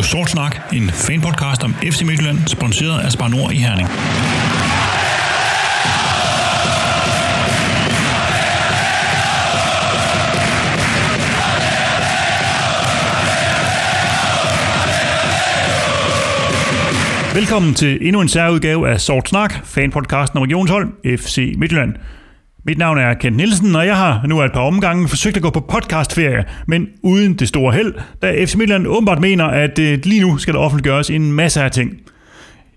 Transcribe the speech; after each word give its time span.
på 0.00 0.04
Sort 0.04 0.30
Snak, 0.30 0.56
en 0.72 0.90
fanpodcast 0.90 1.62
om 1.62 1.74
FC 1.74 2.02
Midtjylland, 2.02 2.38
sponsoreret 2.46 3.00
af 3.00 3.12
Spar 3.12 3.28
Nord 3.28 3.52
i 3.52 3.56
Herning. 3.56 3.88
Velkommen 17.34 17.74
til 17.74 17.98
endnu 18.06 18.20
en 18.20 18.28
særudgave 18.28 18.88
af 18.88 19.00
Sort 19.00 19.28
Snak, 19.28 19.54
fanpodcasten 19.64 20.36
om 20.36 20.42
regionshold 20.42 21.18
FC 21.18 21.54
Midtjylland. 21.58 21.94
Mit 22.64 22.78
navn 22.78 22.98
er 22.98 23.14
Kent 23.14 23.36
Nielsen, 23.36 23.76
og 23.76 23.86
jeg 23.86 23.96
har 23.96 24.26
nu 24.26 24.42
et 24.42 24.52
par 24.52 24.60
omgange 24.60 25.08
forsøgt 25.08 25.36
at 25.36 25.42
gå 25.42 25.50
på 25.50 25.60
podcastferie, 25.60 26.44
men 26.66 26.88
uden 27.02 27.34
det 27.34 27.48
store 27.48 27.72
held, 27.72 27.94
da 28.22 28.44
FC 28.44 28.54
Midtjylland 28.54 28.86
åbenbart 28.86 29.20
mener, 29.20 29.44
at 29.44 29.78
lige 29.78 30.20
nu 30.20 30.38
skal 30.38 30.54
der 30.54 30.60
offentliggøres 30.60 31.10
en 31.10 31.32
masse 31.32 31.62
af 31.62 31.70
ting. 31.70 31.90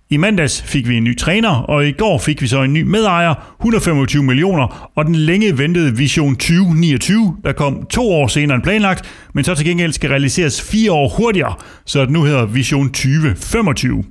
I 0.10 0.18
mandags 0.18 0.62
fik 0.62 0.88
vi 0.88 0.96
en 0.96 1.04
ny 1.04 1.18
træner, 1.18 1.50
og 1.50 1.88
i 1.88 1.92
går 1.92 2.18
fik 2.18 2.42
vi 2.42 2.48
så 2.48 2.62
en 2.62 2.74
ny 2.74 2.82
medejer, 2.82 3.56
125 3.60 4.24
millioner, 4.24 4.92
og 4.96 5.06
den 5.06 5.16
længe 5.16 5.58
ventede 5.58 5.98
Vision 5.98 6.36
2029, 6.36 7.38
der 7.44 7.52
kom 7.52 7.86
to 7.86 8.12
år 8.12 8.28
senere 8.28 8.56
end 8.56 8.64
planlagt, 8.64 9.06
men 9.34 9.44
så 9.44 9.56
til 9.56 9.66
gengæld 9.66 9.94
skal 9.94 10.10
realiseres 10.10 10.62
fire 10.62 10.92
år 10.92 11.10
hurtigere, 11.18 11.54
så 11.86 12.02
det 12.02 12.10
nu 12.10 12.24
hedder 12.24 12.46
Vision 12.46 12.90
2025. 12.90 14.04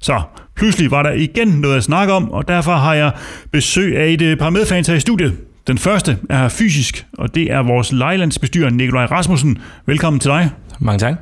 Så 0.00 0.22
pludselig 0.56 0.90
var 0.90 1.02
der 1.02 1.12
igen 1.12 1.48
noget 1.48 1.76
at 1.76 1.82
snakke 1.82 2.12
om, 2.12 2.30
og 2.30 2.48
derfor 2.48 2.72
har 2.72 2.94
jeg 2.94 3.12
besøg 3.52 3.96
af 3.96 4.08
et 4.08 4.22
øh, 4.22 4.36
par 4.36 4.50
medfans 4.50 4.86
her 4.88 4.94
i 4.94 5.00
studiet. 5.00 5.32
Den 5.66 5.78
første 5.78 6.18
er 6.30 6.48
fysisk, 6.48 7.06
og 7.18 7.34
det 7.34 7.52
er 7.52 7.62
vores 7.62 7.92
lejlandsbestyrer 7.92 8.70
Nikolaj 8.70 9.04
Rasmussen. 9.04 9.58
Velkommen 9.86 10.20
til 10.20 10.30
dig. 10.30 10.50
Mange 10.78 10.98
tak. 10.98 11.14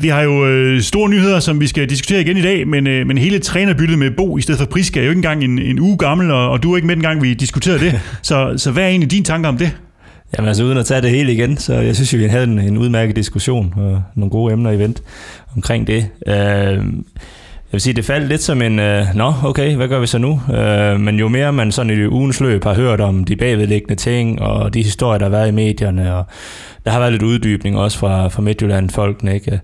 Vi 0.00 0.08
har 0.08 0.22
jo 0.22 0.46
øh, 0.46 0.80
store 0.80 1.10
nyheder, 1.10 1.40
som 1.40 1.60
vi 1.60 1.66
skal 1.66 1.88
diskutere 1.88 2.20
igen 2.20 2.36
i 2.36 2.42
dag, 2.42 2.68
men, 2.68 2.86
øh, 2.86 3.06
men 3.06 3.18
hele 3.18 3.38
trænerbyttet 3.38 3.98
med 3.98 4.10
Bo 4.10 4.38
i 4.38 4.40
stedet 4.40 4.58
for 4.58 4.66
Priska 4.66 5.00
er 5.00 5.04
jo 5.04 5.10
ikke 5.10 5.18
engang 5.18 5.44
en, 5.44 5.58
en 5.58 5.78
uge 5.78 5.98
gammel, 5.98 6.30
og, 6.30 6.50
og 6.50 6.62
du 6.62 6.72
er 6.72 6.76
ikke 6.76 6.86
med 6.86 6.96
dengang, 6.96 7.22
vi 7.22 7.34
diskuterede 7.34 7.80
det. 7.80 8.00
så, 8.22 8.54
så 8.56 8.70
hvad 8.70 8.82
er 8.82 8.88
egentlig 8.88 9.10
dine 9.10 9.24
tanker 9.24 9.48
om 9.48 9.58
det? 9.58 9.76
Jamen 10.36 10.48
altså 10.48 10.64
uden 10.64 10.78
at 10.78 10.86
tage 10.86 11.02
det 11.02 11.10
hele 11.10 11.32
igen, 11.32 11.56
så 11.56 11.74
jeg 11.74 11.94
synes 11.94 12.14
jo, 12.14 12.18
vi 12.18 12.24
havde 12.24 12.44
en, 12.44 12.58
en 12.58 12.78
udmærket 12.78 13.16
diskussion 13.16 13.74
og 13.76 14.02
nogle 14.14 14.30
gode 14.30 14.52
emner 14.52 14.70
i 14.70 14.78
vent 14.78 15.02
omkring 15.56 15.86
det. 15.86 16.08
Øh, 16.26 16.34
jeg 16.34 17.72
vil 17.72 17.80
sige, 17.80 17.94
det 17.94 18.04
faldt 18.04 18.28
lidt 18.28 18.42
som 18.42 18.62
en, 18.62 18.78
øh, 18.78 19.06
nå 19.14 19.32
okay, 19.44 19.76
hvad 19.76 19.88
gør 19.88 20.00
vi 20.00 20.06
så 20.06 20.18
nu? 20.18 20.40
Øh, 20.54 21.00
men 21.00 21.18
jo 21.18 21.28
mere 21.28 21.52
man 21.52 21.72
sådan 21.72 21.92
i 21.92 22.06
ugens 22.06 22.40
løb 22.40 22.64
har 22.64 22.74
hørt 22.74 23.00
om 23.00 23.24
de 23.24 23.36
bagvedliggende 23.36 23.94
ting, 23.94 24.42
og 24.42 24.74
de 24.74 24.82
historier, 24.82 25.18
der 25.18 25.24
har 25.24 25.30
været 25.30 25.48
i 25.48 25.52
medierne, 25.52 26.14
og 26.14 26.24
der 26.84 26.90
har 26.90 26.98
været 26.98 27.12
lidt 27.12 27.22
uddybning 27.22 27.78
også 27.78 27.98
fra, 27.98 28.28
fra 28.28 28.42
Midtjylland-folkene, 28.42 29.34
ikke? 29.34 29.60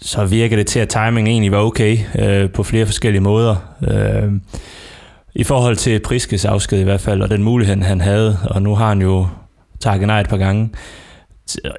så 0.00 0.24
virker 0.24 0.56
det 0.56 0.66
til, 0.66 0.80
at 0.80 0.88
timingen 0.88 1.26
egentlig 1.26 1.52
var 1.52 1.58
okay 1.58 1.98
øh, 2.18 2.50
på 2.50 2.62
flere 2.62 2.86
forskellige 2.86 3.22
måder. 3.22 3.56
Øh, 3.88 4.32
I 5.34 5.44
forhold 5.44 5.76
til 5.76 6.00
Priskes 6.00 6.44
afsked 6.44 6.80
i 6.80 6.84
hvert 6.84 7.00
fald, 7.00 7.22
og 7.22 7.30
den 7.30 7.42
mulighed, 7.42 7.76
han 7.76 8.00
havde, 8.00 8.38
og 8.50 8.62
nu 8.62 8.74
har 8.74 8.88
han 8.88 9.02
jo 9.02 9.26
takket 9.84 10.06
nej 10.06 10.20
et 10.20 10.28
par 10.28 10.36
gange, 10.36 10.70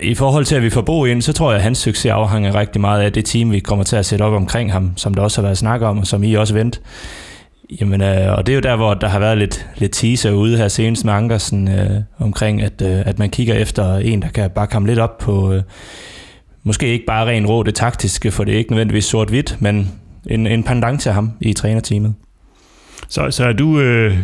i 0.02 0.16
forhold 0.16 0.46
til, 0.46 0.56
at 0.56 0.64
vi 0.64 0.70
får 0.70 0.82
Bo 0.82 1.06
ind, 1.06 1.22
så 1.22 1.34
tror 1.34 1.52
jeg, 1.52 1.58
at 1.58 1.64
hans 1.64 1.78
succes 1.78 2.12
afhænger 2.12 2.56
rigtig 2.56 2.82
meget 2.82 3.02
af 3.02 3.14
det 3.14 3.26
team, 3.26 3.52
vi 3.52 3.60
kommer 3.60 3.84
til 3.84 3.96
at 3.96 4.06
sætte 4.06 4.24
op 4.24 4.34
omkring 4.34 4.72
ham, 4.72 4.92
som 4.96 5.14
der 5.14 5.22
også 5.22 5.42
har 5.42 5.48
været 5.48 5.58
snak 5.58 5.82
om, 5.82 6.00
og 6.00 6.08
som 6.08 6.24
I 6.24 6.34
også 6.34 6.54
vent. 6.54 6.82
Jamen, 7.82 8.02
øh, 8.02 8.38
og 8.38 8.46
det 8.46 8.54
er 8.54 8.56
jo 8.56 8.62
der, 8.62 8.76
hvor 8.76 8.94
der 8.94 9.08
har 9.08 9.20
været 9.20 9.38
lidt, 9.38 9.68
lidt 9.78 9.92
teaser 9.92 10.32
ude 10.32 10.58
her 10.58 10.68
senest 10.68 11.06
med 11.06 11.14
Ankersen 11.14 11.68
øh, 11.68 12.02
omkring, 12.20 12.62
at, 12.62 12.82
øh, 12.82 13.02
at 13.06 13.20
man 13.20 13.30
kigger 13.30 13.56
efter 13.56 13.96
en, 13.96 14.22
der 14.22 14.30
kan 14.30 14.50
bare 14.50 14.68
komme 14.68 14.88
lidt 14.88 15.00
op 15.00 15.18
på, 15.18 15.54
øh, 15.54 15.64
måske 16.64 16.88
ikke 16.88 17.06
bare 17.06 17.28
ren 17.28 17.48
rå 17.48 17.64
det 17.64 17.76
taktiske, 17.76 18.32
for 18.32 18.44
det 18.44 18.54
er 18.54 18.58
ikke 18.58 18.72
nødvendigvis 18.72 19.06
sort-hvidt, 19.06 19.58
men 19.60 19.92
en, 20.28 20.48
en 20.48 20.64
pendant 20.64 21.02
til 21.02 21.12
ham 21.12 21.32
i 21.42 21.54
trænerteamet. 21.54 22.14
Så, 23.10 23.32
så 23.32 23.46
er 23.46 23.54
du 23.54 23.80
øh, 23.80 24.18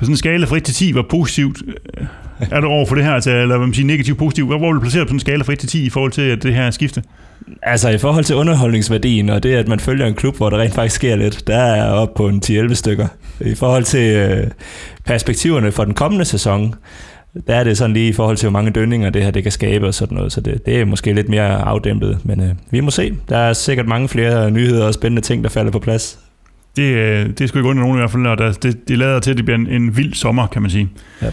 på 0.00 0.04
sådan 0.04 0.12
en 0.12 0.16
skala 0.16 0.46
fra 0.46 0.56
1 0.56 0.64
til 0.64 0.74
10, 0.74 0.92
hvor 0.92 1.06
positivt 1.10 1.62
øh, 1.98 2.06
er 2.50 2.60
du 2.60 2.66
over 2.66 2.86
for 2.86 2.94
det 2.94 3.04
her, 3.04 3.12
altså, 3.12 3.30
eller 3.30 3.56
hvad 3.56 3.66
man 3.66 3.74
siger, 3.74 3.86
negativt 3.86 4.18
positivt? 4.18 4.48
Hvor 4.48 4.58
vil 4.58 4.74
du 4.74 4.80
placere 4.80 5.04
på 5.04 5.08
sådan 5.08 5.16
en 5.16 5.20
skala 5.20 5.42
fra 5.42 5.52
1 5.52 5.58
til 5.58 5.68
10 5.68 5.86
i 5.86 5.90
forhold 5.90 6.12
til 6.12 6.22
at 6.22 6.42
det 6.42 6.54
her 6.54 6.70
skifte? 6.70 7.02
Altså 7.62 7.88
i 7.88 7.98
forhold 7.98 8.24
til 8.24 8.36
underholdningsværdien, 8.36 9.28
og 9.28 9.42
det 9.42 9.54
at 9.54 9.68
man 9.68 9.80
følger 9.80 10.06
en 10.06 10.14
klub, 10.14 10.36
hvor 10.36 10.50
der 10.50 10.58
rent 10.58 10.74
faktisk 10.74 10.96
sker 10.96 11.16
lidt, 11.16 11.46
der 11.46 11.56
er 11.56 11.76
jeg 11.76 11.92
oppe 11.92 12.14
på 12.16 12.28
en 12.28 12.42
10-11 12.46 12.74
stykker. 12.74 13.06
I 13.40 13.54
forhold 13.54 13.84
til 13.84 14.16
øh, 14.16 14.46
perspektiverne 15.04 15.72
for 15.72 15.84
den 15.84 15.94
kommende 15.94 16.24
sæson, 16.24 16.74
der 17.46 17.54
er 17.54 17.64
det 17.64 17.78
sådan 17.78 17.94
lige 17.94 18.08
i 18.08 18.12
forhold 18.12 18.36
til, 18.36 18.48
hvor 18.48 18.58
mange 18.58 18.70
dønninger 18.70 19.10
det 19.10 19.22
her 19.22 19.30
det 19.30 19.42
kan 19.42 19.52
skabe 19.52 19.86
og 19.86 19.94
sådan 19.94 20.16
noget, 20.16 20.32
så 20.32 20.40
det, 20.40 20.66
det 20.66 20.80
er 20.80 20.84
måske 20.84 21.12
lidt 21.12 21.28
mere 21.28 21.62
afdæmpet, 21.62 22.18
men 22.24 22.40
øh, 22.40 22.50
vi 22.70 22.80
må 22.80 22.90
se. 22.90 23.14
Der 23.28 23.38
er 23.38 23.52
sikkert 23.52 23.86
mange 23.86 24.08
flere 24.08 24.50
nyheder 24.50 24.86
og 24.86 24.94
spændende 24.94 25.22
ting, 25.22 25.44
der 25.44 25.50
falder 25.50 25.70
på 25.70 25.78
plads. 25.78 26.18
Det, 26.76 26.82
øh, 26.82 27.30
det 27.38 27.48
skulle 27.48 27.60
ikke 27.60 27.70
under 27.70 27.82
nogen 27.82 27.96
i 27.96 28.00
hvert 28.00 28.10
fald, 28.10 28.26
og 28.26 28.38
der, 28.38 28.52
det, 28.52 28.88
det 28.88 28.98
lader 28.98 29.20
til, 29.20 29.30
at 29.30 29.36
det 29.36 29.44
bliver 29.44 29.58
en, 29.58 29.66
en 29.66 29.96
vild 29.96 30.14
sommer, 30.14 30.46
kan 30.46 30.62
man 30.62 30.70
sige. 30.70 30.88
Ja. 31.22 31.30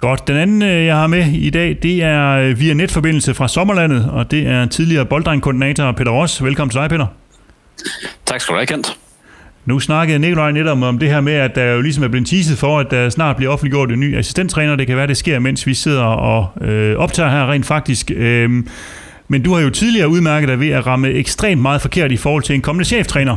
Godt. 0.00 0.28
Den 0.28 0.36
anden, 0.36 0.62
øh, 0.62 0.86
jeg 0.86 0.96
har 0.96 1.06
med 1.06 1.26
i 1.26 1.50
dag, 1.50 1.78
det 1.82 2.02
er 2.02 2.30
øh, 2.30 2.60
via 2.60 2.74
netforbindelse 2.74 3.34
fra 3.34 3.48
Sommerlandet, 3.48 4.10
og 4.10 4.30
det 4.30 4.46
er 4.46 4.66
tidligere 4.66 5.06
bolddrengkoordinator 5.06 5.92
Peter 5.92 6.10
Ross. 6.10 6.44
Velkommen 6.44 6.70
til 6.70 6.80
dig, 6.80 6.90
Peter. 6.90 7.06
Tak 8.26 8.40
skal 8.40 8.52
du 8.52 8.58
have, 8.58 8.66
Kent. 8.66 8.96
Nu 9.64 9.80
snakkede 9.80 10.18
Nikolaj 10.18 10.52
netop 10.52 10.82
om 10.82 10.98
det 10.98 11.08
her 11.08 11.20
med, 11.20 11.32
at 11.32 11.54
der 11.54 11.64
jo 11.64 11.80
ligesom 11.80 12.04
er 12.04 12.08
blevet 12.08 12.26
teaset 12.26 12.58
for, 12.58 12.78
at 12.78 12.90
der 12.90 13.08
snart 13.08 13.36
bliver 13.36 13.52
offentliggjort 13.52 13.92
en 13.92 14.00
ny 14.00 14.16
assistenttræner. 14.16 14.76
Det 14.76 14.86
kan 14.86 14.96
være, 14.96 15.06
det 15.06 15.16
sker, 15.16 15.38
mens 15.38 15.66
vi 15.66 15.74
sidder 15.74 16.02
og 16.02 16.64
øh, 16.68 16.96
optager 16.96 17.30
her 17.30 17.50
rent 17.50 17.66
faktisk. 17.66 18.10
Øhm, 18.16 18.68
men 19.28 19.42
du 19.42 19.54
har 19.54 19.60
jo 19.60 19.70
tidligere 19.70 20.08
udmærket 20.08 20.48
dig 20.48 20.60
ved 20.60 20.68
at 20.68 20.86
ramme 20.86 21.08
ekstremt 21.08 21.62
meget 21.62 21.80
forkert 21.80 22.12
i 22.12 22.16
forhold 22.16 22.42
til 22.42 22.54
en 22.54 22.60
kommende 22.60 22.84
cheftræner. 22.84 23.36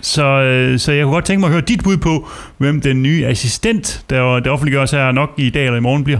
Så, 0.00 0.24
øh, 0.24 0.78
så 0.78 0.92
jeg 0.92 1.04
kunne 1.04 1.14
godt 1.14 1.24
tænke 1.24 1.40
mig 1.40 1.46
at 1.46 1.52
høre 1.52 1.62
dit 1.62 1.82
bud 1.82 1.96
på, 1.96 2.28
hvem 2.58 2.80
den 2.80 3.02
nye 3.02 3.26
assistent, 3.26 4.04
der, 4.10 4.40
der 4.40 4.50
offentliggøres 4.50 4.90
her 4.90 5.12
nok 5.12 5.30
i 5.36 5.50
dag 5.50 5.64
eller 5.64 5.78
i 5.78 5.80
morgen, 5.80 6.04
bliver. 6.04 6.18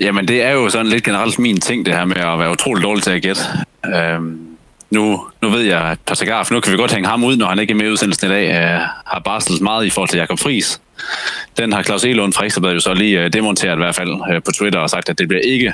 Jamen, 0.00 0.28
det 0.28 0.42
er 0.42 0.50
jo 0.50 0.68
sådan 0.68 0.86
lidt 0.86 1.04
generelt 1.04 1.38
min 1.38 1.60
ting, 1.60 1.86
det 1.86 1.94
her 1.94 2.04
med 2.04 2.16
at 2.16 2.38
være 2.38 2.50
utrolig 2.50 2.84
dårlig 2.84 3.02
til 3.02 3.10
at 3.10 3.22
gætte. 3.22 3.42
Øhm, 3.94 4.38
nu, 4.90 5.26
nu 5.42 5.48
ved 5.48 5.60
jeg, 5.60 5.80
at 5.80 5.98
Passagar, 6.06 6.48
nu 6.50 6.60
kan 6.60 6.72
vi 6.72 6.76
godt 6.76 6.94
hænge 6.94 7.08
ham 7.08 7.24
ud, 7.24 7.36
når 7.36 7.46
han 7.46 7.58
ikke 7.58 7.70
er 7.70 7.74
med 7.76 7.86
i 7.86 7.90
udsendelsen 7.90 8.30
i 8.30 8.30
dag, 8.30 8.48
øh, 8.48 8.80
har 9.06 9.22
barslet 9.24 9.60
meget 9.60 9.86
i 9.86 9.90
forhold 9.90 10.08
til 10.08 10.18
Jakob 10.18 10.38
Friis. 10.38 10.80
Den 11.58 11.72
har 11.72 11.82
Claus 11.82 12.04
Elund 12.04 12.32
fra 12.32 12.44
Ekstrabladet 12.44 12.74
jo 12.74 12.80
så 12.80 12.94
lige 12.94 13.24
øh, 13.24 13.32
demonteret 13.32 13.74
i 13.74 13.76
hvert 13.76 13.94
fald 13.94 14.10
øh, 14.32 14.42
på 14.42 14.50
Twitter 14.50 14.80
og 14.80 14.90
sagt, 14.90 15.08
at 15.08 15.18
det 15.18 15.28
bliver 15.28 15.42
ikke 15.44 15.72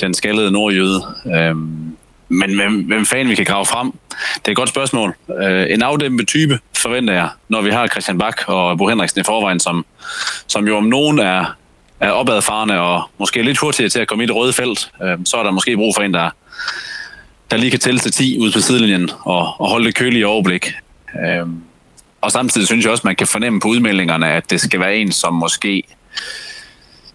den 0.00 0.14
skaldede 0.14 0.50
nordjøde. 0.50 1.02
Øhm, 1.36 1.96
men 2.28 2.54
hvem, 2.56 2.82
hvem 2.82 3.06
fanden 3.06 3.28
vi 3.28 3.34
kan 3.34 3.44
grave 3.44 3.66
frem? 3.66 3.92
Det 4.10 4.48
er 4.48 4.50
et 4.50 4.56
godt 4.56 4.68
spørgsmål. 4.68 5.14
Øh, 5.42 5.66
en 5.70 5.82
afdæmpet 5.82 6.28
type 6.28 6.58
forventer 6.76 7.14
jeg, 7.14 7.28
når 7.48 7.62
vi 7.62 7.70
har 7.70 7.86
Christian 7.86 8.18
Bak 8.18 8.42
og 8.46 8.78
Bo 8.78 8.88
Henriksen 8.88 9.20
i 9.20 9.24
forvejen, 9.24 9.60
som, 9.60 9.86
som 10.46 10.68
jo 10.68 10.76
om 10.76 10.84
nogen 10.84 11.18
er, 11.18 11.56
er 12.00 12.10
opadfarende 12.10 12.80
og 12.80 13.02
måske 13.18 13.42
lidt 13.42 13.58
hurtigere 13.58 13.90
til 13.90 14.00
at 14.00 14.08
komme 14.08 14.24
i 14.24 14.26
det 14.26 14.36
røde 14.36 14.52
felt. 14.52 14.90
Øh, 15.02 15.18
så 15.24 15.36
er 15.36 15.42
der 15.42 15.50
måske 15.50 15.76
brug 15.76 15.94
for 15.94 16.02
en, 16.02 16.14
der, 16.14 16.30
der 17.50 17.56
lige 17.56 17.70
kan 17.70 17.80
tælle 17.80 18.00
til 18.00 18.12
10 18.12 18.38
ud 18.38 18.52
på 18.52 18.60
sidelinjen 18.60 19.10
og, 19.24 19.60
og 19.60 19.68
holde 19.68 19.86
det 19.86 19.94
kølige 19.94 20.26
overblik. 20.26 20.72
Øh, 21.26 21.46
og 22.20 22.32
samtidig 22.32 22.66
synes 22.66 22.84
jeg 22.84 22.92
også, 22.92 23.02
man 23.06 23.16
kan 23.16 23.26
fornemme 23.26 23.60
på 23.60 23.68
udmeldingerne, 23.68 24.28
at 24.28 24.50
det 24.50 24.60
skal 24.60 24.80
være 24.80 24.96
en, 24.96 25.12
som 25.12 25.34
måske... 25.34 25.82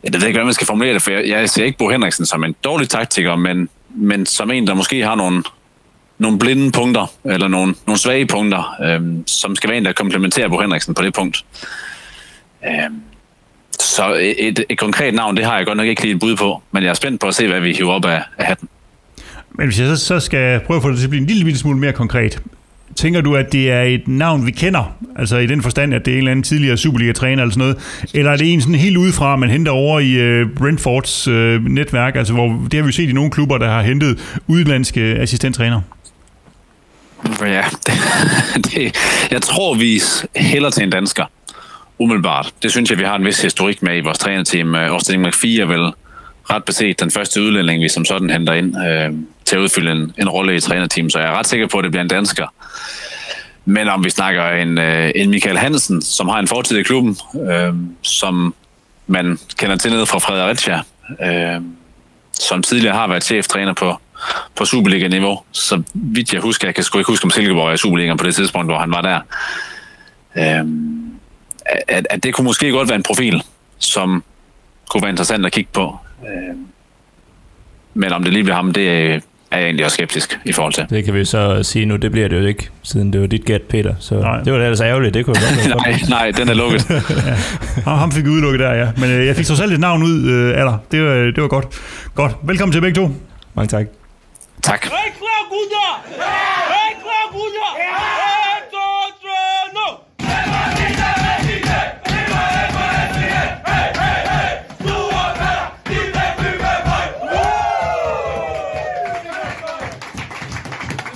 Jeg 0.03 0.13
ved 0.13 0.27
ikke, 0.27 0.31
hvordan 0.31 0.45
man 0.45 0.53
skal 0.53 0.67
formulere 0.67 0.93
det, 0.93 1.01
for 1.01 1.11
jeg, 1.11 1.27
jeg 1.27 1.49
ser 1.49 1.63
ikke 1.63 1.77
Bo 1.77 1.89
Henriksen 1.89 2.25
som 2.25 2.43
en 2.43 2.55
dårlig 2.63 2.89
taktiker, 2.89 3.35
men 3.35 3.69
men 3.95 4.25
som 4.25 4.51
en, 4.51 4.67
der 4.67 4.73
måske 4.73 5.01
har 5.05 5.15
nogle, 5.15 5.43
nogle 6.17 6.39
blinde 6.39 6.71
punkter, 6.71 7.11
eller 7.25 7.47
nogle, 7.47 7.75
nogle 7.87 7.99
svage 7.99 8.25
punkter, 8.25 8.75
øh, 8.83 9.01
som 9.27 9.55
skal 9.55 9.69
være 9.69 9.77
en, 9.77 9.85
der 9.85 9.93
komplementerer 9.93 10.47
Bo 10.47 10.59
Henriksen 10.59 10.93
på 10.93 11.01
det 11.01 11.13
punkt. 11.13 11.45
Øh, 12.65 12.71
så 13.79 14.13
et, 14.37 14.65
et 14.69 14.77
konkret 14.77 15.13
navn, 15.13 15.37
det 15.37 15.45
har 15.45 15.57
jeg 15.57 15.65
godt 15.65 15.77
nok 15.77 15.87
ikke 15.87 16.01
lige 16.01 16.13
et 16.13 16.19
bud 16.19 16.35
på, 16.35 16.61
men 16.71 16.83
jeg 16.83 16.89
er 16.89 16.93
spændt 16.93 17.21
på 17.21 17.27
at 17.27 17.35
se, 17.35 17.47
hvad 17.47 17.59
vi 17.59 17.73
hiver 17.73 17.93
op 17.93 18.05
af, 18.05 18.23
af 18.37 18.45
hatten. 18.45 18.69
Men 19.51 19.67
hvis 19.67 19.79
jeg 19.79 19.87
så, 19.87 20.05
så 20.05 20.19
skal 20.19 20.59
prøve 20.59 20.77
at 20.77 20.83
få 20.83 20.89
det 20.89 20.97
til 20.97 21.05
at 21.05 21.09
blive 21.09 21.21
en 21.21 21.27
lille, 21.27 21.43
lille 21.43 21.59
smule 21.59 21.77
mere 21.77 21.93
konkret. 21.93 22.41
Tænker 22.95 23.21
du, 23.21 23.35
at 23.35 23.51
det 23.51 23.71
er 23.71 23.81
et 23.81 24.07
navn, 24.07 24.45
vi 24.45 24.51
kender? 24.51 24.95
Altså 25.15 25.37
i 25.37 25.47
den 25.47 25.61
forstand, 25.61 25.93
at 25.93 26.05
det 26.05 26.11
er 26.11 26.15
en 26.15 26.17
eller 26.17 26.31
anden 26.31 26.43
tidligere 26.43 26.77
Superliga-træner 26.77 27.43
eller 27.43 27.53
sådan 27.53 27.59
noget? 27.59 27.77
Eller 28.13 28.31
er 28.31 28.37
det 28.37 28.53
en 28.53 28.61
sådan 28.61 28.75
helt 28.75 28.97
udefra, 28.97 29.35
man 29.35 29.49
henter 29.49 29.71
over 29.71 29.99
i 29.99 30.11
øh, 30.11 30.49
Brentfords 30.57 31.27
øh, 31.27 31.65
netværk? 31.65 32.15
Altså 32.15 32.33
hvor, 32.33 32.47
det 32.47 32.73
har 32.73 32.81
vi 32.81 32.87
jo 32.87 32.91
set 32.91 33.09
i 33.09 33.13
nogle 33.13 33.31
klubber, 33.31 33.57
der 33.57 33.69
har 33.69 33.81
hentet 33.81 34.39
udenlandske 34.47 35.01
assistenttræner. 35.01 35.81
Ja, 37.41 37.63
det, 37.87 37.93
det, 38.65 38.95
jeg 39.31 39.41
tror, 39.41 39.73
vi 39.73 40.01
hælder 40.35 40.69
til 40.69 40.83
en 40.83 40.89
dansker. 40.89 41.25
Umiddelbart. 41.99 42.53
Det 42.63 42.71
synes 42.71 42.89
jeg, 42.89 42.99
vi 42.99 43.03
har 43.03 43.15
en 43.15 43.25
vis 43.25 43.41
historik 43.41 43.83
med 43.83 43.97
i 43.97 43.99
vores 43.99 44.17
trænerteam. 44.17 44.75
Øh, 44.75 44.91
Austin 44.91 45.21
McPhee 45.21 45.61
er 45.61 45.65
vel 45.65 45.93
ret 46.51 46.63
beset 46.63 46.99
den 46.99 47.11
første 47.11 47.41
udlænding, 47.41 47.83
vi 47.83 47.89
som 47.89 48.05
sådan 48.05 48.29
henter 48.29 48.53
ind 48.53 48.75
øh, 48.87 49.11
til 49.45 49.55
at 49.55 49.59
udfylde 49.59 49.91
en, 49.91 50.13
en 50.17 50.29
rolle 50.29 50.55
i 50.55 50.59
trænerteam, 50.59 51.09
så 51.09 51.19
jeg 51.19 51.27
er 51.27 51.39
ret 51.39 51.47
sikker 51.47 51.67
på, 51.67 51.77
at 51.77 51.83
det 51.83 51.91
bliver 51.91 52.01
en 52.01 52.07
dansker. 52.07 52.47
Men 53.65 53.87
om 53.87 54.03
vi 54.03 54.09
snakker 54.09 54.49
en, 54.49 54.77
øh, 54.77 55.11
en 55.15 55.29
Michael 55.29 55.57
Hansen, 55.57 56.01
som 56.01 56.27
har 56.27 56.39
en 56.39 56.47
fortid 56.47 56.77
i 56.77 56.83
klubben, 56.83 57.17
øh, 57.51 57.73
som 58.01 58.55
man 59.07 59.39
kender 59.57 59.75
til 59.75 59.91
nede 59.91 60.05
fra 60.05 60.19
Fredericia, 60.19 60.81
øh, 61.21 61.61
som 62.33 62.63
tidligere 62.63 62.95
har 62.95 63.07
været 63.07 63.23
cheftræner 63.23 63.73
på, 63.73 63.99
på 64.55 64.65
Superliga-niveau. 64.65 65.39
Så 65.51 65.83
vidt 65.93 66.33
jeg 66.33 66.41
husker, 66.41 66.67
jeg 66.67 66.75
kan 66.75 66.83
sgu 66.83 66.97
ikke 66.97 67.11
huske 67.11 67.25
om 67.25 67.31
Silkeborg 67.31 67.71
er 67.71 67.75
Superligaen 67.75 68.17
på 68.17 68.25
det 68.25 68.35
tidspunkt, 68.35 68.67
hvor 68.67 68.79
han 68.79 68.91
var 68.91 69.01
der. 69.01 69.19
Øh, 70.37 70.65
at, 71.87 72.07
at 72.09 72.23
det 72.23 72.33
kunne 72.33 72.45
måske 72.45 72.71
godt 72.71 72.89
være 72.89 72.95
en 72.95 73.03
profil, 73.03 73.43
som 73.79 74.23
kunne 74.89 75.01
være 75.01 75.09
interessant 75.09 75.45
at 75.45 75.51
kigge 75.51 75.69
på. 75.73 75.99
Øhm, 76.27 76.67
men 77.93 78.13
om 78.13 78.23
det 78.23 78.33
lige 78.33 78.43
bliver 78.43 78.55
ham, 78.55 78.73
det 78.73 78.89
er 78.89 79.19
jeg 79.51 79.63
egentlig 79.63 79.85
også 79.85 79.95
skeptisk 79.95 80.39
i 80.45 80.51
forhold 80.51 80.73
til. 80.73 80.85
Det 80.89 81.05
kan 81.05 81.13
vi 81.13 81.25
så 81.25 81.63
sige 81.63 81.85
nu, 81.85 81.95
det 81.95 82.11
bliver 82.11 82.27
det 82.27 82.41
jo 82.41 82.45
ikke, 82.45 82.69
siden 82.83 83.13
det 83.13 83.21
var 83.21 83.27
dit 83.27 83.45
gæt, 83.45 83.61
Peter. 83.61 83.95
Så 83.99 84.19
nej. 84.19 84.41
det 84.41 84.53
var 84.53 84.59
da 84.59 84.65
ellers 84.65 84.81
ærgerligt, 84.81 85.13
det 85.13 85.25
kunne 85.25 85.35
godt 85.35 85.67
nej, 85.85 85.99
nej, 86.09 86.31
den 86.31 86.49
er 86.49 86.53
lukket. 86.53 86.89
ja. 87.85 87.95
Ham 87.95 88.11
fik 88.11 88.25
udelukket 88.25 88.59
der, 88.59 88.73
ja. 88.73 88.87
Men 88.97 89.09
øh, 89.09 89.27
jeg 89.27 89.35
fik 89.35 89.45
så 89.45 89.55
selv 89.55 89.71
et 89.71 89.79
navn 89.79 90.03
ud 90.03 90.29
øh, 90.29 90.59
af 90.59 90.65
dig. 90.65 90.77
Det 90.91 91.03
var, 91.03 91.13
det 91.13 91.41
var 91.41 91.47
godt. 91.47 91.65
Godt. 92.15 92.31
Velkommen 92.43 92.73
til 92.73 92.81
begge 92.81 92.95
to. 92.95 93.11
Mange 93.55 93.67
tak. 93.67 93.85
Tak. 94.61 94.87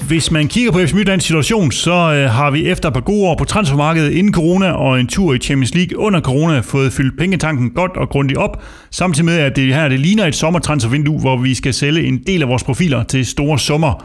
Hvis 0.07 0.31
man 0.31 0.47
kigger 0.47 0.71
på 0.71 0.79
FC 0.79 0.93
Midtlands 0.93 1.23
situation, 1.23 1.71
så 1.71 1.91
øh, 1.91 2.29
har 2.29 2.51
vi 2.51 2.65
efter 2.65 2.89
et 2.89 2.93
par 2.93 3.01
gode 3.01 3.27
år 3.27 3.35
på 3.35 3.45
transfermarkedet 3.45 4.11
inden 4.11 4.33
corona 4.33 4.71
og 4.71 4.99
en 4.99 5.07
tur 5.07 5.33
i 5.33 5.37
Champions 5.37 5.75
League 5.75 5.99
under 5.99 6.21
corona 6.21 6.59
fået 6.59 6.93
fyldt 6.93 7.17
pengetanken 7.17 7.71
godt 7.71 7.97
og 7.97 8.09
grundigt 8.09 8.39
op, 8.39 8.63
samtidig 8.91 9.25
med 9.25 9.37
at 9.37 9.55
det 9.55 9.73
her 9.73 9.87
det 9.87 9.99
ligner 9.99 10.25
et 10.25 10.35
sommertransfervindue, 10.35 11.19
hvor 11.19 11.37
vi 11.37 11.53
skal 11.53 11.73
sælge 11.73 12.03
en 12.03 12.23
del 12.27 12.41
af 12.41 12.47
vores 12.47 12.63
profiler 12.63 13.03
til 13.03 13.25
store 13.25 13.59
summer. 13.59 14.03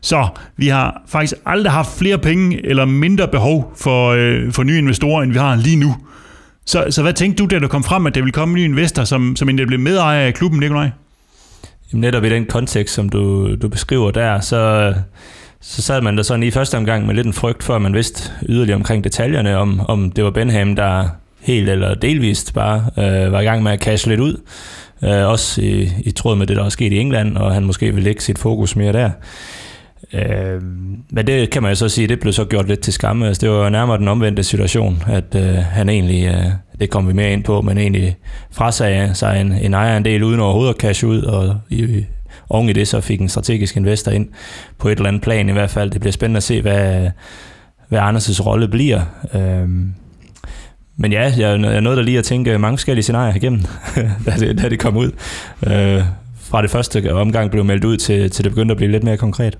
Så 0.00 0.28
vi 0.56 0.68
har 0.68 1.02
faktisk 1.08 1.34
aldrig 1.46 1.72
haft 1.72 1.98
flere 1.98 2.18
penge 2.18 2.66
eller 2.66 2.84
mindre 2.84 3.28
behov 3.28 3.72
for, 3.76 4.08
øh, 4.08 4.52
for 4.52 4.62
nye 4.62 4.78
investorer, 4.78 5.22
end 5.22 5.32
vi 5.32 5.38
har 5.38 5.56
lige 5.56 5.76
nu. 5.76 5.96
Så, 6.66 6.86
så 6.90 7.02
hvad 7.02 7.12
tænkte 7.12 7.42
du, 7.42 7.46
da 7.46 7.58
du 7.58 7.68
kom 7.68 7.84
frem, 7.84 8.06
at 8.06 8.14
der 8.14 8.20
ville 8.20 8.32
komme 8.32 8.58
en 8.58 8.64
ny 8.64 8.68
investor, 8.68 9.04
som, 9.04 9.36
som 9.36 9.48
endda 9.48 9.64
blev 9.64 9.80
medejer 9.80 10.26
af 10.26 10.34
klubben, 10.34 10.60
Nikolaj? 10.60 10.90
Jamen 11.92 12.00
netop 12.00 12.24
i 12.24 12.28
den 12.28 12.46
kontekst, 12.46 12.94
som 12.94 13.08
du, 13.08 13.54
du 13.56 13.68
beskriver 13.68 14.10
der, 14.10 14.40
så, 14.40 14.94
så 15.62 15.82
sad 15.82 16.00
man 16.00 16.16
der 16.16 16.22
sådan 16.22 16.42
i 16.42 16.50
første 16.50 16.76
omgang 16.76 17.06
med 17.06 17.14
lidt 17.14 17.26
en 17.26 17.32
frygt 17.32 17.62
for, 17.62 17.74
at 17.74 17.82
man 17.82 17.94
vidste 17.94 18.30
yderligere 18.48 18.76
omkring 18.76 19.04
detaljerne, 19.04 19.56
om, 19.56 19.80
om 19.80 20.10
det 20.10 20.24
var 20.24 20.30
Benham, 20.30 20.76
der 20.76 21.08
helt 21.40 21.68
eller 21.68 21.94
delvist 21.94 22.54
bare 22.54 22.86
øh, 22.98 23.32
var 23.32 23.40
i 23.40 23.44
gang 23.44 23.62
med 23.62 23.72
at 23.72 23.80
cashe 23.80 24.08
lidt 24.08 24.20
ud. 24.20 24.40
Øh, 25.04 25.28
også 25.28 25.60
i, 25.60 25.90
i 26.04 26.10
tråd 26.10 26.36
med 26.36 26.46
det, 26.46 26.56
der 26.56 26.62
var 26.62 26.70
sket 26.70 26.92
i 26.92 26.98
England, 26.98 27.36
og 27.36 27.54
han 27.54 27.64
måske 27.64 27.94
vil 27.94 28.04
lægge 28.04 28.20
sit 28.20 28.38
fokus 28.38 28.76
mere 28.76 28.92
der. 28.92 29.10
Øh, 30.12 30.62
men 31.10 31.26
det 31.26 31.50
kan 31.50 31.62
man 31.62 31.70
jo 31.70 31.74
så 31.74 31.88
sige, 31.88 32.08
det 32.08 32.20
blev 32.20 32.32
så 32.32 32.44
gjort 32.44 32.68
lidt 32.68 32.80
til 32.80 32.92
skamme. 32.92 33.26
Altså, 33.26 33.40
det 33.40 33.50
var 33.50 33.68
nærmere 33.68 33.98
den 33.98 34.08
omvendte 34.08 34.42
situation, 34.42 35.02
at 35.06 35.34
øh, 35.34 35.54
han 35.54 35.88
egentlig, 35.88 36.26
øh, 36.26 36.44
det 36.80 36.90
kommer 36.90 37.10
vi 37.10 37.16
mere 37.16 37.32
ind 37.32 37.44
på, 37.44 37.62
men 37.62 37.78
egentlig 37.78 38.16
frasagde 38.50 39.14
sig 39.14 39.40
en, 39.40 39.52
en 39.52 39.74
ejerandel 39.74 40.22
uden 40.22 40.40
overhovedet 40.40 40.74
at 40.74 40.80
cash 40.80 41.04
ud, 41.06 41.22
og 41.22 41.58
i, 41.70 42.04
oven 42.52 42.68
i 42.68 42.72
det 42.72 42.88
så 42.88 43.00
fik 43.00 43.20
en 43.20 43.28
strategisk 43.28 43.76
investor 43.76 44.12
ind 44.12 44.28
på 44.78 44.88
et 44.88 44.96
eller 44.96 45.08
andet 45.08 45.22
plan 45.22 45.48
i 45.48 45.52
hvert 45.52 45.70
fald. 45.70 45.90
Det 45.90 46.00
bliver 46.00 46.12
spændende 46.12 46.36
at 46.36 46.42
se, 46.42 46.62
hvad, 46.62 47.10
hvad 47.88 48.00
Anders' 48.00 48.42
rolle 48.42 48.68
bliver. 48.68 49.00
Øhm, 49.34 49.94
men 50.96 51.12
ja, 51.12 51.32
jeg, 51.38 51.60
jeg 51.60 51.80
nåede 51.80 51.96
da 51.96 52.02
lige 52.02 52.18
at 52.18 52.24
tænke 52.24 52.58
mange 52.58 52.78
forskellige 52.78 53.02
scenarier 53.02 53.34
igennem, 53.34 53.60
da, 54.26 54.30
det, 54.38 54.58
da 54.58 54.68
det 54.68 54.78
kom 54.78 54.96
ud. 54.96 55.10
Øh, 55.66 56.02
fra 56.40 56.62
det 56.62 56.70
første 56.70 57.12
omgang 57.12 57.50
blev 57.50 57.64
meldt 57.64 57.84
ud, 57.84 57.96
til, 57.96 58.30
til 58.30 58.44
det 58.44 58.52
begyndte 58.52 58.72
at 58.72 58.76
blive 58.76 58.90
lidt 58.90 59.04
mere 59.04 59.16
konkret. 59.16 59.58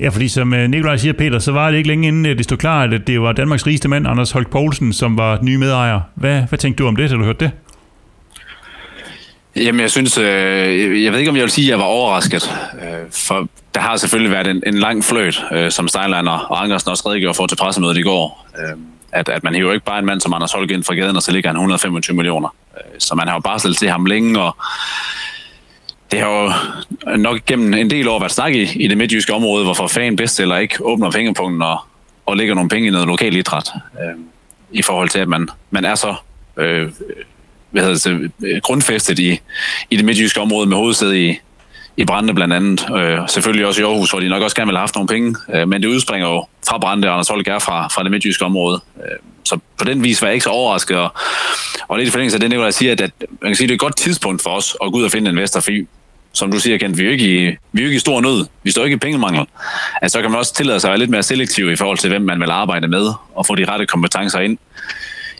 Ja, 0.00 0.08
fordi 0.08 0.28
som 0.28 0.54
øh, 0.54 0.70
Nikolaj 0.70 0.96
siger, 0.96 1.12
Peter, 1.12 1.38
så 1.38 1.52
var 1.52 1.70
det 1.70 1.76
ikke 1.78 1.88
længe 1.88 2.08
inden 2.08 2.24
det 2.24 2.44
stod 2.44 2.56
klart, 2.58 2.94
at 2.94 3.06
det 3.06 3.20
var 3.20 3.32
Danmarks 3.32 3.66
rigeste 3.66 3.88
mand, 3.88 4.06
Anders 4.06 4.30
Holk 4.30 4.50
Poulsen, 4.50 4.92
som 4.92 5.18
var 5.18 5.38
ny 5.42 5.56
medejer. 5.56 6.00
Hvad, 6.14 6.42
hvad 6.42 6.58
tænkte 6.58 6.82
du 6.82 6.88
om 6.88 6.96
det, 6.96 7.10
da 7.10 7.16
du 7.16 7.24
hørte 7.24 7.44
det? 7.44 7.50
Jamen, 9.56 9.80
jeg 9.80 9.90
synes, 9.90 10.18
øh, 10.18 11.04
jeg 11.04 11.12
ved 11.12 11.18
ikke, 11.18 11.30
om 11.30 11.36
jeg 11.36 11.42
vil 11.42 11.50
sige, 11.50 11.66
at 11.66 11.70
jeg 11.70 11.78
var 11.78 11.84
overrasket. 11.84 12.56
Øh, 12.82 13.10
for 13.10 13.48
der 13.74 13.80
har 13.80 13.96
selvfølgelig 13.96 14.32
været 14.32 14.46
en, 14.46 14.62
en 14.66 14.74
lang 14.74 15.04
fløjt, 15.04 15.44
øh, 15.52 15.70
som 15.70 15.88
Steinlein 15.88 16.28
og 16.28 16.62
Angersen 16.62 16.90
også 16.90 17.08
redegjorde 17.08 17.34
for 17.34 17.46
til 17.46 17.56
pressemødet 17.56 17.98
i 17.98 18.02
går. 18.02 18.46
Øh, 18.58 18.76
at, 19.12 19.28
at 19.28 19.44
man 19.44 19.54
hiver 19.54 19.72
ikke 19.72 19.84
bare 19.84 19.98
en 19.98 20.06
mand 20.06 20.20
som 20.20 20.32
Anders 20.32 20.52
Holk 20.52 20.70
ind 20.70 20.84
fra 20.84 20.94
gaden, 20.94 21.16
og 21.16 21.22
så 21.22 21.32
ligger 21.32 21.50
han 21.50 21.56
125 21.56 22.16
millioner. 22.16 22.54
Øh, 22.76 22.82
så 22.98 23.14
man 23.14 23.28
har 23.28 23.34
jo 23.34 23.40
bare 23.40 23.74
til 23.74 23.90
ham 23.90 24.06
længe, 24.06 24.40
og 24.40 24.56
det 26.10 26.20
har 26.20 26.28
jo 26.28 26.52
nok 27.16 27.44
gennem 27.46 27.74
en 27.74 27.90
del 27.90 28.08
år 28.08 28.18
været 28.18 28.32
snak 28.32 28.54
i, 28.54 28.84
i 28.84 28.88
det 28.88 28.98
midtjyske 28.98 29.32
område, 29.32 29.64
hvorfor 29.64 29.86
fan 29.86 30.16
bedst 30.16 30.40
eller 30.40 30.56
ikke 30.56 30.84
åbner 30.84 31.10
pengepunkten 31.10 31.62
og, 31.62 31.78
og 32.26 32.36
lægger 32.36 32.54
nogle 32.54 32.70
penge 32.70 32.88
i 32.88 32.90
noget 32.90 33.06
lokal 33.06 33.36
idræt. 33.36 33.70
Øh, 34.00 34.14
I 34.70 34.82
forhold 34.82 35.08
til, 35.08 35.18
at 35.18 35.28
man, 35.28 35.48
man 35.70 35.84
er 35.84 35.94
så 35.94 36.14
øh, 36.56 36.88
hvad 37.76 37.84
hedder 37.84 38.18
det, 38.18 38.30
øh, 38.46 38.60
grundfæstet 38.62 39.18
i, 39.18 39.40
i 39.90 39.96
det 39.96 40.04
midtjyske 40.04 40.40
område 40.40 40.66
med 40.66 40.76
hovedsæde 40.76 41.28
i, 41.28 41.38
i 41.96 42.04
Brande 42.04 42.34
blandt 42.34 42.54
andet. 42.54 42.86
Øh, 42.96 43.18
selvfølgelig 43.28 43.66
også 43.66 43.80
i 43.80 43.84
Aarhus, 43.84 44.10
hvor 44.10 44.20
de 44.20 44.28
nok 44.28 44.42
også 44.42 44.56
gerne 44.56 44.66
ville 44.66 44.78
have 44.78 44.82
haft 44.82 44.94
nogle 44.94 45.08
penge. 45.08 45.36
Øh, 45.54 45.68
men 45.68 45.82
det 45.82 45.88
udspringer 45.88 46.28
jo 46.28 46.46
fra 46.68 46.78
Brande, 46.78 47.08
og 47.08 47.14
Anders 47.14 47.28
Holk 47.28 47.48
er 47.48 47.58
fra, 47.58 47.88
fra 47.88 48.02
det 48.02 48.10
midtjyske 48.10 48.44
område. 48.44 48.80
Øh, 48.96 49.18
så 49.44 49.58
på 49.78 49.84
den 49.84 50.04
vis 50.04 50.22
var 50.22 50.28
jeg 50.28 50.34
ikke 50.34 50.44
så 50.44 50.50
overrasket. 50.50 50.96
Og, 50.96 51.14
og 51.88 51.98
lidt 51.98 52.08
i 52.08 52.10
forlængelse 52.10 52.36
af 52.36 52.40
det, 52.40 52.50
Nicolai 52.50 52.72
siger, 52.72 52.92
at, 52.92 53.00
at 53.00 53.10
man 53.18 53.50
kan 53.50 53.56
sige, 53.56 53.64
at 53.64 53.68
det 53.68 53.74
er 53.74 53.76
et 53.76 53.80
godt 53.80 53.96
tidspunkt 53.96 54.42
for 54.42 54.50
os 54.50 54.76
at 54.84 54.92
gå 54.92 54.98
ud 54.98 55.04
og 55.04 55.10
finde 55.10 55.30
en 55.30 55.36
investor, 55.36 55.60
fordi 55.60 55.86
som 56.32 56.50
du 56.50 56.58
siger, 56.60 56.78
Kent, 56.78 56.98
vi 56.98 57.02
er 57.02 57.06
jo 57.06 57.12
ikke 57.12 57.24
i, 57.24 57.44
vi 57.72 57.80
er 57.80 57.82
jo 57.82 57.84
ikke 57.84 57.96
i 57.96 57.98
stor 57.98 58.20
nød. 58.20 58.46
Vi 58.62 58.70
står 58.70 58.84
ikke 58.84 58.94
i 58.94 58.98
pengemangel. 58.98 59.46
Altså, 60.02 60.18
så 60.18 60.22
kan 60.22 60.30
man 60.30 60.38
også 60.38 60.54
tillade 60.54 60.80
sig 60.80 60.88
at 60.88 60.92
være 60.92 60.98
lidt 60.98 61.10
mere 61.10 61.22
selektiv 61.22 61.70
i 61.70 61.76
forhold 61.76 61.98
til, 61.98 62.10
hvem 62.10 62.22
man 62.22 62.40
vil 62.40 62.50
arbejde 62.50 62.88
med, 62.88 63.12
og 63.34 63.46
få 63.46 63.54
de 63.54 63.64
rette 63.64 63.86
kompetencer 63.86 64.40
ind 64.40 64.58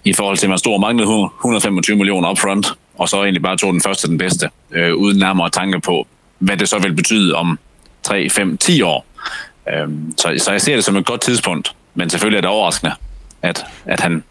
i 0.07 0.13
forhold 0.13 0.37
til, 0.37 0.47
at 0.47 0.51
man 0.51 0.59
stod 0.59 0.75
og 0.75 0.81
manglede 0.81 1.09
125 1.41 1.97
millioner 1.97 2.31
upfront, 2.31 2.67
og 2.99 3.09
så 3.09 3.17
egentlig 3.17 3.43
bare 3.43 3.57
tog 3.57 3.73
den 3.73 3.81
første 3.81 4.09
den 4.09 4.19
bedste, 4.19 4.51
øh, 4.73 4.95
uden 4.95 5.19
nærmere 5.19 5.51
tanke 5.51 5.81
på, 5.81 6.07
hvad 6.39 6.57
det 6.57 6.69
så 6.69 6.79
vil 6.79 6.93
betyde 6.93 7.35
om 7.35 7.59
3, 8.03 8.31
5, 8.31 8.59
10 8.59 8.83
år. 8.83 9.07
Øh, 9.69 9.89
så, 10.17 10.35
så 10.39 10.51
jeg 10.51 10.61
ser 10.61 10.75
det 10.75 10.85
som 10.85 10.97
et 10.97 11.07
godt 11.07 11.21
tidspunkt, 11.21 11.75
men 11.95 12.11
selvfølgelig 12.11 12.37
er 12.37 12.41
det 12.41 12.51
overraskende, 12.51 12.93
at, 13.43 13.67
at 13.85 14.01
han 14.01 14.25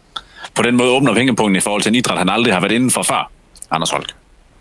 på 0.54 0.62
den 0.62 0.76
måde 0.76 0.90
åbner 0.90 1.14
pengepunkten 1.14 1.56
i 1.56 1.60
forhold 1.60 1.82
til 1.82 1.90
en 1.90 1.94
idræt, 1.94 2.18
han 2.18 2.28
aldrig 2.28 2.52
har 2.54 2.60
været 2.60 2.72
inden 2.72 2.90
for 2.90 3.02
før, 3.02 3.30
Anders 3.70 3.90
Holk. 3.90 4.12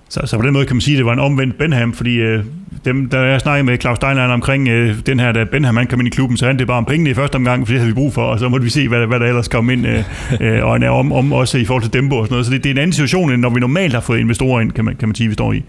Så, 0.09 0.21
så 0.25 0.37
på 0.37 0.45
den 0.45 0.53
måde 0.53 0.65
kan 0.65 0.75
man 0.75 0.81
sige, 0.81 0.95
at 0.95 0.97
det 0.97 1.05
var 1.05 1.13
en 1.13 1.19
omvendt 1.19 1.57
Benham, 1.57 1.93
fordi 1.93 2.15
øh, 2.15 2.43
dem, 2.85 3.09
der 3.09 3.23
jeg 3.23 3.41
snakkede 3.41 3.63
med 3.63 3.77
Claus 3.77 3.97
Steinlein 3.97 4.29
omkring 4.29 4.67
øh, 4.67 4.95
den 5.05 5.19
her, 5.19 5.31
da 5.31 5.43
Benham 5.43 5.77
han 5.77 5.87
kom 5.87 5.99
ind 5.99 6.07
i 6.07 6.11
klubben, 6.11 6.37
så 6.37 6.45
han 6.45 6.59
det 6.59 6.67
bare 6.67 6.77
om 6.77 6.85
pengene 6.85 7.09
i 7.09 7.13
første 7.13 7.35
omgang, 7.35 7.67
for 7.67 7.73
det 7.73 7.79
havde 7.79 7.93
vi 7.93 7.95
brug 7.95 8.13
for, 8.13 8.23
og 8.23 8.39
så 8.39 8.49
måtte 8.49 8.63
vi 8.63 8.69
se, 8.69 8.87
hvad, 8.87 9.07
hvad 9.07 9.19
der 9.19 9.25
ellers 9.25 9.47
kom 9.47 9.69
ind, 9.69 9.87
øh, 9.87 10.03
øh, 10.41 10.65
og 10.65 10.99
om, 10.99 11.11
om 11.11 11.33
også 11.33 11.57
i 11.57 11.65
forhold 11.65 11.83
til 11.83 11.93
Dembo 11.93 12.17
og 12.17 12.25
sådan 12.25 12.33
noget. 12.33 12.45
Så 12.45 12.51
det, 12.51 12.63
det 12.63 12.69
er 12.69 12.73
en 12.73 12.77
anden 12.77 12.93
situation, 12.93 13.31
end 13.31 13.41
når 13.41 13.49
vi 13.49 13.59
normalt 13.59 13.93
har 13.93 14.01
fået 14.01 14.19
investorer 14.19 14.61
ind, 14.61 14.71
kan 14.71 14.85
man, 14.85 14.95
kan 14.95 15.07
man 15.07 15.15
sige, 15.15 15.27
vi 15.27 15.33
står 15.33 15.53
i. 15.53 15.63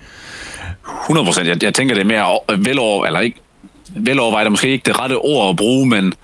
100 1.03 1.25
procent. 1.25 1.49
Jeg, 1.49 1.63
jeg 1.63 1.75
tænker, 1.75 1.95
det 1.95 2.03
er 2.03 2.07
mere 2.07 2.39
velover, 2.59 3.07
eller 3.07 3.21
ikke 3.21 3.41
velovervejet 3.97 4.47
er 4.47 4.51
måske 4.51 4.69
ikke 4.69 4.83
det 4.87 5.01
rette 5.01 5.15
ord 5.15 5.51
at 5.51 5.57
bruge, 5.57 5.89
men 5.89 6.15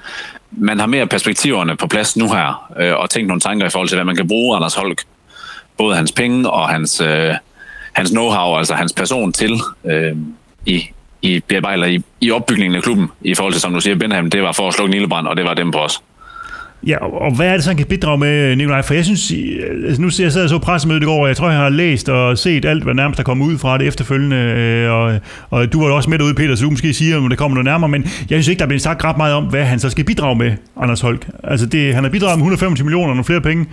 man 0.51 0.79
har 0.79 0.87
mere 0.87 1.07
perspektiverne 1.07 1.77
på 1.77 1.87
plads 1.87 2.17
nu 2.17 2.33
her, 2.33 2.73
øh, 2.81 2.95
og 2.95 3.11
tænkt 3.11 3.29
nogle 3.29 3.41
tanker 3.41 3.67
i 3.67 3.71
forhold 3.71 3.89
til, 3.89 3.97
hvad 3.97 4.05
man 4.05 4.17
kan 4.17 4.29
bruge 4.29 4.57
Anders 4.57 4.75
Holk. 4.75 5.03
Både 5.79 5.97
hans 5.97 6.13
penge 6.13 6.51
og 6.51 6.69
hans, 6.69 7.01
øh, 7.01 7.35
hans 7.93 8.11
know-how, 8.11 8.59
altså 8.59 8.75
hans 8.75 8.93
person 8.93 9.33
til 9.33 9.61
øh, 9.85 10.17
i, 10.67 10.91
i 11.23 11.41
bearbejder 11.49 11.85
i, 11.85 12.03
i 12.21 12.31
opbygningen 12.31 12.77
af 12.77 12.83
klubben, 12.83 13.09
i 13.21 13.35
forhold 13.35 13.53
til, 13.53 13.61
som 13.61 13.73
du 13.73 13.81
siger, 13.81 13.97
Benham, 13.97 14.31
det 14.31 14.43
var 14.43 14.53
for 14.53 14.69
at 14.69 14.75
slukke 14.75 14.91
Nilebrand, 14.91 15.27
og 15.27 15.37
det 15.37 15.45
var 15.45 15.55
dem 15.55 15.71
på 15.71 15.79
os. 15.79 16.03
Ja, 16.87 16.97
og 17.05 17.35
hvad 17.37 17.47
er 17.47 17.53
det 17.53 17.65
så, 17.65 17.71
han 17.71 17.77
kan 17.77 17.87
bidrage 17.87 18.19
med, 18.19 18.51
øh, 18.51 18.57
Nikolaj? 18.57 18.83
For 18.83 18.95
jeg 18.95 19.05
synes, 19.05 19.33
altså 19.87 20.03
nu 20.03 20.11
ser 20.11 20.25
jeg 20.25 20.33
sad 20.33 20.49
så 20.49 20.59
pressemødet 20.59 21.03
i 21.03 21.05
går, 21.05 21.23
og 21.23 21.29
jeg 21.29 21.37
tror, 21.37 21.51
jeg 21.51 21.59
har 21.59 21.69
læst 21.69 22.09
og 22.09 22.39
set 22.39 22.65
alt, 22.65 22.85
hvad 22.85 22.95
nærmest 22.95 23.19
der 23.19 23.25
kommet 23.25 23.47
ud 23.47 23.59
fra 23.59 23.79
det 23.79 23.87
efterfølgende, 23.87 24.37
øh, 24.37 24.91
og, 24.91 25.21
og 25.51 25.73
du 25.73 25.83
var 25.83 25.93
også 25.93 26.11
med 26.11 26.19
derude, 26.19 26.35
Peter, 26.35 26.55
så 26.55 26.65
du 26.65 26.71
måske 26.71 26.95
siger, 26.95 27.17
om 27.17 27.29
det 27.29 27.39
kommer 27.39 27.55
noget 27.55 27.65
nærmere, 27.65 27.89
men 27.89 28.03
jeg 28.03 28.11
synes 28.29 28.49
ikke, 28.49 28.59
der 28.59 28.65
er 28.65 28.69
blevet 28.69 28.83
sagt 28.83 29.05
ret 29.05 29.17
meget 29.17 29.35
om, 29.35 29.45
hvad 29.45 29.65
han 29.65 29.79
så 29.79 29.91
skal 29.91 30.05
bidrage 30.05 30.37
med, 30.37 30.53
Anders 30.77 31.01
Holk. 31.01 31.29
Altså, 31.45 31.67
det, 31.67 31.95
han 31.95 32.05
har 32.05 32.11
bidraget 32.11 32.39
med 32.39 32.43
125 32.43 32.85
millioner 32.85 33.09
og 33.09 33.17
nogle 33.17 33.25
flere 33.25 33.41
penge, 33.41 33.67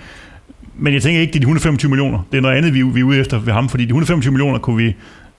men 0.80 0.94
jeg 0.94 1.02
tænker 1.02 1.22
ikke, 1.22 1.32
det 1.32 1.38
er 1.38 1.40
de 1.40 1.44
125 1.44 1.90
millioner. 1.90 2.20
Det 2.32 2.38
er 2.38 2.42
noget 2.42 2.56
andet, 2.56 2.74
vi, 2.74 2.82
vi 2.82 3.00
er 3.00 3.04
ude 3.04 3.20
efter 3.20 3.40
ved 3.40 3.54
ham, 3.54 3.70
fordi 3.70 3.84
de 3.84 3.90
125 3.90 4.32
millioner 4.32 4.60
kunne 4.60 4.78
vi 4.78 4.96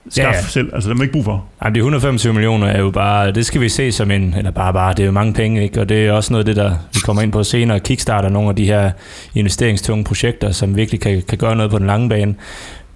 skaffe 0.09 0.29
ja, 0.29 0.37
ja. 0.37 0.43
selv. 0.43 0.75
Altså, 0.75 0.91
dem 0.91 0.99
er 0.99 1.03
ikke 1.03 1.13
brug 1.13 1.25
for. 1.25 1.45
Jamen, 1.65 1.75
de 1.75 1.79
125 1.79 2.33
millioner 2.33 2.67
er 2.67 2.81
jo 2.81 2.91
bare, 2.91 3.33
det 3.33 3.47
skal 3.47 3.61
vi 3.61 3.69
se 3.69 3.93
som 3.93 4.11
en, 4.11 4.35
eller 4.39 4.51
bare 4.51 4.73
bare, 4.73 4.93
det 4.93 5.01
er 5.01 5.07
jo 5.07 5.13
mange 5.13 5.33
penge, 5.33 5.63
ikke? 5.63 5.81
Og 5.81 5.89
det 5.89 6.07
er 6.07 6.13
også 6.13 6.33
noget 6.33 6.49
af 6.49 6.55
det, 6.55 6.57
der 6.57 6.71
vi 6.95 7.01
kommer 7.05 7.23
ind 7.23 7.33
på 7.33 7.45
senere, 7.45 7.81
kickstarter 7.81 8.29
nogle 8.29 8.49
af 8.49 8.57
de 8.57 8.65
her 8.65 8.91
investeringstunge 9.35 10.05
projekter, 10.05 10.53
som 10.53 10.77
virkelig 10.77 11.01
kan, 11.01 11.23
kan 11.29 11.39
gøre 11.39 11.57
noget 11.57 11.71
på 11.71 11.79
den 11.79 11.87
lange 11.87 12.09
bane. 12.09 12.35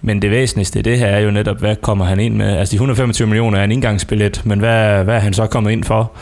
Men 0.02 0.22
det 0.22 0.30
væsentligste 0.30 0.78
i 0.78 0.82
det 0.82 0.98
her 0.98 1.06
er 1.06 1.20
jo 1.20 1.30
netop, 1.30 1.60
hvad 1.60 1.76
kommer 1.76 2.04
han 2.04 2.20
ind 2.20 2.34
med? 2.34 2.56
Altså 2.56 2.72
de 2.72 2.76
125 2.76 3.28
millioner 3.28 3.58
er 3.58 3.64
en 3.64 3.72
indgangsbillet, 3.72 4.42
men 4.44 4.58
hvad, 4.58 5.04
hvad 5.04 5.14
er 5.14 5.20
han 5.20 5.32
så 5.32 5.46
kommet 5.46 5.70
ind 5.70 5.84
for? 5.84 6.12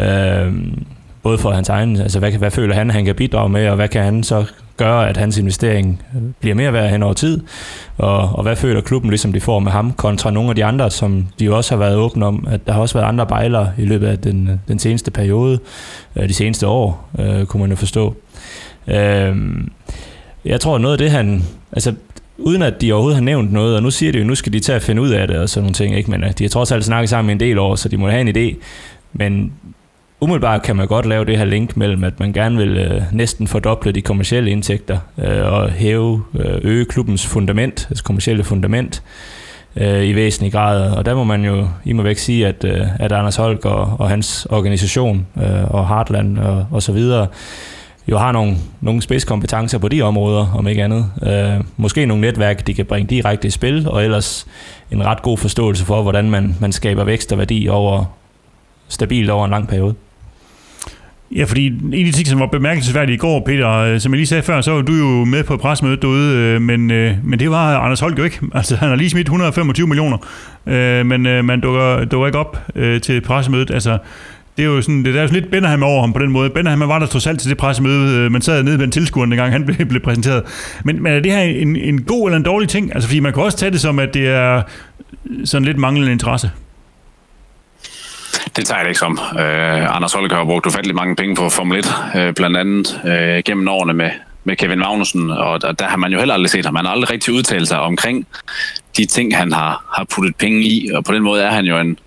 Øh, 0.00 0.52
både 1.22 1.38
for 1.38 1.50
hans 1.50 1.68
egen, 1.68 1.96
altså 1.96 2.18
hvad, 2.18 2.32
hvad 2.32 2.50
føler 2.50 2.74
han, 2.74 2.90
han 2.90 3.04
kan 3.04 3.14
bidrage 3.14 3.48
med, 3.48 3.68
og 3.68 3.76
hvad 3.76 3.88
kan 3.88 4.02
han 4.02 4.22
så 4.22 4.44
gøre, 4.76 5.08
at 5.08 5.16
hans 5.16 5.38
investering 5.38 6.02
øh, 6.16 6.22
bliver 6.40 6.54
mere 6.54 6.72
værd 6.72 6.90
hen 6.90 7.02
over 7.02 7.12
tid, 7.12 7.40
og, 7.98 8.18
og 8.18 8.42
hvad 8.42 8.56
føler 8.56 8.80
klubben, 8.80 9.10
ligesom 9.10 9.32
de 9.32 9.40
får 9.40 9.58
med 9.58 9.72
ham, 9.72 9.92
kontra 9.92 10.30
nogle 10.30 10.50
af 10.50 10.56
de 10.56 10.64
andre, 10.64 10.90
som 10.90 11.26
de 11.38 11.54
også 11.54 11.74
har 11.74 11.78
været 11.78 11.96
åbne 11.96 12.26
om, 12.26 12.46
at 12.50 12.66
der 12.66 12.72
har 12.72 12.80
også 12.80 12.98
været 12.98 13.08
andre 13.08 13.26
bejlere 13.26 13.72
i 13.78 13.84
løbet 13.84 14.06
af 14.06 14.18
den, 14.18 14.48
øh, 14.48 14.56
den 14.68 14.78
seneste 14.78 15.10
periode, 15.10 15.58
øh, 16.16 16.28
de 16.28 16.34
seneste 16.34 16.66
år, 16.66 17.10
øh, 17.18 17.46
kunne 17.46 17.60
man 17.60 17.70
jo 17.70 17.76
forstå. 17.76 18.16
Øh, 18.86 19.36
jeg 20.44 20.60
tror, 20.60 20.78
noget 20.78 20.94
af 20.94 20.98
det, 20.98 21.10
han... 21.10 21.44
Altså, 21.72 21.94
uden 22.38 22.62
at 22.62 22.80
de 22.80 22.92
overhovedet 22.92 23.16
har 23.16 23.24
nævnt 23.24 23.52
noget, 23.52 23.76
og 23.76 23.82
nu 23.82 23.90
siger 23.90 24.12
de 24.12 24.18
jo, 24.18 24.24
nu 24.24 24.34
skal 24.34 24.52
de 24.52 24.60
til 24.60 24.72
at 24.72 24.82
finde 24.82 25.02
ud 25.02 25.10
af 25.10 25.28
det 25.28 25.38
og 25.38 25.48
sådan 25.48 25.62
nogle 25.62 25.74
ting, 25.74 25.96
ikke? 25.96 26.10
men 26.10 26.22
de 26.38 26.44
har 26.44 26.48
trods 26.48 26.72
alt 26.72 26.84
snakket 26.84 27.10
sammen 27.10 27.30
i 27.30 27.32
en 27.32 27.40
del 27.40 27.58
år, 27.58 27.74
så 27.74 27.88
de 27.88 27.96
må 27.96 28.08
have 28.08 28.20
en 28.20 28.36
idé. 28.36 28.56
Men 29.12 29.52
umiddelbart 30.22 30.62
kan 30.62 30.76
man 30.76 30.86
godt 30.86 31.06
lave 31.06 31.24
det 31.24 31.38
her 31.38 31.44
link 31.44 31.76
mellem, 31.76 32.04
at 32.04 32.20
man 32.20 32.32
gerne 32.32 32.56
vil 32.56 32.78
øh, 32.78 33.02
næsten 33.12 33.46
fordoble 33.46 33.92
de 33.92 34.02
kommercielle 34.02 34.50
indtægter 34.50 34.98
øh, 35.18 35.52
og 35.52 35.70
hæve, 35.70 36.22
øh, 36.34 36.58
øge 36.62 36.84
klubbens 36.84 37.26
fundament, 37.26 37.86
altså 37.90 38.04
kommercielle 38.04 38.44
fundament 38.44 39.02
øh, 39.76 40.04
i 40.04 40.14
væsentlig 40.14 40.52
grad. 40.52 40.90
Og 40.90 41.06
der 41.06 41.14
må 41.14 41.24
man 41.24 41.44
jo 41.44 41.68
i 41.84 41.92
må 41.92 42.02
væk 42.02 42.18
sige, 42.18 42.46
at, 42.46 42.64
øh, 42.64 42.86
at 42.98 43.12
Anders 43.12 43.36
Holk 43.36 43.64
og, 43.64 43.96
og 43.98 44.08
hans 44.08 44.46
organisation 44.50 45.26
øh, 45.36 45.74
og 45.74 45.88
Heartland 45.88 46.38
og, 46.38 46.66
og 46.70 46.82
så 46.82 46.92
videre 46.92 47.26
jo 48.08 48.18
har 48.18 48.32
nogle, 48.32 48.56
nogle 48.80 49.02
spidskompetencer 49.02 49.78
på 49.78 49.88
de 49.88 50.02
områder, 50.02 50.52
om 50.54 50.68
ikke 50.68 50.84
andet. 50.84 51.10
Øh, 51.22 51.64
måske 51.76 52.06
nogle 52.06 52.20
netværk, 52.20 52.66
de 52.66 52.74
kan 52.74 52.86
bringe 52.86 53.08
direkte 53.10 53.48
i 53.48 53.50
spil, 53.50 53.88
og 53.88 54.04
ellers 54.04 54.46
en 54.90 55.04
ret 55.04 55.22
god 55.22 55.38
forståelse 55.38 55.84
for, 55.84 56.02
hvordan 56.02 56.30
man, 56.30 56.56
man 56.60 56.72
skaber 56.72 57.04
vækst 57.04 57.32
og 57.32 57.38
værdi 57.38 57.68
over 57.68 58.04
stabilt 58.88 59.30
over 59.30 59.44
en 59.44 59.50
lang 59.50 59.68
periode. 59.68 59.94
Ja, 61.36 61.44
fordi 61.44 61.66
en 61.66 61.92
af 61.92 62.04
de 62.04 62.12
ting, 62.12 62.26
som 62.26 62.40
var 62.40 62.46
bemærkelsesværdigt 62.46 63.14
i 63.14 63.18
går, 63.18 63.42
Peter, 63.46 63.70
øh, 63.70 64.00
som 64.00 64.12
jeg 64.12 64.16
lige 64.16 64.26
sagde 64.26 64.42
før, 64.42 64.60
så 64.60 64.72
var 64.72 64.82
du 64.82 64.92
jo 64.92 65.24
med 65.24 65.44
på 65.44 65.56
pressemødet 65.56 66.02
derude, 66.02 66.36
øh, 66.36 66.62
men, 66.62 66.90
øh, 66.90 67.14
men 67.24 67.38
det 67.38 67.50
var 67.50 67.78
Anders 67.78 68.00
Holk 68.00 68.18
jo 68.18 68.24
ikke. 68.24 68.38
Altså, 68.54 68.76
han 68.76 68.88
har 68.88 68.96
lige 68.96 69.10
smidt 69.10 69.26
125 69.26 69.86
millioner, 69.86 70.18
men 71.02 71.46
man 71.46 71.60
dukker, 71.60 72.04
dukker 72.04 72.26
ikke 72.26 72.38
op 72.38 72.58
til 73.02 73.20
pressemødet. 73.20 73.70
Altså, 73.70 73.98
det 74.56 74.62
er 74.62 74.66
jo 74.66 74.82
sådan, 74.82 75.04
det 75.04 75.16
er 75.16 75.22
jo 75.22 75.28
sådan 75.28 75.40
lidt 75.40 75.50
Benham 75.50 75.82
over 75.82 76.00
ham 76.00 76.12
på 76.12 76.18
den 76.18 76.30
måde. 76.30 76.50
Benham 76.50 76.80
var 76.80 76.98
der 76.98 77.06
trods 77.06 77.26
alt 77.26 77.40
til 77.40 77.50
det 77.50 77.58
pressemøde, 77.58 78.30
man 78.30 78.42
sad 78.42 78.62
nede 78.62 78.78
ved 78.78 78.84
en 78.84 78.90
tilskuer, 78.90 79.26
gang 79.26 79.52
han 79.52 79.64
blev, 79.66 79.86
blev 79.86 80.02
præsenteret. 80.02 80.42
Men, 80.84 81.02
men 81.02 81.12
er 81.12 81.20
det 81.20 81.32
her 81.32 81.40
en, 81.40 81.76
en 81.76 82.02
god 82.02 82.28
eller 82.28 82.36
en 82.36 82.42
dårlig 82.42 82.68
ting? 82.68 82.94
Altså, 82.94 83.08
fordi 83.08 83.20
man 83.20 83.32
kan 83.32 83.42
også 83.42 83.58
tage 83.58 83.70
det 83.70 83.80
som, 83.80 83.98
at 83.98 84.14
det 84.14 84.28
er 84.28 84.62
sådan 85.44 85.64
lidt 85.64 85.78
manglende 85.78 86.12
interesse. 86.12 86.50
Det 88.56 88.66
tager 88.66 88.80
jeg 88.80 88.88
ikke 88.88 88.98
som. 88.98 89.18
Øh, 89.38 89.96
Anders 89.96 90.12
Holger 90.12 90.36
har 90.36 90.44
brugt 90.44 90.66
ufattelig 90.66 90.96
mange 90.96 91.16
penge 91.16 91.36
på 91.36 91.48
Formel 91.48 91.78
1, 91.78 91.94
øh, 92.16 92.34
blandt 92.34 92.56
andet 92.56 93.00
øh, 93.04 93.42
gennem 93.44 93.68
årene 93.68 93.92
med, 93.92 94.10
med 94.44 94.56
Kevin 94.56 94.78
Magnussen, 94.78 95.30
og 95.30 95.62
der, 95.62 95.72
der 95.72 95.84
har 95.84 95.96
man 95.96 96.12
jo 96.12 96.18
heller 96.18 96.34
aldrig 96.34 96.50
set 96.50 96.64
ham. 96.64 96.74
Man 96.74 96.84
har 96.84 96.92
aldrig 96.92 97.10
rigtig 97.10 97.34
udtalt 97.34 97.68
sig 97.68 97.80
omkring 97.80 98.26
de 98.96 99.06
ting, 99.06 99.36
han 99.36 99.52
har, 99.52 99.84
har 99.96 100.04
puttet 100.04 100.36
penge 100.36 100.62
i, 100.62 100.90
og 100.94 101.04
på 101.04 101.12
den 101.12 101.22
måde 101.22 101.42
er 101.42 101.50
han 101.50 101.64
jo 101.64 101.78
en, 101.78 101.98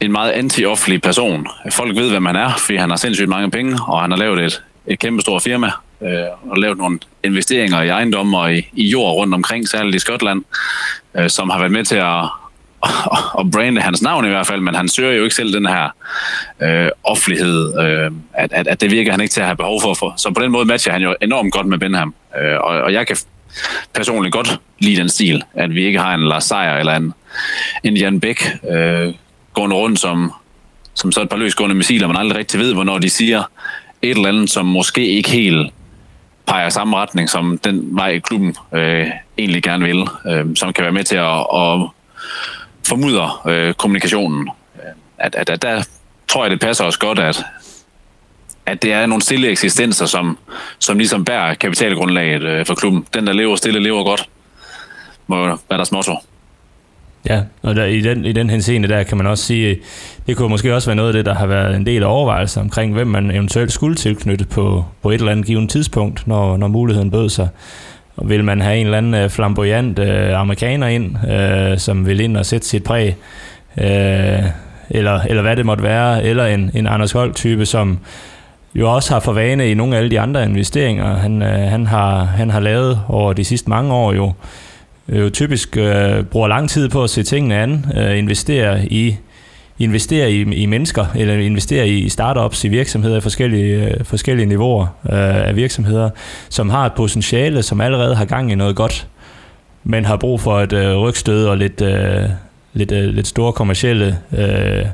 en 0.00 0.12
meget 0.12 0.32
anti-offentlig 0.32 1.02
person. 1.02 1.46
Folk 1.70 1.96
ved, 1.96 2.10
hvem 2.10 2.26
han 2.26 2.36
er, 2.36 2.54
fordi 2.58 2.76
han 2.76 2.90
har 2.90 2.96
sindssygt 2.96 3.28
mange 3.28 3.50
penge, 3.50 3.78
og 3.86 4.00
han 4.00 4.10
har 4.10 4.18
lavet 4.18 4.44
et, 4.44 4.62
et 4.86 4.98
kæmpe 4.98 5.22
stort 5.22 5.42
firma, 5.42 5.70
øh, 6.02 6.50
og 6.50 6.58
lavet 6.58 6.78
nogle 6.78 6.98
investeringer 7.24 7.82
i 7.82 7.88
ejendomme 7.88 8.38
og 8.38 8.54
i, 8.54 8.68
i 8.72 8.88
jord 8.88 9.14
rundt 9.14 9.34
omkring, 9.34 9.68
særligt 9.68 9.96
i 9.96 9.98
Skotland, 9.98 10.44
øh, 11.14 11.30
som 11.30 11.50
har 11.50 11.58
været 11.58 11.72
med 11.72 11.84
til 11.84 11.96
at, 11.96 12.28
at 13.40 13.50
brande 13.50 13.80
hans 13.80 14.02
navn 14.02 14.24
i 14.24 14.28
hvert 14.28 14.46
fald, 14.46 14.60
men 14.60 14.74
han 14.74 14.88
søger 14.88 15.12
jo 15.12 15.22
ikke 15.22 15.34
selv 15.34 15.54
den 15.54 15.66
her 15.66 15.88
øh, 16.62 16.88
offentlighed, 17.04 17.80
øh, 17.80 18.10
at, 18.32 18.52
at, 18.52 18.68
at 18.68 18.80
det 18.80 18.90
virker 18.90 19.10
han 19.10 19.20
ikke 19.20 19.32
til 19.32 19.40
at 19.40 19.46
have 19.46 19.56
behov 19.56 19.82
for. 19.82 19.94
for. 19.94 20.14
Så 20.16 20.30
på 20.30 20.42
den 20.42 20.52
måde 20.52 20.64
matcher 20.64 20.92
han 20.92 21.02
jo 21.02 21.16
enormt 21.20 21.52
godt 21.52 21.66
med 21.66 21.78
Benham, 21.78 22.14
øh, 22.40 22.56
og, 22.60 22.80
og 22.80 22.92
jeg 22.92 23.06
kan 23.06 23.16
personligt 23.94 24.32
godt 24.32 24.60
lide 24.78 24.96
den 24.96 25.08
stil, 25.08 25.42
at 25.54 25.74
vi 25.74 25.84
ikke 25.84 25.98
har 25.98 26.14
en 26.14 26.28
Lars 26.28 26.44
Seier 26.44 26.76
eller 26.76 26.96
en, 26.96 27.12
en 27.84 27.96
Jan 27.96 28.20
Bæk 28.20 28.44
øh, 28.70 29.14
gående 29.54 29.76
rundt 29.76 30.00
som, 30.00 30.32
som 30.94 31.12
så 31.12 31.22
et 31.22 31.28
par 31.28 31.36
løsgående 31.36 31.76
missiler, 31.76 32.06
man 32.06 32.16
aldrig 32.16 32.38
rigtig 32.38 32.60
ved, 32.60 32.74
hvornår 32.74 32.98
de 32.98 33.10
siger 33.10 33.42
et 34.02 34.10
eller 34.10 34.28
andet, 34.28 34.50
som 34.50 34.66
måske 34.66 35.08
ikke 35.08 35.30
helt 35.30 35.72
peger 36.46 36.68
samme 36.68 36.96
retning, 36.96 37.30
som 37.30 37.58
den 37.58 37.96
vej 37.96 38.18
klubben 38.18 38.56
øh, 38.74 39.10
egentlig 39.38 39.62
gerne 39.62 39.84
vil, 39.84 40.08
øh, 40.26 40.56
som 40.56 40.72
kan 40.72 40.84
være 40.84 40.92
med 40.92 41.04
til 41.04 41.16
at, 41.16 41.46
at 41.54 41.88
formudder 42.86 43.42
øh, 43.48 43.74
kommunikationen. 43.74 44.50
At, 45.18 45.34
at, 45.34 45.50
at 45.50 45.62
der 45.62 45.82
tror 46.28 46.44
jeg, 46.44 46.50
det 46.50 46.60
passer 46.60 46.84
os 46.84 46.96
godt, 46.96 47.18
at, 47.18 47.44
at 48.66 48.82
det 48.82 48.92
er 48.92 49.06
nogle 49.06 49.22
stille 49.22 49.48
eksistenser, 49.48 50.06
som, 50.06 50.38
som 50.78 50.98
ligesom 50.98 51.24
bærer 51.24 51.54
kapitalgrundlaget 51.54 52.42
øh, 52.42 52.66
for 52.66 52.74
klubben. 52.74 53.06
Den, 53.14 53.26
der 53.26 53.32
lever 53.32 53.56
stille, 53.56 53.80
lever 53.80 54.04
godt, 54.04 54.28
må 55.26 55.46
være 55.46 55.56
deres 55.70 55.92
motto. 55.92 56.16
Ja, 57.28 57.42
og 57.62 57.76
der, 57.76 57.84
i, 57.84 58.00
den, 58.00 58.24
i 58.24 58.32
den 58.32 58.50
henseende 58.50 58.88
der 58.88 59.02
kan 59.02 59.16
man 59.16 59.26
også 59.26 59.44
sige, 59.44 59.78
det 60.26 60.36
kunne 60.36 60.48
måske 60.48 60.74
også 60.74 60.88
være 60.88 60.96
noget 60.96 61.08
af 61.08 61.12
det, 61.12 61.26
der 61.26 61.34
har 61.34 61.46
været 61.46 61.76
en 61.76 61.86
del 61.86 62.02
af 62.02 62.06
overvejelser 62.06 62.60
omkring, 62.60 62.92
hvem 62.92 63.06
man 63.06 63.30
eventuelt 63.30 63.72
skulle 63.72 63.96
tilknytte 63.96 64.44
på, 64.44 64.84
på 65.02 65.10
et 65.10 65.14
eller 65.14 65.32
andet 65.32 65.46
givet 65.46 65.70
tidspunkt, 65.70 66.26
når, 66.26 66.56
når 66.56 66.68
muligheden 66.68 67.10
bød 67.10 67.28
sig. 67.28 67.48
Og 68.16 68.28
vil 68.28 68.44
man 68.44 68.60
have 68.60 68.76
en 68.76 68.86
eller 68.86 68.98
anden 68.98 69.14
øh, 69.14 69.30
flamboyant 69.30 69.98
øh, 69.98 70.40
amerikaner 70.40 70.86
ind, 70.86 71.16
øh, 71.30 71.78
som 71.78 72.06
vil 72.06 72.20
ind 72.20 72.36
og 72.36 72.46
sætte 72.46 72.66
sit 72.66 72.84
præg, 72.84 73.16
øh, 73.78 74.42
eller, 74.90 75.20
eller 75.20 75.42
hvad 75.42 75.56
det 75.56 75.66
måtte 75.66 75.82
være, 75.82 76.24
eller 76.24 76.46
en, 76.46 76.70
en 76.74 76.86
Anders 76.86 77.12
Holt-type, 77.12 77.66
som 77.66 77.98
jo 78.74 78.94
også 78.94 79.12
har 79.12 79.20
for 79.20 79.32
vane 79.32 79.70
i 79.70 79.74
nogle 79.74 79.94
af 79.94 79.98
alle 79.98 80.10
de 80.10 80.20
andre 80.20 80.44
investeringer, 80.44 81.16
han, 81.16 81.42
øh, 81.42 81.48
han, 81.48 81.86
har, 81.86 82.24
han 82.24 82.50
har 82.50 82.60
lavet 82.60 83.00
over 83.08 83.32
de 83.32 83.44
sidste 83.44 83.70
mange 83.70 83.94
år 83.94 84.12
jo, 84.12 84.32
jo 85.08 85.30
typisk 85.30 85.76
øh, 85.76 86.24
bruger 86.24 86.48
lang 86.48 86.70
tid 86.70 86.88
på 86.88 87.02
at 87.02 87.10
se 87.10 87.22
tingene 87.22 87.56
an, 87.56 87.86
øh, 87.96 88.18
investere 88.18 88.86
i 88.86 89.16
investere 89.78 90.32
i, 90.32 90.40
i 90.40 90.66
mennesker, 90.66 91.06
eller 91.16 91.34
investere 91.34 91.88
i 91.88 92.08
startups, 92.08 92.64
i 92.64 92.68
virksomheder 92.68 93.16
i 93.16 93.20
forskellige, 93.20 93.84
øh, 93.84 94.04
forskellige 94.04 94.46
niveauer 94.46 94.86
øh, 95.04 95.48
af 95.48 95.56
virksomheder, 95.56 96.10
som 96.48 96.70
har 96.70 96.86
et 96.86 96.92
potentiale, 96.92 97.62
som 97.62 97.80
allerede 97.80 98.14
har 98.14 98.24
gang 98.24 98.52
i 98.52 98.54
noget 98.54 98.76
godt, 98.76 99.06
men 99.84 100.04
har 100.04 100.16
brug 100.16 100.40
for 100.40 100.60
et 100.60 100.72
øh, 100.72 100.96
rygstød 100.96 101.46
og 101.46 101.56
lidt, 101.56 101.82
øh, 101.82 102.28
lidt, 102.72 102.92
øh, 102.92 103.04
lidt 103.04 103.26
store 103.26 103.52
kommercielle 103.52 104.18
øh, 104.38 104.84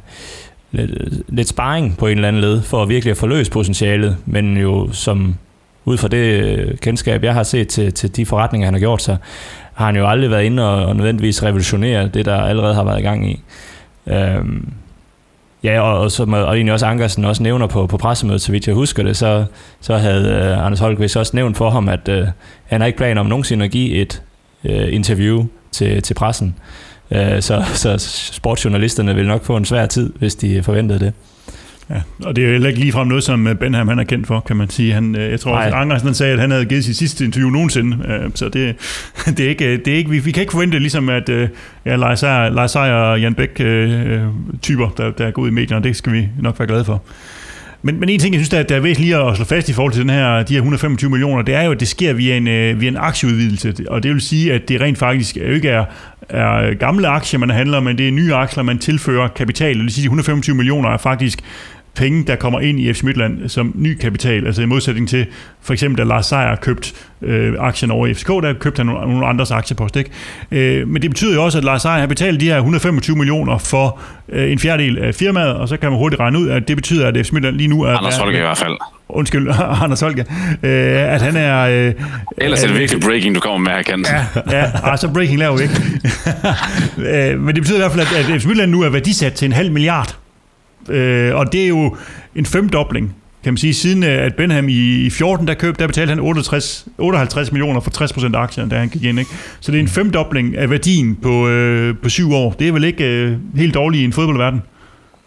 lidt, 0.73 0.91
lidt 1.29 1.49
sparring 1.49 1.97
på 1.97 2.07
en 2.07 2.19
eller 2.19 2.29
anden 2.29 2.43
led, 2.43 2.63
for 2.63 2.83
at 2.83 2.89
virkelig 2.89 3.11
at 3.11 3.17
forløse 3.17 3.51
potentialet, 3.51 4.17
men 4.27 4.57
jo 4.57 4.89
som 4.93 5.37
ud 5.85 5.97
fra 5.97 6.09
det 6.09 6.43
øh, 6.43 6.79
kendskab, 6.79 7.25
jeg 7.25 7.35
har 7.35 7.43
set 7.43 7.69
til, 7.69 7.93
til 7.93 8.17
de 8.17 8.27
forretninger, 8.27 8.67
han 8.67 8.75
har 8.75 8.81
gjort 8.81 9.03
sig, 9.03 9.17
har 9.75 9.87
han 9.87 9.97
jo 9.97 10.09
aldrig 10.09 10.31
været 10.31 10.45
inde 10.45 10.69
og, 10.69 10.87
og 10.87 10.97
nødvendigvis 10.97 11.43
revolutionere 11.43 12.09
det, 12.09 12.25
der 12.27 12.37
allerede 12.37 12.75
har 12.75 12.85
været 12.85 12.99
i 12.99 13.03
gang 13.03 13.31
i. 13.31 13.41
Øhm, 14.11 14.73
ja, 15.65 15.81
og, 15.81 15.99
og, 15.99 16.13
som, 16.13 16.33
og 16.33 16.55
egentlig 16.55 16.73
også 16.73 16.87
Ankersen 16.87 17.25
også 17.25 17.43
nævner 17.43 17.67
på, 17.67 17.87
på 17.87 17.97
pressemødet, 17.97 18.41
så 18.41 18.53
vidt 18.53 18.67
jeg 18.67 18.75
husker 18.75 19.03
det, 19.03 19.17
så, 19.17 19.45
så 19.81 19.97
havde 19.97 20.29
øh, 20.29 20.67
Anders 20.67 20.81
Holkvist 20.81 21.17
også 21.17 21.37
nævnt 21.37 21.57
for 21.57 21.71
ham, 21.71 21.89
at 21.89 22.09
øh, 22.09 22.27
han 22.65 22.81
har 22.81 22.87
ikke 22.87 22.97
planer 22.97 23.21
om 23.21 23.27
nogensinde 23.27 23.65
at 23.65 23.71
give 23.71 23.91
et 23.91 24.23
øh, 24.65 24.95
interview 24.95 25.47
til, 25.73 26.03
til 26.03 26.15
pressen. 26.15 26.57
Øh, 27.11 27.43
så, 27.43 27.65
så 27.75 27.99
sportsjournalisterne 28.33 29.15
vil 29.15 29.27
nok 29.27 29.45
få 29.45 29.57
en 29.57 29.65
svær 29.65 29.87
tid, 29.87 30.13
hvis 30.19 30.35
de 30.35 30.63
forventede 30.63 30.99
det. 30.99 31.13
Ja, 31.91 32.27
og 32.27 32.37
det 32.37 32.45
er 32.45 32.51
heller 32.51 32.69
ikke 32.69 32.81
ligefrem 32.81 33.09
noget, 33.09 33.25
som 33.25 33.49
Benham 33.61 33.89
han 33.89 33.99
er 33.99 34.05
kendt 34.05 34.27
for, 34.27 34.41
kan 34.41 34.57
man 34.57 34.71
sige. 34.71 34.93
Han, 34.93 35.15
jeg 35.15 35.41
tror 35.41 35.53
også, 35.53 35.77
Angersen 35.77 36.15
sagde, 36.15 36.33
at 36.33 36.41
han 36.41 36.51
havde 36.51 36.65
givet 36.65 36.85
sit 36.85 36.97
sidste 36.97 37.25
interview 37.25 37.51
nogensinde. 37.51 38.31
Så 38.35 38.49
det, 38.49 38.77
det, 39.37 39.41
er 39.41 39.49
ikke, 39.49 39.77
det 39.77 39.89
er 39.89 39.97
ikke, 39.97 40.11
vi, 40.11 40.19
vi 40.19 40.31
kan 40.31 40.41
ikke 40.41 40.53
forvente 40.53 40.79
ligesom, 40.79 41.09
at 41.09 41.29
ja, 41.85 41.97
Lars 41.97 42.71
Seier 42.71 42.95
og 42.95 43.21
Jan 43.21 43.35
Bæk 43.35 43.55
typer, 44.63 44.89
der, 44.97 45.11
der 45.11 45.27
er 45.27 45.31
gået 45.31 45.51
i 45.51 45.53
medierne, 45.53 45.85
det 45.85 45.97
skal 45.97 46.13
vi 46.13 46.29
nok 46.41 46.59
være 46.59 46.69
glade 46.69 46.85
for. 46.85 47.03
Men, 47.83 48.01
men 48.01 48.09
en 48.09 48.21
ting, 48.21 48.35
jeg 48.35 48.39
synes, 48.39 48.49
der, 48.49 48.63
der 48.63 48.77
er 48.77 48.81
væsentligt 48.81 49.17
at 49.17 49.37
slå 49.37 49.45
fast 49.45 49.69
i 49.69 49.73
forhold 49.73 49.93
til 49.93 50.03
den 50.03 50.11
her, 50.11 50.43
de 50.43 50.53
her 50.53 50.59
125 50.59 51.11
millioner, 51.11 51.43
det 51.43 51.55
er 51.55 51.63
jo, 51.63 51.73
at 51.73 51.81
det 51.81 51.89
sker 51.89 52.13
via 52.13 52.37
en, 52.37 52.45
via 52.81 52.89
en 52.89 52.97
aktieudvidelse. 52.97 53.75
Og 53.89 54.03
det 54.03 54.11
vil 54.11 54.21
sige, 54.21 54.53
at 54.53 54.69
det 54.69 54.81
rent 54.81 54.99
faktisk 54.99 55.37
ikke 55.37 55.69
er, 55.69 55.85
er 56.29 56.75
gamle 56.75 57.09
aktier, 57.09 57.41
man 57.41 57.51
handler, 57.51 57.81
men 57.81 57.99
det 57.99 58.09
er 58.09 58.13
nye 58.13 58.35
aktier, 58.35 58.63
man 58.63 58.79
tilfører 58.79 59.29
kapital. 59.29 59.75
Det 59.75 59.83
vil 59.83 59.93
sige, 59.93 60.03
at 60.03 60.05
de 60.05 60.07
125 60.07 60.57
millioner 60.57 60.89
er 60.89 60.97
faktisk 60.97 61.41
penge, 61.95 62.25
der 62.27 62.37
kommer 62.37 62.61
ind 62.61 62.81
i 62.81 62.93
FC 62.93 63.03
Midtland 63.03 63.49
som 63.49 63.73
ny 63.75 63.97
kapital, 63.97 64.47
altså 64.47 64.63
i 64.63 64.67
modsætning 64.67 65.09
til 65.09 65.27
for 65.63 65.73
eksempel, 65.73 65.99
da 65.99 66.05
Lars 66.05 66.27
Seier 66.27 66.57
købt 66.57 66.95
øh, 67.23 67.55
aktien 67.59 67.91
over 67.91 68.07
i 68.07 68.15
FCK, 68.15 68.29
der 68.29 68.55
købte 68.61 68.79
han 68.79 68.87
nogle, 68.87 69.09
nogle 69.09 69.27
andres 69.27 69.51
aktiepost. 69.51 69.97
Ikke? 69.97 70.11
Øh, 70.51 70.89
men 70.89 71.03
det 71.03 71.11
betyder 71.11 71.35
jo 71.35 71.45
også, 71.45 71.59
at 71.59 71.65
Lars 71.65 71.83
Seier 71.83 71.99
har 71.99 72.07
betalt 72.07 72.41
de 72.41 72.47
her 72.47 72.57
125 72.57 73.17
millioner 73.17 73.59
for 73.59 74.01
øh, 74.29 74.53
en 74.53 74.59
fjerdedel 74.59 74.99
af 74.99 75.15
firmaet, 75.15 75.55
og 75.55 75.69
så 75.69 75.77
kan 75.77 75.91
man 75.91 75.99
hurtigt 75.99 76.21
regne 76.21 76.39
ud, 76.39 76.49
at 76.49 76.69
det 76.69 76.77
betyder, 76.77 77.09
at 77.09 77.27
FC 77.27 77.33
Midtland 77.33 77.57
lige 77.57 77.69
nu 77.69 77.83
er... 77.83 77.97
Anders 77.97 78.17
Holger 78.17 78.39
i 78.39 78.43
hvert 78.43 78.59
fald. 78.59 78.77
Undskyld, 79.09 79.49
Anders 79.83 80.01
Holger. 80.01 80.25
Øh, 80.63 81.15
at 81.15 81.23
han 81.23 81.37
er... 81.37 81.61
Øh, 81.61 81.95
Ellers 82.39 82.63
er 82.63 82.67
det 82.67 82.79
virkelig 82.79 83.03
breaking, 83.03 83.35
du 83.35 83.41
kommer 83.41 83.59
med 83.59 83.73
her, 83.73 83.83
Kent. 83.83 84.09
Ja, 84.09 84.25
ja 84.59 84.71
ah, 84.85 84.99
så 84.99 85.09
breaking 85.09 85.39
laver 85.39 85.57
vi 85.57 85.63
ikke. 85.63 85.75
øh, 87.33 87.41
men 87.41 87.55
det 87.55 87.63
betyder 87.63 87.79
i 87.79 87.81
hvert 87.81 87.93
fald, 87.93 88.25
at, 88.25 88.35
at 88.35 88.41
FC 88.41 88.47
Midtland 88.47 88.71
nu 88.71 88.83
er 88.83 88.89
værdisat 88.89 89.33
til 89.33 89.47
en 89.47 89.53
halv 89.53 89.73
milliard 89.73 90.20
Øh, 90.91 91.37
og 91.37 91.53
det 91.53 91.65
er 91.65 91.69
jo 91.69 91.97
en 92.35 92.47
femdobling 92.47 93.15
kan 93.45 93.53
man 93.53 93.59
sige, 93.59 93.75
siden 93.75 94.03
øh, 94.03 94.27
at 94.27 94.35
Benham 94.35 94.69
i 94.69 95.11
14, 95.11 95.47
der 95.47 95.55
købte, 95.55 95.81
der 95.81 95.87
betalte 95.87 96.11
han 96.11 96.21
68, 96.21 96.87
58 96.99 97.53
millioner 97.53 97.81
for 97.81 97.91
60 97.91 98.13
af 98.13 98.31
aktierne, 98.35 98.71
da 98.71 98.79
han 98.79 98.89
gik 98.89 99.05
ind. 99.05 99.19
Ikke? 99.19 99.31
Så 99.61 99.73
det 99.73 99.79
er 99.79 99.83
en 99.83 99.89
femdobling 99.89 100.57
af 100.57 100.71
værdien 100.71 101.17
på, 101.23 101.49
øh, 101.49 101.95
på 102.03 102.09
syv 102.09 102.33
år. 102.33 102.53
Det 102.59 102.69
er 102.69 102.73
vel 102.73 102.85
ikke 102.85 103.05
øh, 103.05 103.37
helt 103.57 103.75
dårligt 103.75 104.01
i 104.03 104.05
en 104.05 104.13
fodboldverden? 104.13 104.63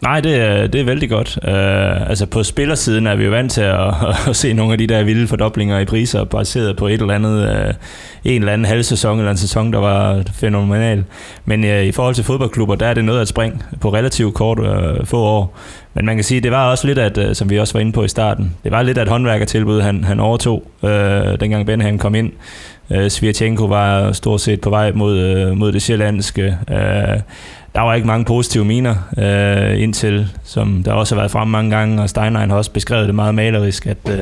Nej, 0.04 0.20
det 0.20 0.36
er, 0.36 0.66
det 0.66 0.80
er 0.80 0.84
vældig 0.84 1.10
godt. 1.10 1.38
Uh, 1.42 2.08
altså 2.10 2.26
på 2.26 2.42
spillersiden 2.42 3.06
er 3.06 3.14
vi 3.14 3.24
jo 3.24 3.30
vant 3.30 3.52
til 3.52 3.60
at, 3.60 3.94
at 4.28 4.36
se 4.36 4.52
nogle 4.52 4.72
af 4.72 4.78
de 4.78 4.86
der 4.86 5.04
vilde 5.04 5.26
fordoblinger 5.26 5.78
i 5.78 5.84
priser, 5.84 6.24
baseret 6.24 6.76
på 6.76 6.86
et 6.86 7.00
eller 7.00 7.14
andet, 7.14 7.48
uh, 7.48 7.74
en 8.24 8.42
eller 8.42 8.52
anden 8.52 8.64
halv 8.64 8.82
sæson 8.82 9.18
eller 9.18 9.30
en 9.30 9.36
sæson, 9.36 9.72
der 9.72 9.78
var 9.78 10.22
fænomenal. 10.32 11.04
Men 11.44 11.64
uh, 11.64 11.82
i 11.82 11.92
forhold 11.92 12.14
til 12.14 12.24
fodboldklubber, 12.24 12.74
der 12.74 12.86
er 12.86 12.94
det 12.94 13.04
noget 13.04 13.20
at 13.20 13.28
springe 13.28 13.58
på 13.80 13.94
relativt 13.94 14.34
kort 14.34 14.58
uh, 14.58 15.06
få 15.06 15.18
år. 15.18 15.58
Men 15.94 16.06
man 16.06 16.16
kan 16.16 16.24
sige, 16.24 16.40
det 16.40 16.50
var 16.50 16.70
også 16.70 16.86
lidt, 16.86 16.98
at, 16.98 17.18
uh, 17.18 17.32
som 17.32 17.50
vi 17.50 17.58
også 17.58 17.72
var 17.72 17.80
inde 17.80 17.92
på 17.92 18.04
i 18.04 18.08
starten, 18.08 18.54
det 18.64 18.72
var 18.72 18.82
lidt 18.82 18.98
af 18.98 19.02
et 19.02 19.08
håndværkertilbud, 19.08 19.80
han, 19.80 20.04
han 20.04 20.20
overtog, 20.20 20.70
uh, 20.82 20.90
dengang 21.40 21.66
Benham 21.66 21.98
kom 21.98 22.14
ind. 22.14 22.32
Uh, 22.90 23.08
Svirchenko 23.08 23.64
var 23.64 24.12
stort 24.12 24.40
set 24.40 24.60
på 24.60 24.70
vej 24.70 24.92
mod, 24.92 25.48
uh, 25.50 25.58
mod 25.58 25.72
det 25.72 25.82
sjællandske. 25.82 26.56
Uh, 26.70 27.20
der 27.74 27.80
var 27.80 27.94
ikke 27.94 28.06
mange 28.06 28.24
positive 28.24 28.64
miner 28.64 28.94
øh, 29.18 29.82
indtil, 29.82 30.28
som 30.44 30.82
der 30.82 30.92
også 30.92 31.14
har 31.14 31.20
været 31.20 31.30
frem 31.30 31.48
mange 31.48 31.76
gange, 31.76 32.02
og 32.02 32.08
Steinlein 32.10 32.50
har 32.50 32.56
også 32.56 32.70
beskrevet 32.70 33.06
det 33.06 33.14
meget 33.14 33.34
malerisk, 33.34 33.86
at, 33.86 33.96
øh, 34.10 34.18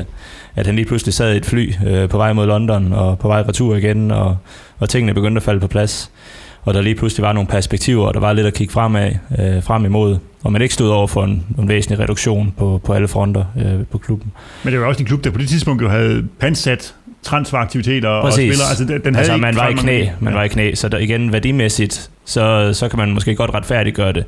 at 0.56 0.66
han 0.66 0.76
lige 0.76 0.87
pludselig 0.87 1.14
sad 1.14 1.35
i 1.35 1.37
et 1.37 1.47
fly 1.47 1.73
øh, 1.87 2.09
på 2.09 2.16
vej 2.16 2.32
mod 2.32 2.47
London 2.47 2.92
og 2.92 3.18
på 3.18 3.28
vej 3.28 3.40
retur 3.40 3.76
igen, 3.76 4.11
og, 4.11 4.37
og 4.78 4.88
tingene 4.88 5.14
begyndte 5.14 5.38
at 5.38 5.42
falde 5.42 5.61
på 5.61 5.66
plads. 5.66 6.11
Og 6.64 6.75
der 6.75 6.80
lige 6.80 6.94
pludselig 6.94 7.23
var 7.23 7.32
nogle 7.32 7.47
perspektiver, 7.47 8.06
og 8.06 8.14
der 8.14 8.21
var 8.21 8.32
lidt 8.32 8.47
at 8.47 8.54
kigge 8.54 8.73
fremad, 8.73 9.11
øh, 9.38 9.62
frem 9.62 9.85
imod, 9.85 10.18
og 10.42 10.52
man 10.52 10.62
ikke 10.62 10.75
stod 10.75 10.90
over 10.90 11.06
for 11.06 11.25
en, 11.25 11.44
en 11.59 11.68
væsentlig 11.68 12.00
reduktion 12.00 12.54
på, 12.59 12.80
på 12.85 12.92
alle 12.92 13.09
fronter 13.09 13.44
øh, 13.56 13.87
på 13.90 13.99
klubben. 13.99 14.32
Men 14.64 14.73
det 14.73 14.80
var 14.80 14.87
også 14.87 15.00
en 15.00 15.06
klub, 15.06 15.25
der 15.25 15.30
på 15.30 15.38
det 15.38 15.49
tidspunkt 15.49 15.82
jo 15.82 15.88
havde 15.88 16.25
pansat 16.40 16.94
transferaktiviteter 17.23 18.09
og 18.09 18.32
spillere. 18.32 18.68
Altså, 18.68 18.85
den, 18.85 19.04
den 19.04 19.16
altså, 19.16 19.37
man 19.37 19.56
var 19.56 19.68
i 19.68 19.73
knæ, 19.73 20.06
man 20.21 20.32
ja. 20.32 20.38
var 20.38 20.44
i 20.44 20.49
knæ, 20.49 20.75
så 20.75 20.88
der, 20.88 20.99
igen 20.99 21.32
værdimæssigt, 21.32 22.11
så, 22.25 22.71
så 22.73 22.88
kan 22.88 22.99
man 22.99 23.11
måske 23.11 23.35
godt 23.35 23.55
retfærdiggøre 23.55 24.12
det. 24.12 24.25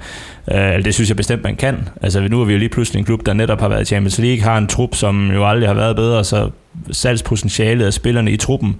Øh, 0.52 0.84
det 0.84 0.94
synes 0.94 1.08
jeg 1.10 1.16
bestemt, 1.16 1.42
man 1.44 1.56
kan. 1.56 1.88
Altså, 2.02 2.20
nu 2.20 2.40
er 2.40 2.44
vi 2.44 2.52
jo 2.52 2.58
lige 2.58 2.68
pludselig 2.68 2.98
en 2.98 3.04
klub, 3.04 3.26
der 3.26 3.32
netop 3.32 3.60
har 3.60 3.68
været 3.68 3.82
i 3.82 3.84
Champions 3.84 4.18
League, 4.18 4.42
har 4.42 4.58
en 4.58 4.66
trup, 4.66 4.94
som 4.94 5.30
jo 5.30 5.48
aldrig 5.48 5.68
har 5.68 5.74
været 5.74 5.96
bedre, 5.96 6.24
så 6.24 6.50
salgspotentialet 6.90 7.86
af 7.86 7.92
spillerne 7.92 8.30
i 8.30 8.36
truppen, 8.36 8.76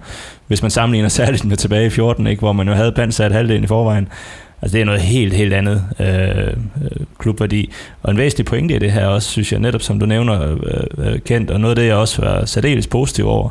hvis 0.47 0.61
man 0.61 0.71
sammenligner 0.71 1.09
særligt 1.19 1.45
med 1.45 1.57
tilbage 1.57 1.85
i 1.85 1.89
14, 1.89 2.27
ikke, 2.27 2.39
hvor 2.39 2.53
man 2.53 2.67
jo 2.67 2.73
havde 2.73 2.91
pansat 2.91 3.31
halvdelen 3.31 3.63
i 3.63 3.67
forvejen, 3.67 4.07
Altså 4.61 4.75
det 4.75 4.81
er 4.81 4.85
noget 4.85 5.01
helt, 5.01 5.33
helt 5.33 5.53
andet 5.53 5.83
øh, 5.99 6.47
øh, 6.47 7.05
klubværdi. 7.19 7.71
Og 8.03 8.11
en 8.11 8.17
væsentlig 8.17 8.45
pointe 8.45 8.75
i 8.75 8.79
det 8.79 8.91
her 8.91 9.07
også, 9.07 9.29
synes 9.29 9.51
jeg 9.51 9.59
netop, 9.59 9.81
som 9.81 9.99
du 9.99 10.05
nævner, 10.05 10.55
øh, 10.63 10.83
øh, 10.97 11.19
kendt, 11.19 11.51
og 11.51 11.59
noget 11.59 11.71
af 11.71 11.75
det, 11.75 11.87
jeg 11.87 11.95
også 11.95 12.21
var 12.21 12.45
særdeles 12.45 12.87
positiv 12.87 13.27
over, 13.27 13.49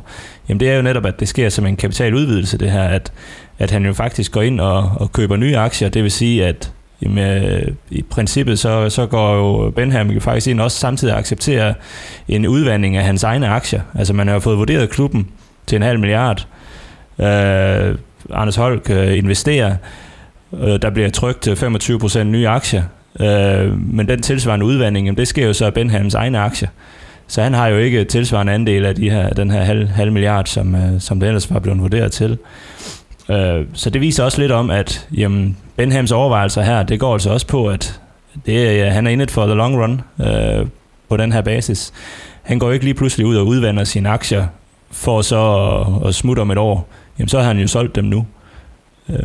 jamen 0.49 0.61
det 0.61 0.71
er 0.71 0.76
jo 0.76 0.83
netop, 0.83 1.06
at 1.06 1.21
det 1.21 1.28
sker 1.28 1.49
som 1.49 1.66
en 1.66 1.76
kapitaludvidelse, 1.76 2.59
det 2.59 2.71
her, 2.71 2.83
at, 2.83 3.12
at 3.58 3.70
han 3.70 3.87
jo 3.87 3.92
faktisk 3.92 4.32
går 4.32 4.42
ind 4.42 4.61
og, 4.61 4.90
og 4.96 5.12
køber 5.12 5.37
nye 5.37 5.56
aktier, 5.56 5.88
det 5.88 6.02
vil 6.02 6.11
sige, 6.11 6.46
at 6.46 6.73
jamen, 7.02 7.76
i 7.90 8.02
princippet 8.02 8.58
så, 8.58 8.90
så 8.90 9.06
går 9.06 9.34
jo 9.34 9.70
Benham 9.70 10.11
jo 10.11 10.20
faktisk 10.20 10.46
ind 10.46 10.61
også 10.61 10.78
samtidig 10.78 11.16
accepterer 11.16 11.75
en 12.28 12.46
udvandring 12.46 12.96
af 12.96 13.04
hans 13.04 13.23
egne 13.23 13.49
aktier. 13.49 13.80
Altså 13.94 14.12
man 14.12 14.26
har 14.26 14.34
jo 14.34 14.40
fået 14.40 14.58
vurderet 14.58 14.90
klubben 14.90 15.28
til 15.66 15.76
en 15.76 15.82
halv 15.82 16.00
milliard. 16.00 16.46
Øh, 17.18 17.99
Anders 18.30 18.56
Holk 18.56 18.90
øh, 18.90 19.18
investerer 19.18 19.76
Øh, 20.62 20.82
der 20.82 20.90
bliver 20.90 21.11
trygt 21.11 21.49
øh, 21.49 21.56
25% 21.56 22.23
nye 22.23 22.49
aktier. 22.49 22.82
Øh, 23.20 23.78
men 23.80 24.08
den 24.08 24.23
tilsvarende 24.23 24.66
udvandring, 24.66 25.16
det 25.16 25.28
sker 25.28 25.46
jo 25.46 25.52
så 25.52 25.66
af 25.66 25.75
Benhams 25.75 26.14
egne 26.14 26.38
aktier. 26.38 26.68
Så 27.26 27.42
han 27.42 27.54
har 27.54 27.66
jo 27.66 27.78
ikke 27.78 28.04
tilsvarende 28.04 28.52
andel 28.52 28.84
af 28.84 28.94
de 28.94 29.11
her, 29.11 29.30
den 29.30 29.50
her 29.50 29.62
halv, 29.62 29.88
halv 29.88 30.12
milliard, 30.12 30.46
som, 30.46 30.75
øh, 30.75 31.00
som 31.00 31.20
det 31.20 31.26
ellers 31.26 31.50
var 31.50 31.58
blevet 31.58 31.80
vurderet 31.80 32.12
til. 32.12 32.38
Øh, 33.28 33.66
så 33.73 33.90
det 33.90 34.00
viser 34.00 34.25
også 34.25 34.40
lidt 34.40 34.52
om, 34.52 34.71
at 34.71 35.09
jamen, 35.16 35.57
Benhams 35.76 36.12
overvejelser 36.12 36.62
her, 36.62 36.83
det 36.83 37.00
går 37.00 37.12
altså 37.12 37.31
også 37.31 37.47
på, 37.47 37.66
at 37.69 38.00
det 38.47 38.81
er, 38.81 38.90
han 38.90 39.07
er 39.07 39.11
inde 39.11 39.26
for 39.28 39.47
the 39.47 39.54
long 39.54 39.76
run 39.76 40.00
øh, 40.21 40.67
på 41.08 41.17
den 41.17 41.32
her 41.32 41.41
basis. 41.41 41.93
Han 42.43 42.58
går 42.58 42.73
ikke 42.73 42.84
lige 42.84 42.95
pludselig 42.95 43.26
ud 43.26 43.37
og 43.37 43.47
udvander 43.47 43.84
sine 43.84 44.08
aktier 44.08 44.47
for 44.91 45.23
så 45.23 45.54
at, 46.02 46.08
at 46.08 46.15
smutte 46.15 46.41
om 46.41 46.50
et 46.50 46.58
år. 46.58 46.89
Jamen, 47.19 47.28
så 47.28 47.39
har 47.39 47.47
han 47.47 47.58
jo 47.58 47.67
solgt 47.67 47.97
dem 47.97 48.04
nu. 48.04 48.26
Øh, 49.08 49.19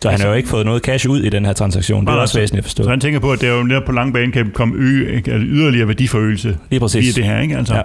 så 0.00 0.10
han 0.10 0.20
har 0.20 0.28
jo 0.28 0.34
ikke 0.34 0.48
fået 0.48 0.66
noget 0.66 0.82
cash 0.82 1.08
ud 1.08 1.20
i 1.20 1.28
den 1.28 1.44
her 1.44 1.52
transaktion. 1.52 2.06
Det 2.06 2.12
er 2.12 2.16
også 2.16 2.38
væsentligt 2.38 2.64
at 2.64 2.64
forstå. 2.64 2.82
Så 2.82 2.90
han 2.90 3.00
tænker 3.00 3.20
på, 3.20 3.32
at 3.32 3.40
det 3.40 3.48
er 3.48 3.52
jo 3.52 3.62
netop 3.62 3.84
på 3.84 3.92
lang 3.92 4.12
bane 4.12 4.32
kan 4.32 4.50
komme 4.54 4.74
øge, 4.76 5.22
yderligere 5.28 5.88
værdiforøgelse 5.88 6.58
Lige 6.70 6.80
præcis. 6.80 7.16
via 7.16 7.22
det 7.22 7.30
her. 7.30 7.40
Ikke? 7.40 7.56
Altså. 7.56 7.74
Ja. 7.74 7.82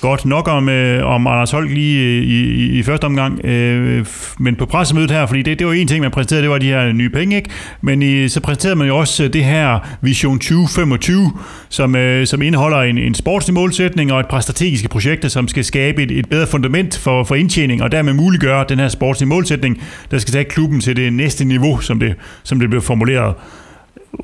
Godt 0.00 0.24
nok 0.24 0.48
om, 0.48 0.68
øh, 0.68 1.06
om 1.06 1.26
Anders 1.26 1.50
Holk 1.50 1.70
lige 1.70 2.04
øh, 2.04 2.22
i, 2.22 2.40
i, 2.44 2.78
i 2.78 2.82
første 2.82 3.04
omgang, 3.04 3.44
øh, 3.44 4.06
men 4.38 4.56
på 4.56 4.66
pressemødet 4.66 5.10
her, 5.10 5.26
fordi 5.26 5.42
det, 5.42 5.58
det 5.58 5.66
var 5.66 5.72
en 5.72 5.88
ting, 5.88 6.00
man 6.00 6.10
præsenterede, 6.10 6.42
det 6.42 6.50
var 6.50 6.58
de 6.58 6.66
her 6.66 6.92
nye 6.92 7.10
penge, 7.10 7.36
ikke? 7.36 7.50
men 7.80 8.02
i, 8.02 8.28
så 8.28 8.40
præsenterede 8.40 8.76
man 8.76 8.88
jo 8.88 8.96
også 8.96 9.24
øh, 9.24 9.32
det 9.32 9.44
her 9.44 9.78
Vision 10.00 10.38
2025, 10.38 11.32
som, 11.68 11.96
øh, 11.96 12.26
som 12.26 12.42
indeholder 12.42 12.78
en, 12.78 12.98
en 12.98 13.14
sportslig 13.14 13.54
målsætning 13.54 14.12
og 14.12 14.20
et 14.20 14.26
par 14.28 14.40
strategiske 14.40 14.88
projekter, 14.88 15.28
som 15.28 15.48
skal 15.48 15.64
skabe 15.64 16.02
et, 16.02 16.10
et 16.10 16.28
bedre 16.28 16.46
fundament 16.46 16.98
for, 16.98 17.24
for 17.24 17.34
indtjening, 17.34 17.82
og 17.82 17.92
dermed 17.92 18.12
muliggøre 18.12 18.64
den 18.68 18.78
her 18.78 18.88
sportslige 18.88 19.28
målsætning, 19.28 19.82
der 20.10 20.18
skal 20.18 20.32
tage 20.32 20.44
klubben 20.44 20.80
til 20.80 20.96
det 20.96 21.12
næste 21.12 21.44
niveau, 21.44 21.78
som 21.80 22.00
det, 22.00 22.14
som 22.42 22.60
det 22.60 22.70
blev 22.70 22.82
formuleret. 22.82 23.34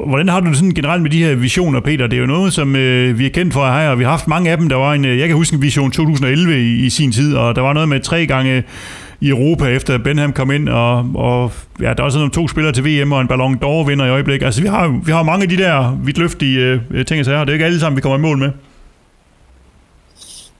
Hvordan 0.06 0.28
har 0.28 0.40
du 0.40 0.48
det 0.48 0.56
sådan 0.56 0.70
generelt 0.70 1.02
med 1.02 1.10
de 1.10 1.24
her 1.24 1.34
visioner, 1.34 1.80
Peter? 1.80 2.06
Det 2.06 2.16
er 2.16 2.20
jo 2.20 2.26
noget, 2.26 2.52
som 2.52 2.76
øh, 2.76 3.18
vi 3.18 3.26
er 3.26 3.30
kendt 3.30 3.54
for 3.54 3.66
her, 3.66 3.88
og 3.88 3.98
vi 3.98 4.04
har 4.04 4.10
haft 4.10 4.28
mange 4.28 4.50
af 4.50 4.56
dem. 4.56 4.68
Der 4.68 4.76
var 4.76 4.94
en, 4.94 5.04
øh, 5.04 5.18
jeg 5.18 5.28
kan 5.28 5.36
huske 5.36 5.54
en 5.54 5.62
vision 5.62 5.90
2011 5.90 6.60
i, 6.60 6.86
i 6.86 6.90
sin 6.90 7.12
tid, 7.12 7.36
og 7.36 7.56
der 7.56 7.62
var 7.62 7.72
noget 7.72 7.88
med 7.88 8.00
tre 8.00 8.26
gange 8.26 8.62
i 9.20 9.28
Europa, 9.28 9.64
efter 9.64 9.98
Benham 9.98 10.32
kom 10.32 10.50
ind, 10.50 10.68
og, 10.68 11.10
og 11.14 11.52
ja, 11.80 11.84
der 11.84 11.94
er 11.98 12.02
også 12.02 12.18
nogle 12.18 12.32
to 12.32 12.48
spillere 12.48 12.72
til 12.72 12.84
VM, 12.84 13.12
og 13.12 13.20
en 13.20 13.28
Ballon 13.28 13.58
d'Or 13.64 13.86
vinder 13.86 14.06
i 14.06 14.10
øjeblikket. 14.10 14.46
Altså, 14.46 14.62
vi 14.62 14.68
har, 14.68 15.00
vi 15.04 15.12
har 15.12 15.22
mange 15.22 15.42
af 15.42 15.48
de 15.48 15.56
der 15.56 15.98
vidtløftige 16.04 16.58
øh, 16.58 16.80
øh, 16.90 17.06
ting 17.06 17.20
og 17.20 17.24
sager, 17.24 17.38
og 17.38 17.46
det 17.46 17.52
er 17.52 17.54
ikke 17.54 17.64
alle 17.64 17.80
sammen, 17.80 17.96
vi 17.96 18.00
kommer 18.00 18.18
i 18.18 18.20
mål 18.20 18.38
med. 18.38 18.50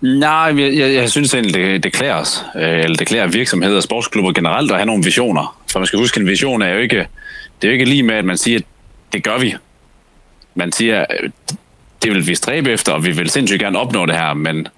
Nej, 0.01 0.55
jeg, 0.59 0.77
jeg, 0.77 0.95
jeg 0.95 1.11
synes 1.11 1.35
egentlig, 1.35 1.55
det, 1.55 1.85
det 1.85 1.93
klæder 1.93 2.15
os, 2.15 2.45
øh, 2.57 2.63
eller 2.63 2.97
det 2.97 3.07
klæder 3.07 3.27
virksomheder 3.27 3.77
og 3.77 3.83
sportsklubber 3.83 4.33
generelt 4.33 4.71
at 4.71 4.77
have 4.77 4.87
nogle 4.87 5.05
visioner. 5.05 5.59
For 5.73 5.79
man 5.79 5.87
skal 5.87 5.99
huske, 5.99 6.21
en 6.21 6.27
vision 6.27 6.63
er 6.63 6.75
jo 6.75 6.79
ikke, 6.79 6.97
det 7.63 7.69
er 7.69 7.69
jo 7.69 7.73
ikke 7.73 7.85
lige 7.85 8.03
med, 8.03 8.15
at 8.15 8.25
man 8.25 8.37
siger, 8.37 8.59
at 8.59 8.65
det 9.13 9.25
gør 9.25 9.39
vi. 9.39 9.55
Man 10.55 10.73
siger, 10.73 11.07
øh, 11.23 11.31
det 12.03 12.11
vil 12.11 12.27
vi 12.27 12.35
stræbe 12.35 12.71
efter, 12.71 12.93
og 12.93 13.05
vi 13.05 13.11
vil 13.11 13.31
sindssygt 13.31 13.61
gerne 13.61 13.79
opnå 13.79 14.07
det 14.07 14.17
her, 14.17 14.35
men 14.35 14.69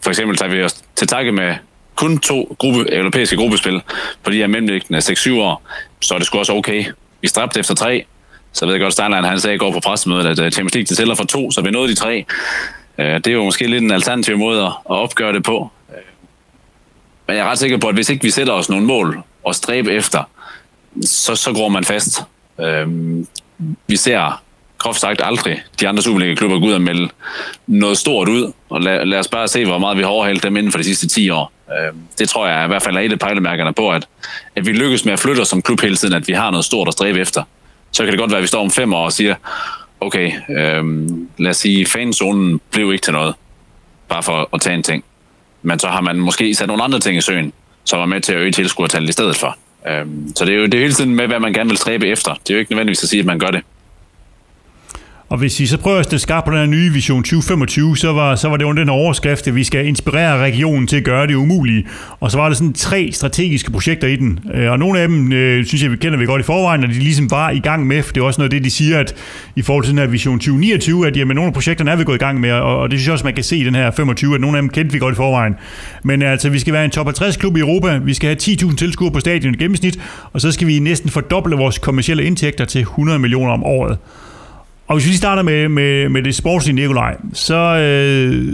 for 0.00 0.10
eksempel 0.10 0.36
tager 0.36 0.50
vi 0.54 0.62
os 0.62 0.82
til 0.96 1.06
takke 1.06 1.32
med 1.32 1.54
kun 1.94 2.18
to 2.18 2.56
gruppe, 2.58 2.94
europæiske 2.94 3.36
gruppespil 3.36 3.82
på 4.22 4.30
de 4.30 4.36
her 4.36 4.46
mellemliggende 4.46 4.98
6-7 4.98 5.32
år, 5.32 5.62
så 6.00 6.14
er 6.14 6.18
det 6.18 6.26
sgu 6.26 6.38
også 6.38 6.52
okay. 6.52 6.84
Vi 7.20 7.28
stræbte 7.28 7.60
efter 7.60 7.74
tre, 7.74 8.04
så 8.52 8.66
ved 8.66 8.74
jeg 8.74 8.80
godt, 8.80 8.92
Steinlein 8.92 9.24
han 9.24 9.40
sagde 9.40 9.54
i 9.54 9.58
går 9.58 9.72
på 9.72 9.80
pressemødet, 9.80 10.26
at 10.26 10.38
øh, 10.38 10.50
Champions 10.50 10.74
League 10.74 10.86
til 10.86 10.96
tæller 10.96 11.14
for 11.14 11.24
to, 11.24 11.50
så 11.50 11.60
vi 11.60 11.70
nåede 11.70 11.88
de 11.88 11.94
tre. 11.94 12.24
Øh, 12.98 13.14
det 13.14 13.26
er 13.26 13.32
jo 13.32 13.44
måske 13.44 13.66
lidt 13.66 13.84
en 13.84 13.90
alternativ 13.90 14.38
måde 14.38 14.64
at 14.66 14.72
opgøre 14.86 15.32
det 15.32 15.42
på. 15.42 15.70
Men 17.26 17.36
jeg 17.36 17.46
er 17.46 17.50
ret 17.50 17.58
sikker 17.58 17.78
på, 17.78 17.88
at 17.88 17.94
hvis 17.94 18.08
ikke 18.08 18.22
vi 18.22 18.30
sætter 18.30 18.52
os 18.52 18.68
nogle 18.68 18.86
mål 18.86 19.22
og 19.44 19.54
stræbe 19.54 19.92
efter, 19.92 20.22
så, 21.04 21.34
så 21.34 21.52
går 21.52 21.68
man 21.68 21.84
fast. 21.84 22.22
Øhm, 22.60 23.26
vi 23.86 23.96
ser 23.96 24.42
groft 24.78 25.00
sagt 25.00 25.20
aldrig 25.24 25.62
de 25.80 25.88
andre 25.88 26.02
Superliga-klubber 26.02 26.58
gå 26.58 26.66
ud 26.66 26.72
og 26.72 26.80
melde 26.80 27.08
noget 27.66 27.98
stort 27.98 28.28
ud, 28.28 28.52
og 28.68 28.80
lad, 28.80 29.04
lad 29.04 29.18
os 29.18 29.28
bare 29.28 29.48
se, 29.48 29.64
hvor 29.64 29.78
meget 29.78 29.96
vi 29.96 30.02
har 30.02 30.08
overhældt 30.10 30.42
dem 30.42 30.56
inden 30.56 30.72
for 30.72 30.78
de 30.78 30.84
sidste 30.84 31.08
10 31.08 31.30
år. 31.30 31.52
Øhm, 31.78 31.98
det 32.18 32.28
tror 32.28 32.48
jeg 32.48 32.64
i 32.64 32.68
hvert 32.68 32.82
fald 32.82 32.96
er 32.96 33.00
et 33.00 33.12
af 33.12 33.18
pejlemærkerne 33.18 33.72
på, 33.72 33.90
at, 33.90 34.08
at 34.56 34.66
vi 34.66 34.72
lykkes 34.72 35.04
med 35.04 35.12
at 35.12 35.18
flytte 35.18 35.40
os 35.40 35.48
som 35.48 35.62
klub 35.62 35.80
hele 35.80 35.96
tiden, 35.96 36.14
at 36.14 36.28
vi 36.28 36.32
har 36.32 36.50
noget 36.50 36.64
stort 36.64 36.88
at 36.88 36.92
stræbe 36.94 37.20
efter. 37.20 37.42
Så 37.92 38.04
kan 38.04 38.12
det 38.12 38.18
godt 38.20 38.30
være, 38.30 38.38
at 38.38 38.42
vi 38.42 38.48
står 38.48 38.60
om 38.60 38.70
fem 38.70 38.94
år 38.94 39.04
og 39.04 39.12
siger, 39.12 39.34
okay, 40.00 40.32
øhm, 40.50 41.28
lad 41.38 41.50
os 41.50 41.56
sige, 41.56 41.86
fanzonen 41.86 42.60
blev 42.70 42.92
ikke 42.92 43.02
til 43.02 43.12
noget, 43.12 43.34
bare 44.08 44.22
for 44.22 44.48
at 44.52 44.60
tage 44.60 44.74
en 44.74 44.82
ting. 44.82 45.04
Men 45.62 45.78
så 45.78 45.88
har 45.88 46.00
man 46.00 46.16
måske 46.16 46.54
sat 46.54 46.66
nogle 46.66 46.82
andre 46.84 47.00
ting 47.00 47.16
i 47.16 47.20
søen, 47.20 47.52
som 47.84 48.00
er 48.00 48.06
med 48.06 48.20
til 48.20 48.32
at 48.32 48.38
øge 48.38 48.52
tilskuertallet 48.52 49.08
i 49.08 49.12
stedet 49.12 49.36
for. 49.36 49.56
Øhm, 49.86 50.32
så 50.36 50.44
det 50.44 50.54
er 50.54 50.58
jo 50.58 50.66
det 50.66 50.74
er 50.74 50.78
hele 50.78 50.92
tiden 50.92 51.14
med, 51.14 51.26
hvad 51.26 51.40
man 51.40 51.52
gerne 51.52 51.68
vil 51.70 51.78
stræbe 51.78 52.06
efter. 52.06 52.34
Det 52.34 52.50
er 52.50 52.54
jo 52.54 52.60
ikke 52.60 52.72
nødvendigvis 52.72 53.02
at 53.02 53.08
sige, 53.08 53.20
at 53.20 53.26
man 53.26 53.38
gør 53.38 53.50
det. 53.50 53.62
Og 55.28 55.38
hvis 55.38 55.60
I 55.60 55.66
så 55.66 55.78
prøver 55.78 55.98
at 55.98 56.04
stille 56.04 56.20
skarpt 56.20 56.46
på 56.46 56.50
den 56.50 56.60
her 56.60 56.66
nye 56.66 56.92
Vision 56.92 57.22
2025, 57.22 57.96
så 57.96 58.12
var, 58.12 58.34
så 58.34 58.48
var 58.48 58.56
det 58.56 58.64
under 58.64 58.82
den 58.82 58.88
overskrift, 58.88 59.48
at 59.48 59.54
vi 59.54 59.64
skal 59.64 59.86
inspirere 59.86 60.38
regionen 60.38 60.86
til 60.86 60.96
at 60.96 61.04
gøre 61.04 61.26
det 61.26 61.34
umulige. 61.34 61.86
Og 62.20 62.30
så 62.30 62.38
var 62.38 62.48
der 62.48 62.54
sådan 62.54 62.72
tre 62.72 63.10
strategiske 63.12 63.70
projekter 63.70 64.08
i 64.08 64.16
den. 64.16 64.40
Øh, 64.54 64.70
og 64.70 64.78
nogle 64.78 65.00
af 65.00 65.08
dem, 65.08 65.32
øh, 65.32 65.64
synes 65.64 65.82
jeg, 65.82 65.90
vi 65.90 65.96
kender 65.96 66.18
vi 66.18 66.26
godt 66.26 66.40
i 66.40 66.44
forvejen, 66.44 66.84
og 66.84 66.88
de 66.88 66.94
ligesom 66.94 67.30
var 67.30 67.50
i 67.50 67.58
gang 67.58 67.86
med. 67.86 68.02
For 68.02 68.12
det 68.12 68.20
er 68.20 68.24
også 68.24 68.40
noget 68.40 68.52
af 68.52 68.56
det, 68.56 68.64
de 68.64 68.70
siger, 68.70 68.98
at 68.98 69.14
i 69.56 69.62
forhold 69.62 69.84
til 69.84 69.90
den 69.90 69.98
her 69.98 70.06
Vision 70.06 70.38
2029, 70.38 71.06
at 71.06 71.16
jamen, 71.16 71.34
nogle 71.34 71.48
af 71.48 71.54
projekterne 71.54 71.90
er 71.90 71.96
vi 71.96 72.04
gået 72.04 72.16
i 72.16 72.18
gang 72.18 72.40
med. 72.40 72.52
Og, 72.52 72.78
og 72.78 72.90
det 72.90 72.98
synes 72.98 73.06
jeg 73.06 73.12
også, 73.12 73.24
man 73.24 73.34
kan 73.34 73.44
se 73.44 73.56
i 73.56 73.64
den 73.64 73.74
her 73.74 73.90
25, 73.90 74.34
at 74.34 74.40
nogle 74.40 74.58
af 74.58 74.62
dem 74.62 74.68
kendte 74.68 74.92
vi 74.92 74.98
godt 74.98 75.14
i 75.14 75.16
forvejen. 75.16 75.54
Men 76.04 76.22
altså, 76.22 76.48
vi 76.48 76.58
skal 76.58 76.72
være 76.72 76.84
en 76.84 76.90
top 76.90 77.06
50 77.06 77.36
klub 77.36 77.56
i 77.56 77.60
Europa. 77.60 77.98
Vi 77.98 78.14
skal 78.14 78.28
have 78.28 78.36
10.000 78.70 78.76
tilskuere 78.76 79.12
på 79.12 79.20
stadion 79.20 79.54
i 79.54 79.56
gennemsnit. 79.56 80.00
Og 80.32 80.40
så 80.40 80.52
skal 80.52 80.66
vi 80.66 80.78
næsten 80.78 81.10
fordoble 81.10 81.56
vores 81.56 81.78
kommercielle 81.78 82.24
indtægter 82.24 82.64
til 82.64 82.80
100 82.80 83.18
millioner 83.18 83.52
om 83.52 83.64
året. 83.64 83.98
Og 84.88 84.94
hvis 84.96 85.04
vi 85.04 85.08
lige 85.08 85.18
starter 85.18 85.42
med, 85.42 85.68
med, 85.68 86.08
med 86.08 86.22
det 86.22 86.34
sportslige, 86.34 86.74
Nikolaj, 86.74 87.16
så 87.32 87.54
øh, 87.54 88.46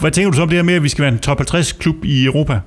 hvad 0.00 0.10
tænker 0.10 0.30
du 0.30 0.36
så 0.36 0.42
om 0.42 0.48
det 0.48 0.58
her 0.58 0.62
med, 0.62 0.74
at 0.74 0.82
vi 0.82 0.88
skal 0.88 1.02
være 1.02 1.12
en 1.12 1.18
top 1.18 1.38
50 1.38 1.72
klub 1.72 2.04
i 2.04 2.24
Europa? 2.24 2.60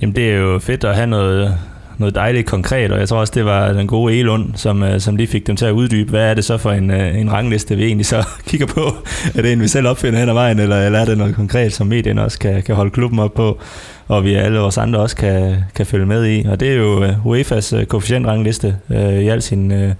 Jamen 0.00 0.16
det 0.16 0.30
er 0.30 0.36
jo 0.36 0.58
fedt 0.58 0.84
at 0.84 0.94
have 0.94 1.06
noget, 1.06 1.58
noget 1.98 2.14
dejligt 2.14 2.46
konkret, 2.46 2.92
og 2.92 2.98
jeg 2.98 3.08
tror 3.08 3.18
også, 3.18 3.32
det 3.36 3.44
var 3.44 3.72
den 3.72 3.86
gode 3.86 4.14
Elund, 4.14 4.46
som, 4.54 4.82
øh, 4.82 5.00
som 5.00 5.16
lige 5.16 5.26
fik 5.26 5.46
dem 5.46 5.56
til 5.56 5.66
at 5.66 5.72
uddybe, 5.72 6.10
hvad 6.10 6.30
er 6.30 6.34
det 6.34 6.44
så 6.44 6.58
for 6.58 6.72
en, 6.72 6.90
øh, 6.90 7.20
en 7.20 7.32
rangliste, 7.32 7.76
vi 7.76 7.84
egentlig 7.84 8.06
så 8.06 8.26
kigger 8.48 8.66
på? 8.66 8.96
Er 9.34 9.42
det 9.42 9.52
en, 9.52 9.60
vi 9.60 9.68
selv 9.68 9.86
opfinder 9.86 10.18
hen 10.18 10.28
ad 10.28 10.34
vejen, 10.34 10.58
eller, 10.58 10.86
eller 10.86 10.98
er 10.98 11.04
det 11.04 11.18
noget 11.18 11.34
konkret, 11.34 11.72
som 11.72 11.86
medierne 11.86 12.22
også 12.22 12.38
kan, 12.38 12.62
kan 12.62 12.74
holde 12.74 12.90
klubben 12.90 13.18
op 13.18 13.34
på, 13.34 13.60
og 14.08 14.24
vi 14.24 14.34
alle 14.34 14.60
os 14.60 14.78
andre 14.78 15.00
også 15.00 15.16
kan, 15.16 15.56
kan 15.74 15.86
følge 15.86 16.06
med 16.06 16.26
i? 16.26 16.44
Og 16.48 16.60
det 16.60 16.68
er 16.68 16.74
jo 16.74 17.04
øh, 17.04 17.26
UEFA's 17.26 17.84
koefficientrangliste 17.84 18.76
øh, 18.90 19.14
i 19.14 19.28
al 19.28 19.42
sin, 19.42 19.72
øh, 19.72 19.92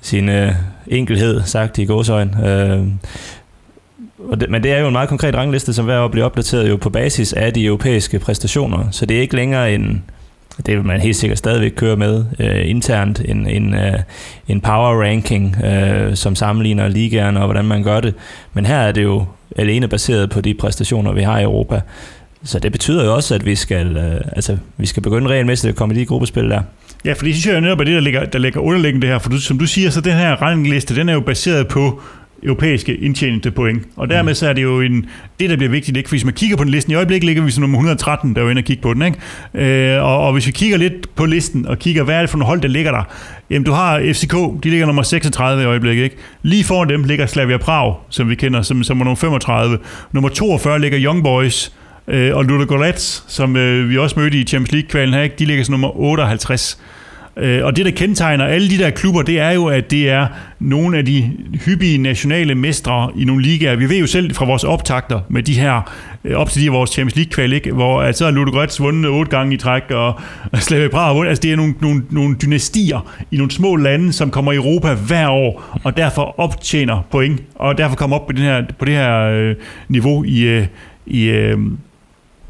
sin 0.00 0.28
øh, 0.28 0.52
enkelhed, 0.86 1.42
sagt 1.44 1.78
i 1.78 1.84
gåsøjen. 1.84 2.44
Øh, 2.44 2.86
og 4.30 4.40
det, 4.40 4.50
men 4.50 4.62
det 4.62 4.72
er 4.72 4.78
jo 4.78 4.86
en 4.86 4.92
meget 4.92 5.08
konkret 5.08 5.34
rangliste, 5.34 5.72
som 5.72 5.84
hver 5.84 6.00
år 6.00 6.08
bliver 6.08 6.24
opdateret 6.24 6.68
jo 6.68 6.76
på 6.76 6.90
basis 6.90 7.32
af 7.32 7.52
de 7.52 7.64
europæiske 7.64 8.18
præstationer. 8.18 8.90
Så 8.90 9.06
det 9.06 9.16
er 9.16 9.20
ikke 9.20 9.36
længere 9.36 9.74
en, 9.74 10.04
det 10.66 10.76
vil 10.76 10.84
man 10.84 11.00
helt 11.00 11.16
sikkert 11.16 11.38
stadigvæk 11.38 11.72
køre 11.76 11.96
med 11.96 12.24
øh, 12.38 12.70
internt, 12.70 13.22
en, 13.24 13.46
en, 13.46 13.74
øh, 13.74 13.98
en 14.48 14.60
power 14.60 15.02
ranking, 15.02 15.56
øh, 15.64 16.16
som 16.16 16.34
sammenligner 16.34 16.88
ligaerne 16.88 17.40
og 17.40 17.46
hvordan 17.46 17.64
man 17.64 17.82
gør 17.82 18.00
det. 18.00 18.14
Men 18.52 18.66
her 18.66 18.78
er 18.78 18.92
det 18.92 19.02
jo 19.02 19.24
alene 19.56 19.88
baseret 19.88 20.30
på 20.30 20.40
de 20.40 20.54
præstationer, 20.54 21.12
vi 21.12 21.22
har 21.22 21.38
i 21.38 21.42
Europa. 21.42 21.80
Så 22.44 22.58
det 22.58 22.72
betyder 22.72 23.04
jo 23.04 23.14
også, 23.14 23.34
at 23.34 23.46
vi 23.46 23.54
skal, 23.54 23.96
øh, 23.96 24.20
altså, 24.32 24.56
vi 24.76 24.86
skal 24.86 25.02
begynde 25.02 25.28
regelmæssigt 25.28 25.70
at 25.70 25.76
komme 25.76 25.94
i 25.94 25.98
de 25.98 26.06
gruppespil 26.06 26.50
der. 26.50 26.60
Ja, 27.04 27.12
for 27.12 27.24
det 27.24 27.34
synes 27.34 27.46
jeg 27.46 27.54
jo 27.54 27.60
netop 27.60 27.80
er 27.80 27.84
det, 27.84 27.94
der 27.94 28.00
ligger, 28.00 28.24
der 28.24 28.38
ligger 28.38 28.60
underliggende 28.60 29.06
det 29.06 29.12
her. 29.12 29.18
For 29.18 29.30
du, 29.30 29.40
som 29.40 29.58
du 29.58 29.66
siger, 29.66 29.90
så 29.90 30.00
den 30.00 30.12
her 30.12 30.32
rangliste, 30.32 30.96
den 30.96 31.08
er 31.08 31.12
jo 31.12 31.20
baseret 31.20 31.68
på 31.68 32.02
europæiske 32.42 32.96
indtjenede 32.96 33.50
point. 33.50 33.82
Og 33.96 34.10
dermed 34.10 34.34
så 34.34 34.48
er 34.48 34.52
det 34.52 34.62
jo 34.62 34.80
en, 34.80 35.06
det, 35.40 35.50
der 35.50 35.56
bliver 35.56 35.70
vigtigt, 35.70 35.96
ikke? 35.96 36.08
For 36.08 36.12
hvis 36.12 36.24
man 36.24 36.34
kigger 36.34 36.56
på 36.56 36.64
den 36.64 36.70
listen, 36.70 36.92
i 36.92 36.94
øjeblikket 36.94 37.26
ligger 37.26 37.42
vi 37.42 37.50
som 37.50 37.60
nummer 37.60 37.78
113, 37.78 38.34
der 38.34 38.40
er 38.40 38.44
jo 38.44 38.50
inde 38.50 38.60
og 38.60 38.64
kigge 38.64 38.82
på 38.82 38.94
den, 38.94 39.02
ikke? 39.02 39.94
Øh, 39.94 40.04
og, 40.04 40.26
og, 40.26 40.32
hvis 40.32 40.46
vi 40.46 40.52
kigger 40.52 40.76
lidt 40.76 41.14
på 41.14 41.26
listen, 41.26 41.66
og 41.66 41.78
kigger, 41.78 42.02
hvad 42.02 42.14
er 42.14 42.20
det 42.20 42.30
for 42.30 42.38
nogle 42.38 42.46
hold, 42.46 42.60
der 42.60 42.68
ligger 42.68 42.92
der? 42.92 43.02
Jamen, 43.50 43.64
du 43.64 43.72
har 43.72 44.12
FCK, 44.12 44.34
de 44.64 44.70
ligger 44.70 44.86
nummer 44.86 45.02
36 45.02 45.62
i 45.62 45.66
øjeblikket, 45.66 46.04
ikke? 46.04 46.16
Lige 46.42 46.64
foran 46.64 46.88
dem 46.88 47.04
ligger 47.04 47.26
Slavia 47.26 47.56
Prag, 47.56 47.94
som 48.10 48.30
vi 48.30 48.34
kender, 48.34 48.62
som, 48.62 48.82
som 48.82 49.00
er 49.00 49.04
nummer 49.04 49.16
35. 49.16 49.78
Nummer 50.12 50.28
42 50.28 50.80
ligger 50.80 51.00
Young 51.02 51.22
Boys, 51.22 51.72
øh, 52.08 52.36
og 52.36 52.44
Ludogorets, 52.44 53.24
som 53.28 53.56
øh, 53.56 53.90
vi 53.90 53.98
også 53.98 54.20
mødte 54.20 54.38
i 54.38 54.44
Champions 54.44 54.72
League-kvalen 54.72 55.14
her, 55.14 55.22
ikke? 55.22 55.36
de 55.38 55.44
ligger 55.44 55.64
som 55.64 55.72
nummer 55.72 56.00
58. 56.00 56.78
Øh, 57.38 57.64
og 57.64 57.76
det, 57.76 57.84
der 57.84 57.90
kendetegner 57.90 58.44
alle 58.44 58.70
de 58.70 58.78
der 58.78 58.90
klubber, 58.90 59.22
det 59.22 59.40
er 59.40 59.50
jo, 59.50 59.66
at 59.66 59.90
det 59.90 60.10
er 60.10 60.26
nogle 60.58 60.98
af 60.98 61.04
de 61.04 61.32
hyppige 61.64 61.98
nationale 61.98 62.54
mestre 62.54 63.10
i 63.16 63.24
nogle 63.24 63.42
ligaer. 63.42 63.76
Vi 63.76 63.88
ved 63.88 63.96
jo 63.96 64.06
selv 64.06 64.34
fra 64.34 64.44
vores 64.44 64.64
optakter 64.64 65.20
med 65.28 65.42
de 65.42 65.60
her, 65.60 65.92
øh, 66.24 66.36
op 66.36 66.50
til 66.50 66.60
de 66.60 66.66
her 66.66 66.72
vores 66.72 66.90
Champions 66.90 67.16
league 67.16 67.30
kval 67.30 67.52
ikke? 67.52 67.72
hvor 67.72 68.02
altså 68.02 68.24
har 68.24 68.32
Ludogorets 68.32 68.80
vundet 68.80 69.10
otte 69.10 69.30
gange 69.30 69.54
i 69.54 69.56
træk, 69.56 69.82
og 69.90 70.20
Slavia 70.54 70.88
Prag 70.88 71.06
har 71.06 71.14
vundet. 71.14 71.28
Altså 71.28 71.42
det 71.42 71.52
er 71.52 71.56
nogle, 71.56 71.74
nogle, 71.80 72.02
nogle 72.10 72.36
dynastier 72.42 73.12
i 73.30 73.36
nogle 73.36 73.50
små 73.50 73.76
lande, 73.76 74.12
som 74.12 74.30
kommer 74.30 74.52
i 74.52 74.56
Europa 74.56 74.94
hver 74.94 75.28
år, 75.28 75.78
og 75.84 75.96
derfor 75.96 76.40
optjener 76.40 77.06
point, 77.10 77.42
og 77.54 77.78
derfor 77.78 77.96
kommer 77.96 78.16
op 78.16 78.26
på, 78.26 78.32
den 78.32 78.42
her, 78.42 78.62
på 78.78 78.84
det 78.84 78.94
her 78.94 79.20
øh, 79.20 79.54
niveau 79.88 80.24
i, 80.24 80.40
øh, 80.40 80.66
i 81.06 81.24
øh, 81.24 81.58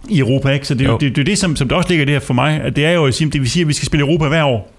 i 0.08 0.18
Europa, 0.18 0.48
ikke? 0.48 0.66
Så 0.66 0.74
det 0.74 0.86
er 0.86 0.90
jo 0.90 0.98
det, 1.00 1.16
det, 1.16 1.22
er 1.22 1.24
det 1.24 1.38
som, 1.38 1.56
som 1.56 1.68
der 1.68 1.76
også 1.76 1.88
ligger 1.88 2.02
i 2.02 2.06
det 2.06 2.14
her 2.14 2.20
for 2.20 2.34
mig, 2.34 2.60
at 2.60 2.76
det 2.76 2.84
er 2.84 2.90
jo 2.90 3.06
at 3.06 3.14
sige, 3.14 3.30
det 3.30 3.40
vil 3.40 3.50
sige, 3.50 3.60
at 3.60 3.68
vi 3.68 3.72
skal 3.72 3.86
spille 3.86 4.06
Europa 4.06 4.28
hver 4.28 4.44
år. 4.44 4.72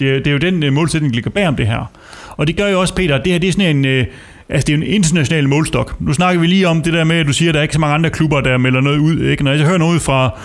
Det, 0.00 0.24
det 0.24 0.26
er 0.26 0.32
jo 0.32 0.38
den 0.38 0.64
uh, 0.64 0.72
målsætning, 0.72 1.12
der 1.12 1.14
ligger 1.14 1.30
bag 1.30 1.48
om 1.48 1.56
det 1.56 1.66
her. 1.66 1.92
Og 2.36 2.46
det 2.46 2.56
gør 2.56 2.68
jo 2.68 2.80
også, 2.80 2.94
Peter, 2.94 3.14
at 3.14 3.24
det 3.24 3.32
her 3.32 3.38
det 3.38 3.48
er 3.48 3.52
sådan 3.52 3.76
en... 3.76 4.00
Uh, 4.00 4.06
altså 4.48 4.66
det 4.66 4.72
er 4.72 4.76
en 4.76 4.82
international 4.82 5.48
målstok. 5.48 6.00
Nu 6.00 6.12
snakker 6.12 6.40
vi 6.40 6.46
lige 6.46 6.68
om 6.68 6.82
det 6.82 6.92
der 6.92 7.04
med, 7.04 7.16
at 7.16 7.26
du 7.26 7.32
siger, 7.32 7.50
at 7.50 7.54
der 7.54 7.60
er 7.60 7.62
ikke 7.62 7.74
så 7.74 7.80
mange 7.80 7.94
andre 7.94 8.10
klubber, 8.10 8.40
der 8.40 8.58
melder 8.58 8.80
noget 8.80 8.98
ud. 8.98 9.20
Ikke? 9.20 9.44
Når 9.44 9.52
jeg 9.52 9.66
hører 9.66 9.78
noget 9.78 10.02
fra 10.02 10.38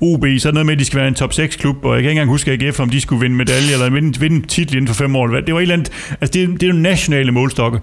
OB, 0.00 0.26
så 0.38 0.48
er 0.48 0.50
det 0.50 0.54
noget 0.54 0.66
med, 0.66 0.72
at 0.72 0.78
de 0.78 0.84
skal 0.84 0.98
være 0.98 1.08
en 1.08 1.14
top 1.14 1.32
6 1.32 1.56
klub, 1.56 1.84
og 1.84 1.94
jeg 1.94 2.02
kan 2.02 2.10
ikke 2.10 2.20
engang 2.20 2.30
huske 2.30 2.52
AGF, 2.52 2.80
om 2.80 2.90
de 2.90 3.00
skulle 3.00 3.20
vinde 3.20 3.36
medalje 3.36 3.72
eller 3.72 3.90
vinde, 3.90 4.20
vinde 4.20 4.46
titel 4.46 4.76
inden 4.76 4.88
for 4.88 4.94
fem 4.94 5.16
år. 5.16 5.26
Det 5.26 5.54
var 5.54 5.60
et 5.60 5.62
eller 5.62 5.74
andet, 5.74 6.16
altså 6.20 6.32
det, 6.32 6.60
det 6.60 6.62
er 6.62 6.66
jo 6.66 6.72
nationale 6.72 7.32
målstokke. 7.32 7.78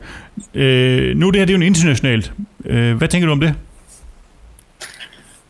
Øh, 0.53 1.17
nu 1.17 1.29
det 1.29 1.35
her, 1.35 1.45
det 1.45 1.53
er 1.53 1.57
jo 1.57 1.65
internationalt. 1.65 2.33
Øh, 2.65 2.95
hvad 2.95 3.07
tænker 3.07 3.25
du 3.25 3.31
om 3.31 3.39
det? 3.39 3.53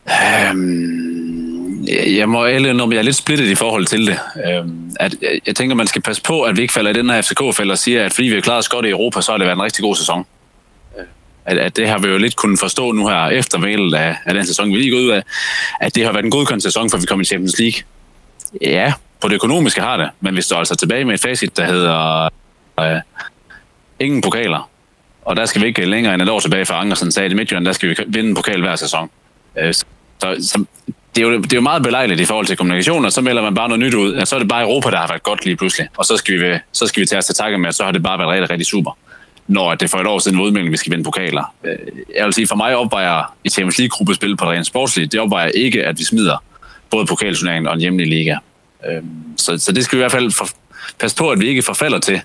Øhm, 0.08 1.84
jeg 1.88 2.28
må 2.28 2.44
alle 2.44 2.74
når 2.74 2.90
jeg 2.90 2.98
er 2.98 3.02
lidt 3.02 3.16
splittet 3.16 3.46
i 3.46 3.54
forhold 3.54 3.86
til 3.86 4.06
det. 4.06 4.18
Øhm, 4.46 4.90
at, 5.00 5.14
jeg 5.46 5.56
tænker, 5.56 5.76
man 5.76 5.86
skal 5.86 6.02
passe 6.02 6.22
på, 6.22 6.42
at 6.42 6.56
vi 6.56 6.62
ikke 6.62 6.74
falder 6.74 6.90
i 6.90 6.94
den 6.94 7.10
her 7.10 7.22
FCK-fælde 7.22 7.72
og 7.72 7.78
siger, 7.78 8.04
at 8.04 8.12
fordi 8.12 8.28
vi 8.28 8.34
har 8.34 8.40
klaret 8.40 8.58
os 8.58 8.68
godt 8.68 8.86
i 8.86 8.90
Europa, 8.90 9.20
så 9.20 9.32
har 9.32 9.38
det 9.38 9.46
været 9.46 9.56
en 9.56 9.62
rigtig 9.62 9.82
god 9.82 9.96
sæson. 9.96 10.26
Øh, 10.98 11.04
at, 11.44 11.58
at 11.58 11.76
det 11.76 11.88
har 11.88 11.98
vi 11.98 12.08
jo 12.08 12.18
lidt 12.18 12.36
kunnet 12.36 12.58
forstå 12.58 12.92
nu 12.92 13.08
her 13.08 13.26
efter 13.28 13.58
mailet 13.58 13.94
af, 13.94 14.16
af 14.24 14.34
den 14.34 14.46
sæson, 14.46 14.72
vi 14.72 14.76
lige 14.76 14.90
går 14.90 14.98
ud 14.98 15.10
af, 15.10 15.22
at 15.80 15.94
det 15.94 16.04
har 16.04 16.12
været 16.12 16.24
en 16.24 16.30
godkendt 16.30 16.62
sæson, 16.62 16.90
for 16.90 16.98
vi 16.98 17.06
kom 17.06 17.20
i 17.20 17.24
Champions 17.24 17.58
League. 17.58 17.82
Ja, 18.60 18.92
på 19.20 19.28
det 19.28 19.34
økonomiske 19.34 19.80
har 19.80 19.96
det, 19.96 20.10
men 20.20 20.36
vi 20.36 20.42
står 20.42 20.56
altså 20.56 20.76
tilbage 20.76 21.04
med 21.04 21.14
et 21.14 21.20
facit, 21.20 21.56
der 21.56 21.64
hedder 21.64 22.28
øh, 22.80 23.00
ingen 24.00 24.20
pokaler. 24.20 24.70
Og 25.22 25.36
der 25.36 25.46
skal 25.46 25.62
vi 25.62 25.66
ikke 25.66 25.84
længere 25.84 26.14
end 26.14 26.22
et 26.22 26.28
år 26.28 26.40
tilbage, 26.40 26.66
for 26.66 26.74
Angersen 26.74 27.12
sagde, 27.12 27.26
at 27.26 27.32
i 27.32 27.34
Midtjylland, 27.34 27.64
der 27.64 27.72
skal 27.72 27.88
vi 27.88 27.96
vinde 28.06 28.28
en 28.28 28.34
pokal 28.34 28.60
hver 28.60 28.76
sæson. 28.76 29.10
Øh, 29.58 29.74
så, 30.20 30.36
så 30.40 30.64
det, 31.16 31.22
er 31.22 31.28
jo, 31.28 31.38
det 31.38 31.52
er 31.52 31.56
jo 31.56 31.60
meget 31.60 31.82
belejligt 31.82 32.20
i 32.20 32.24
forhold 32.24 32.46
til 32.46 32.56
kommunikation, 32.56 33.04
og 33.04 33.12
så 33.12 33.20
melder 33.20 33.42
man 33.42 33.54
bare 33.54 33.68
noget 33.68 33.80
nyt 33.80 33.94
ud. 33.94 34.12
og 34.12 34.26
så 34.26 34.34
er 34.34 34.38
det 34.38 34.48
bare 34.48 34.62
Europa, 34.62 34.90
der 34.90 34.96
har 34.96 35.08
været 35.08 35.22
godt 35.22 35.44
lige 35.44 35.56
pludselig. 35.56 35.88
Og 35.96 36.04
så 36.04 36.16
skal 36.16 36.40
vi, 36.40 36.58
så 36.72 36.86
skal 36.86 37.00
vi 37.00 37.06
tage 37.06 37.18
os 37.18 37.26
til 37.26 37.34
takke 37.34 37.58
med, 37.58 37.68
at 37.68 37.74
så 37.74 37.84
har 37.84 37.92
det 37.92 38.02
bare 38.02 38.18
været 38.18 38.30
rigtig, 38.30 38.50
rigtig 38.50 38.66
super. 38.66 38.98
Når 39.46 39.74
det 39.74 39.90
for 39.90 39.98
et 39.98 40.06
år 40.06 40.18
siden 40.18 40.38
var 40.38 40.44
udmelding, 40.44 40.72
vi 40.72 40.76
skal 40.76 40.90
vinde 40.90 41.04
pokaler. 41.04 41.54
Øh, 41.64 41.78
jeg 42.16 42.24
vil 42.24 42.34
sige, 42.34 42.46
for 42.46 42.56
mig 42.56 42.76
opvejer 42.76 43.36
i 43.44 43.48
Champions 43.48 43.78
League-gruppespil 43.78 44.36
på 44.36 44.44
det 44.44 44.52
rent 44.52 44.66
sportslige, 44.66 45.06
det 45.06 45.20
opvejer 45.20 45.48
ikke, 45.48 45.84
at 45.84 45.98
vi 45.98 46.04
smider 46.04 46.42
både 46.90 47.06
pokalturneringen 47.06 47.68
og 47.68 47.74
en 47.74 47.80
hjemlig 47.80 48.06
liga. 48.06 48.36
Øhm, 48.88 49.08
så, 49.36 49.58
så 49.58 49.72
det 49.72 49.84
skal 49.84 49.96
vi 49.96 50.00
i 50.00 50.02
hvert 50.02 50.12
fald 50.12 50.30
for, 50.32 50.48
passe 50.98 51.16
på, 51.16 51.30
at 51.30 51.40
vi 51.40 51.46
ikke 51.46 51.62
forfalder 51.62 51.98
til 51.98 52.20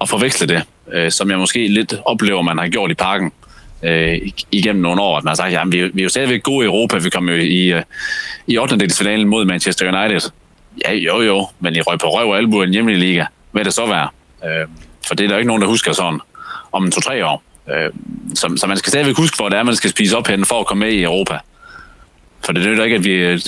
at 0.00 0.08
forveksle 0.08 0.46
det, 0.46 0.62
øh, 0.92 1.10
som 1.10 1.30
jeg 1.30 1.38
måske 1.38 1.68
lidt 1.68 1.94
oplever, 2.06 2.42
man 2.42 2.58
har 2.58 2.68
gjort 2.68 2.90
i 2.90 2.94
parken 2.94 3.32
øh, 3.82 4.18
igennem 4.52 4.82
nogle 4.82 5.02
år, 5.02 5.18
at 5.18 5.24
man 5.24 5.30
har 5.30 5.36
sagt, 5.36 5.52
jamen 5.52 5.72
vi, 5.72 5.88
vi 5.88 6.00
er 6.00 6.02
jo 6.02 6.08
stadigvæk 6.08 6.42
gode 6.42 6.64
i 6.64 6.66
Europa, 6.66 6.98
vi 6.98 7.10
kom 7.10 7.28
jo 7.28 7.34
i, 7.34 7.72
øh, 7.72 7.82
i 8.46 8.58
8. 8.58 8.90
finalen 8.98 9.28
mod 9.28 9.44
Manchester 9.44 10.00
United. 10.00 10.30
Ja, 10.84 10.92
jo 10.92 11.20
jo, 11.20 11.48
men 11.60 11.76
I 11.76 11.80
røg 11.80 11.98
på 11.98 12.06
røv 12.08 12.28
og 12.28 12.36
albu 12.36 12.62
i 12.62 12.66
en 12.66 12.72
hjemlig 12.72 12.98
liga. 12.98 13.24
Hvad 13.50 13.64
det 13.64 13.74
så 13.74 13.86
være? 13.86 14.08
Øh, 14.44 14.68
for 15.08 15.14
det 15.14 15.24
er 15.24 15.28
der 15.28 15.36
ikke 15.36 15.48
nogen, 15.48 15.62
der 15.62 15.68
husker 15.68 15.92
sådan 15.92 16.20
om 16.72 16.84
en 16.84 16.92
to-tre 16.92 17.26
år. 17.26 17.42
Øh, 17.70 17.90
så, 18.34 18.54
så 18.56 18.66
man 18.66 18.76
skal 18.76 18.90
stadigvæk 18.90 19.16
huske, 19.16 19.36
hvor 19.36 19.48
det 19.48 19.58
er, 19.58 19.62
man 19.62 19.76
skal 19.76 19.90
spise 19.90 20.16
op 20.16 20.26
hen 20.26 20.44
for 20.44 20.60
at 20.60 20.66
komme 20.66 20.86
med 20.86 20.92
i 20.92 21.02
Europa. 21.02 21.38
For 22.44 22.52
det 22.52 22.66
er 22.66 22.84
ikke, 22.84 22.96
at 22.96 23.04
vi 23.04 23.12
øh, 23.12 23.40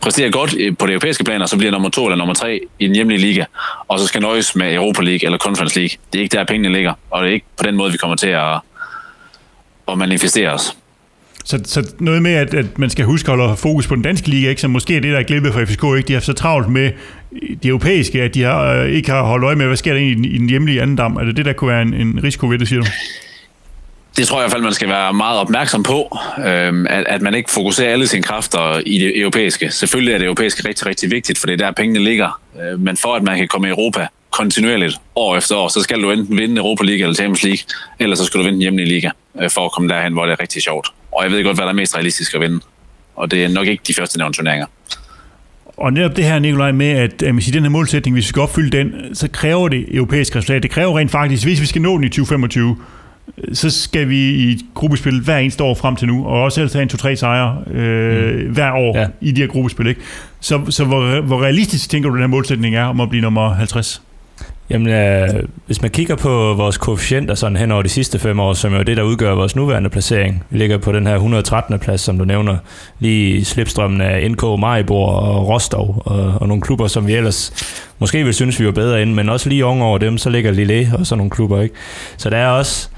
præsterer 0.00 0.30
godt 0.30 0.54
øh, 0.58 0.76
på 0.76 0.86
det 0.86 0.92
europæiske 0.92 1.24
plan, 1.24 1.42
og 1.42 1.48
så 1.48 1.56
bliver 1.56 1.70
nummer 1.70 1.88
to 1.88 2.06
eller 2.06 2.16
nummer 2.16 2.34
tre 2.34 2.60
i 2.78 2.86
den 2.86 2.94
hjemlige 2.94 3.18
liga, 3.18 3.44
og 3.88 3.98
så 3.98 4.06
skal 4.06 4.22
nøjes 4.22 4.56
med 4.56 4.74
Europa 4.74 5.02
League 5.02 5.26
eller 5.26 5.38
Conference 5.38 5.78
League. 5.78 5.96
Det 6.12 6.18
er 6.18 6.22
ikke 6.22 6.36
der, 6.36 6.44
pengene 6.44 6.72
ligger, 6.72 6.94
og 7.10 7.22
det 7.22 7.28
er 7.28 7.34
ikke 7.34 7.46
på 7.56 7.62
den 7.62 7.76
måde, 7.76 7.92
vi 7.92 7.98
kommer 7.98 8.16
til 8.16 8.28
at, 8.28 8.60
og 9.86 9.98
manifesteres. 9.98 10.76
Så, 11.44 11.60
så 11.64 11.94
noget 11.98 12.22
med, 12.22 12.32
at, 12.32 12.54
at 12.54 12.78
man 12.78 12.90
skal 12.90 13.04
huske 13.04 13.32
at 13.32 13.38
holde 13.38 13.56
fokus 13.56 13.86
på 13.86 13.94
den 13.94 14.02
danske 14.02 14.28
liga, 14.28 14.48
ikke? 14.48 14.60
som 14.60 14.70
måske 14.70 14.96
er 14.96 15.00
det, 15.00 15.12
der 15.12 15.18
er 15.18 15.22
glippet 15.22 15.52
for 15.52 15.64
FCK. 15.64 15.84
Ikke? 15.96 16.08
De 16.08 16.12
har 16.12 16.20
så 16.20 16.32
travlt 16.32 16.68
med 16.68 16.90
de 17.62 17.68
europæiske, 17.68 18.22
at 18.22 18.34
de 18.34 18.42
har, 18.42 18.72
øh, 18.72 18.90
ikke 18.90 19.10
har 19.10 19.22
holdt 19.22 19.44
øje 19.44 19.56
med, 19.56 19.66
hvad 19.66 19.76
sker 19.76 19.92
der 19.92 20.00
i 20.00 20.14
den, 20.14 20.24
i 20.24 20.38
den 20.38 20.48
hjemlige 20.48 20.82
anden 20.82 20.96
dam. 20.96 21.16
Er 21.16 21.24
det 21.24 21.36
det, 21.36 21.44
der 21.44 21.52
kunne 21.52 21.70
være 21.70 21.82
en, 21.82 21.94
en 21.94 22.20
risiko 22.22 22.46
ved 22.48 22.58
det, 22.58 22.68
siger 22.68 22.82
du? 22.82 22.86
Det 24.16 24.26
tror 24.26 24.38
jeg 24.38 24.42
i 24.42 24.44
hvert 24.44 24.52
fald, 24.52 24.62
man 24.62 24.72
skal 24.72 24.88
være 24.88 25.12
meget 25.12 25.38
opmærksom 25.38 25.82
på, 25.82 26.18
øh, 26.38 26.86
at, 26.90 27.04
at 27.06 27.22
man 27.22 27.34
ikke 27.34 27.50
fokuserer 27.50 27.92
alle 27.92 28.06
sine 28.06 28.22
kræfter 28.22 28.82
i 28.86 28.98
det 28.98 29.20
europæiske. 29.20 29.70
Selvfølgelig 29.70 30.14
er 30.14 30.18
det 30.18 30.24
europæiske 30.24 30.68
rigtig, 30.68 30.86
rigtig 30.86 31.10
vigtigt, 31.10 31.38
for 31.38 31.46
det 31.46 31.60
er 31.60 31.66
der 31.66 31.72
pengene 31.72 31.98
ligger. 31.98 32.40
Øh, 32.62 32.80
men 32.80 32.96
for 32.96 33.14
at 33.14 33.22
man 33.22 33.38
kan 33.38 33.48
komme 33.48 33.68
i 33.68 33.70
Europa 33.70 34.06
kontinuerligt 34.32 34.96
år 35.16 35.36
efter 35.36 35.56
år, 35.56 35.68
så 35.68 35.80
skal 35.80 36.02
du 36.02 36.10
enten 36.10 36.38
vinde 36.38 36.56
Europa 36.56 36.84
League 36.84 37.02
eller 37.02 37.14
Champions 37.14 37.42
League, 37.42 37.62
eller 37.98 38.16
så 38.16 38.24
skal 38.24 38.40
du 38.40 38.44
vinde 38.44 38.54
den 38.54 38.60
hjemlige 38.60 38.88
liga, 38.88 39.10
øh, 39.42 39.50
for 39.50 39.64
at 39.64 39.72
komme 39.72 39.88
derhen, 39.88 40.12
hvor 40.12 40.26
det 40.26 40.32
er 40.32 40.40
rigtig 40.40 40.62
sjovt. 40.62 40.88
Og 41.12 41.24
jeg 41.24 41.32
ved 41.32 41.44
godt, 41.44 41.56
hvad 41.56 41.64
der 41.64 41.72
er 41.72 41.76
mest 41.76 41.96
realistisk 41.96 42.34
at 42.34 42.40
vinde. 42.40 42.60
Og 43.16 43.30
det 43.30 43.44
er 43.44 43.48
nok 43.48 43.66
ikke 43.66 43.82
de 43.86 43.94
første 43.94 44.18
nævnte 44.18 44.36
turneringer. 44.36 44.66
Og 45.76 45.92
netop 45.92 46.16
det 46.16 46.24
her, 46.24 46.38
Nikolaj, 46.38 46.72
med 46.72 46.90
at, 46.90 47.22
at 47.22 47.34
sige, 47.42 47.54
den 47.54 47.62
her 47.62 47.70
målsætning, 47.70 48.16
hvis 48.16 48.24
vi 48.24 48.28
skal 48.28 48.42
opfylde 48.42 48.78
den, 48.78 49.14
så 49.14 49.28
kræver 49.28 49.68
det 49.68 49.96
europæisk 49.96 50.36
resultat. 50.36 50.62
Det 50.62 50.70
kræver 50.70 50.98
rent 50.98 51.10
faktisk, 51.10 51.44
hvis 51.44 51.60
vi 51.60 51.66
skal 51.66 51.82
nå 51.82 51.96
den 51.96 52.04
i 52.04 52.08
2025, 52.08 52.76
så 53.52 53.70
skal 53.70 54.08
vi 54.08 54.30
i 54.30 54.58
gruppespil 54.74 55.20
hver 55.20 55.38
eneste 55.38 55.64
år 55.64 55.74
frem 55.74 55.96
til 55.96 56.08
nu, 56.08 56.26
og 56.26 56.42
også 56.42 56.60
helst 56.60 56.74
have 56.74 56.82
en 56.82 56.90
2-3 56.92 57.14
sejre 57.14 57.64
øh, 57.70 58.34
mm. 58.34 58.52
hver 58.52 58.72
år 58.72 58.98
ja. 58.98 59.06
i 59.20 59.32
de 59.32 59.40
her 59.40 59.48
gruppespil. 59.48 59.86
Ikke? 59.86 60.00
Så, 60.40 60.60
så 60.70 60.84
hvor, 60.84 61.20
hvor 61.20 61.42
realistisk 61.42 61.90
tænker 61.90 62.08
du, 62.08 62.14
den 62.14 62.22
her 62.22 62.28
målsætning 62.28 62.74
er 62.74 62.84
om 62.84 63.00
at 63.00 63.08
blive 63.08 63.22
nummer 63.22 63.54
50? 63.54 64.02
Jamen, 64.70 64.88
øh, 64.88 65.28
hvis 65.66 65.82
man 65.82 65.90
kigger 65.90 66.16
på 66.16 66.54
vores 66.54 66.78
koefficienter 66.78 67.34
sådan 67.34 67.56
hen 67.56 67.70
over 67.70 67.82
de 67.82 67.88
sidste 67.88 68.18
fem 68.18 68.40
år, 68.40 68.52
som 68.52 68.72
er 68.72 68.76
jo 68.76 68.82
det, 68.82 68.96
der 68.96 69.02
udgør 69.02 69.34
vores 69.34 69.56
nuværende 69.56 69.90
placering. 69.90 70.44
Vi 70.50 70.58
ligger 70.58 70.78
på 70.78 70.92
den 70.92 71.06
her 71.06 71.14
113. 71.14 71.78
plads, 71.78 72.00
som 72.00 72.18
du 72.18 72.24
nævner, 72.24 72.56
lige 72.98 73.36
i 73.36 73.44
slipstrømmen 73.44 74.00
af 74.00 74.30
NK, 74.30 74.42
Maribor 74.42 75.12
og 75.12 75.48
Rostov, 75.48 76.02
og, 76.04 76.34
og 76.40 76.48
nogle 76.48 76.62
klubber, 76.62 76.86
som 76.86 77.06
vi 77.06 77.14
ellers 77.14 77.52
måske 77.98 78.24
vil 78.24 78.34
synes, 78.34 78.60
vi 78.60 78.66
var 78.66 78.72
bedre 78.72 79.02
ind, 79.02 79.14
men 79.14 79.28
også 79.28 79.48
lige 79.48 79.64
oven 79.64 79.82
over 79.82 79.98
dem, 79.98 80.18
så 80.18 80.30
ligger 80.30 80.50
Lille 80.50 80.92
og 80.98 81.06
sådan 81.06 81.18
nogle 81.18 81.30
klubber, 81.30 81.60
ikke? 81.60 81.74
Så 82.16 82.30
der 82.30 82.36
er 82.36 82.48
også, 82.48 82.88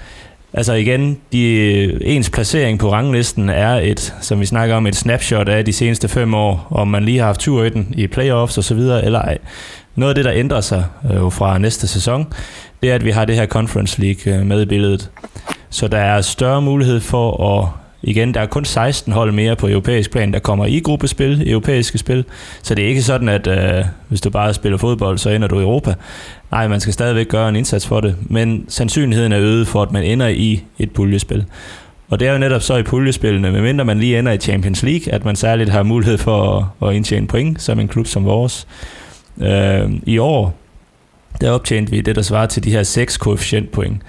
altså 0.55 0.73
igen, 0.73 1.19
de, 1.33 2.07
ens 2.07 2.31
placering 2.31 2.79
på 2.79 2.93
ranglisten 2.93 3.49
er 3.49 3.71
et, 3.71 4.15
som 4.21 4.41
vi 4.41 4.47
snakker 4.47 4.75
om, 4.77 4.87
et 4.87 4.97
snapshot 4.97 5.49
af 5.49 5.65
de 5.65 5.73
seneste 5.73 6.09
fem 6.09 6.35
år, 6.35 6.67
om 6.71 6.89
man 6.89 7.05
lige 7.05 7.19
har 7.19 7.27
haft 7.27 7.41
tur 7.41 7.65
i 7.65 7.71
den 7.71 7.95
i 7.97 8.07
playoffs 8.07 8.59
og 8.59 8.65
så 8.65 8.75
videre, 8.75 9.05
eller 9.05 9.19
ej. 9.19 9.39
Noget 9.95 10.11
af 10.11 10.15
det, 10.15 10.25
der 10.25 10.33
ændrer 10.35 10.61
sig 10.61 10.85
øh, 11.13 11.33
fra 11.33 11.59
næste 11.59 11.89
sæson, 11.89 12.27
det 12.83 12.91
er, 12.91 12.95
at 12.95 13.05
vi 13.05 13.11
har 13.11 13.25
det 13.25 13.35
her 13.35 13.47
Conference 13.47 14.01
League 14.01 14.35
øh, 14.35 14.47
med 14.47 14.63
i 14.63 14.67
billedet. 14.67 15.11
Så 15.71 15.89
der 15.89 15.99
er 15.99 16.21
større 16.21 16.63
mulighed 16.63 17.01
for 17.01 17.59
at 17.59 17.84
igen, 18.07 18.35
der 18.35 18.41
er 18.41 18.47
kun 18.47 18.65
16 18.65 19.13
hold 19.13 19.33
mere 19.33 19.57
på 19.57 19.69
europæisk 19.69 20.11
plan, 20.11 20.33
der 20.33 20.39
kommer 20.39 20.67
i 20.67 20.81
gruppespil, 20.81 21.51
europæiske 21.51 21.99
spil. 21.99 22.25
Så 22.63 22.75
det 22.75 22.85
er 22.85 22.89
ikke 22.89 23.03
sådan, 23.03 23.29
at 23.29 23.47
øh, 23.47 23.85
hvis 24.09 24.21
du 24.21 24.31
bare 24.31 24.55
spiller 24.55 24.79
fodbold, 24.79 25.19
så 25.19 25.31
ender 25.31 25.49
du 25.49 25.59
i 25.59 25.63
Europa. 25.63 25.95
Nej, 26.51 26.69
man 26.69 26.81
skal 26.81 26.93
stadigvæk 26.93 27.29
gøre 27.29 27.49
en 27.49 27.57
indsats 27.57 27.87
for 27.87 28.01
det, 28.01 28.17
men 28.23 28.65
sandsynligheden 28.69 29.33
er 29.33 29.41
øget 29.41 29.69
for, 29.69 29.83
at 29.83 29.93
man 29.93 30.03
ender 30.03 30.29
i 30.29 30.65
et 30.79 30.91
puljespil. 30.91 31.45
Og 32.09 32.21
det 32.21 32.29
er 32.29 32.33
jo 32.33 32.39
netop 32.39 32.63
så 32.63 32.77
i 32.77 32.83
puljespillene, 32.83 33.53
medmindre 33.53 33.85
man 33.85 33.99
lige 33.99 34.19
ender 34.19 34.33
i 34.33 34.39
Champions 34.39 34.83
League, 34.83 35.15
at 35.15 35.25
man 35.25 35.37
særligt 35.37 35.71
har 35.71 35.83
mulighed 35.83 36.19
for 36.19 36.71
at, 36.83 36.89
at 36.89 36.95
indtjene 36.95 37.27
point 37.27 37.63
som 37.63 37.81
en 37.81 37.89
klub 37.89 38.07
som 38.07 38.25
vores. 38.25 38.67
Øh, 39.41 39.91
I 40.07 40.19
år, 40.19 40.55
der 41.41 41.51
optjente 41.51 41.91
vi 41.91 42.01
det, 42.01 42.17
der 42.17 42.23
svarer 42.23 42.47
til 42.47 42.65
de 42.65 42.71
her 42.71 42.83
6 42.83 43.17
koefficientpoint. 43.17 44.03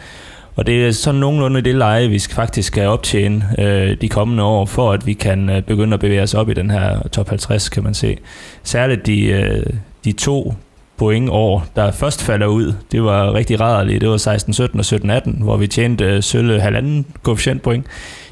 Og 0.55 0.67
det 0.67 0.87
er 0.87 0.91
sådan 0.91 1.19
nogenlunde 1.19 1.61
det 1.61 1.75
leje, 1.75 2.07
vi 2.07 2.19
faktisk 2.19 2.67
skal 2.67 2.87
optjene 2.87 3.45
øh, 3.59 3.97
de 4.01 4.09
kommende 4.09 4.43
år, 4.43 4.65
for 4.65 4.91
at 4.91 5.05
vi 5.05 5.13
kan 5.13 5.49
øh, 5.49 5.61
begynde 5.61 5.93
at 5.93 5.99
bevæge 5.99 6.21
os 6.21 6.33
op 6.33 6.49
i 6.49 6.53
den 6.53 6.69
her 6.69 7.07
top 7.11 7.29
50, 7.29 7.69
kan 7.69 7.83
man 7.83 7.93
se. 7.93 8.17
Særligt 8.63 9.05
de, 9.05 9.25
øh, 9.25 9.65
de 10.05 10.11
to 10.11 10.53
point 10.97 11.29
år, 11.29 11.65
der 11.75 11.91
først 11.91 12.23
falder 12.23 12.47
ud, 12.47 12.73
det 12.91 13.03
var 13.03 13.33
rigtig 13.33 13.59
rædderligt. 13.59 14.01
Det 14.01 14.09
var 14.09 14.17
16, 14.17 14.53
17 14.53 14.79
og 14.79 14.85
17, 14.85 15.09
18, 15.09 15.37
hvor 15.41 15.57
vi 15.57 15.67
tjente 15.67 16.05
øh, 16.05 16.23
sølv 16.23 16.59
halvanden 16.59 17.05
koefficientpoint. 17.23 17.85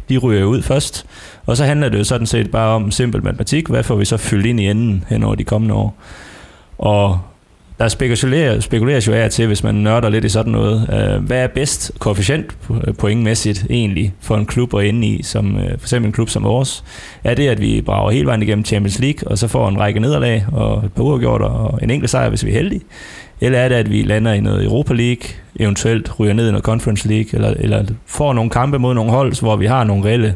De 0.09 0.17
ryger 0.17 0.45
ud 0.45 0.61
først. 0.61 1.05
Og 1.45 1.57
så 1.57 1.65
handler 1.65 1.89
det 1.89 1.99
jo 1.99 2.03
sådan 2.03 2.27
set 2.27 2.51
bare 2.51 2.75
om 2.75 2.91
simpel 2.91 3.23
matematik. 3.23 3.67
Hvad 3.67 3.83
får 3.83 3.95
vi 3.95 4.05
så 4.05 4.17
fyldt 4.17 4.45
ind 4.45 4.59
i 4.59 4.67
enden 4.67 5.03
hen 5.09 5.23
over 5.23 5.35
de 5.35 5.43
kommende 5.43 5.75
år? 5.75 5.95
Og 6.77 7.19
der 7.83 7.89
spekulerer, 7.89 8.59
spekuleres 8.59 9.07
jo 9.07 9.13
af 9.13 9.31
til, 9.31 9.47
hvis 9.47 9.63
man 9.63 9.75
nørder 9.75 10.09
lidt 10.09 10.25
i 10.25 10.29
sådan 10.29 10.51
noget. 10.51 10.89
Øh, 10.93 11.23
hvad 11.23 11.43
er 11.43 11.47
bedst 11.47 11.91
koefficient 11.99 12.57
pointmæssigt 12.97 13.65
egentlig 13.69 14.13
for 14.21 14.35
en 14.35 14.45
klub 14.45 14.75
at 14.75 14.85
ende 14.85 15.07
i, 15.07 15.23
som 15.23 15.57
øh, 15.57 15.69
for 15.69 15.85
eksempel 15.85 16.07
en 16.07 16.13
klub 16.13 16.29
som 16.29 16.43
vores? 16.43 16.83
Er 17.23 17.33
det, 17.33 17.47
at 17.47 17.61
vi 17.61 17.81
brager 17.81 18.11
hele 18.11 18.25
vejen 18.25 18.41
igennem 18.41 18.65
Champions 18.65 18.99
League, 18.99 19.27
og 19.27 19.37
så 19.37 19.47
får 19.47 19.69
en 19.69 19.79
række 19.79 19.99
nederlag, 19.99 20.45
og 20.51 20.85
et 20.85 20.93
par 20.93 21.03
uafgjort, 21.03 21.41
og 21.41 21.79
en 21.81 21.89
enkelt 21.89 22.09
sejr, 22.09 22.29
hvis 22.29 22.45
vi 22.45 22.49
er 22.49 22.55
heldige? 22.55 22.81
Eller 23.41 23.59
er 23.59 23.69
det, 23.69 23.75
at 23.75 23.89
vi 23.89 24.01
lander 24.01 24.33
i 24.33 24.39
noget 24.39 24.65
Europa 24.65 24.93
League, 24.93 25.23
eventuelt 25.59 26.19
ryger 26.19 26.33
ned 26.33 26.47
i 26.47 26.51
noget 26.51 26.65
Conference 26.65 27.07
League, 27.07 27.29
eller, 27.33 27.53
eller 27.59 27.85
får 28.05 28.33
nogle 28.33 28.49
kampe 28.49 28.79
mod 28.79 28.93
nogle 28.93 29.11
hold, 29.11 29.41
hvor 29.41 29.55
vi 29.55 29.65
har 29.65 29.83
nogle 29.83 30.05
reelle, 30.05 30.35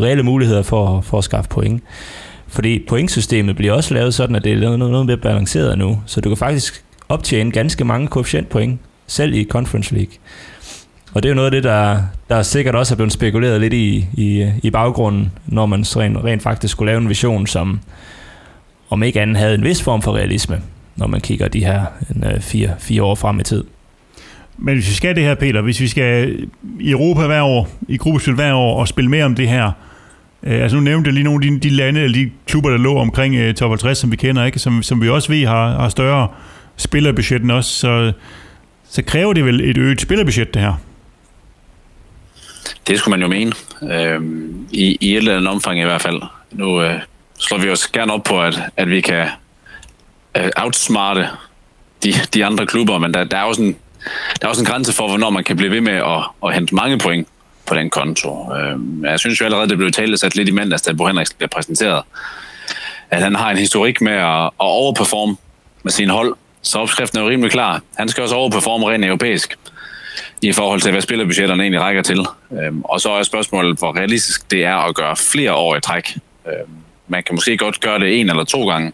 reelle 0.00 0.22
muligheder 0.22 0.62
for, 0.62 1.00
for 1.00 1.18
at 1.18 1.24
skaffe 1.24 1.50
point? 1.50 1.82
Fordi 2.48 2.84
pointsystemet 2.88 3.56
bliver 3.56 3.72
også 3.72 3.94
lavet 3.94 4.14
sådan, 4.14 4.36
at 4.36 4.44
det 4.44 4.52
er 4.52 4.60
noget, 4.60 4.78
noget 4.78 5.06
mere 5.06 5.16
balanceret 5.16 5.78
nu. 5.78 6.02
Så 6.06 6.20
du 6.20 6.28
kan 6.28 6.36
faktisk 6.36 6.84
optjene 7.08 7.50
ganske 7.50 7.84
mange 7.84 8.08
koefficientpoint, 8.08 8.80
selv 9.06 9.34
i 9.34 9.44
Conference 9.44 9.94
League. 9.94 10.12
Og 11.14 11.22
det 11.22 11.28
er 11.28 11.30
jo 11.30 11.34
noget 11.34 11.46
af 11.46 11.52
det, 11.52 11.64
der, 11.64 12.02
der 12.28 12.42
sikkert 12.42 12.74
også 12.74 12.94
er 12.94 12.96
blevet 12.96 13.12
spekuleret 13.12 13.60
lidt 13.60 13.72
i, 13.72 14.06
i, 14.12 14.52
i 14.62 14.70
baggrunden, 14.70 15.32
når 15.46 15.66
man 15.66 15.82
rent, 15.82 16.24
rent 16.24 16.42
faktisk 16.42 16.72
skulle 16.72 16.90
lave 16.90 17.00
en 17.00 17.08
vision, 17.08 17.46
som 17.46 17.80
om 18.90 19.02
ikke 19.02 19.20
andet 19.20 19.36
havde 19.36 19.54
en 19.54 19.64
vis 19.64 19.82
form 19.82 20.02
for 20.02 20.16
realisme, 20.16 20.60
når 20.96 21.06
man 21.06 21.20
kigger 21.20 21.48
de 21.48 21.64
her 21.64 21.84
en, 22.14 22.24
uh, 22.34 22.40
fire, 22.40 22.74
fire 22.78 23.02
år 23.02 23.14
frem 23.14 23.40
i 23.40 23.42
tid. 23.42 23.64
Men 24.58 24.74
hvis 24.74 24.88
vi 24.88 24.94
skal 24.94 25.16
det 25.16 25.24
her, 25.24 25.34
Peter, 25.34 25.62
hvis 25.62 25.80
vi 25.80 25.88
skal 25.88 26.38
i 26.80 26.90
Europa 26.90 27.26
hver 27.26 27.42
år, 27.42 27.68
i 27.88 27.96
gruppespil 27.96 28.34
hver 28.34 28.54
år, 28.54 28.80
og 28.80 28.88
spille 28.88 29.10
mere 29.10 29.24
om 29.24 29.34
det 29.34 29.48
her, 29.48 29.72
Øh, 30.42 30.62
altså 30.62 30.76
nu 30.76 30.82
nævnte 30.82 31.08
jeg 31.08 31.14
lige 31.14 31.24
nogle 31.24 31.46
af 31.46 31.50
de, 31.50 31.68
de 31.68 31.74
lande, 31.74 32.00
eller 32.00 32.14
de 32.14 32.30
klubber, 32.46 32.70
der 32.70 32.78
lå 32.78 32.98
omkring 32.98 33.34
øh, 33.34 33.54
top 33.54 33.70
50, 33.70 33.98
som 33.98 34.10
vi 34.10 34.16
kender, 34.16 34.44
ikke? 34.44 34.58
Som, 34.58 34.82
som 34.82 35.02
vi 35.02 35.08
også 35.08 35.28
ved 35.32 35.46
har, 35.46 35.80
har 35.80 35.88
større 35.88 36.28
spillerbudget 36.76 37.42
end 37.42 37.50
os, 37.50 37.66
så, 37.66 38.12
så 38.90 39.02
kræver 39.02 39.32
det 39.32 39.44
vel 39.44 39.60
et 39.60 39.78
øget 39.78 40.00
spillerbudget, 40.00 40.54
det 40.54 40.62
her? 40.62 40.74
Det 42.86 42.98
skulle 42.98 43.18
man 43.18 43.22
jo 43.22 43.28
mene. 43.28 43.52
Øh, 43.92 44.20
i, 44.72 44.98
I 45.00 45.12
et 45.12 45.16
eller 45.16 45.36
andet 45.36 45.48
omfang 45.48 45.80
i 45.80 45.84
hvert 45.84 46.02
fald. 46.02 46.22
Nu 46.52 46.82
øh, 46.82 47.00
slår 47.38 47.58
vi 47.58 47.70
os 47.70 47.88
gerne 47.88 48.12
op 48.12 48.24
på, 48.24 48.42
at, 48.42 48.60
at 48.76 48.90
vi 48.90 49.00
kan 49.00 49.26
øh, 50.36 50.50
outsmarte 50.56 51.28
de, 52.04 52.12
de 52.34 52.44
andre 52.44 52.66
klubber, 52.66 52.98
men 52.98 53.14
der, 53.14 53.24
der, 53.24 53.36
er 53.36 53.42
også 53.42 53.62
en, 53.62 53.76
der 54.40 54.46
er 54.46 54.48
også 54.48 54.62
en 54.62 54.66
grænse 54.66 54.92
for, 54.92 55.08
hvornår 55.08 55.30
man 55.30 55.44
kan 55.44 55.56
blive 55.56 55.70
ved 55.70 55.80
med 55.80 55.92
at, 55.92 56.24
at 56.44 56.54
hente 56.54 56.74
mange 56.74 56.98
point 56.98 57.28
på 57.68 57.74
den 57.74 57.90
konto. 57.90 58.54
Øhm, 58.54 59.04
jeg 59.04 59.18
synes 59.18 59.40
jo 59.40 59.44
allerede, 59.44 59.68
det 59.68 59.78
blev 59.78 59.92
talt 59.92 60.20
sat 60.20 60.36
lidt 60.36 60.48
i 60.48 60.52
mandags, 60.52 60.82
da 60.82 60.92
Bo 60.92 61.06
Henriksen 61.06 61.36
blev 61.38 61.48
præsenteret, 61.48 62.02
at 63.10 63.22
han 63.22 63.34
har 63.34 63.50
en 63.50 63.56
historik 63.56 64.00
med 64.00 64.12
at, 64.12 64.50
overperforme 64.58 65.36
med 65.82 65.92
sin 65.92 66.10
hold. 66.10 66.34
Så 66.62 66.78
opskriften 66.78 67.18
er 67.18 67.22
jo 67.22 67.28
rimelig 67.28 67.50
klar. 67.50 67.82
Han 67.98 68.08
skal 68.08 68.22
også 68.22 68.34
overperforme 68.34 68.90
rent 68.90 69.04
europæisk 69.04 69.58
i 70.42 70.52
forhold 70.52 70.80
til, 70.80 70.90
hvad 70.90 71.00
spillerbudgetterne 71.00 71.62
egentlig 71.62 71.80
rækker 71.80 72.02
til. 72.02 72.26
Øhm, 72.52 72.82
og 72.82 73.00
så 73.00 73.10
er 73.12 73.22
spørgsmålet, 73.22 73.78
hvor 73.78 73.96
realistisk 73.96 74.50
det 74.50 74.64
er 74.64 74.76
at 74.76 74.94
gøre 74.94 75.16
flere 75.16 75.54
år 75.54 75.76
i 75.76 75.80
træk. 75.80 76.18
Øhm, 76.46 76.70
man 77.08 77.22
kan 77.22 77.34
måske 77.34 77.56
godt 77.56 77.80
gøre 77.80 77.98
det 77.98 78.20
en 78.20 78.30
eller 78.30 78.44
to 78.44 78.68
gange, 78.68 78.92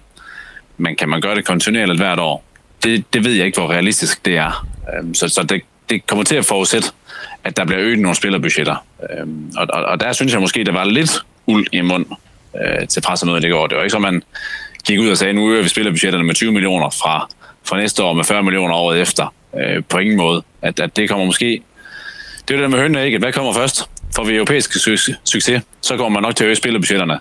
men 0.77 0.97
kan 0.97 1.09
man 1.09 1.21
gøre 1.21 1.35
det 1.35 1.45
kontinuerligt 1.45 2.01
hvert 2.01 2.19
år? 2.19 2.45
Det, 2.83 3.05
det 3.13 3.25
ved 3.25 3.33
jeg 3.33 3.47
ikke, 3.47 3.61
hvor 3.61 3.71
realistisk 3.71 4.25
det 4.25 4.37
er. 4.37 4.67
Så 5.15 5.29
så 5.29 5.43
det, 5.43 5.63
det 5.91 6.07
kommer 6.07 6.25
til 6.25 6.37
at 6.37 6.45
forudsætte, 6.45 6.89
at 7.45 7.57
der 7.57 7.65
bliver 7.65 7.81
øget 7.81 7.99
nogle 7.99 8.17
spillerbudgetter. 8.17 8.87
Øhm, 9.11 9.53
og, 9.57 9.67
og, 9.73 9.83
og 9.83 10.01
der 10.01 10.13
synes 10.13 10.33
jeg 10.33 10.41
måske, 10.41 10.65
der 10.65 10.73
var 10.73 10.85
lidt 10.85 11.19
uld 11.47 11.67
i 11.73 11.81
mund 11.81 12.07
øh, 12.65 12.89
til 12.89 13.01
pressemødet 13.01 13.45
i 13.45 13.49
går. 13.49 13.67
Det 13.67 13.77
var 13.77 13.83
ikke 13.83 13.91
så, 13.91 13.99
man 13.99 14.23
gik 14.87 15.01
ud 15.01 15.09
og 15.09 15.17
sagde, 15.17 15.33
nu 15.33 15.53
øger 15.53 15.63
vi 15.63 15.69
spillerbudgetterne 15.69 16.25
med 16.25 16.35
20 16.35 16.53
millioner 16.53 16.91
fra, 16.91 17.29
fra 17.65 17.77
næste 17.77 18.03
år 18.03 18.13
med 18.13 18.25
40 18.25 18.43
millioner 18.43 18.75
året 18.75 19.01
efter. 19.01 19.35
Øh, 19.59 19.83
på 19.89 19.99
ingen 19.99 20.17
måde. 20.17 20.43
At, 20.63 20.81
at 20.81 20.97
det 20.97 21.09
kommer 21.09 21.27
måske... 21.27 21.63
Det 22.49 22.55
er 22.55 22.59
det 22.59 22.63
der 22.63 22.69
med 22.69 22.79
hønene, 22.79 23.07
ikke? 23.07 23.19
Hvad 23.19 23.33
kommer 23.33 23.53
først? 23.53 23.91
Får 24.17 24.25
vi 24.25 24.35
europæisk 24.35 24.73
succes, 25.25 25.63
så 25.81 25.97
kommer 25.97 26.21
man 26.21 26.23
nok 26.23 26.37
til 26.37 26.45
at 26.45 26.49
øge 26.49 26.57
spillerbudgetterne. 26.57 27.19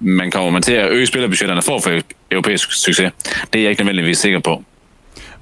Men 0.00 0.30
kommer 0.30 0.50
man 0.50 0.62
til 0.62 0.72
at 0.72 0.90
øge 0.90 1.06
spillerbudgetterne 1.06 1.62
for 1.62 1.76
at 1.76 1.82
få 1.82 1.90
europæisk 2.30 2.72
succes? 2.72 3.12
Det 3.52 3.58
er 3.58 3.62
jeg 3.62 3.70
ikke 3.70 3.82
nødvendigvis 3.82 4.18
sikker 4.18 4.38
på. 4.38 4.64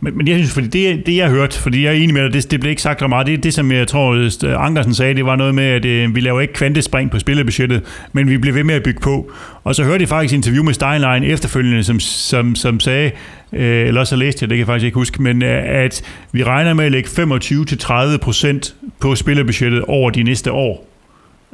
Men, 0.05 0.17
men 0.17 0.29
jeg 0.29 0.37
synes, 0.37 0.53
fordi 0.55 0.69
det, 0.69 1.07
det 1.07 1.17
jeg 1.17 1.31
hørte, 1.31 1.59
fordi 1.59 1.85
jeg 1.85 1.89
er 1.91 1.97
enig 1.97 2.15
med 2.15 2.23
dig, 2.23 2.33
det, 2.33 2.51
det 2.51 2.61
blev 2.61 2.71
ikke 2.71 2.83
sagt 2.83 3.09
meget, 3.09 3.27
det, 3.27 3.45
det 3.45 3.55
som 3.55 3.73
jeg 3.73 3.89
tror, 3.89 4.13
øh, 4.13 4.67
Andersen 4.67 4.95
sagde, 4.95 5.15
det 5.15 5.27
var 5.27 5.37
noget 5.37 5.55
med, 5.55 5.65
at 5.65 5.85
øh, 5.85 6.15
vi 6.15 6.21
laver 6.21 6.41
ikke 6.41 6.55
kvantespring 6.55 7.11
på 7.11 7.19
spillebudgettet, 7.19 7.83
men 8.13 8.31
vi 8.31 8.39
bliver 8.39 8.55
ved 8.55 8.65
med 8.65 8.75
at 8.75 8.83
bygge 8.83 9.01
på. 9.01 9.33
Og 9.65 9.75
så 9.75 9.85
hørte 9.85 10.01
jeg 10.01 10.09
faktisk 10.09 10.33
et 10.33 10.37
interview 10.37 10.65
med 10.65 10.75
Steinlein 10.75 11.25
efterfølgende, 11.25 11.85
som, 11.85 12.01
som, 12.01 12.55
som 12.55 12.81
sagde, 12.81 13.11
øh, 13.53 13.89
eller 13.89 14.05
så 14.05 14.17
læste 14.17 14.43
jeg, 14.43 14.51
det 14.51 14.57
kan 14.57 14.59
jeg 14.59 14.67
faktisk 14.67 14.85
ikke 14.85 14.95
huske, 14.95 15.23
men 15.23 15.43
øh, 15.43 15.63
at 15.65 16.03
vi 16.33 16.45
regner 16.45 16.75
med 16.75 16.85
at 16.85 16.93
lægge 16.93 17.09
25-30% 17.09 18.75
på 19.01 19.15
spillerbudgettet 19.15 19.83
over 19.83 20.11
de 20.11 20.23
næste 20.23 20.53
år. 20.53 20.89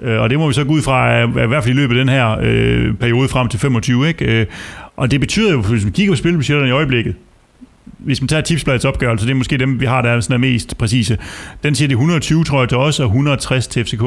Øh, 0.03 0.21
og 0.21 0.31
det 0.31 0.39
må 0.39 0.49
vi 0.49 0.55
så 0.55 0.65
gå 0.65 0.73
ud 0.73 0.83
fra, 0.83 1.23
øh, 1.23 1.29
i 1.29 1.47
hvert 1.47 1.65
fald 1.65 1.75
i 1.75 1.79
løbet 1.79 1.95
af 1.95 2.05
den 2.05 2.09
her 2.09 2.39
øh, 2.43 2.95
periode 2.95 3.29
frem 3.29 3.49
til 3.49 3.61
25. 3.61 4.09
Ikke? 4.09 4.41
Øh, 4.41 4.47
og 4.97 5.11
det 5.11 5.21
betyder 5.21 5.53
jo, 5.53 5.61
hvis 5.61 5.85
man 5.85 5.93
kigger 5.93 6.13
på 6.13 6.17
spillebudgetterne 6.17 6.69
i 6.69 6.73
øjeblikket, 6.73 7.15
hvis 7.99 8.21
man 8.21 8.29
tager 8.29 8.41
tipsbladets 8.41 8.85
opgørelse, 8.85 9.27
det 9.27 9.31
er 9.31 9.37
måske 9.37 9.59
dem, 9.59 9.81
vi 9.81 9.87
har, 9.87 10.03
der 10.03 10.11
er, 10.11 10.21
sådan 10.21 10.35
er 10.35 10.39
mest 10.39 10.79
præcise. 10.79 11.19
Den 11.63 11.75
siger, 11.75 11.89
det 11.89 11.95
er 11.95 11.99
120, 11.99 12.45
tror 12.45 12.61
jeg, 12.61 12.69
til 12.69 12.79
os, 12.79 13.01
og 13.01 13.07
160 13.07 13.67
til 13.67 13.85
FCK. 13.85 14.03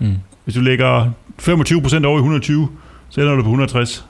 Mm. 0.00 0.14
Hvis 0.44 0.54
du 0.54 0.60
lægger 0.60 1.10
25% 1.42 2.04
over 2.04 2.16
i 2.16 2.18
120, 2.18 2.68
så 3.08 3.20
ender 3.20 3.34
du 3.34 3.42
på 3.42 3.48
160. 3.48 4.06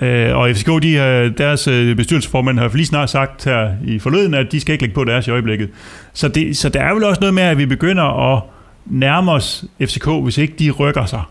Øh, 0.00 0.36
og 0.36 0.50
FCK, 0.50 0.82
de 0.82 0.96
har, 0.96 1.32
deres 1.38 1.68
øh, 1.68 1.96
bestyrelsesformand 1.96 2.58
har 2.58 2.70
lige 2.74 2.86
snart 2.86 3.10
sagt 3.10 3.44
her 3.44 3.70
i 3.86 3.98
forleden, 3.98 4.34
at 4.34 4.52
de 4.52 4.60
skal 4.60 4.72
ikke 4.72 4.82
lægge 4.82 4.94
på 4.94 5.04
deres 5.04 5.26
i 5.26 5.30
øjeblikket. 5.30 5.70
Så, 6.12 6.28
det, 6.28 6.56
så 6.56 6.68
der 6.68 6.80
er 6.80 6.94
vel 6.94 7.04
også 7.04 7.20
noget 7.20 7.34
med, 7.34 7.42
at 7.42 7.58
vi 7.58 7.66
begynder 7.66 8.34
at 8.34 8.42
nærme 8.86 9.32
os 9.32 9.64
FCK, 9.80 10.08
hvis 10.22 10.38
ikke 10.38 10.54
de 10.58 10.70
rykker 10.70 11.06
sig. 11.06 11.22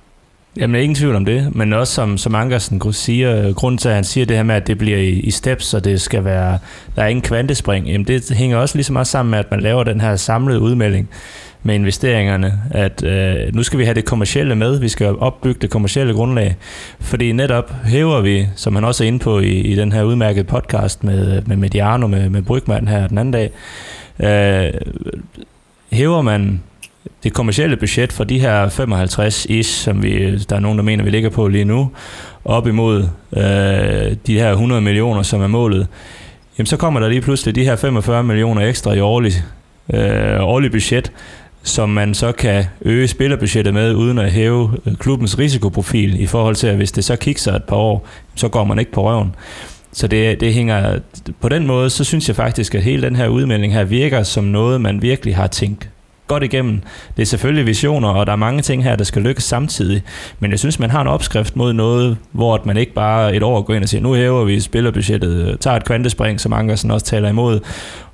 Jamen, 0.57 0.81
ingen 0.81 0.95
tvivl 0.95 1.15
om 1.15 1.25
det, 1.25 1.55
men 1.55 1.73
også 1.73 1.93
som, 1.93 2.17
som 2.17 2.35
Ankersen 2.35 2.93
siger, 2.93 3.53
grunden 3.53 3.77
til, 3.77 3.89
at 3.89 3.95
han 3.95 4.03
siger 4.03 4.25
det 4.25 4.35
her 4.35 4.43
med, 4.43 4.55
at 4.55 4.67
det 4.67 4.77
bliver 4.77 4.97
i, 4.97 5.09
i 5.09 5.31
steps, 5.31 5.73
og 5.73 5.83
det 5.83 6.01
skal 6.01 6.23
være, 6.23 6.59
der 6.95 7.03
er 7.03 7.07
ingen 7.07 7.23
kvantespring, 7.23 7.87
jamen 7.87 8.07
det 8.07 8.31
hænger 8.31 8.57
også 8.57 8.77
lige 8.77 8.83
så 8.83 8.93
meget 8.93 9.07
sammen 9.07 9.31
med, 9.31 9.39
at 9.39 9.51
man 9.51 9.59
laver 9.59 9.83
den 9.83 10.01
her 10.01 10.15
samlede 10.15 10.59
udmelding 10.59 11.09
med 11.63 11.75
investeringerne, 11.75 12.61
at 12.71 13.03
øh, 13.03 13.55
nu 13.55 13.63
skal 13.63 13.79
vi 13.79 13.83
have 13.83 13.93
det 13.93 14.05
kommercielle 14.05 14.55
med, 14.55 14.79
vi 14.79 14.89
skal 14.89 15.15
opbygge 15.15 15.59
det 15.61 15.69
kommercielle 15.69 16.13
grundlag, 16.13 16.55
fordi 16.99 17.31
netop 17.31 17.73
hæver 17.85 18.21
vi, 18.21 18.47
som 18.55 18.75
han 18.75 18.83
også 18.83 19.03
er 19.03 19.07
inde 19.07 19.19
på 19.19 19.39
i, 19.39 19.51
i 19.51 19.75
den 19.75 19.91
her 19.91 20.03
udmærkede 20.03 20.43
podcast 20.43 21.03
med, 21.03 21.41
med 21.41 21.57
Mediano, 21.57 22.07
med, 22.07 22.29
med 22.29 22.41
Brygman 22.41 22.87
her 22.87 23.07
den 23.07 23.17
anden 23.17 23.33
dag, 23.33 23.51
Øh, 24.19 24.73
hæver 25.91 26.21
man 26.21 26.61
det 27.23 27.33
kommercielle 27.33 27.77
budget 27.77 28.13
for 28.13 28.23
de 28.23 28.39
her 28.39 28.69
55 28.69 29.45
is, 29.45 29.65
som 29.65 30.03
vi, 30.03 30.37
der 30.37 30.55
er 30.55 30.59
nogen, 30.59 30.77
der 30.77 30.83
mener, 30.83 31.03
vi 31.03 31.09
ligger 31.09 31.29
på 31.29 31.47
lige 31.47 31.65
nu, 31.65 31.91
op 32.45 32.67
imod 32.67 33.07
øh, 33.37 34.15
de 34.27 34.39
her 34.39 34.51
100 34.51 34.81
millioner, 34.81 35.21
som 35.21 35.41
er 35.41 35.47
målet, 35.47 35.87
jamen 36.57 36.65
så 36.65 36.77
kommer 36.77 36.99
der 36.99 37.07
lige 37.07 37.21
pludselig 37.21 37.55
de 37.55 37.63
her 37.63 37.75
45 37.75 38.23
millioner 38.23 38.61
ekstra 38.61 38.93
i 38.93 38.99
årlig, 38.99 39.33
øh, 39.93 40.43
årlig 40.43 40.71
budget, 40.71 41.11
som 41.63 41.89
man 41.89 42.13
så 42.13 42.31
kan 42.31 42.65
øge 42.81 43.07
spillerbudgettet 43.07 43.73
med, 43.73 43.95
uden 43.95 44.17
at 44.17 44.31
hæve 44.31 44.77
øh, 44.85 44.95
klubbens 44.95 45.39
risikoprofil 45.39 46.21
i 46.21 46.25
forhold 46.25 46.55
til, 46.55 46.67
at 46.67 46.75
hvis 46.75 46.91
det 46.91 47.03
så 47.03 47.15
kikser 47.15 47.55
et 47.55 47.63
par 47.63 47.75
år, 47.75 48.07
så 48.35 48.47
går 48.47 48.63
man 48.63 48.79
ikke 48.79 48.91
på 48.91 49.09
røven. 49.09 49.35
Så 49.91 50.07
det, 50.07 50.39
det 50.39 50.53
hænger 50.53 50.99
på 51.41 51.49
den 51.49 51.67
måde, 51.67 51.89
så 51.89 52.03
synes 52.03 52.27
jeg 52.27 52.35
faktisk, 52.35 52.75
at 52.75 52.83
hele 52.83 53.01
den 53.01 53.15
her 53.15 53.27
udmelding 53.27 53.73
her 53.73 53.83
virker 53.83 54.23
som 54.23 54.43
noget, 54.43 54.81
man 54.81 55.01
virkelig 55.01 55.35
har 55.35 55.47
tænkt 55.47 55.89
godt 56.27 56.43
igennem. 56.43 56.81
Det 57.15 57.21
er 57.21 57.25
selvfølgelig 57.25 57.65
visioner, 57.65 58.09
og 58.09 58.25
der 58.25 58.31
er 58.31 58.37
mange 58.37 58.61
ting 58.61 58.83
her, 58.83 58.95
der 58.95 59.03
skal 59.03 59.21
lykkes 59.21 59.43
samtidig. 59.43 60.03
Men 60.39 60.51
jeg 60.51 60.59
synes, 60.59 60.79
man 60.79 60.89
har 60.89 61.01
en 61.01 61.07
opskrift 61.07 61.55
mod 61.55 61.73
noget, 61.73 62.17
hvor 62.31 62.61
man 62.65 62.77
ikke 62.77 62.93
bare 62.93 63.35
et 63.35 63.43
år 63.43 63.61
går 63.61 63.73
ind 63.73 63.83
og 63.83 63.89
siger, 63.89 64.01
nu 64.01 64.13
hæver 64.13 64.43
vi 64.43 64.59
spillerbudgettet, 64.59 65.59
tager 65.59 65.77
et 65.77 65.85
kvantespring, 65.85 66.39
som 66.39 66.53
Ankersen 66.53 66.91
også 66.91 67.05
taler 67.05 67.29
imod, 67.29 67.59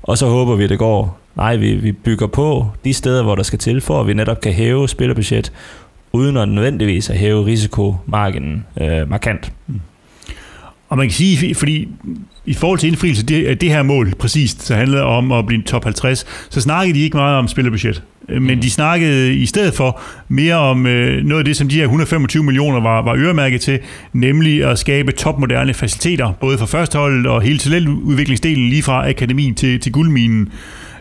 og 0.03 0.17
så 0.17 0.27
håber 0.27 0.55
vi, 0.55 0.63
at 0.63 0.69
det 0.69 0.79
går. 0.79 1.19
Nej, 1.35 1.55
vi, 1.55 1.73
vi 1.73 1.91
bygger 1.91 2.27
på 2.27 2.67
de 2.85 2.93
steder, 2.93 3.23
hvor 3.23 3.35
der 3.35 3.43
skal 3.43 3.59
til, 3.59 3.81
for 3.81 4.01
at 4.01 4.07
vi 4.07 4.13
netop 4.13 4.41
kan 4.41 4.53
hæve 4.53 4.89
spillerbudget, 4.89 5.51
uden 6.11 6.37
at 6.37 6.49
nødvendigvis 6.49 7.09
at 7.09 7.17
hæve 7.17 7.45
risikomarginen 7.45 8.65
øh, 8.81 9.09
markant. 9.09 9.51
Og 10.89 10.97
man 10.97 11.07
kan 11.07 11.13
sige, 11.13 11.55
fordi 11.55 11.87
i 12.49 12.53
forhold 12.53 12.79
til 12.79 12.87
indfrielse 12.87 13.25
det, 13.25 13.61
det 13.61 13.69
her 13.69 13.83
mål 13.83 14.13
præcist, 14.19 14.65
så 14.65 14.75
handlede 14.75 15.03
om 15.03 15.31
at 15.31 15.45
blive 15.45 15.61
top 15.61 15.83
50, 15.83 16.25
så 16.49 16.61
snakkede 16.61 16.97
de 16.99 17.03
ikke 17.03 17.17
meget 17.17 17.37
om 17.37 17.47
spillerbudget. 17.47 18.03
Øh, 18.29 18.41
men 18.41 18.55
mm. 18.55 18.61
de 18.61 18.69
snakkede 18.69 19.33
i 19.33 19.45
stedet 19.45 19.73
for 19.73 20.01
mere 20.27 20.55
om 20.55 20.87
øh, 20.87 21.23
noget 21.25 21.39
af 21.39 21.45
det, 21.45 21.57
som 21.57 21.69
de 21.69 21.75
her 21.75 21.83
125 21.83 22.43
millioner 22.43 22.79
var, 22.79 23.01
var 23.01 23.15
øremærket 23.15 23.61
til, 23.61 23.79
nemlig 24.13 24.65
at 24.65 24.79
skabe 24.79 25.11
topmoderne 25.11 25.73
faciliteter, 25.73 26.31
både 26.31 26.57
for 26.57 26.65
førsteholdet 26.65 27.27
og 27.27 27.41
hele 27.41 27.57
talentudviklingsdelen, 27.59 28.69
lige 28.69 28.83
fra 28.83 29.09
akademien 29.09 29.55
til, 29.55 29.79
til 29.79 29.91
guldminen. 29.91 30.49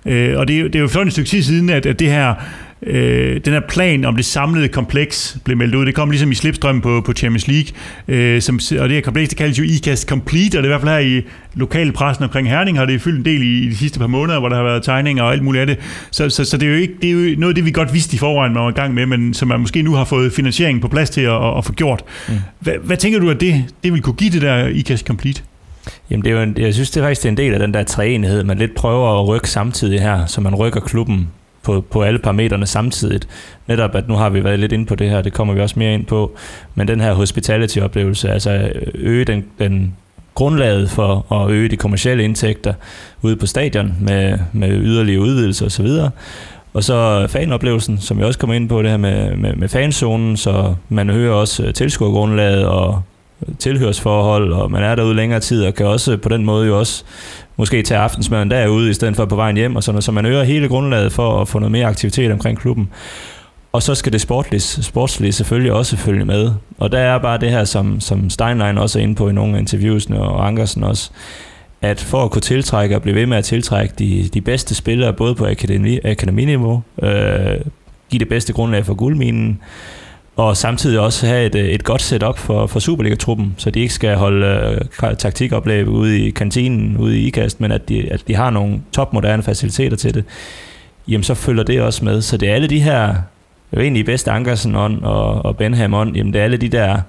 Øh, 0.06 0.38
og 0.38 0.48
det, 0.48 0.64
det 0.64 0.74
er 0.74 0.80
jo 0.80 0.88
for 0.88 1.00
et 1.00 1.12
stykke 1.12 1.30
tid 1.30 1.42
siden, 1.42 1.70
at, 1.70 1.87
at 1.87 1.98
det 1.98 2.11
her 2.11 2.34
øh, 2.83 3.41
den 3.45 3.53
her 3.53 3.61
plan 3.69 4.05
om 4.05 4.17
det 4.17 4.25
samlede 4.25 4.69
kompleks 4.69 5.38
blev 5.45 5.57
meldt 5.57 5.75
ud. 5.75 5.87
Det 5.87 5.95
kom 5.95 6.11
ligesom 6.11 6.31
i 6.31 6.35
slipstrømmen 6.35 6.83
på, 6.83 7.01
på 7.01 7.12
Champions 7.12 7.49
League, 7.49 7.73
øh, 8.09 8.43
som, 8.43 8.61
og 8.81 8.88
det 8.88 8.95
her 8.95 9.01
kompleks, 9.01 9.29
det 9.29 9.38
kaldes 9.38 9.59
jo 9.59 9.64
ICAST 9.64 10.09
Complete, 10.09 10.59
og 10.59 10.62
det 10.62 10.71
er 10.71 10.75
i 10.75 10.79
hvert 10.79 10.81
fald 10.81 10.93
her 10.93 11.19
i 11.19 11.23
lokale 11.55 11.93
pressen 11.93 12.25
omkring 12.25 12.49
Herning, 12.49 12.79
har 12.79 12.87
det 12.87 13.01
fyldt 13.01 13.19
en 13.19 13.25
del 13.25 13.43
i, 13.43 13.67
i 13.67 13.69
de 13.69 13.77
sidste 13.77 13.99
par 13.99 14.07
måneder, 14.07 14.38
hvor 14.38 14.49
der 14.49 14.57
har 14.57 14.62
været 14.62 14.83
tegninger 14.83 15.23
og 15.23 15.33
alt 15.33 15.43
muligt 15.43 15.61
af 15.61 15.67
det. 15.67 15.79
Så, 16.11 16.31
så, 16.31 16.45
så 16.45 16.57
det, 16.57 16.67
er 16.67 16.71
jo 16.71 16.79
ikke, 16.79 16.95
det 17.03 17.11
er 17.11 17.12
jo 17.12 17.38
noget 17.38 17.51
af 17.51 17.55
det, 17.55 17.64
vi 17.64 17.71
godt 17.71 17.95
vidste 17.95 18.14
i 18.14 18.19
forvejen, 18.19 18.55
man 18.55 18.62
var 18.62 18.69
i 18.71 18.73
gang 18.73 18.95
med, 18.95 19.07
men 19.07 19.35
som 19.35 19.49
man 19.49 19.61
måske 19.61 19.83
nu 19.83 19.95
har 19.95 20.05
fået 20.05 20.33
finansiering 20.33 20.81
på 20.81 20.88
plads 20.88 21.11
til 21.11 21.21
at, 21.21 21.59
at, 21.59 21.64
få 21.64 21.73
gjort. 21.73 22.05
Mm. 22.29 22.35
Hvad, 22.61 22.75
hvad 22.83 22.97
tænker 22.97 23.19
du, 23.19 23.31
at 23.31 23.41
det, 23.41 23.64
det 23.85 23.93
vil 23.93 24.03
kunne 24.03 24.17
give 24.17 24.31
det 24.31 24.43
der 24.43 24.67
ICAST 24.67 25.07
Complete? 25.07 25.43
Jamen 26.11 26.25
det 26.25 26.31
er 26.31 26.37
jo 26.37 26.43
en, 26.43 26.55
jeg 26.59 26.75
synes 26.75 26.91
det 26.91 27.01
er 27.01 27.05
faktisk 27.05 27.23
det 27.23 27.29
er 27.29 27.33
en 27.33 27.37
del 27.37 27.53
af 27.53 27.59
den 27.59 27.75
der 27.75 27.83
træenighed, 27.83 28.45
man 28.45 28.59
lidt 28.59 28.75
prøver 28.75 29.21
at 29.21 29.29
rykke 29.29 29.51
samtidig 29.51 30.01
her, 30.01 30.27
så 30.27 30.41
man 30.41 30.55
rykker 30.55 30.81
klubben 30.81 31.29
på, 31.68 31.81
på 31.81 32.02
alle 32.02 32.18
parametrene 32.18 32.66
samtidigt. 32.66 33.28
Netop, 33.66 33.94
at 33.94 34.09
nu 34.09 34.14
har 34.14 34.31
vi 34.31 34.44
været 34.44 34.59
lidt 34.59 34.72
inde 34.72 34.87
på 34.87 34.94
det 34.94 35.11
her, 35.11 35.22
det 35.22 35.33
kommer 35.33 35.54
vi 35.54 35.61
også 35.61 35.78
mere 35.78 35.94
ind 35.94 36.07
på, 36.07 36.37
men 36.74 36.88
den 36.88 37.00
her 37.00 37.12
hospitality-oplevelse, 37.12 38.31
altså 38.31 38.50
øh, 38.50 38.87
øge 38.94 39.24
den, 39.24 39.44
den 39.59 39.96
grundlaget 40.35 40.90
for 40.90 41.33
at 41.33 41.50
øge 41.50 41.68
de 41.68 41.76
kommercielle 41.76 42.24
indtægter 42.24 42.74
ude 43.22 43.37
på 43.37 43.46
stadion 43.46 43.94
med, 44.00 44.38
med 44.52 44.70
yderligere 44.70 45.20
udvidelser 45.20 45.66
osv., 45.66 45.87
og 46.74 46.85
så 46.85 47.26
fanoplevelsen, 47.28 47.98
som 47.98 48.18
vi 48.18 48.24
også 48.24 48.38
kommer 48.38 48.54
ind 48.54 48.68
på, 48.68 48.83
det 48.83 48.90
her 48.90 48.96
med, 48.96 49.37
med, 49.37 49.54
med 49.54 49.68
fanzonen, 49.68 50.37
så 50.37 50.74
man 50.88 51.11
hører 51.11 51.35
også 51.35 51.64
øh, 51.64 51.74
tilskuergrundlaget 51.74 52.66
og 52.66 53.02
øh, 53.48 53.54
tilhørsforhold, 53.59 54.52
og 54.52 54.70
man 54.70 54.83
er 54.83 54.94
derude 54.94 55.14
længere 55.14 55.40
tid, 55.40 55.64
og 55.64 55.74
kan 55.74 55.87
også 55.87 56.16
på 56.16 56.28
den 56.28 56.44
måde 56.44 56.66
jo 56.66 56.78
også 56.78 57.04
måske 57.59 57.83
tage 57.83 58.01
aftensmaden 58.01 58.51
derude, 58.51 58.90
i 58.90 58.92
stedet 58.92 59.16
for 59.16 59.25
på 59.25 59.37
vejen 59.37 59.57
hjem, 59.57 59.77
og 59.77 59.83
sådan, 59.83 60.03
så 60.03 60.12
man 60.12 60.27
øger 60.27 60.42
hele 60.42 60.68
grundlaget 60.68 61.12
for 61.12 61.40
at 61.40 61.49
få 61.49 61.59
noget 61.59 61.73
mere 61.73 61.87
aktivitet 61.87 62.33
omkring 62.33 62.59
klubben. 62.59 62.88
Og 63.73 63.83
så 63.83 63.94
skal 63.94 64.12
det 64.12 64.21
sportlige, 64.21 64.61
sportslige 64.61 65.33
selvfølgelig 65.33 65.73
også 65.73 65.97
følge 65.97 66.25
med. 66.25 66.51
Og 66.79 66.92
der 66.92 66.99
er 66.99 67.18
bare 67.18 67.38
det 67.38 67.51
her, 67.51 67.64
som, 67.64 68.01
som 68.01 68.31
Steinlein 68.31 68.79
også 68.79 68.99
er 68.99 69.03
inde 69.03 69.14
på 69.14 69.29
i 69.29 69.33
nogle 69.33 69.57
af 69.57 69.61
interviewsene, 69.61 70.21
og 70.21 70.47
Ankersen 70.47 70.85
også, 70.85 71.11
at 71.83 72.01
for 72.01 72.25
at 72.25 72.31
kunne 72.31 72.42
tiltrække 72.42 72.97
og 72.97 73.03
blive 73.03 73.14
ved 73.14 73.27
med 73.27 73.37
at 73.37 73.44
tiltrække 73.44 73.94
de, 73.99 74.29
de 74.35 74.40
bedste 74.40 74.75
spillere, 74.75 75.12
både 75.12 75.35
på 75.35 75.47
akademi, 75.47 75.99
akademiniveau, 76.05 76.83
øh, 77.03 77.61
give 78.11 78.18
det 78.18 78.29
bedste 78.29 78.53
grundlag 78.53 78.87
for 78.87 78.94
guldminen, 78.94 79.61
og 80.38 80.57
samtidig 80.57 81.01
også 81.01 81.27
have 81.27 81.46
et, 81.46 81.55
øh, 81.55 81.64
et 81.64 81.85
godt 81.85 82.03
setup 82.03 82.38
for, 82.38 82.66
for 82.66 82.81
Superliga-truppen, 82.81 83.55
så 83.57 83.70
de 83.70 83.81
ikke 83.81 83.94
skal 83.94 84.16
holde 84.16 84.46
øh, 85.03 85.16
taktikoplæg 85.16 85.88
ude 85.88 86.20
i 86.20 86.31
kantinen, 86.31 86.96
ude 86.96 87.18
i 87.18 87.27
IKAST, 87.27 87.61
men 87.61 87.72
at 87.72 87.88
de, 87.88 88.12
at 88.12 88.29
de 88.29 88.35
har 88.35 88.51
nogle 88.51 88.81
topmoderne 88.92 89.42
faciliteter 89.42 89.96
til 89.96 90.14
det, 90.14 90.24
jamen 91.09 91.24
så 91.24 91.35
følger 91.35 91.62
det 91.62 91.83
også 91.83 92.05
med. 92.05 92.22
Så 92.22 92.37
det 92.37 92.48
er 92.48 92.55
alle 92.55 92.68
de 92.68 92.81
her, 92.81 93.07
det 93.07 93.12
er 93.72 93.77
jo 93.77 93.81
egentlig 93.81 94.05
bedst 94.05 94.29
Ankersen 94.29 94.77
on 94.77 95.05
og, 95.05 95.44
og 95.44 95.57
Benham 95.57 95.94
on, 95.94 96.16
jamen 96.16 96.33
det 96.33 96.38
er 96.38 96.44
alle 96.44 96.57
de 96.57 96.68
der 96.68 97.01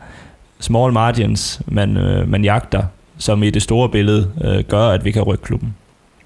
small 0.59 0.93
margins, 0.93 1.61
man, 1.67 1.97
øh, 1.97 2.29
man 2.29 2.43
jagter, 2.43 2.83
som 3.17 3.43
i 3.43 3.49
det 3.49 3.61
store 3.61 3.89
billede 3.89 4.31
øh, 4.43 4.63
gør, 4.63 4.87
at 4.87 5.05
vi 5.05 5.11
kan 5.11 5.21
rykke 5.21 5.43
klubben. 5.43 5.75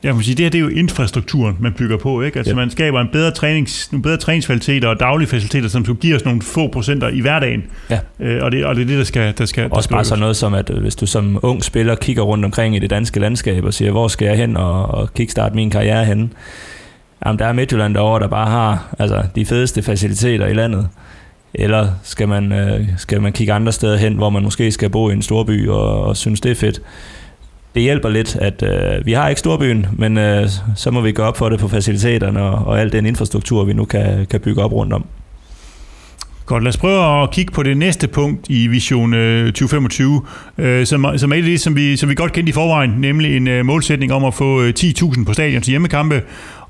Jeg 0.03 0.15
må 0.15 0.21
sige, 0.21 0.35
det 0.35 0.45
her 0.45 0.49
det 0.49 0.57
er 0.57 0.61
jo 0.61 0.67
infrastrukturen, 0.67 1.57
man 1.59 1.73
bygger 1.73 1.97
på. 1.97 2.21
Ikke? 2.21 2.39
Altså, 2.39 2.51
ja. 2.51 2.55
man 2.55 2.69
skaber 2.69 3.01
en 3.01 3.09
bedre 3.11 3.31
trænings, 3.31 3.91
nogle 3.91 4.03
bedre 4.03 4.17
træningsfaciliteter 4.17 4.87
og 4.87 4.99
daglige 4.99 5.27
faciliteter, 5.27 5.69
som 5.69 5.85
skal 5.85 5.95
give 5.95 6.15
os 6.15 6.25
nogle 6.25 6.41
få 6.41 6.67
procenter 6.67 7.07
i 7.07 7.19
hverdagen. 7.19 7.63
Ja. 7.89 7.99
Øh, 8.19 8.43
og, 8.43 8.51
det, 8.51 8.65
og 8.65 8.75
det 8.75 8.81
er 8.81 8.85
det, 8.85 8.97
der 8.97 9.03
skal 9.03 9.33
der 9.37 9.45
skal, 9.45 9.67
Også 9.71 9.87
der 9.87 9.95
bare 9.95 10.05
sådan 10.05 10.19
noget 10.19 10.35
som, 10.35 10.53
at 10.53 10.69
øh, 10.69 10.81
hvis 10.81 10.95
du 10.95 11.05
som 11.05 11.39
ung 11.41 11.63
spiller 11.63 11.95
kigger 11.95 12.23
rundt 12.23 12.45
omkring 12.45 12.75
i 12.75 12.79
det 12.79 12.89
danske 12.89 13.19
landskab 13.19 13.63
og 13.63 13.73
siger, 13.73 13.91
hvor 13.91 14.07
skal 14.07 14.25
jeg 14.25 14.37
hen 14.37 14.57
og, 14.57 14.85
og 14.85 15.13
kickstarte 15.13 15.55
min 15.55 15.69
karriere 15.69 16.05
hen? 16.05 16.33
Jamen, 17.25 17.39
der 17.39 17.45
er 17.45 17.53
Midtjylland 17.53 17.93
derovre, 17.93 18.19
der 18.19 18.27
bare 18.27 18.49
har 18.49 18.95
altså, 18.99 19.23
de 19.35 19.45
fedeste 19.45 19.81
faciliteter 19.81 20.47
i 20.47 20.53
landet. 20.53 20.87
Eller 21.53 21.87
skal 22.03 22.27
man, 22.27 22.51
øh, 22.51 22.87
skal 22.97 23.21
man 23.21 23.33
kigge 23.33 23.53
andre 23.53 23.71
steder 23.71 23.97
hen, 23.97 24.13
hvor 24.13 24.29
man 24.29 24.43
måske 24.43 24.71
skal 24.71 24.89
bo 24.89 25.09
i 25.09 25.13
en 25.13 25.21
storby 25.21 25.67
og, 25.69 26.03
og 26.03 26.17
synes, 26.17 26.41
det 26.41 26.51
er 26.51 26.55
fedt 26.55 26.81
det 27.75 27.81
hjælper 27.81 28.09
lidt, 28.09 28.35
at 28.35 28.63
øh, 28.63 29.05
vi 29.05 29.13
har 29.13 29.29
ikke 29.29 29.39
storbyen, 29.39 29.85
men 29.93 30.17
øh, 30.17 30.49
så 30.75 30.91
må 30.91 31.01
vi 31.01 31.11
gå 31.11 31.23
op 31.23 31.37
for 31.37 31.49
det 31.49 31.59
på 31.59 31.67
faciliteterne 31.67 32.41
og, 32.41 32.65
og 32.65 32.81
al 32.81 32.91
den 32.91 33.05
infrastruktur, 33.05 33.63
vi 33.63 33.73
nu 33.73 33.85
kan, 33.85 34.25
kan 34.29 34.39
bygge 34.39 34.63
op 34.63 34.73
rundt 34.73 34.93
om. 34.93 35.05
Godt, 36.45 36.63
lad 36.63 36.69
os 36.69 36.77
prøve 36.77 37.23
at 37.23 37.31
kigge 37.31 37.51
på 37.51 37.63
det 37.63 37.77
næste 37.77 38.07
punkt 38.07 38.45
i 38.49 38.67
Vision 38.67 39.13
øh, 39.13 39.45
2025, 39.45 40.21
øh, 40.57 40.85
som, 40.85 41.05
som 41.17 41.31
er 41.31 41.35
det, 41.35 41.61
som 41.61 41.75
vi, 41.75 41.97
som 41.97 42.09
vi 42.09 42.15
godt 42.15 42.33
kendte 42.33 42.49
i 42.49 42.53
forvejen, 42.53 42.89
nemlig 42.89 43.37
en 43.37 43.47
øh, 43.47 43.65
målsætning 43.65 44.13
om 44.13 44.25
at 44.25 44.33
få 44.33 44.67
10.000 44.67 45.25
på 45.25 45.33
stadion 45.33 45.61
til 45.61 45.71
hjemmekampe, 45.71 46.21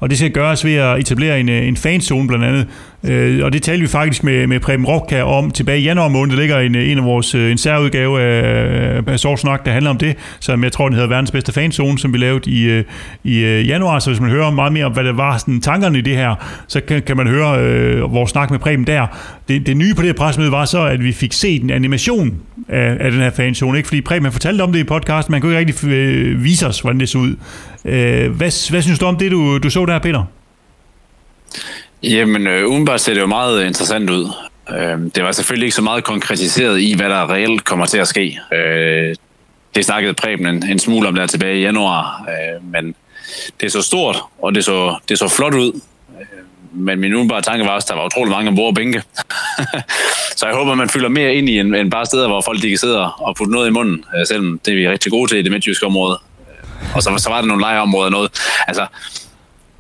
og 0.03 0.09
det 0.09 0.17
skal 0.17 0.31
gøres 0.31 0.65
ved 0.65 0.73
at 0.73 0.99
etablere 0.99 1.39
en, 1.39 1.49
øh, 1.49 1.67
en 1.67 1.77
fanzone 1.77 2.27
blandt 2.27 2.45
andet. 2.45 2.67
Øh, 3.03 3.45
og 3.45 3.53
det 3.53 3.63
talte 3.63 3.81
vi 3.81 3.87
faktisk 3.87 4.23
med, 4.23 4.47
med 4.47 4.59
Preben 4.59 4.85
Rokka 4.85 5.21
om 5.21 5.51
tilbage 5.51 5.79
i 5.79 5.83
januar 5.83 6.07
måned. 6.07 6.35
Der 6.35 6.41
ligger 6.41 6.59
en, 6.59 6.75
øh, 6.75 6.91
en 6.91 6.97
af 6.97 7.03
vores 7.03 7.35
øh, 7.35 7.51
en 7.51 7.57
særudgave 7.57 8.21
af, 8.21 9.01
af 9.07 9.19
Sort 9.19 9.41
der 9.65 9.71
handler 9.71 9.89
om 9.89 9.97
det, 9.97 10.15
som 10.39 10.63
jeg 10.63 10.71
tror, 10.71 10.87
den 10.87 10.93
hedder 10.93 11.09
verdens 11.09 11.31
bedste 11.31 11.51
fanzone, 11.51 11.99
som 11.99 12.13
vi 12.13 12.17
lavede 12.17 12.51
i, 12.51 12.83
i 13.23 13.61
januar. 13.61 13.99
Så 13.99 14.09
hvis 14.09 14.19
man 14.19 14.29
hører 14.29 14.51
meget 14.51 14.73
mere 14.73 14.85
om, 14.85 14.91
hvad 14.91 15.03
der 15.03 15.13
var 15.13 15.37
sådan, 15.37 15.61
tankerne 15.61 15.97
i 15.97 16.01
det 16.01 16.15
her, 16.15 16.35
så 16.67 16.81
kan, 16.81 17.01
kan 17.01 17.17
man 17.17 17.27
høre 17.27 17.59
øh, 17.59 18.13
vores 18.13 18.31
snak 18.31 18.51
med 18.51 18.59
Preben 18.59 18.87
der. 18.87 19.07
Det, 19.47 19.67
det 19.67 19.77
nye 19.77 19.93
på 19.93 20.01
det 20.01 20.07
her 20.07 20.13
pressemøde 20.13 20.51
var 20.51 20.65
så, 20.65 20.85
at 20.85 21.03
vi 21.03 21.11
fik 21.11 21.33
set 21.33 21.63
en 21.63 21.69
animation 21.69 22.33
af, 22.69 22.97
af 22.99 23.11
den 23.11 23.19
her 23.19 23.31
fanzone. 23.31 23.77
Ikke? 23.77 23.87
Fordi 23.87 24.01
Preben 24.01 24.31
fortalte 24.31 24.61
om 24.61 24.71
det 24.71 24.79
i 24.79 24.83
podcasten, 24.83 25.31
man 25.31 25.41
kunne 25.41 25.59
ikke 25.59 25.71
rigtig 25.71 25.89
øh, 25.89 26.43
vise 26.43 26.67
os, 26.67 26.79
hvordan 26.79 26.99
det 26.99 27.09
så 27.09 27.17
ud. 27.17 27.35
Øh, 27.85 28.31
hvad, 28.31 28.69
hvad 28.71 28.81
synes 28.81 28.99
du 28.99 29.05
om 29.05 29.17
det, 29.17 29.31
du, 29.31 29.57
du 29.57 29.69
så 29.69 29.85
der, 29.85 29.99
Peter? 29.99 30.23
Jamen, 32.03 32.47
øh, 32.47 32.67
udenbart 32.67 33.01
ser 33.01 33.13
det 33.13 33.21
jo 33.21 33.25
meget 33.25 33.65
interessant 33.65 34.09
ud. 34.09 34.31
Øh, 34.69 34.99
det 35.15 35.23
var 35.23 35.31
selvfølgelig 35.31 35.65
ikke 35.65 35.75
så 35.75 35.81
meget 35.81 36.03
konkretiseret 36.03 36.81
i, 36.81 36.93
hvad 36.95 37.09
der 37.09 37.29
reelt 37.29 37.63
kommer 37.63 37.85
til 37.85 37.97
at 37.97 38.07
ske. 38.07 38.39
Øh, 38.53 39.15
det 39.75 39.85
snakkede 39.85 40.13
Preben 40.13 40.47
en, 40.47 40.69
en 40.69 40.79
smule 40.79 41.07
om 41.07 41.15
der 41.15 41.27
tilbage 41.27 41.57
i 41.57 41.61
januar, 41.61 42.25
øh, 42.29 42.71
men 42.71 42.95
det 43.59 43.65
er 43.65 43.69
så 43.69 43.81
stort, 43.81 44.17
og 44.41 44.55
det 44.55 44.65
så, 44.65 44.95
det 45.09 45.19
så 45.19 45.27
flot 45.27 45.53
ud. 45.53 45.81
Øh, 46.19 46.25
men 46.71 46.99
min 46.99 47.13
umiddelbare 47.13 47.41
tanke 47.41 47.65
var 47.65 47.71
også, 47.71 47.85
at 47.85 47.89
der 47.89 47.95
var 47.95 48.05
utrolig 48.05 48.31
mange 48.31 48.47
ombord 48.47 48.67
og 48.67 48.75
bænke. 48.75 49.03
så 50.37 50.45
jeg 50.45 50.55
håber, 50.55 50.75
man 50.75 50.89
fylder 50.89 51.09
mere 51.09 51.33
ind 51.33 51.49
i, 51.49 51.59
end, 51.59 51.75
end 51.75 51.91
bare 51.91 52.05
steder, 52.05 52.27
hvor 52.27 52.41
folk 52.41 52.61
de 52.61 52.69
kan 52.69 52.77
sidde 52.77 53.11
og 53.13 53.35
putte 53.35 53.53
noget 53.53 53.67
i 53.67 53.71
munden, 53.71 54.03
øh, 54.17 54.25
selvom 54.27 54.59
det 54.65 54.71
er 54.71 54.75
vi 54.75 54.89
rigtig 54.89 55.11
gode 55.11 55.31
til 55.31 55.37
i 55.37 55.41
det 55.41 55.51
midtjyske 55.51 55.85
område. 55.85 56.19
Og 56.95 57.03
så, 57.03 57.17
så 57.17 57.29
var 57.29 57.41
der 57.41 57.47
nogle 57.47 57.61
lejeområder 57.61 58.05
og 58.05 58.11
noget. 58.11 58.31
Altså, 58.67 58.87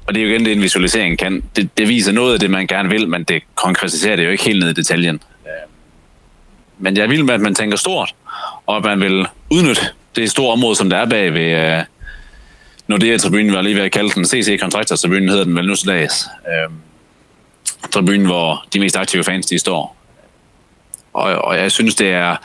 og 0.07 0.15
det 0.15 0.21
er 0.21 0.25
jo 0.25 0.31
igen 0.31 0.45
det, 0.45 0.53
en 0.53 0.61
visualisering 0.61 1.17
kan. 1.17 1.43
Det, 1.55 1.77
det 1.77 1.87
viser 1.87 2.11
noget 2.11 2.33
af 2.33 2.39
det, 2.39 2.51
man 2.51 2.67
gerne 2.67 2.89
vil, 2.89 3.09
men 3.09 3.23
det 3.23 3.43
konkretiserer 3.55 4.15
det 4.15 4.25
jo 4.25 4.29
ikke 4.29 4.43
helt 4.43 4.59
ned 4.59 4.69
i 4.69 4.73
detaljen. 4.73 5.15
Øh, 5.45 5.69
men 6.79 6.97
jeg 6.97 7.09
vil 7.09 7.25
med, 7.25 7.33
at 7.33 7.41
man 7.41 7.55
tænker 7.55 7.77
stort, 7.77 8.15
og 8.65 8.77
at 8.77 8.83
man 8.83 8.99
vil 8.99 9.27
udnytte 9.49 9.81
det 10.15 10.31
store 10.31 10.51
område, 10.51 10.75
som 10.75 10.89
der 10.89 10.97
er 10.97 11.05
bag 11.05 11.33
ved, 11.33 11.77
øh, 11.77 11.83
Nordea-tribunen 12.87 13.53
var 13.53 13.61
lige 13.61 13.75
ved 13.75 13.83
at 13.83 13.91
kalde 13.91 14.09
den 14.09 14.25
CC 14.25 14.59
Contractors-tribunen, 14.61 15.29
hedder 15.29 15.43
den 15.43 15.55
vel 15.55 15.67
nu 15.67 15.75
til 15.75 15.87
dags. 15.87 16.27
Uh, 16.47 16.73
tribunen, 17.91 18.25
hvor 18.25 18.65
de 18.73 18.79
mest 18.79 18.97
aktive 18.97 19.23
fans, 19.23 19.45
de 19.45 19.59
står. 19.59 20.02
Og, 21.13 21.35
og 21.35 21.57
jeg 21.57 21.71
synes, 21.71 21.95
det 21.95 22.09
er, 22.11 22.35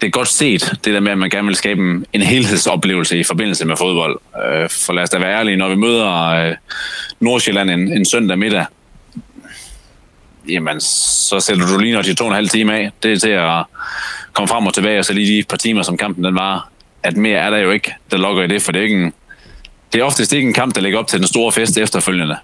det 0.00 0.06
er 0.06 0.10
godt 0.10 0.28
set, 0.28 0.78
det 0.84 0.94
der 0.94 1.00
med, 1.00 1.12
at 1.12 1.18
man 1.18 1.30
gerne 1.30 1.46
vil 1.46 1.56
skabe 1.56 1.80
en, 1.80 2.06
en 2.12 2.22
helhedsoplevelse 2.22 3.18
i 3.18 3.24
forbindelse 3.24 3.66
med 3.66 3.76
fodbold. 3.76 4.20
Øh, 4.44 4.68
for 4.70 4.92
lad 4.92 5.02
os 5.02 5.10
da 5.10 5.18
være 5.18 5.38
ærlige, 5.38 5.56
når 5.56 5.68
vi 5.68 5.74
møder 5.74 6.26
øh, 6.26 6.54
Nordsjælland 7.20 7.70
en, 7.70 7.92
en 7.92 8.04
søndag 8.04 8.38
middag, 8.38 8.64
jamen, 10.48 10.80
så 10.80 11.40
sætter 11.40 11.66
du 11.66 11.78
lige 11.78 11.94
nok 11.94 12.04
de 12.04 12.14
to 12.14 12.24
og 12.24 12.30
en 12.30 12.34
halv 12.34 12.48
time 12.48 12.74
af. 12.74 12.90
Det 13.02 13.12
er 13.12 13.18
til 13.18 13.28
at 13.28 13.64
komme 14.32 14.48
frem 14.48 14.66
og 14.66 14.74
tilbage, 14.74 14.98
og 14.98 15.04
så 15.04 15.12
lige 15.12 15.38
de 15.38 15.44
par 15.48 15.56
timer, 15.56 15.82
som 15.82 15.96
kampen 15.96 16.24
den 16.24 16.34
var. 16.34 16.70
At 17.02 17.16
mere 17.16 17.38
er 17.38 17.50
der 17.50 17.58
jo 17.58 17.70
ikke, 17.70 17.94
der 18.10 18.16
lokker 18.16 18.42
i 18.42 18.46
det, 18.46 18.62
for 18.62 18.72
det 18.72 18.78
er, 18.78 18.82
ikke 18.82 19.02
en, 19.02 19.12
det 19.92 20.00
er 20.00 20.04
oftest 20.04 20.32
ikke 20.32 20.46
en 20.48 20.54
kamp, 20.54 20.74
der 20.74 20.80
ligger 20.80 20.98
op 20.98 21.06
til 21.06 21.18
den 21.18 21.28
store 21.28 21.52
fest 21.52 21.78
efterfølgende. 21.78 22.36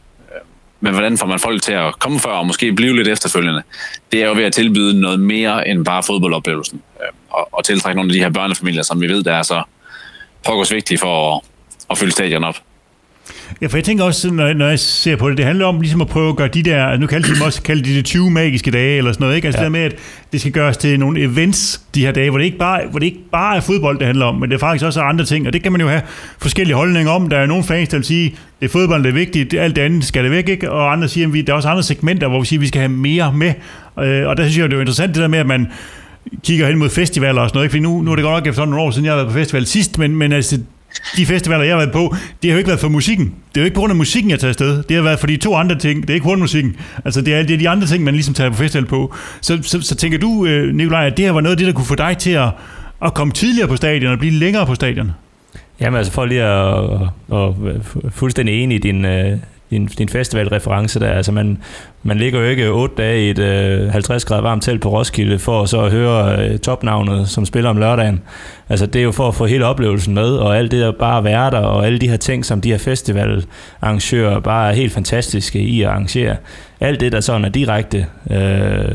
Men 0.84 0.92
hvordan 0.92 1.18
får 1.18 1.26
man 1.26 1.38
folk 1.38 1.62
til 1.62 1.72
at 1.72 1.98
komme 1.98 2.20
før 2.20 2.30
og 2.30 2.46
måske 2.46 2.72
blive 2.72 2.96
lidt 2.96 3.08
efterfølgende? 3.08 3.62
Det 4.12 4.22
er 4.22 4.26
jo 4.26 4.34
ved 4.34 4.44
at 4.44 4.52
tilbyde 4.52 5.00
noget 5.00 5.20
mere 5.20 5.68
end 5.68 5.84
bare 5.84 6.02
fodboldoplevelsen. 6.02 6.82
Øh, 7.00 7.08
og, 7.30 7.48
og 7.52 7.64
tiltrække 7.64 7.96
nogle 7.96 8.10
af 8.10 8.12
de 8.12 8.18
her 8.18 8.30
børnefamilier, 8.30 8.82
som 8.82 9.00
vi 9.00 9.08
ved, 9.08 9.24
der 9.24 9.32
er 9.32 9.42
så 9.42 9.62
pokkers 10.46 10.72
vigtige 10.72 10.98
for 10.98 11.36
at, 11.36 11.40
at 11.90 11.98
fylde 11.98 12.12
stadion 12.12 12.44
op. 12.44 12.56
Ja, 13.62 13.66
for 13.66 13.76
jeg 13.76 13.84
tænker 13.84 14.04
også, 14.04 14.30
når, 14.30 14.52
når 14.52 14.68
jeg 14.68 14.78
ser 14.78 15.16
på 15.16 15.28
det, 15.28 15.38
det 15.38 15.46
handler 15.46 15.66
om 15.66 15.80
ligesom 15.80 16.00
at 16.00 16.08
prøve 16.08 16.28
at 16.28 16.36
gøre 16.36 16.48
de 16.48 16.62
der, 16.62 16.96
nu 16.96 17.06
kalder 17.06 17.28
de 17.28 17.34
dem 17.34 17.42
også 17.42 17.62
kalde 17.62 17.84
de 17.84 17.94
det 17.94 18.04
20 18.04 18.30
magiske 18.30 18.70
dage, 18.70 18.98
eller 18.98 19.12
sådan 19.12 19.24
noget, 19.24 19.36
ikke? 19.36 19.48
Altså 19.48 19.60
ja. 19.60 19.64
det 19.64 19.72
der 19.72 19.78
med, 19.78 19.92
at 19.92 19.96
det 20.32 20.40
skal 20.40 20.52
gøres 20.52 20.76
til 20.76 21.00
nogle 21.00 21.20
events 21.20 21.80
de 21.94 22.00
her 22.00 22.12
dage, 22.12 22.30
hvor 22.30 22.38
det, 22.38 22.44
ikke 22.44 22.58
bare, 22.58 22.80
hvor 22.90 22.98
det 22.98 23.06
ikke 23.06 23.30
bare 23.32 23.56
er 23.56 23.60
fodbold, 23.60 23.98
det 23.98 24.06
handler 24.06 24.26
om, 24.26 24.34
men 24.34 24.50
det 24.50 24.54
er 24.54 24.58
faktisk 24.58 24.84
også 24.84 25.00
andre 25.00 25.24
ting, 25.24 25.46
og 25.46 25.52
det 25.52 25.62
kan 25.62 25.72
man 25.72 25.80
jo 25.80 25.88
have 25.88 26.02
forskellige 26.38 26.76
holdninger 26.76 27.12
om. 27.12 27.28
Der 27.28 27.38
er 27.38 27.46
nogle 27.46 27.64
fans, 27.64 27.88
der 27.88 27.96
vil 27.96 28.04
sige, 28.04 28.34
det 28.60 28.66
er 28.66 28.70
fodbold, 28.70 29.02
det 29.02 29.08
er 29.08 29.14
vigtigt, 29.14 29.54
alt 29.54 29.76
det 29.76 29.82
andet 29.82 30.04
skal 30.04 30.24
det 30.24 30.30
væk, 30.30 30.48
ikke? 30.48 30.70
Og 30.70 30.92
andre 30.92 31.08
siger, 31.08 31.28
at 31.28 31.46
der 31.46 31.52
er 31.52 31.56
også 31.56 31.68
andre 31.68 31.82
segmenter, 31.82 32.28
hvor 32.28 32.40
vi 32.40 32.46
siger, 32.46 32.58
at 32.58 32.62
vi 32.62 32.66
skal 32.66 32.80
have 32.80 32.92
mere 32.92 33.32
med. 33.32 33.52
Øh, 34.00 34.28
og 34.28 34.36
der 34.36 34.42
synes 34.42 34.58
jeg, 34.58 34.64
det 34.64 34.72
er 34.72 34.76
jo 34.76 34.80
interessant 34.80 35.14
det 35.14 35.22
der 35.22 35.28
med, 35.28 35.38
at 35.38 35.46
man 35.46 35.66
kigger 36.44 36.66
hen 36.66 36.78
mod 36.78 36.90
festivaler 36.90 37.40
og 37.40 37.48
sådan 37.48 37.56
noget, 37.56 37.64
ikke? 37.64 37.72
Fordi 37.72 37.82
nu, 37.82 38.02
nu 38.02 38.10
er 38.10 38.16
det 38.16 38.22
godt 38.22 38.44
nok 38.44 38.46
efter 38.46 38.64
nogle 38.64 38.80
år 38.80 38.90
siden, 38.90 39.04
jeg 39.04 39.12
har 39.12 39.16
været 39.16 39.28
på 39.28 39.38
festival 39.38 39.66
sidst, 39.66 39.98
men, 39.98 40.16
men 40.16 40.32
altså, 40.32 40.58
de 41.16 41.26
festivaler, 41.26 41.64
jeg 41.64 41.72
har 41.72 41.78
været 41.78 41.92
på, 41.92 42.14
det 42.42 42.50
har 42.50 42.54
jo 42.54 42.58
ikke 42.58 42.68
været 42.68 42.80
for 42.80 42.88
musikken. 42.88 43.26
Det 43.26 43.56
er 43.56 43.60
jo 43.60 43.64
ikke 43.64 43.74
på 43.74 43.80
grund 43.80 43.90
af 43.90 43.96
musikken, 43.96 44.30
jeg 44.30 44.40
tager 44.40 44.48
afsted. 44.48 44.82
Det 44.82 44.96
har 44.96 45.02
været 45.02 45.18
for 45.18 45.26
de 45.26 45.36
to 45.36 45.54
andre 45.54 45.78
ting. 45.78 46.02
Det 46.02 46.10
er 46.10 46.14
ikke 46.14 46.36
musikken. 46.36 46.76
Altså, 47.04 47.20
det 47.20 47.34
er, 47.34 47.42
det 47.42 47.54
er 47.54 47.58
de 47.58 47.68
andre 47.68 47.86
ting, 47.86 48.04
man 48.04 48.14
ligesom 48.14 48.34
tager 48.34 48.50
på 48.50 48.56
festival 48.56 48.86
på. 48.86 49.14
Så, 49.40 49.58
så, 49.62 49.82
så 49.82 49.94
tænker 49.94 50.18
du, 50.18 50.46
øh, 50.46 50.74
Nikolaj, 50.74 51.06
at 51.06 51.16
det 51.16 51.24
her 51.24 51.32
var 51.32 51.40
noget 51.40 51.52
af 51.52 51.58
det, 51.58 51.66
der 51.66 51.72
kunne 51.72 51.86
få 51.86 51.94
dig 51.94 52.18
til 52.18 52.30
at, 52.30 52.48
at 53.04 53.14
komme 53.14 53.32
tidligere 53.32 53.68
på 53.68 53.76
stadion 53.76 54.12
og 54.12 54.18
blive 54.18 54.32
længere 54.32 54.66
på 54.66 54.74
stadion? 54.74 55.10
Jamen 55.80 55.98
altså 55.98 56.12
for 56.12 56.24
lige 56.24 56.42
at, 56.42 56.84
at, 57.32 57.48
at 57.48 58.12
fuldstændig 58.12 58.62
enig 58.62 58.74
i 58.74 58.78
din, 58.78 59.04
øh, 59.04 59.38
din, 59.74 59.86
din 59.86 60.08
festivalreference 60.08 61.00
der. 61.00 61.12
Altså 61.12 61.32
man, 61.32 61.58
man 62.02 62.16
ligger 62.18 62.40
jo 62.40 62.46
ikke 62.46 62.70
otte 62.70 62.94
dage 62.98 63.26
i 63.26 63.30
et 63.30 63.38
øh, 63.38 63.90
50 63.90 64.24
grader 64.24 64.42
varmt 64.42 64.62
telt 64.62 64.80
på 64.80 64.88
Roskilde 64.88 65.38
for 65.38 65.64
så 65.64 65.80
at 65.80 65.90
høre 65.90 66.46
øh, 66.48 66.58
topnavnet, 66.58 67.28
som 67.28 67.46
spiller 67.46 67.70
om 67.70 67.76
lørdagen. 67.76 68.20
Altså 68.68 68.86
det 68.86 68.98
er 68.98 69.04
jo 69.04 69.12
for 69.12 69.28
at 69.28 69.34
få 69.34 69.46
hele 69.46 69.66
oplevelsen 69.66 70.14
med, 70.14 70.36
og 70.36 70.58
alt 70.58 70.70
det 70.70 70.80
der 70.80 70.92
bare 70.92 71.24
være 71.24 71.50
der, 71.50 71.58
og 71.60 71.86
alle 71.86 71.98
de 71.98 72.08
her 72.08 72.16
ting, 72.16 72.44
som 72.44 72.60
de 72.60 72.70
her 72.70 72.78
festivalarrangører 72.78 74.40
bare 74.40 74.70
er 74.70 74.74
helt 74.74 74.92
fantastiske 74.92 75.58
i 75.58 75.82
at 75.82 75.88
arrangere. 75.88 76.36
Alt 76.80 77.00
det, 77.00 77.12
der 77.12 77.20
sådan 77.20 77.44
er 77.44 77.48
direkte 77.48 78.06
øh, 78.30 78.94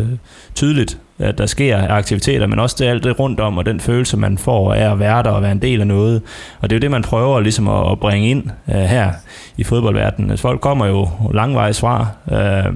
tydeligt, 0.55 0.97
at 1.19 1.37
der 1.37 1.45
sker 1.45 1.87
aktiviteter, 1.89 2.47
men 2.47 2.59
også 2.59 2.75
det 2.79 2.85
alt 2.85 3.03
det 3.03 3.19
rundt 3.19 3.39
om, 3.39 3.57
og 3.57 3.65
den 3.65 3.79
følelse, 3.79 4.17
man 4.17 4.37
får 4.37 4.73
af 4.73 4.91
at 4.91 4.99
være 4.99 5.23
der 5.23 5.29
og 5.29 5.41
være 5.41 5.51
en 5.51 5.61
del 5.61 5.81
af 5.81 5.87
noget. 5.87 6.21
Og 6.59 6.69
det 6.69 6.75
er 6.75 6.79
jo 6.79 6.81
det, 6.81 6.91
man 6.91 7.01
prøver 7.01 7.39
ligesom 7.39 7.67
at, 7.67 7.91
at 7.91 7.99
bringe 7.99 8.29
ind 8.29 8.43
øh, 8.69 8.75
her 8.75 9.11
i 9.57 9.63
fodboldverdenen. 9.63 10.31
Altså, 10.31 10.41
folk 10.41 10.61
kommer 10.61 10.85
jo 10.85 11.09
langvejs 11.33 11.79
fra, 11.79 12.07
øh, 12.31 12.73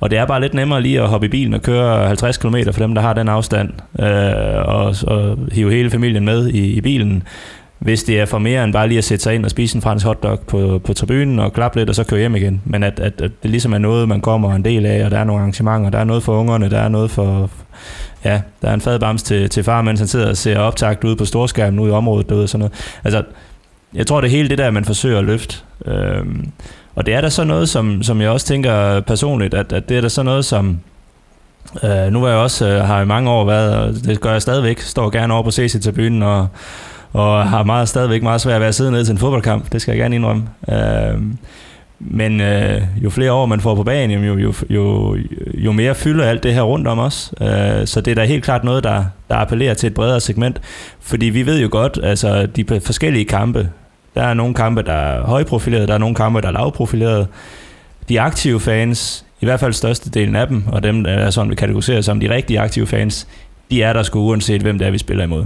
og 0.00 0.10
det 0.10 0.18
er 0.18 0.26
bare 0.26 0.40
lidt 0.40 0.54
nemmere 0.54 0.82
lige 0.82 1.00
at 1.00 1.08
hoppe 1.08 1.26
i 1.26 1.30
bilen 1.30 1.54
og 1.54 1.62
køre 1.62 2.06
50 2.06 2.36
km 2.36 2.56
for 2.72 2.80
dem, 2.80 2.94
der 2.94 3.02
har 3.02 3.12
den 3.12 3.28
afstand, 3.28 3.70
øh, 3.98 4.68
og, 4.68 4.94
og 5.06 5.38
hive 5.52 5.70
hele 5.70 5.90
familien 5.90 6.24
med 6.24 6.48
i, 6.48 6.72
i 6.72 6.80
bilen 6.80 7.22
hvis 7.78 8.04
det 8.04 8.20
er 8.20 8.26
for 8.26 8.38
mere 8.38 8.64
end 8.64 8.72
bare 8.72 8.88
lige 8.88 8.98
at 8.98 9.04
sætte 9.04 9.22
sig 9.22 9.34
ind 9.34 9.44
og 9.44 9.50
spise 9.50 9.76
en 9.76 9.82
fransk 9.82 10.06
hotdog 10.06 10.40
på, 10.40 10.80
på 10.84 10.92
tribunen 10.92 11.38
og 11.38 11.52
klappe 11.52 11.78
lidt 11.78 11.88
og 11.88 11.94
så 11.94 12.04
køre 12.04 12.20
hjem 12.20 12.36
igen. 12.36 12.62
Men 12.64 12.82
at, 12.82 13.00
at, 13.00 13.20
at 13.20 13.30
det 13.42 13.50
ligesom 13.50 13.72
er 13.72 13.78
noget, 13.78 14.08
man 14.08 14.20
kommer 14.20 14.54
en 14.54 14.64
del 14.64 14.86
af, 14.86 15.04
og 15.04 15.10
der 15.10 15.18
er 15.18 15.24
nogle 15.24 15.40
arrangementer, 15.40 15.90
der 15.90 15.98
er 15.98 16.04
noget 16.04 16.22
for 16.22 16.38
ungerne, 16.38 16.70
der 16.70 16.78
er 16.78 16.88
noget 16.88 17.10
for, 17.10 17.50
ja, 18.24 18.40
der 18.62 18.68
er 18.68 18.74
en 18.74 18.80
fadbams 18.80 19.22
til, 19.22 19.48
til 19.50 19.64
far, 19.64 19.82
mens 19.82 20.00
han 20.00 20.08
sidder 20.08 20.28
og 20.28 20.36
ser 20.36 20.58
optagt 20.58 21.04
ude 21.04 21.16
på 21.16 21.24
storskærmen 21.24 21.80
ude 21.80 21.90
i 21.90 21.92
området 21.92 22.28
derude 22.28 22.42
og 22.42 22.48
sådan 22.48 22.58
noget. 22.58 22.72
Altså, 23.04 23.22
jeg 23.94 24.06
tror, 24.06 24.20
det 24.20 24.30
hele 24.30 24.48
det 24.48 24.58
der, 24.58 24.70
man 24.70 24.84
forsøger 24.84 25.18
at 25.18 25.24
løfte. 25.24 25.56
Øhm, 25.86 26.52
og 26.94 27.06
det 27.06 27.14
er 27.14 27.20
der 27.20 27.28
så 27.28 27.44
noget, 27.44 27.68
som, 27.68 28.02
som 28.02 28.20
jeg 28.20 28.30
også 28.30 28.46
tænker 28.46 29.00
personligt, 29.00 29.54
at, 29.54 29.72
at 29.72 29.88
det 29.88 29.96
er 29.96 30.00
der 30.00 30.08
så 30.08 30.22
noget, 30.22 30.44
som... 30.44 30.78
Øh, 31.82 32.12
nu 32.12 32.20
var 32.20 32.28
jeg 32.28 32.36
også, 32.36 32.68
øh, 32.68 32.84
har 32.84 33.02
i 33.02 33.04
mange 33.04 33.30
år 33.30 33.44
været, 33.44 33.76
og 33.76 33.94
det 34.04 34.20
gør 34.20 34.32
jeg 34.32 34.42
stadigvæk, 34.42 34.80
står 34.80 35.10
gerne 35.10 35.34
over 35.34 35.42
på 35.42 35.50
CC-tribunen 35.50 36.22
og, 36.22 36.48
og 37.14 37.48
har 37.48 37.62
meget, 37.62 37.88
stadigvæk 37.88 38.22
meget 38.22 38.40
svært 38.40 38.60
ved 38.60 38.68
at 38.68 38.74
sidde 38.74 38.90
ned 38.90 39.04
til 39.04 39.12
en 39.12 39.18
fodboldkamp, 39.18 39.72
det 39.72 39.82
skal 39.82 39.92
jeg 39.92 39.98
gerne 39.98 40.16
indrømme. 40.16 40.48
Øh, 40.68 41.22
men 42.00 42.40
øh, 42.40 42.82
jo 43.04 43.10
flere 43.10 43.32
år 43.32 43.46
man 43.46 43.60
får 43.60 43.74
på 43.74 43.82
banen, 43.82 44.24
jo, 44.24 44.38
jo, 44.38 44.54
jo, 44.70 45.16
jo 45.54 45.72
mere 45.72 45.94
fylder 45.94 46.24
alt 46.24 46.42
det 46.42 46.54
her 46.54 46.62
rundt 46.62 46.88
om 46.88 46.98
os. 46.98 47.34
Øh, 47.40 47.86
så 47.86 48.00
det 48.00 48.10
er 48.10 48.14
da 48.14 48.24
helt 48.24 48.44
klart 48.44 48.64
noget, 48.64 48.84
der, 48.84 49.04
der 49.28 49.36
appellerer 49.36 49.74
til 49.74 49.86
et 49.86 49.94
bredere 49.94 50.20
segment. 50.20 50.60
Fordi 51.00 51.26
vi 51.26 51.46
ved 51.46 51.60
jo 51.60 51.68
godt, 51.70 51.98
altså 52.02 52.46
de 52.46 52.80
forskellige 52.80 53.24
kampe, 53.24 53.68
der 54.14 54.22
er 54.22 54.34
nogle 54.34 54.54
kampe, 54.54 54.82
der 54.82 54.92
er 54.92 55.22
højprofilerede, 55.22 55.86
der 55.86 55.94
er 55.94 55.98
nogle 55.98 56.14
kampe, 56.14 56.40
der 56.40 56.48
er 56.48 56.52
lavprofilerede. 56.52 57.26
De 58.08 58.20
aktive 58.20 58.60
fans, 58.60 59.24
i 59.40 59.44
hvert 59.44 59.60
fald 59.60 59.72
størstedelen 59.72 60.36
af 60.36 60.46
dem, 60.46 60.64
og 60.66 60.82
dem, 60.82 61.04
der 61.04 61.12
er 61.12 61.30
sådan, 61.30 61.50
vi 61.50 61.54
kategoriserer 61.54 62.00
som 62.00 62.20
de 62.20 62.30
rigtige 62.30 62.60
aktive 62.60 62.86
fans, 62.86 63.26
de 63.70 63.82
er 63.82 63.92
der 63.92 64.02
sgu 64.02 64.20
uanset, 64.20 64.62
hvem 64.62 64.78
det 64.78 64.86
er, 64.86 64.90
vi 64.90 64.98
spiller 64.98 65.24
imod 65.24 65.44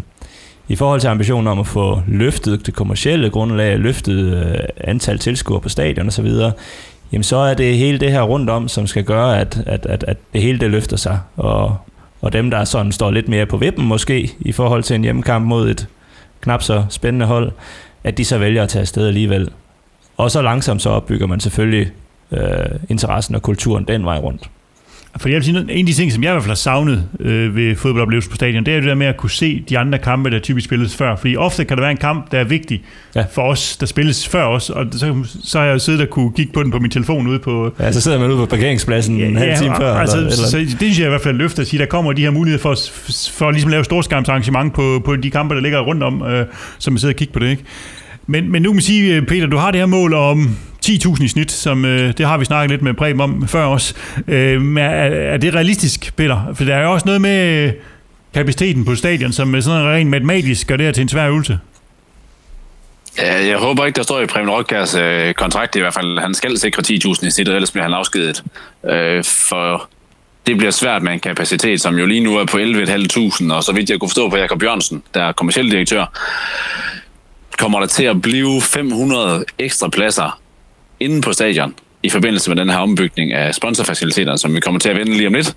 i 0.68 0.76
forhold 0.76 1.00
til 1.00 1.08
ambitionen 1.08 1.46
om 1.46 1.58
at 1.58 1.66
få 1.66 2.02
løftet 2.06 2.66
det 2.66 2.74
kommercielle 2.74 3.30
grundlag, 3.30 3.78
løftet 3.78 4.46
øh, 4.46 4.58
antal 4.76 5.18
tilskuere 5.18 5.60
på 5.60 5.68
stadion 5.68 6.06
osv., 6.06 6.30
jamen 7.12 7.24
så 7.24 7.36
er 7.36 7.54
det 7.54 7.76
hele 7.76 7.98
det 7.98 8.10
her 8.10 8.22
rundt 8.22 8.50
om, 8.50 8.68
som 8.68 8.86
skal 8.86 9.04
gøre, 9.04 9.40
at, 9.40 9.62
at, 9.66 9.86
at, 9.86 10.04
at 10.08 10.16
det 10.32 10.42
hele 10.42 10.58
det 10.58 10.70
løfter 10.70 10.96
sig. 10.96 11.20
Og, 11.36 11.76
og 12.20 12.32
dem, 12.32 12.50
der 12.50 12.64
sådan 12.64 12.92
står 12.92 13.10
lidt 13.10 13.28
mere 13.28 13.46
på 13.46 13.56
vippen 13.56 13.86
måske, 13.86 14.32
i 14.40 14.52
forhold 14.52 14.82
til 14.82 14.96
en 14.96 15.02
hjemmekamp 15.02 15.46
mod 15.46 15.68
et 15.68 15.88
knap 16.40 16.62
så 16.62 16.84
spændende 16.88 17.26
hold, 17.26 17.52
at 18.04 18.18
de 18.18 18.24
så 18.24 18.38
vælger 18.38 18.62
at 18.62 18.68
tage 18.68 18.80
afsted 18.80 19.06
alligevel. 19.06 19.50
Og 20.16 20.30
så 20.30 20.42
langsomt 20.42 20.82
så 20.82 20.90
opbygger 20.90 21.26
man 21.26 21.40
selvfølgelig 21.40 21.90
øh, 22.32 22.40
interessen 22.88 23.34
og 23.34 23.42
kulturen 23.42 23.84
den 23.84 24.04
vej 24.04 24.18
rundt. 24.18 24.50
For 25.18 25.28
jeg 25.28 25.36
vil 25.36 25.44
sige, 25.44 25.58
en 25.58 25.70
af 25.70 25.86
de 25.86 25.92
ting, 25.92 26.12
som 26.12 26.22
jeg 26.22 26.30
i 26.30 26.32
hvert 26.32 26.42
fald 26.42 26.50
har 26.50 26.54
savnet 26.54 27.04
øh, 27.20 27.56
ved 27.56 27.76
fodboldoplevelsen 27.76 28.30
på 28.30 28.36
stadion, 28.36 28.66
det 28.66 28.74
er 28.74 28.80
det 28.80 28.88
der 28.88 28.94
med 28.94 29.06
at 29.06 29.16
kunne 29.16 29.30
se 29.30 29.64
de 29.68 29.78
andre 29.78 29.98
kampe, 29.98 30.30
der 30.30 30.38
typisk 30.38 30.64
spilles 30.64 30.96
før. 30.96 31.16
Fordi 31.16 31.36
ofte 31.36 31.64
kan 31.64 31.76
der 31.76 31.82
være 31.82 31.90
en 31.90 31.96
kamp, 31.96 32.32
der 32.32 32.38
er 32.38 32.44
vigtig 32.44 32.82
ja. 33.14 33.24
for 33.32 33.42
os, 33.42 33.76
der 33.76 33.86
spilles 33.86 34.28
før 34.28 34.44
os, 34.44 34.70
og 34.70 34.86
så, 34.92 35.14
så 35.44 35.58
har 35.58 35.66
jeg 35.66 35.72
jo 35.72 35.78
siddet 35.78 36.00
og 36.00 36.08
kunne 36.08 36.32
kigge 36.32 36.52
på 36.52 36.62
den 36.62 36.70
på 36.70 36.78
min 36.78 36.90
telefon 36.90 37.26
ude 37.26 37.38
på... 37.38 37.74
Ja, 37.80 37.92
så 37.92 38.00
sidder 38.00 38.18
man 38.18 38.30
ude 38.30 38.36
på 38.36 38.46
parkeringspladsen 38.46 39.18
ja, 39.18 39.26
en 39.26 39.36
halv 39.36 39.56
time 39.58 39.74
før. 39.76 39.94
Altså, 39.94 40.16
eller, 40.16 40.30
eller. 40.30 40.48
Så, 40.48 40.58
det 40.58 40.78
synes 40.78 40.98
jeg 40.98 41.06
i 41.06 41.10
hvert 41.10 41.22
fald 41.22 41.36
løfter 41.36 41.62
at 41.62 41.68
sige, 41.68 41.80
der 41.80 41.86
kommer 41.86 42.12
de 42.12 42.22
her 42.22 42.30
muligheder 42.30 42.62
for, 42.62 42.76
for 43.32 43.48
at 43.48 43.54
ligesom 43.54 43.70
lave 43.70 43.84
storskærmsarrangement 43.84 44.74
på, 44.74 45.02
på 45.04 45.16
de 45.16 45.30
kampe, 45.30 45.54
der 45.54 45.60
ligger 45.60 45.80
rundt 45.80 46.02
om, 46.02 46.22
øh, 46.22 46.46
som 46.78 46.92
man 46.92 46.98
sidder 46.98 47.14
og 47.14 47.18
kigger 47.18 47.32
på 47.32 47.38
det. 47.38 47.50
Ikke? 47.50 47.62
Men, 48.30 48.52
men 48.52 48.62
nu 48.62 48.70
kan 48.70 48.76
man 48.76 48.82
sige, 48.82 49.14
øh, 49.14 49.26
Peter, 49.26 49.46
du 49.46 49.56
har 49.56 49.70
det 49.70 49.80
her 49.80 49.86
mål 49.86 50.14
om 50.14 50.56
10.000 50.86 51.24
i 51.24 51.28
snit, 51.28 51.50
som 51.50 51.84
øh, 51.84 52.12
det 52.18 52.26
har 52.26 52.38
vi 52.38 52.44
snakket 52.44 52.70
lidt 52.70 52.82
med 52.82 52.94
Preben 52.94 53.20
om 53.20 53.48
før 53.48 53.64
os. 53.64 53.94
Øh, 54.28 54.76
er, 54.76 54.88
er 55.32 55.36
det 55.36 55.54
realistisk, 55.54 56.16
Peter? 56.16 56.54
For 56.54 56.64
der 56.64 56.76
er 56.76 56.82
jo 56.82 56.92
også 56.92 57.06
noget 57.06 57.20
med 57.20 57.66
øh, 57.66 57.72
kapaciteten 58.34 58.84
på 58.84 58.94
stadion, 58.94 59.32
som 59.32 59.62
sådan 59.62 59.86
rent 59.86 60.10
matematisk 60.10 60.66
gør 60.66 60.76
det 60.76 60.86
her 60.86 60.92
til 60.92 61.02
en 61.02 61.08
svær 61.08 61.28
øvelse. 61.28 61.58
Ja, 63.18 63.46
jeg 63.46 63.58
håber 63.58 63.86
ikke, 63.86 63.96
der 63.96 64.02
står 64.02 64.20
i 64.20 64.26
Preben 64.26 64.50
Rødkærs 64.50 64.94
øh, 64.94 65.34
kontrakt 65.34 65.76
i 65.76 65.80
hvert 65.80 65.94
fald. 65.94 66.18
Han 66.18 66.34
skal 66.34 66.58
sikre 66.58 66.82
10.000 66.86 67.26
i 67.26 67.30
snit, 67.30 67.48
ellers 67.48 67.70
bliver 67.70 67.84
han 67.84 67.94
afskedet. 67.94 68.44
Øh, 68.90 69.24
for 69.24 69.88
det 70.46 70.56
bliver 70.56 70.70
svært 70.70 71.02
med 71.02 71.12
en 71.12 71.20
kapacitet, 71.20 71.80
som 71.80 71.98
jo 71.98 72.06
lige 72.06 72.20
nu 72.20 72.36
er 72.36 72.44
på 72.44 72.58
11.500, 72.58 73.52
og 73.52 73.64
så 73.64 73.72
vidt 73.72 73.90
jeg 73.90 74.00
kunne 74.00 74.08
forstå 74.08 74.28
på 74.28 74.36
Jakob 74.36 74.62
Jørgensen, 74.62 75.02
der 75.14 75.22
er 75.22 75.32
kommersiel 75.32 75.70
direktør, 75.70 76.04
kommer 77.58 77.80
der 77.80 77.86
til 77.86 78.04
at 78.04 78.22
blive 78.22 78.60
500 78.62 79.44
ekstra 79.58 79.88
pladser 79.88 80.40
inde 81.00 81.20
på 81.20 81.32
stadion 81.32 81.74
i 82.02 82.10
forbindelse 82.10 82.50
med 82.50 82.56
den 82.56 82.70
her 82.70 82.78
ombygning 82.78 83.32
af 83.32 83.54
sponsorfaciliteterne, 83.54 84.38
som 84.38 84.54
vi 84.54 84.60
kommer 84.60 84.80
til 84.80 84.88
at 84.88 84.96
vende 84.96 85.12
lige 85.12 85.26
om 85.26 85.34
lidt. 85.34 85.54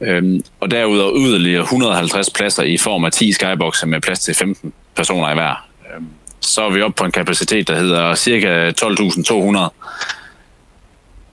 Øhm, 0.00 0.44
og 0.60 0.70
derudover 0.70 1.12
yderligere 1.16 1.62
150 1.62 2.30
pladser 2.30 2.62
i 2.62 2.76
form 2.76 3.04
af 3.04 3.12
10 3.12 3.32
skyboxer 3.32 3.86
med 3.86 4.00
plads 4.00 4.20
til 4.20 4.34
15 4.34 4.72
personer 4.96 5.30
i 5.30 5.34
hver. 5.34 5.66
Øhm, 5.94 6.06
så 6.40 6.62
er 6.62 6.70
vi 6.70 6.82
oppe 6.82 6.96
på 6.96 7.04
en 7.04 7.12
kapacitet, 7.12 7.68
der 7.68 7.74
hedder 7.74 8.14
ca. 8.14 8.70
12.200. 8.70 9.72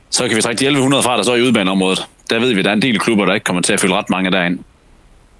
Så 0.09 0.27
kan 0.27 0.37
vi 0.37 0.41
trække 0.41 0.59
de 0.59 0.65
1100 0.65 1.03
fra, 1.03 1.17
der 1.17 1.23
så 1.23 1.35
i 1.35 1.41
udbaneområdet. 1.41 2.05
Der 2.29 2.39
ved 2.39 2.53
vi, 2.53 2.59
at 2.59 2.65
der 2.65 2.71
er 2.71 2.75
en 2.75 2.81
del 2.81 2.99
klubber, 2.99 3.25
der 3.25 3.33
ikke 3.33 3.43
kommer 3.43 3.61
til 3.61 3.73
at 3.73 3.79
fylde 3.79 3.93
ret 3.95 4.09
mange 4.09 4.31
derind. 4.31 4.59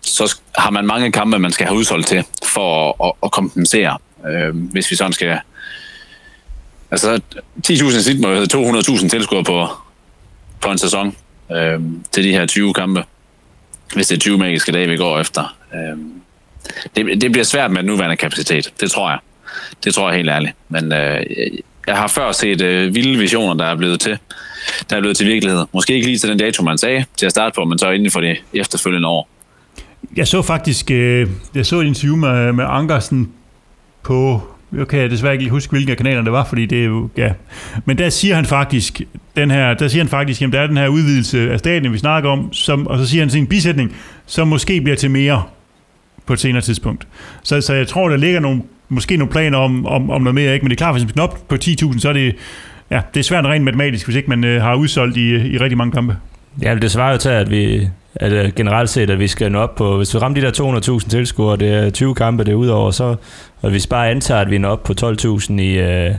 Så 0.01 0.39
har 0.55 0.71
man 0.71 0.85
mange 0.85 1.11
kampe, 1.11 1.39
man 1.39 1.51
skal 1.51 1.67
have 1.67 1.77
udsolgt 1.77 2.07
til 2.07 2.23
for 2.43 3.05
at, 3.07 3.13
at 3.23 3.31
kompensere. 3.31 3.97
Øh, 4.27 4.55
hvis 4.55 4.91
vi 4.91 4.95
sådan 4.95 5.13
skal 5.13 5.39
Altså, 6.91 7.21
10.000 7.67 8.01
sit 8.01 8.19
må 8.19 8.27
jo 8.27 8.35
hedde 8.35 8.79
200.000 8.79 9.09
tilskuere 9.09 9.43
på, 9.43 9.67
på 10.61 10.71
en 10.71 10.77
sæson 10.77 11.15
øh, 11.51 11.79
til 12.11 12.23
de 12.23 12.31
her 12.31 12.45
20 12.45 12.73
kampe, 12.73 13.03
hvis 13.95 14.07
det 14.07 14.15
er 14.15 14.19
20 14.19 14.37
magiske 14.37 14.71
dage, 14.71 14.87
vi 14.87 14.97
går 14.97 15.19
efter. 15.19 15.57
Øh, 15.73 15.97
det, 16.95 17.21
det 17.21 17.31
bliver 17.31 17.45
svært 17.45 17.71
med 17.71 17.77
den 17.77 17.85
nuværende 17.85 18.15
kapacitet, 18.15 18.73
det 18.79 18.91
tror 18.91 19.09
jeg. 19.09 19.19
Det 19.83 19.93
tror 19.93 20.09
jeg 20.09 20.17
helt 20.17 20.29
ærligt. 20.29 20.53
Men 20.69 20.93
øh, 20.93 21.25
jeg 21.87 21.97
har 21.97 22.07
før 22.07 22.31
set 22.31 22.61
øh, 22.61 22.95
vilde 22.95 23.19
visioner, 23.19 23.53
der 23.53 23.65
er 23.65 23.75
blevet 23.75 23.99
til 23.99 24.17
der 24.89 24.95
er 24.95 24.99
blevet 24.99 25.17
til 25.17 25.27
virkelighed. 25.27 25.65
Måske 25.73 25.93
ikke 25.93 26.07
lige 26.07 26.17
til 26.17 26.29
den 26.29 26.37
dato, 26.37 26.63
man 26.63 26.77
sagde 26.77 27.05
til 27.17 27.25
at 27.25 27.31
starte 27.31 27.55
på, 27.55 27.65
men 27.65 27.77
så 27.77 27.89
inden 27.89 28.11
for 28.11 28.21
det 28.21 28.37
efterfølgende 28.53 29.07
år. 29.07 29.29
Jeg 30.15 30.27
så 30.27 30.41
faktisk 30.41 30.91
øh, 30.91 31.27
jeg 31.55 31.65
så 31.65 31.79
et 31.79 31.85
interview 31.85 32.15
med, 32.15 32.53
med 32.53 32.65
Ankersen 32.67 33.31
på 34.03 34.41
jeg 34.77 34.87
kan 34.87 35.09
desværre 35.09 35.33
ikke 35.33 35.43
lige 35.43 35.51
huske, 35.51 35.85
af 35.89 35.97
kanalerne 35.97 36.25
det 36.25 36.31
var, 36.31 36.43
fordi 36.43 36.65
det 36.65 36.79
er 36.79 36.85
jo, 36.85 37.09
ja. 37.17 37.31
Men 37.85 37.97
der 37.97 38.09
siger 38.09 38.35
han 38.35 38.45
faktisk, 38.45 39.01
den 39.35 39.51
her, 39.51 39.73
der 39.73 39.87
siger 39.87 40.03
han 40.03 40.09
faktisk, 40.09 40.41
jamen 40.41 40.53
der 40.53 40.59
er 40.59 40.67
den 40.67 40.77
her 40.77 40.87
udvidelse 40.87 41.51
af 41.51 41.59
staten, 41.59 41.93
vi 41.93 41.97
snakker 41.97 42.29
om, 42.29 42.53
som, 42.53 42.87
og 42.87 42.97
så 42.97 43.07
siger 43.07 43.21
han 43.21 43.29
sin 43.29 43.47
bisætning, 43.47 43.95
som 44.25 44.47
måske 44.47 44.81
bliver 44.81 44.95
til 44.95 45.11
mere 45.11 45.43
på 46.25 46.33
et 46.33 46.39
senere 46.39 46.61
tidspunkt. 46.61 47.07
Så, 47.43 47.61
så 47.61 47.73
jeg 47.73 47.87
tror, 47.87 48.09
der 48.09 48.17
ligger 48.17 48.39
nogle, 48.39 48.61
måske 48.89 49.17
nogle 49.17 49.31
planer 49.31 49.57
om, 49.57 49.85
om, 49.85 50.09
om 50.09 50.21
noget 50.21 50.35
mere, 50.35 50.53
ikke? 50.53 50.63
men 50.63 50.69
det 50.69 50.75
er 50.75 50.77
klart, 50.77 50.93
hvis 50.93 51.03
man 51.03 51.09
skal 51.09 51.21
op 51.21 51.47
på 51.47 51.55
10.000, 51.55 51.99
så 51.99 52.09
er 52.09 52.13
det, 52.13 52.35
ja, 52.91 53.01
det 53.13 53.19
er 53.19 53.23
svært 53.23 53.45
rent 53.45 53.65
matematisk, 53.65 54.05
hvis 54.05 54.15
ikke 54.15 54.29
man 54.29 54.43
øh, 54.43 54.61
har 54.61 54.75
udsolgt 54.75 55.17
i, 55.17 55.51
i 55.51 55.57
rigtig 55.57 55.77
mange 55.77 55.91
kampe. 55.91 56.15
Ja, 56.61 56.75
det 56.75 56.91
svarer 56.91 57.11
jo 57.11 57.17
til, 57.17 57.29
at 57.29 57.49
vi 57.49 57.89
at 58.15 58.31
øh, 58.31 58.53
generelt 58.55 58.89
set, 58.89 59.09
at 59.09 59.19
vi 59.19 59.27
skal 59.27 59.51
nå 59.51 59.59
op 59.59 59.75
på, 59.75 59.97
hvis 59.97 60.13
vi 60.13 60.19
rammer 60.19 60.41
de 60.41 60.45
der 60.45 60.99
200.000 60.99 61.09
tilskuere, 61.09 61.57
det 61.57 61.73
er 61.73 61.89
20 61.89 62.15
kampe 62.15 62.43
det 62.43 62.51
er 62.51 62.55
udover, 62.55 62.91
så 62.91 63.15
og 63.61 63.69
hvis 63.69 63.87
bare 63.87 64.09
antager, 64.09 64.41
at 64.41 64.51
vi 64.51 64.57
når 64.57 64.69
op 64.69 64.83
på 64.83 64.93
12.000 65.01 65.53
i, 65.53 65.79
øh, 65.79 66.15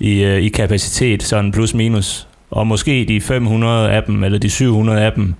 i, 0.00 0.22
øh, 0.24 0.42
i 0.42 0.48
kapacitet, 0.48 1.22
sådan 1.22 1.52
plus 1.52 1.74
minus, 1.74 2.28
og 2.50 2.66
måske 2.66 3.04
de 3.08 3.20
500 3.20 3.90
af 3.90 4.02
dem, 4.02 4.24
eller 4.24 4.38
de 4.38 4.50
700 4.50 5.00
af 5.00 5.12
dem, 5.12 5.34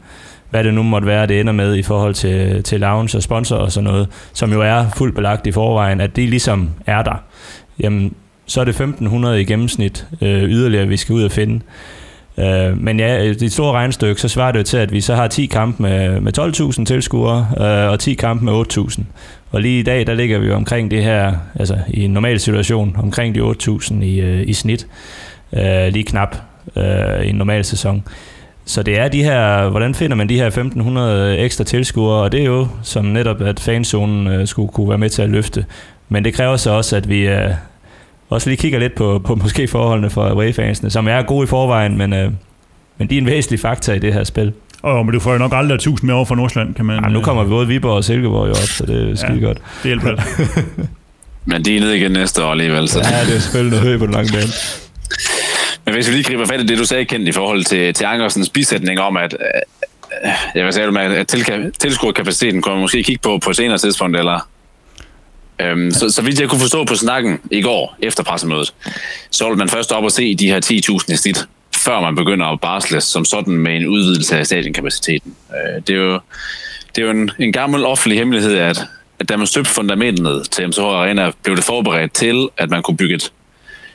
hvad 0.51 0.65
det 0.65 0.75
nu 0.75 0.83
måtte 0.83 1.07
være, 1.07 1.27
det 1.27 1.41
ender 1.41 1.53
med 1.53 1.77
i 1.77 1.83
forhold 1.83 2.15
til, 2.15 2.63
til 2.63 2.81
lounge 2.81 3.19
og 3.19 3.23
sponsor 3.23 3.57
og 3.57 3.73
sådan 3.73 3.91
noget, 3.91 4.09
som 4.33 4.53
jo 4.53 4.63
er 4.63 4.85
fuldt 4.97 5.15
belagt 5.15 5.47
i 5.47 5.53
forvejen, 5.53 6.01
at 6.01 6.17
de 6.17 6.27
ligesom 6.27 6.71
er 6.87 7.03
der. 7.03 7.23
Jamen, 7.81 8.15
så 8.47 8.61
er 8.61 8.65
det 8.65 8.71
1500 8.71 9.41
i 9.41 9.45
gennemsnit 9.45 10.07
øh, 10.23 10.43
yderligere, 10.43 10.87
vi 10.87 10.97
skal 10.97 11.13
ud 11.13 11.23
og 11.23 11.33
finde. 11.33 11.61
Øh, 12.39 12.83
men 12.83 13.01
ja, 13.01 13.33
det 13.33 13.53
store 13.53 13.73
regnestykke, 13.73 14.21
så 14.21 14.29
svarer 14.29 14.53
det 14.53 14.59
jo 14.59 14.65
til, 14.65 14.77
at 14.77 14.93
vi 14.93 15.01
så 15.01 15.15
har 15.15 15.29
10 15.29 15.47
kampe 15.47 15.83
med, 15.83 16.21
med 16.21 16.39
12.000 16.39 16.85
tilskuere, 16.85 17.49
øh, 17.61 17.93
og 17.93 18.01
10 18.01 18.15
kampe 18.15 18.45
med 18.45 18.53
8.000. 18.53 19.03
Og 19.51 19.61
lige 19.61 19.81
i 19.81 19.83
dag, 19.83 20.07
der 20.07 20.15
ligger 20.15 20.39
vi 20.39 20.47
jo 20.47 20.55
omkring 20.55 20.91
det 20.91 21.05
her, 21.05 21.35
altså 21.55 21.79
i 21.89 22.05
en 22.05 22.11
normal 22.11 22.41
situation, 22.41 22.97
omkring 22.99 23.35
de 23.35 23.41
8.000 23.41 24.03
i, 24.03 24.21
øh, 24.21 24.49
i 24.49 24.53
snit, 24.53 24.87
øh, 25.53 25.89
lige 25.89 26.05
knap 26.05 26.37
øh, 26.77 27.25
i 27.25 27.29
en 27.29 27.37
normal 27.37 27.65
sæson. 27.65 28.05
Så 28.65 28.83
det 28.83 28.99
er 28.99 29.09
de 29.09 29.23
her, 29.25 29.69
hvordan 29.69 29.95
finder 29.95 30.17
man 30.17 30.29
de 30.29 30.37
her 30.37 30.47
1500 30.47 31.39
ekstra 31.39 31.65
tilskuere, 31.65 32.23
og 32.23 32.33
det 32.33 32.41
er 32.41 32.45
jo 32.45 32.69
som 32.83 33.05
netop, 33.05 33.43
at 33.43 33.61
fanzonen 33.61 34.27
øh, 34.27 34.47
skulle 34.47 34.69
kunne 34.69 34.89
være 34.89 34.99
med 34.99 35.11
til 35.11 35.23
at 35.23 35.31
løfte. 35.31 35.65
Men 36.09 36.25
det 36.25 36.35
kræver 36.35 36.57
så 36.57 36.71
også, 36.71 36.97
at 36.97 37.09
vi, 37.09 37.29
øh, 37.29 37.51
også 38.29 38.51
lige 38.51 38.57
kigger 38.57 38.79
lidt 38.79 38.95
på, 38.95 39.21
på 39.25 39.35
måske 39.43 39.69
forholdene 39.69 40.11
for 40.11 40.29
away-fansene, 40.29 40.91
som 40.91 41.09
er 41.09 41.23
gode 41.23 41.45
i 41.45 41.47
forvejen, 41.47 41.99
men, 41.99 42.13
øh, 42.13 42.33
men 42.99 43.11
de 43.11 43.15
er 43.15 43.21
en 43.21 43.27
væsentlig 43.27 43.61
faktor 43.61 43.93
i 43.93 43.99
det 43.99 44.13
her 44.13 44.25
spil. 44.25 44.53
Og 44.83 45.07
men 45.07 45.15
du 45.15 45.21
får 45.21 45.33
jo 45.33 45.39
nok 45.39 45.53
aldrig 45.55 45.75
1000 45.75 46.07
mere 46.07 46.17
over 46.17 46.25
fra 46.25 46.35
Nordsjælland, 46.35 46.75
kan 46.75 46.85
man... 46.85 47.05
Ja, 47.05 47.09
nu 47.09 47.21
kommer 47.21 47.45
vi 47.45 47.49
både 47.49 47.67
Viborg 47.67 47.93
og 47.93 48.05
Silkeborg 48.05 48.49
jo 48.49 48.51
op, 48.51 48.57
så 48.57 48.87
det 48.87 49.11
er 49.11 49.15
skide 49.15 49.39
ja, 49.41 49.47
godt. 49.47 49.59
det 49.83 49.85
hjælper 49.85 50.09
Men 51.51 51.65
de 51.65 51.77
er 51.77 51.81
nede 51.81 51.97
igen 51.97 52.13
næste 52.13 52.45
år 52.45 52.51
alligevel. 52.51 52.89
Så. 52.89 52.99
Ja, 52.99 53.25
det 53.27 53.37
er 53.37 53.41
selvfølgelig 53.41 53.71
noget 53.71 53.87
højt 53.87 53.99
på 53.99 54.07
den 54.07 54.15
lange 54.15 54.33
bane. 54.33 54.53
Men 55.85 55.95
hvis 55.95 56.09
vi 56.09 56.13
lige 56.13 56.25
griber 56.25 56.47
fat 56.47 56.61
i 56.61 56.67
det, 56.67 56.79
du 56.79 56.85
sagde 56.85 57.05
kendt 57.05 57.29
i 57.29 57.33
forhold 57.33 57.65
til, 57.65 57.95
til 57.95 58.05
Ankersens 58.05 58.49
bisætning 58.49 59.01
om, 59.01 59.17
at, 59.17 59.37
øh, 60.25 60.31
jeg 60.55 60.65
vil 60.65 60.73
sige, 60.73 61.01
at 61.01 61.73
tilskuerkapaciteten 61.79 62.63
kommer 62.63 62.81
måske 62.81 63.03
kigge 63.03 63.21
på 63.23 63.39
på 63.45 63.51
et 63.51 63.57
senere 63.57 63.79
tidspunkt, 63.79 64.17
eller 64.17 64.49
Øhm, 65.61 65.91
så, 65.91 66.11
så 66.11 66.23
vidt 66.23 66.41
jeg 66.41 66.49
kunne 66.49 66.61
forstå 66.61 66.85
på 66.85 66.95
snakken 66.95 67.41
i 67.51 67.63
går 67.63 67.97
efter 68.03 68.23
pressemødet, 68.23 68.75
så 69.31 69.49
vil 69.49 69.59
man 69.59 69.69
først 69.69 69.93
op 69.93 70.05
og 70.05 70.13
se 70.13 70.35
de 70.35 70.47
her 70.47 70.61
10.000 71.09 71.13
i 71.13 71.17
snit, 71.17 71.49
før 71.77 72.01
man 72.01 72.15
begynder 72.15 72.47
at 72.47 72.61
barsle 72.61 73.01
som 73.01 73.25
sådan 73.25 73.55
med 73.55 73.77
en 73.77 73.87
udvidelse 73.87 74.39
af 74.39 74.47
stadionkapaciteten. 74.47 75.35
Øh, 75.51 75.83
det 75.87 75.95
er 75.95 75.99
jo, 75.99 76.21
det 76.97 77.03
er 77.03 77.07
jo 77.07 77.11
en, 77.11 77.31
en 77.39 77.53
gammel 77.53 77.85
offentlig 77.85 78.19
hemmelighed, 78.19 78.59
at, 78.59 78.81
at 79.19 79.29
da 79.29 79.37
man 79.37 79.47
støbte 79.47 79.71
fundamentet 79.71 80.51
til 80.51 80.69
MCH 80.69 80.81
Arena, 80.81 81.31
blev 81.43 81.57
det 81.57 81.65
forberedt 81.65 82.13
til, 82.13 82.49
at 82.57 82.71
man 82.71 82.83
kunne 82.83 82.97
bygge 82.97 83.15
et, 83.15 83.33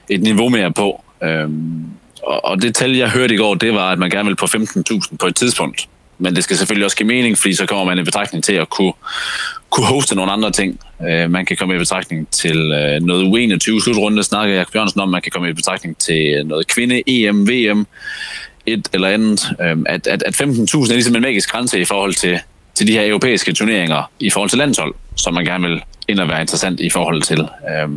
et 0.09 0.21
niveau 0.21 0.49
mere 0.49 0.71
på. 0.71 1.03
Øhm, 1.23 1.85
og, 2.23 2.45
og 2.45 2.61
det 2.61 2.75
tal, 2.75 2.91
jeg 2.91 3.09
hørte 3.09 3.33
i 3.33 3.37
går, 3.37 3.55
det 3.55 3.73
var, 3.73 3.91
at 3.91 3.99
man 3.99 4.09
gerne 4.09 4.25
ville 4.25 4.35
på 4.35 4.45
15.000 4.45 5.15
på 5.19 5.27
et 5.27 5.35
tidspunkt. 5.35 5.87
Men 6.17 6.35
det 6.35 6.43
skal 6.43 6.57
selvfølgelig 6.57 6.85
også 6.85 6.97
give 6.97 7.07
mening, 7.07 7.37
fordi 7.37 7.53
så 7.53 7.65
kommer 7.65 7.85
man 7.85 7.99
i 7.99 8.03
betragtning 8.03 8.43
til 8.43 8.53
at 8.53 8.69
kunne, 8.69 8.93
kunne 9.73 9.85
hoste 9.85 10.15
nogle 10.15 10.31
andre 10.31 10.51
ting. 10.51 10.79
Øh, 11.07 11.31
man 11.31 11.45
kan 11.45 11.57
komme 11.57 11.75
i 11.75 11.77
betragtning 11.77 12.27
til 12.31 12.57
øh, 12.57 13.01
noget 13.01 13.23
U21 13.23 13.83
slutrunde, 13.83 14.23
snakker 14.23 14.55
Jakob 14.55 14.75
Jørgensen 14.75 15.01
om, 15.01 15.09
man 15.09 15.21
kan 15.21 15.31
komme 15.31 15.49
i 15.49 15.53
betragtning 15.53 15.97
til 15.97 16.45
noget 16.45 16.67
kvinde, 16.67 17.01
EM, 17.07 17.47
VM, 17.47 17.87
et 18.65 18.89
eller 18.93 19.07
andet. 19.07 19.41
Øh, 19.61 19.77
at 19.85 20.07
at, 20.07 20.23
at 20.23 20.41
15.000 20.41 20.45
er 20.45 20.93
ligesom 20.93 21.15
en 21.15 21.21
magisk 21.21 21.51
grænse 21.51 21.79
i 21.79 21.85
forhold 21.85 22.13
til, 22.13 22.39
til 22.75 22.87
de 22.87 22.93
her 22.93 23.07
europæiske 23.07 23.53
turneringer, 23.53 24.11
i 24.19 24.29
forhold 24.29 24.49
til 24.49 24.57
landshold, 24.57 24.93
som 25.15 25.33
man 25.33 25.45
gerne 25.45 25.67
vil 25.67 25.81
ind 26.07 26.19
og 26.19 26.27
være 26.27 26.41
interessant 26.41 26.79
i 26.79 26.89
forhold 26.89 27.21
til. 27.21 27.39
Øh, 27.39 27.89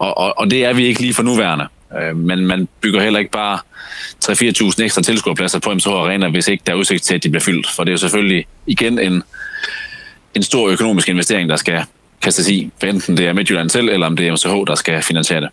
og, 0.00 0.18
og, 0.18 0.38
og 0.38 0.50
det 0.50 0.64
er 0.64 0.72
vi 0.72 0.86
ikke 0.86 1.00
lige 1.00 1.14
for 1.14 1.22
nuværende. 1.22 1.66
Øh, 2.00 2.16
men 2.16 2.46
man 2.46 2.68
bygger 2.80 3.02
heller 3.02 3.18
ikke 3.18 3.30
bare 3.30 3.58
3-4.000 4.24 4.82
ekstra 4.82 5.02
tilskuerpladser 5.02 5.58
på 5.58 5.74
MSH 5.74 5.88
Arena, 5.88 6.28
hvis 6.28 6.48
ikke 6.48 6.62
der 6.66 6.72
er 6.72 6.76
udsigt 6.76 7.02
til, 7.02 7.14
at 7.14 7.22
de 7.22 7.30
bliver 7.30 7.42
fyldt. 7.42 7.70
For 7.70 7.84
det 7.84 7.90
er 7.90 7.92
jo 7.92 7.98
selvfølgelig 7.98 8.46
igen 8.66 8.98
en, 8.98 9.22
en 10.36 10.42
stor 10.42 10.68
økonomisk 10.68 11.08
investering, 11.08 11.48
der 11.48 11.56
skal 11.56 11.82
kastes 12.22 12.48
i, 12.48 12.70
for 12.80 12.86
enten 12.86 13.16
det 13.16 13.26
er 13.26 13.32
Midtjylland 13.32 13.70
selv, 13.70 13.88
eller 13.88 14.06
om 14.06 14.16
det 14.16 14.28
er 14.28 14.32
MCH, 14.32 14.66
der 14.66 14.74
skal 14.74 15.02
finansiere 15.02 15.40
det. 15.40 15.48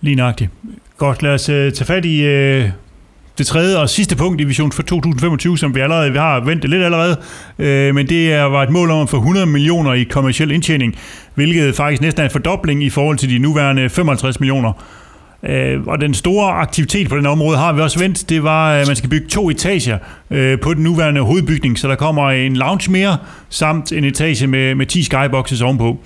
Lige 0.00 0.16
nøjagtigt. 0.16 0.50
Godt, 0.96 1.22
lad 1.22 1.34
os 1.34 1.48
uh, 1.48 1.54
tage 1.54 1.84
fat 1.84 2.04
i 2.04 2.20
uh, 2.20 2.70
det 3.38 3.46
tredje 3.46 3.78
og 3.78 3.88
sidste 3.88 4.16
punkt 4.16 4.40
i 4.40 4.44
Vision 4.44 4.72
for 4.72 4.82
2025, 4.82 5.58
som 5.58 5.74
vi 5.74 5.80
allerede 5.80 6.12
vi 6.12 6.18
har 6.18 6.40
ventet 6.40 6.70
lidt 6.70 6.82
allerede, 6.82 7.16
uh, 7.58 7.94
men 7.94 8.08
det 8.08 8.32
er, 8.32 8.42
var 8.42 8.62
et 8.62 8.70
mål 8.70 8.90
om 8.90 9.02
at 9.02 9.08
få 9.08 9.16
100 9.16 9.46
millioner 9.46 9.92
i 9.92 10.02
kommersiel 10.02 10.50
indtjening, 10.50 10.96
hvilket 11.34 11.74
faktisk 11.74 12.02
næsten 12.02 12.20
er 12.20 12.24
en 12.24 12.30
fordobling 12.30 12.84
i 12.84 12.90
forhold 12.90 13.18
til 13.18 13.30
de 13.30 13.38
nuværende 13.38 13.88
55 13.90 14.40
millioner. 14.40 14.72
Øh, 15.44 15.86
og 15.86 16.00
den 16.00 16.14
store 16.14 16.52
aktivitet 16.52 17.08
på 17.08 17.16
den 17.16 17.26
område 17.26 17.58
har 17.58 17.72
vi 17.72 17.80
også 17.80 17.98
vendt. 17.98 18.28
Det 18.28 18.42
var, 18.42 18.72
at 18.72 18.86
man 18.86 18.96
skal 18.96 19.10
bygge 19.10 19.28
to 19.28 19.50
etager 19.50 19.98
øh, 20.30 20.60
på 20.60 20.74
den 20.74 20.82
nuværende 20.82 21.20
hovedbygning, 21.20 21.78
så 21.78 21.88
der 21.88 21.94
kommer 21.94 22.30
en 22.30 22.56
lounge 22.56 22.92
mere, 22.92 23.16
samt 23.48 23.92
en 23.92 24.04
etage 24.04 24.46
med, 24.46 24.74
med 24.74 24.86
10 24.86 25.02
skyboxes 25.02 25.62
ovenpå. 25.62 25.98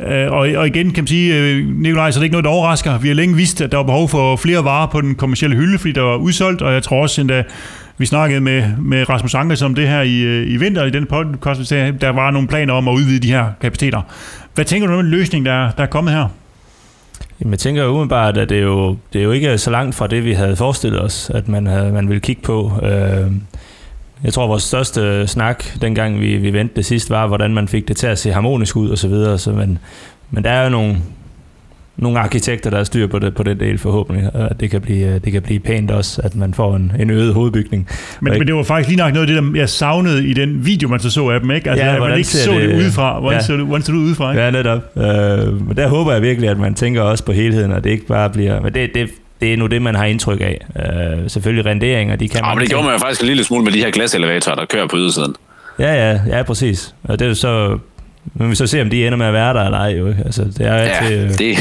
Øh, 0.00 0.32
og, 0.32 0.38
og 0.38 0.66
igen 0.66 0.90
kan 0.90 1.02
man 1.02 1.06
sige, 1.06 1.36
øh, 1.36 1.66
Nikolaj, 1.66 2.10
så 2.10 2.18
det 2.18 2.22
er 2.22 2.24
ikke 2.24 2.32
noget, 2.32 2.44
der 2.44 2.50
overrasker. 2.50 2.98
Vi 2.98 3.08
har 3.08 3.14
længe 3.14 3.36
vidst, 3.36 3.60
at 3.60 3.72
der 3.72 3.76
var 3.76 3.84
behov 3.84 4.08
for 4.08 4.36
flere 4.36 4.64
varer 4.64 4.86
på 4.86 5.00
den 5.00 5.14
kommercielle 5.14 5.56
hylde, 5.56 5.78
fordi 5.78 5.92
der 5.92 6.02
var 6.02 6.16
udsolgt, 6.16 6.62
og 6.62 6.72
jeg 6.72 6.82
tror 6.82 7.02
også 7.02 7.20
endda, 7.20 7.42
vi 7.98 8.06
snakkede 8.06 8.40
med, 8.40 8.64
med 8.78 9.08
Rasmus 9.08 9.34
Anker 9.34 9.64
om 9.64 9.74
det 9.74 9.88
her 9.88 10.02
i, 10.02 10.20
øh, 10.20 10.52
i 10.52 10.56
vinter, 10.56 10.84
i 10.84 10.90
den 10.90 11.06
podcast, 11.06 11.70
der 11.70 12.08
var 12.08 12.30
nogle 12.30 12.48
planer 12.48 12.74
om 12.74 12.88
at 12.88 12.92
udvide 12.92 13.18
de 13.18 13.28
her 13.28 13.46
kapaciteter. 13.60 14.00
Hvad 14.54 14.64
tænker 14.64 14.88
du 14.88 14.94
om 14.94 15.02
den 15.02 15.10
løsning, 15.10 15.46
der, 15.46 15.70
der 15.70 15.82
er 15.82 15.86
kommet 15.86 16.14
her? 16.14 16.28
Jamen, 17.40 17.50
jeg 17.50 17.58
tænker 17.58 17.86
umiddelbart, 17.86 18.38
at 18.38 18.48
det 18.48 18.58
er, 18.58 18.62
jo, 18.62 18.96
det 19.12 19.18
er 19.18 19.24
jo 19.24 19.30
ikke 19.30 19.58
så 19.58 19.70
langt 19.70 19.94
fra 19.94 20.06
det, 20.06 20.24
vi 20.24 20.32
havde 20.32 20.56
forestillet 20.56 21.00
os, 21.00 21.30
at 21.34 21.48
man, 21.48 21.66
havde, 21.66 21.92
man 21.92 22.08
ville 22.08 22.20
kigge 22.20 22.42
på. 22.42 22.72
Øh, 22.82 23.32
jeg 24.24 24.32
tror, 24.32 24.46
vores 24.46 24.62
største 24.62 25.26
snak, 25.26 25.64
dengang 25.80 26.20
vi, 26.20 26.36
vi 26.36 26.52
vendte 26.52 26.76
det 26.76 26.86
sidst, 26.86 27.10
var, 27.10 27.26
hvordan 27.26 27.54
man 27.54 27.68
fik 27.68 27.88
det 27.88 27.96
til 27.96 28.06
at 28.06 28.18
se 28.18 28.32
harmonisk 28.32 28.76
ud 28.76 28.90
og 28.90 28.98
så 28.98 29.08
videre. 29.08 29.38
Så, 29.38 29.52
men, 29.52 29.78
men 30.30 30.44
der 30.44 30.50
er 30.50 30.64
jo 30.64 30.70
nogle, 30.70 30.96
nogle 31.98 32.18
arkitekter, 32.18 32.70
der 32.70 32.78
er 32.78 32.84
styr 32.84 33.06
på 33.06 33.18
det 33.18 33.34
på 33.34 33.42
den 33.42 33.60
del 33.60 33.78
forhåbentlig, 33.78 34.30
at 34.34 34.60
det 34.60 34.70
kan 34.70 34.80
blive, 34.80 35.18
det 35.18 35.32
kan 35.32 35.42
blive 35.42 35.60
pænt 35.60 35.90
også, 35.90 36.20
at 36.24 36.36
man 36.36 36.54
får 36.54 36.76
en, 36.76 36.92
en 37.00 37.10
øget 37.10 37.34
hovedbygning. 37.34 37.88
Men, 38.20 38.32
men 38.32 38.46
det 38.46 38.54
var 38.54 38.62
faktisk 38.62 38.88
lige 38.88 38.98
nok 38.98 39.12
noget 39.12 39.28
af 39.30 39.34
det, 39.34 39.52
der 39.52 39.58
jeg 39.58 39.68
savnede 39.68 40.28
i 40.28 40.34
den 40.34 40.66
video, 40.66 40.88
man 40.88 41.00
så 41.00 41.10
så 41.10 41.28
af 41.28 41.40
dem, 41.40 41.50
ikke? 41.50 41.70
Altså, 41.70 41.86
ja, 41.86 41.98
man 41.98 42.16
ikke 42.16 42.28
så 42.28 42.52
det, 42.52 42.68
det 42.68 42.76
udefra. 42.76 43.20
Hvordan, 43.20 43.40
ja. 43.40 43.46
så 43.46 43.52
det, 43.52 43.66
hvordan 43.66 43.82
ser 43.82 43.92
det 43.92 44.00
udefra, 44.00 44.30
ikke? 44.30 44.42
Ja, 44.42 44.50
netop. 44.50 44.78
Øh, 44.96 45.66
men 45.66 45.76
der 45.76 45.88
håber 45.88 46.12
jeg 46.12 46.22
virkelig, 46.22 46.50
at 46.50 46.58
man 46.58 46.74
tænker 46.74 47.02
også 47.02 47.24
på 47.24 47.32
helheden, 47.32 47.72
og 47.72 47.84
det 47.84 47.90
ikke 47.90 48.06
bare 48.06 48.30
bliver... 48.30 48.60
Men 48.60 48.74
det, 48.74 48.90
det, 48.94 49.08
det 49.40 49.52
er 49.52 49.56
nu 49.56 49.66
det, 49.66 49.82
man 49.82 49.94
har 49.94 50.04
indtryk 50.04 50.40
af. 50.40 50.66
Øh, 50.76 51.30
selvfølgelig 51.30 51.66
renderinger, 51.66 52.16
de 52.16 52.28
kan... 52.28 52.40
Ja, 52.44 52.54
men 52.54 52.60
det 52.60 52.68
gjorde 52.68 52.84
man 52.84 52.92
jo 52.92 52.98
faktisk 52.98 53.20
en 53.20 53.26
lille 53.26 53.44
smule 53.44 53.64
med 53.64 53.72
de 53.72 53.78
her 53.78 53.90
glaselevatorer, 53.90 54.56
der 54.56 54.64
kører 54.64 54.86
på 54.86 54.96
ydersiden. 54.96 55.34
Ja, 55.78 56.10
ja, 56.10 56.20
ja, 56.26 56.42
præcis. 56.42 56.94
Og 57.04 57.18
det 57.18 57.28
er 57.28 57.34
så 57.34 57.78
men 58.34 58.50
vi 58.50 58.54
så 58.54 58.66
se, 58.66 58.82
om 58.82 58.90
de 58.90 59.06
ender 59.06 59.18
med 59.18 59.26
at 59.26 59.32
være 59.32 59.54
der 59.54 59.64
eller 59.64 59.78
ej. 59.78 59.88
Jo. 59.98 60.14
Altså, 60.24 60.44
det 60.44 60.60
er 60.60 60.74
ja, 60.74 61.06
til, 61.06 61.18
øh, 61.18 61.38
det... 61.38 61.56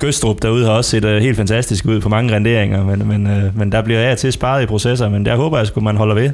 Gøstrup 0.00 0.42
derude 0.42 0.64
har 0.64 0.72
også 0.72 0.90
set 0.90 1.04
uh, 1.04 1.10
helt 1.10 1.36
fantastisk 1.36 1.86
ud 1.86 2.00
på 2.00 2.08
mange 2.08 2.34
renderinger, 2.34 2.84
men, 2.84 3.08
men, 3.08 3.26
uh, 3.26 3.58
men 3.58 3.72
der 3.72 3.82
bliver 3.82 4.00
af 4.00 4.16
til 4.16 4.32
sparet 4.32 4.62
i 4.62 4.66
processer, 4.66 5.08
men 5.08 5.26
der 5.26 5.36
håber 5.36 5.58
jeg, 5.58 5.66
at 5.76 5.82
man 5.82 5.96
holder 5.96 6.14
ved 6.14 6.30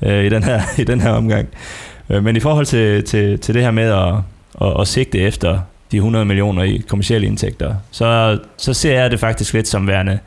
uh, 0.00 0.24
i, 0.24 0.28
den 0.28 0.42
her, 0.42 0.60
i 0.82 0.84
den 0.84 1.00
her 1.00 1.10
omgang. 1.10 1.48
Uh, 2.08 2.24
men 2.24 2.36
i 2.36 2.40
forhold 2.40 2.66
til, 2.66 3.04
til, 3.04 3.38
til 3.38 3.54
det 3.54 3.62
her 3.62 3.70
med 3.70 3.90
at, 3.90 4.14
at, 4.68 4.80
at 4.80 4.88
sigte 4.88 5.18
efter 5.18 5.58
de 5.92 5.96
100 5.96 6.24
millioner 6.24 6.62
i 6.62 6.82
kommersielle 6.88 7.26
indtægter, 7.26 7.74
så, 7.90 8.38
så 8.56 8.74
ser 8.74 9.00
jeg 9.00 9.10
det 9.10 9.20
faktisk 9.20 9.54
lidt 9.54 9.68
som 9.68 9.86
værende 9.86 10.18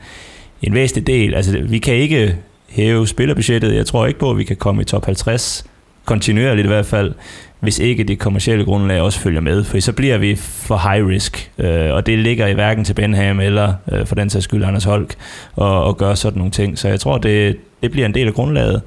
en 0.62 0.74
væsentlig 0.74 1.06
del. 1.06 1.34
Altså, 1.34 1.58
vi 1.62 1.78
kan 1.78 1.94
ikke 1.94 2.36
hæve 2.68 3.06
spillerbudgettet. 3.06 3.74
Jeg 3.74 3.86
tror 3.86 4.06
ikke 4.06 4.20
på, 4.20 4.30
at 4.30 4.38
vi 4.38 4.44
kan 4.44 4.56
komme 4.56 4.82
i 4.82 4.84
top 4.84 5.04
50 5.04 5.64
kontinuerligt 6.04 6.64
i 6.64 6.68
hvert 6.68 6.86
fald, 6.86 7.12
hvis 7.60 7.78
ikke 7.78 8.04
det 8.04 8.18
kommercielle 8.18 8.64
grundlag 8.64 9.00
også 9.00 9.20
følger 9.20 9.40
med, 9.40 9.64
for 9.64 9.80
så 9.80 9.92
bliver 9.92 10.18
vi 10.18 10.36
for 10.36 10.90
high 10.92 11.06
risk, 11.06 11.50
øh, 11.58 11.94
og 11.94 12.06
det 12.06 12.18
ligger 12.18 12.46
i 12.46 12.54
hverken 12.54 12.84
til 12.84 12.94
Benham 12.94 13.40
eller 13.40 13.74
øh, 13.92 14.06
for 14.06 14.14
den 14.14 14.30
sags 14.30 14.44
skyld 14.44 14.64
Anders 14.64 14.84
Holk 14.84 15.14
og, 15.56 15.88
at 15.88 15.96
gøre 15.96 16.16
sådan 16.16 16.38
nogle 16.38 16.50
ting. 16.50 16.78
Så 16.78 16.88
jeg 16.88 17.00
tror, 17.00 17.18
det, 17.18 17.56
det 17.82 17.90
bliver 17.90 18.06
en 18.06 18.14
del 18.14 18.26
af 18.26 18.34
grundlaget. 18.34 18.82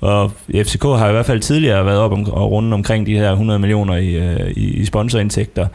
Og 0.00 0.32
FCK 0.54 0.82
har 0.82 1.08
i 1.08 1.12
hvert 1.12 1.26
fald 1.26 1.40
tidligere 1.40 1.86
været 1.86 1.98
op 1.98 2.12
om, 2.12 2.30
og 2.30 2.50
rundt 2.50 2.74
omkring 2.74 3.06
de 3.06 3.18
her 3.18 3.30
100 3.30 3.58
millioner 3.58 3.96
i, 3.96 4.14
øh, 4.14 4.50
i, 4.50 4.70
i 4.74 4.84
sponsorindtægter, 4.84 5.66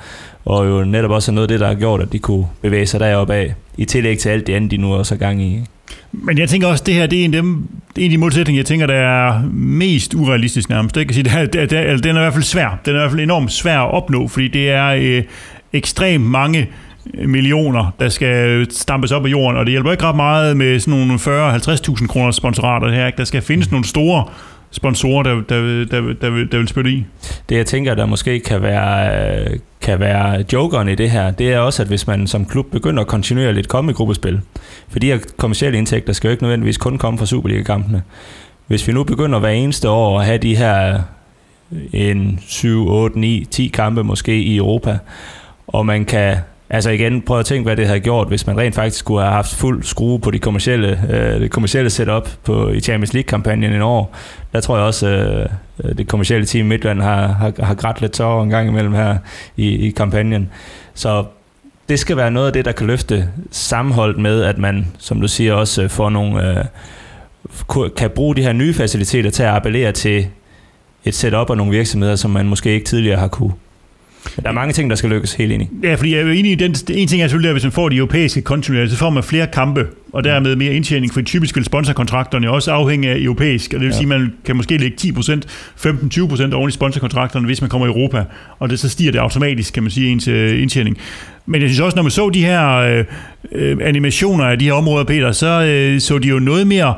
og 0.46 0.68
jo 0.68 0.84
netop 0.84 1.12
også 1.12 1.32
noget 1.32 1.48
af 1.48 1.48
det, 1.48 1.60
der 1.60 1.68
har 1.68 1.76
gjort, 1.76 2.02
at 2.02 2.14
de 2.14 2.20
kunne 2.20 2.46
bevæge 2.62 2.86
sig 2.86 3.00
deroppe 3.00 3.34
af, 3.34 3.56
i 3.78 3.86
tillæg 3.86 4.20
til 4.20 4.30
alt 4.30 4.48
det 4.48 4.54
andet, 4.54 4.72
de 4.72 4.78
nu 4.78 4.94
også 4.96 5.16
er 5.16 5.20
gang 5.20 5.42
i. 5.42 5.64
Men 6.12 6.38
jeg 6.38 6.50
tænker 6.50 6.68
også, 6.68 6.82
at 6.82 6.86
det 6.86 6.94
her 6.94 7.08
det 7.08 7.22
er 7.22 7.26
en 7.26 7.34
af, 7.34 7.42
dem, 7.42 7.68
en 7.98 8.04
af 8.04 8.10
de 8.10 8.18
målsætninger, 8.18 8.60
jeg 8.60 8.66
tænker, 8.66 8.86
der 8.86 8.94
er 8.94 9.42
mest 9.54 10.14
urealistisk 10.14 10.70
nærmest. 10.70 10.98
Jeg 10.98 11.06
kan 11.06 11.14
sige, 11.14 11.24
det 11.24 11.34
er, 11.34 11.46
det 11.46 11.74
er, 11.74 11.82
altså, 11.82 12.04
den 12.04 12.16
er 12.16 12.20
i 12.20 12.24
hvert 12.24 12.34
fald 12.34 12.44
svær. 12.44 12.80
Den 12.86 12.96
er 12.96 12.98
i 12.98 13.02
hvert 13.02 13.12
fald 13.12 13.22
enormt 13.22 13.52
svær 13.52 13.80
at 13.80 13.92
opnå, 13.92 14.28
fordi 14.28 14.48
det 14.48 14.70
er 14.70 14.88
øh, 14.88 15.24
ekstremt 15.74 16.26
mange 16.26 16.70
øh, 17.14 17.30
millioner, 17.30 17.94
der 18.00 18.10
skal 18.10 18.68
stampes 18.72 19.12
op 19.12 19.26
af 19.26 19.30
jorden, 19.30 19.58
og 19.58 19.66
det 19.66 19.72
hjælper 19.72 19.92
ikke 19.92 20.04
ret 20.04 20.16
meget 20.16 20.58
med 20.58 20.80
sådan 20.80 21.00
nogle 21.00 21.14
40-50.000 21.14 22.08
kroner 22.08 22.32
sponsorater 22.32 22.92
her. 22.92 23.10
Der 23.10 23.24
skal 23.24 23.42
findes 23.42 23.72
nogle 23.72 23.86
store 23.86 24.26
sponsorer, 24.78 25.24
der, 25.24 25.34
der, 25.36 25.86
der, 25.86 26.14
der, 26.22 26.30
vil, 26.30 26.52
der 26.52 26.58
vil 26.58 26.68
spille 26.68 26.92
i. 26.92 27.06
Det 27.50 27.56
jeg 27.56 27.66
tænker, 27.66 27.96
der 27.96 28.06
måske 28.06 28.40
kan 28.40 28.62
være, 28.62 29.48
kan 29.82 30.00
være 30.00 30.46
jokeren 30.54 30.90
i 30.90 30.96
det 30.96 31.12
her, 31.12 31.32
det 31.32 31.54
er 31.54 31.60
også, 31.60 31.82
at 31.82 31.88
hvis 31.88 32.08
man 32.08 32.28
som 32.28 32.46
klub 32.46 32.66
begynder 32.72 33.02
at 33.02 33.08
kontinuerligt 33.08 33.68
komme 33.68 33.92
i 33.92 33.94
gruppespil, 33.94 34.42
for 34.90 35.00
de 35.00 35.08
her 35.08 35.20
kommersielle 35.38 35.78
indtægter 35.78 36.14
skal 36.14 36.28
jo 36.28 36.32
ikke 36.32 36.44
nødvendigvis 36.44 36.78
kun 36.78 36.98
komme 36.98 37.20
fra 37.20 37.26
Superliga-kampene. 37.26 38.04
Hvis 38.68 38.88
vi 38.88 38.94
nu 38.94 39.04
begynder 39.04 39.40
hver 39.40 39.50
eneste 39.50 39.90
år 39.90 40.20
at 40.20 40.26
have 40.26 40.38
de 40.38 40.56
her 40.56 41.02
en 41.94 42.40
7, 42.48 42.88
8, 42.88 43.20
9, 43.20 43.46
10 43.52 43.68
kampe 43.68 44.04
måske 44.04 44.44
i 44.44 44.58
Europa, 44.58 44.98
og 45.68 45.86
man 45.86 46.06
kan 46.06 46.38
Altså 46.70 46.90
igen, 46.90 47.22
prøv 47.22 47.40
at 47.40 47.46
tænke, 47.46 47.64
hvad 47.64 47.76
det 47.76 47.88
havde 47.88 48.00
gjort, 48.00 48.28
hvis 48.28 48.48
man 48.48 48.58
rent 48.58 48.76
faktisk 48.76 49.00
skulle 49.00 49.22
have 49.22 49.34
haft 49.34 49.56
fuld 49.56 49.84
skrue 49.84 50.20
på 50.20 50.32
de 50.32 50.40
kommercielle, 50.40 51.00
øh, 51.10 51.42
det 51.42 51.52
kommercielle 51.52 51.90
setup 51.90 52.30
på, 52.44 52.70
i 52.70 52.80
Champions 52.80 53.14
League-kampagnen 53.14 53.74
i 53.74 53.80
år. 53.80 54.16
Der 54.54 54.60
tror 54.60 54.78
jeg 54.78 54.86
også, 54.86 55.08
øh, 55.08 55.46
øh 55.84 55.98
det 55.98 56.08
kommercielle 56.08 56.46
team 56.46 56.66
Midtland 56.66 57.02
har, 57.02 57.28
har, 57.28 57.54
har 57.64 57.76
grædt 57.76 58.02
lidt 58.02 58.12
tårer 58.12 58.44
en 58.44 58.50
gang 58.50 58.68
imellem 58.68 58.94
her 58.94 59.18
i, 59.58 59.88
i 59.88 59.90
kampagnen. 59.90 60.50
Så 60.94 61.26
det 61.90 62.00
skal 62.00 62.18
være 62.18 62.32
noget 62.32 62.48
af 62.48 62.54
det, 62.54 62.66
der 62.66 62.72
kan 62.72 62.88
løfte 62.88 63.30
sammenholdt 63.52 64.18
med, 64.18 64.44
at 64.44 64.58
man, 64.58 64.88
som 64.98 65.22
du 65.22 65.28
siger, 65.28 65.54
også 65.54 65.84
øh, 65.84 65.90
får 65.90 66.10
nogle, 66.10 66.60
øh, 66.60 66.66
kan 67.96 68.10
bruge 68.10 68.36
de 68.36 68.42
her 68.42 68.54
nye 68.54 68.74
faciliteter 68.74 69.30
til 69.30 69.44
at 69.44 69.50
appellere 69.50 69.92
til 69.92 70.28
et 71.06 71.16
setup 71.16 71.50
og 71.50 71.58
nogle 71.58 71.72
virksomheder, 71.72 72.16
som 72.16 72.32
man 72.32 72.46
måske 72.48 72.72
ikke 72.72 72.86
tidligere 72.86 73.20
har 73.20 73.28
kunne 73.28 73.54
der 74.36 74.50
er 74.50 74.54
mange 74.54 74.74
ting, 74.74 74.90
der 74.90 74.96
skal 74.96 75.10
lykkes 75.10 75.34
helt 75.34 75.62
i. 75.62 75.70
Ja, 75.84 75.96
fordi 75.96 76.12
jeg 76.12 76.20
er 76.20 76.26
jo 76.26 76.32
enig 76.32 76.52
i, 76.52 76.56
den, 76.56 76.76
en 76.90 77.08
ting 77.08 77.22
er 77.22 77.28
selvfølgelig, 77.28 77.50
at 77.50 77.54
hvis 77.54 77.64
man 77.64 77.72
får 77.72 77.90
de 77.90 77.96
europæiske 77.96 78.42
kontinuerligt, 78.42 78.92
så 78.92 78.98
får 78.98 79.10
man 79.10 79.24
flere 79.24 79.48
kampe, 79.48 79.88
og 80.14 80.24
dermed 80.24 80.56
mere 80.56 80.74
indtjening, 80.74 81.14
for 81.14 81.22
typisk 81.22 81.56
vil 81.56 81.66
sponsorkontrakterne 81.66 82.52
også 82.52 82.72
afhænge 82.72 83.10
af 83.10 83.18
europæisk, 83.20 83.74
og 83.74 83.80
det 83.80 83.88
vil 83.88 83.94
ja. 83.94 83.98
sige, 83.98 84.14
at 84.14 84.20
man 84.20 84.34
kan 84.46 84.56
måske 84.56 84.78
lægge 84.78 84.98
10%, 85.02 85.42
15-20% 85.86 86.54
oven 86.54 86.70
i 86.70 86.72
sponsorkontrakterne, 86.72 87.46
hvis 87.46 87.62
man 87.62 87.70
kommer 87.70 87.88
i 87.88 87.90
Europa, 87.90 88.24
og 88.60 88.70
det 88.70 88.80
så 88.80 88.90
stiger 88.90 89.12
det 89.12 89.20
automatisk, 89.20 89.74
kan 89.74 89.84
man 89.84 89.92
sige, 89.92 90.10
ens 90.10 90.28
indtjening. 90.28 90.98
Men 91.46 91.62
jeg 91.62 91.70
synes 91.70 91.80
også, 91.80 91.96
når 91.96 92.04
man 92.04 92.12
så 92.12 92.30
de 92.30 92.46
her 92.46 92.76
øh, 92.76 93.06
øh, 93.52 93.78
animationer 93.82 94.46
af 94.46 94.60
de 94.60 94.66
her 94.66 94.74
områder, 94.74 95.04
Peter, 95.04 95.32
så 95.32 95.64
øh, 95.64 96.00
så 96.00 96.18
de 96.18 96.28
jo 96.28 96.40
noget 96.40 96.68
mere 96.68 96.94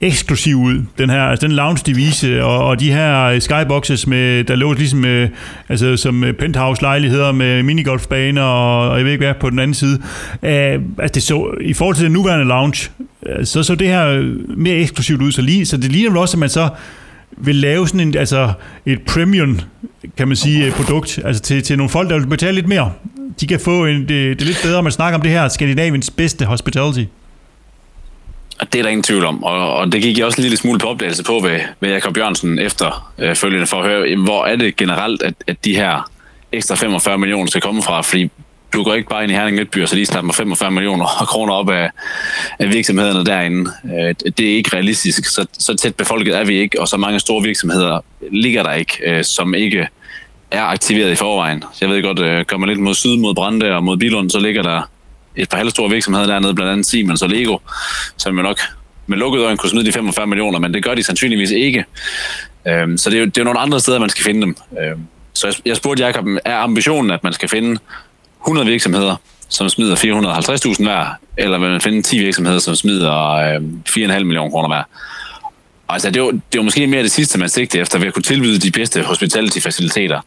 eksklusiv 0.00 0.56
ud, 0.56 0.82
den 0.98 1.10
her, 1.10 1.22
altså 1.22 1.46
den 1.46 1.56
lounge-devise, 1.56 2.42
og, 2.42 2.64
og 2.64 2.80
de 2.80 2.92
her 2.92 3.24
øh, 3.24 3.40
skyboxes, 3.40 4.06
med, 4.06 4.44
der 4.44 4.56
lå 4.56 4.72
ligesom 4.72 4.98
med, 4.98 5.28
altså 5.68 5.96
som 5.96 6.24
øh, 6.24 6.34
penthouse-lejligheder 6.34 7.32
med 7.32 7.62
minigolfbaner, 7.62 8.42
og, 8.42 8.90
og 8.90 8.96
jeg 8.96 9.04
ved 9.04 9.12
ikke 9.12 9.24
hvad, 9.24 9.34
på 9.40 9.50
den 9.50 9.58
anden 9.58 9.74
side. 9.74 9.98
Uh, 10.42 10.48
altså 10.48 11.14
det 11.14 11.22
så, 11.22 11.54
i 11.60 11.72
forhold 11.72 11.96
til 11.96 12.04
den 12.04 12.12
nuværende 12.12 12.44
lounge, 12.44 12.90
så 13.44 13.62
så 13.62 13.74
det 13.74 13.88
her 13.88 14.34
mere 14.56 14.74
eksklusivt 14.74 15.22
ud, 15.22 15.32
så, 15.32 15.42
lige, 15.42 15.66
så 15.66 15.76
det 15.76 15.92
ligner 15.92 16.10
vel 16.10 16.18
også, 16.18 16.34
at 16.36 16.38
man 16.38 16.48
så 16.48 16.68
vil 17.36 17.54
lave 17.54 17.88
sådan 17.88 18.00
en, 18.00 18.16
altså 18.16 18.52
et 18.86 19.02
premium, 19.02 19.60
kan 20.16 20.28
man 20.28 20.36
sige, 20.36 20.70
produkt, 20.70 21.18
altså 21.24 21.42
til, 21.42 21.62
til 21.62 21.76
nogle 21.76 21.90
folk, 21.90 22.10
der 22.10 22.18
vil 22.18 22.26
betale 22.26 22.54
lidt 22.54 22.68
mere. 22.68 22.92
De 23.40 23.46
kan 23.46 23.60
få 23.60 23.86
en, 23.86 24.00
det, 24.00 24.08
det 24.08 24.42
er 24.42 24.46
lidt 24.46 24.60
bedre, 24.62 24.78
at 24.78 24.84
man 24.84 24.92
snakker 24.92 25.18
om 25.18 25.22
det 25.22 25.30
her 25.30 25.48
Skandinaviens 25.48 26.10
bedste 26.10 26.44
hospitality. 26.44 27.04
Det 28.60 28.78
er 28.78 28.82
der 28.82 28.90
ingen 28.90 29.02
tvivl 29.02 29.24
om, 29.24 29.44
og, 29.44 29.74
og 29.74 29.92
det 29.92 30.02
gik 30.02 30.18
jeg 30.18 30.26
også 30.26 30.38
en 30.38 30.42
lille 30.42 30.56
smule 30.56 30.78
på 30.78 30.86
opdagelse 30.86 31.24
på 31.24 31.32
ved, 31.32 31.60
ved 31.80 31.90
Jakob 31.90 32.16
Jørgensen 32.16 32.58
efter 32.58 33.12
øh, 33.18 33.34
følgende 33.36 33.66
for 33.66 33.76
at 33.76 33.88
høre, 33.88 34.16
hvor 34.16 34.44
er 34.44 34.56
det 34.56 34.76
generelt, 34.76 35.22
at, 35.22 35.34
at 35.46 35.64
de 35.64 35.74
her 35.74 36.10
ekstra 36.52 36.74
45 36.74 37.18
millioner 37.18 37.46
skal 37.46 37.60
komme 37.60 37.82
fra, 37.82 38.00
fordi 38.00 38.30
du 38.72 38.82
går 38.82 38.94
ikke 38.94 39.08
bare 39.08 39.22
ind 39.22 39.32
i 39.32 39.34
Herning 39.34 39.56
Midtby, 39.56 39.82
og 39.82 39.88
så 39.88 39.94
lige 39.94 40.06
starter 40.06 40.32
45 40.32 40.70
millioner 40.70 41.04
kroner 41.04 41.54
op 41.54 41.70
af, 41.70 41.90
af 42.58 42.72
virksomhederne 42.72 43.24
derinde. 43.24 43.70
Øh, 43.84 44.14
det 44.38 44.52
er 44.52 44.56
ikke 44.56 44.76
realistisk. 44.76 45.24
Så, 45.24 45.46
så 45.52 45.76
tæt 45.76 45.94
befolket 45.94 46.36
er 46.36 46.44
vi 46.44 46.58
ikke, 46.58 46.80
og 46.80 46.88
så 46.88 46.96
mange 46.96 47.20
store 47.20 47.42
virksomheder 47.42 48.00
ligger 48.32 48.62
der 48.62 48.72
ikke, 48.72 48.98
øh, 49.06 49.24
som 49.24 49.54
ikke 49.54 49.88
er 50.50 50.62
aktiveret 50.62 51.12
i 51.12 51.14
forvejen. 51.14 51.62
Så 51.72 51.78
jeg 51.80 51.88
ved 51.88 52.02
godt, 52.02 52.18
øh, 52.18 52.44
kommer 52.44 52.66
lidt 52.66 52.78
mod 52.78 52.94
syd, 52.94 53.16
mod 53.16 53.34
Brande 53.34 53.76
og 53.76 53.84
mod 53.84 53.96
Bilund, 53.96 54.30
så 54.30 54.38
ligger 54.38 54.62
der 54.62 54.82
et 55.42 55.48
par 55.48 55.56
halvstore 55.56 55.90
virksomheder 55.90 56.26
dernede, 56.26 56.54
blandt 56.54 56.72
andet 56.72 56.86
Siemens 56.86 57.22
og 57.22 57.28
Lego, 57.28 57.58
som 58.16 58.36
jo 58.36 58.42
nok 58.42 58.60
med 59.06 59.18
lukkede 59.18 59.44
øjne 59.44 59.56
kunne 59.56 59.70
smide 59.70 59.86
de 59.86 59.92
45 59.92 60.26
millioner, 60.26 60.58
men 60.58 60.74
det 60.74 60.84
gør 60.84 60.94
de 60.94 61.02
sandsynligvis 61.02 61.50
ikke. 61.50 61.84
Øhm, 62.68 62.98
så 62.98 63.10
det 63.10 63.16
er, 63.16 63.20
jo, 63.20 63.26
det 63.26 63.38
er 63.38 63.40
jo 63.40 63.44
nogle 63.44 63.60
andre 63.60 63.80
steder, 63.80 63.98
man 63.98 64.08
skal 64.08 64.24
finde 64.24 64.40
dem. 64.40 64.56
Øhm, 64.80 65.00
så 65.32 65.46
jeg, 65.46 65.54
jeg 65.64 65.76
spurgte 65.76 66.06
Jacob, 66.06 66.26
er 66.44 66.56
ambitionen, 66.56 67.10
at 67.10 67.24
man 67.24 67.32
skal 67.32 67.48
finde 67.48 67.80
100 68.42 68.66
virksomheder, 68.66 69.16
som 69.48 69.68
smider 69.68 69.96
450.000 69.96 70.82
hver, 70.82 71.06
eller 71.36 71.58
vil 71.58 71.70
man 71.70 71.80
finde 71.80 72.02
10 72.02 72.18
virksomheder, 72.18 72.58
som 72.58 72.74
smider 72.74 73.30
øh, 73.30 73.60
4,5 73.88 74.24
millioner 74.24 74.50
kroner 74.50 74.68
hver? 74.68 74.82
Altså, 75.88 76.08
det 76.08 76.16
er, 76.16 76.20
jo, 76.20 76.30
det 76.30 76.36
er 76.36 76.56
jo 76.56 76.62
måske 76.62 76.86
mere 76.86 77.02
det 77.02 77.10
sidste, 77.10 77.38
man 77.38 77.48
sigter 77.48 77.80
efter, 77.80 77.98
ved 77.98 78.06
at 78.06 78.14
kunne 78.14 78.22
tilbyde 78.22 78.58
de 78.58 78.70
bedste 78.70 79.02
hospitality-faciliteter 79.02 80.20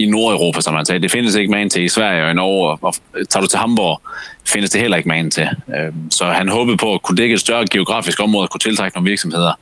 i 0.00 0.06
Nordeuropa, 0.06 0.60
som 0.60 0.74
man 0.74 0.86
sagde. 0.86 1.02
Det 1.02 1.10
findes 1.10 1.34
ikke 1.34 1.50
man 1.50 1.70
til 1.70 1.84
i 1.84 1.88
Sverige 1.88 2.24
og 2.24 2.30
i 2.30 2.34
Norge, 2.34 2.78
og 2.82 2.94
tager 3.28 3.40
du 3.40 3.46
til 3.46 3.58
Hamburg, 3.58 4.02
findes 4.46 4.70
det 4.70 4.80
heller 4.80 4.96
ikke 4.96 5.08
man 5.08 5.30
til. 5.30 5.48
Øhm, 5.76 6.10
så 6.10 6.24
han 6.24 6.48
håbede 6.48 6.76
på 6.76 6.94
at 6.94 7.02
kunne 7.02 7.16
dække 7.16 7.34
et 7.34 7.40
større 7.40 7.66
geografisk 7.70 8.20
område 8.20 8.44
og 8.44 8.50
kunne 8.50 8.58
tiltrække 8.58 8.96
nogle 8.96 9.10
virksomheder. 9.10 9.52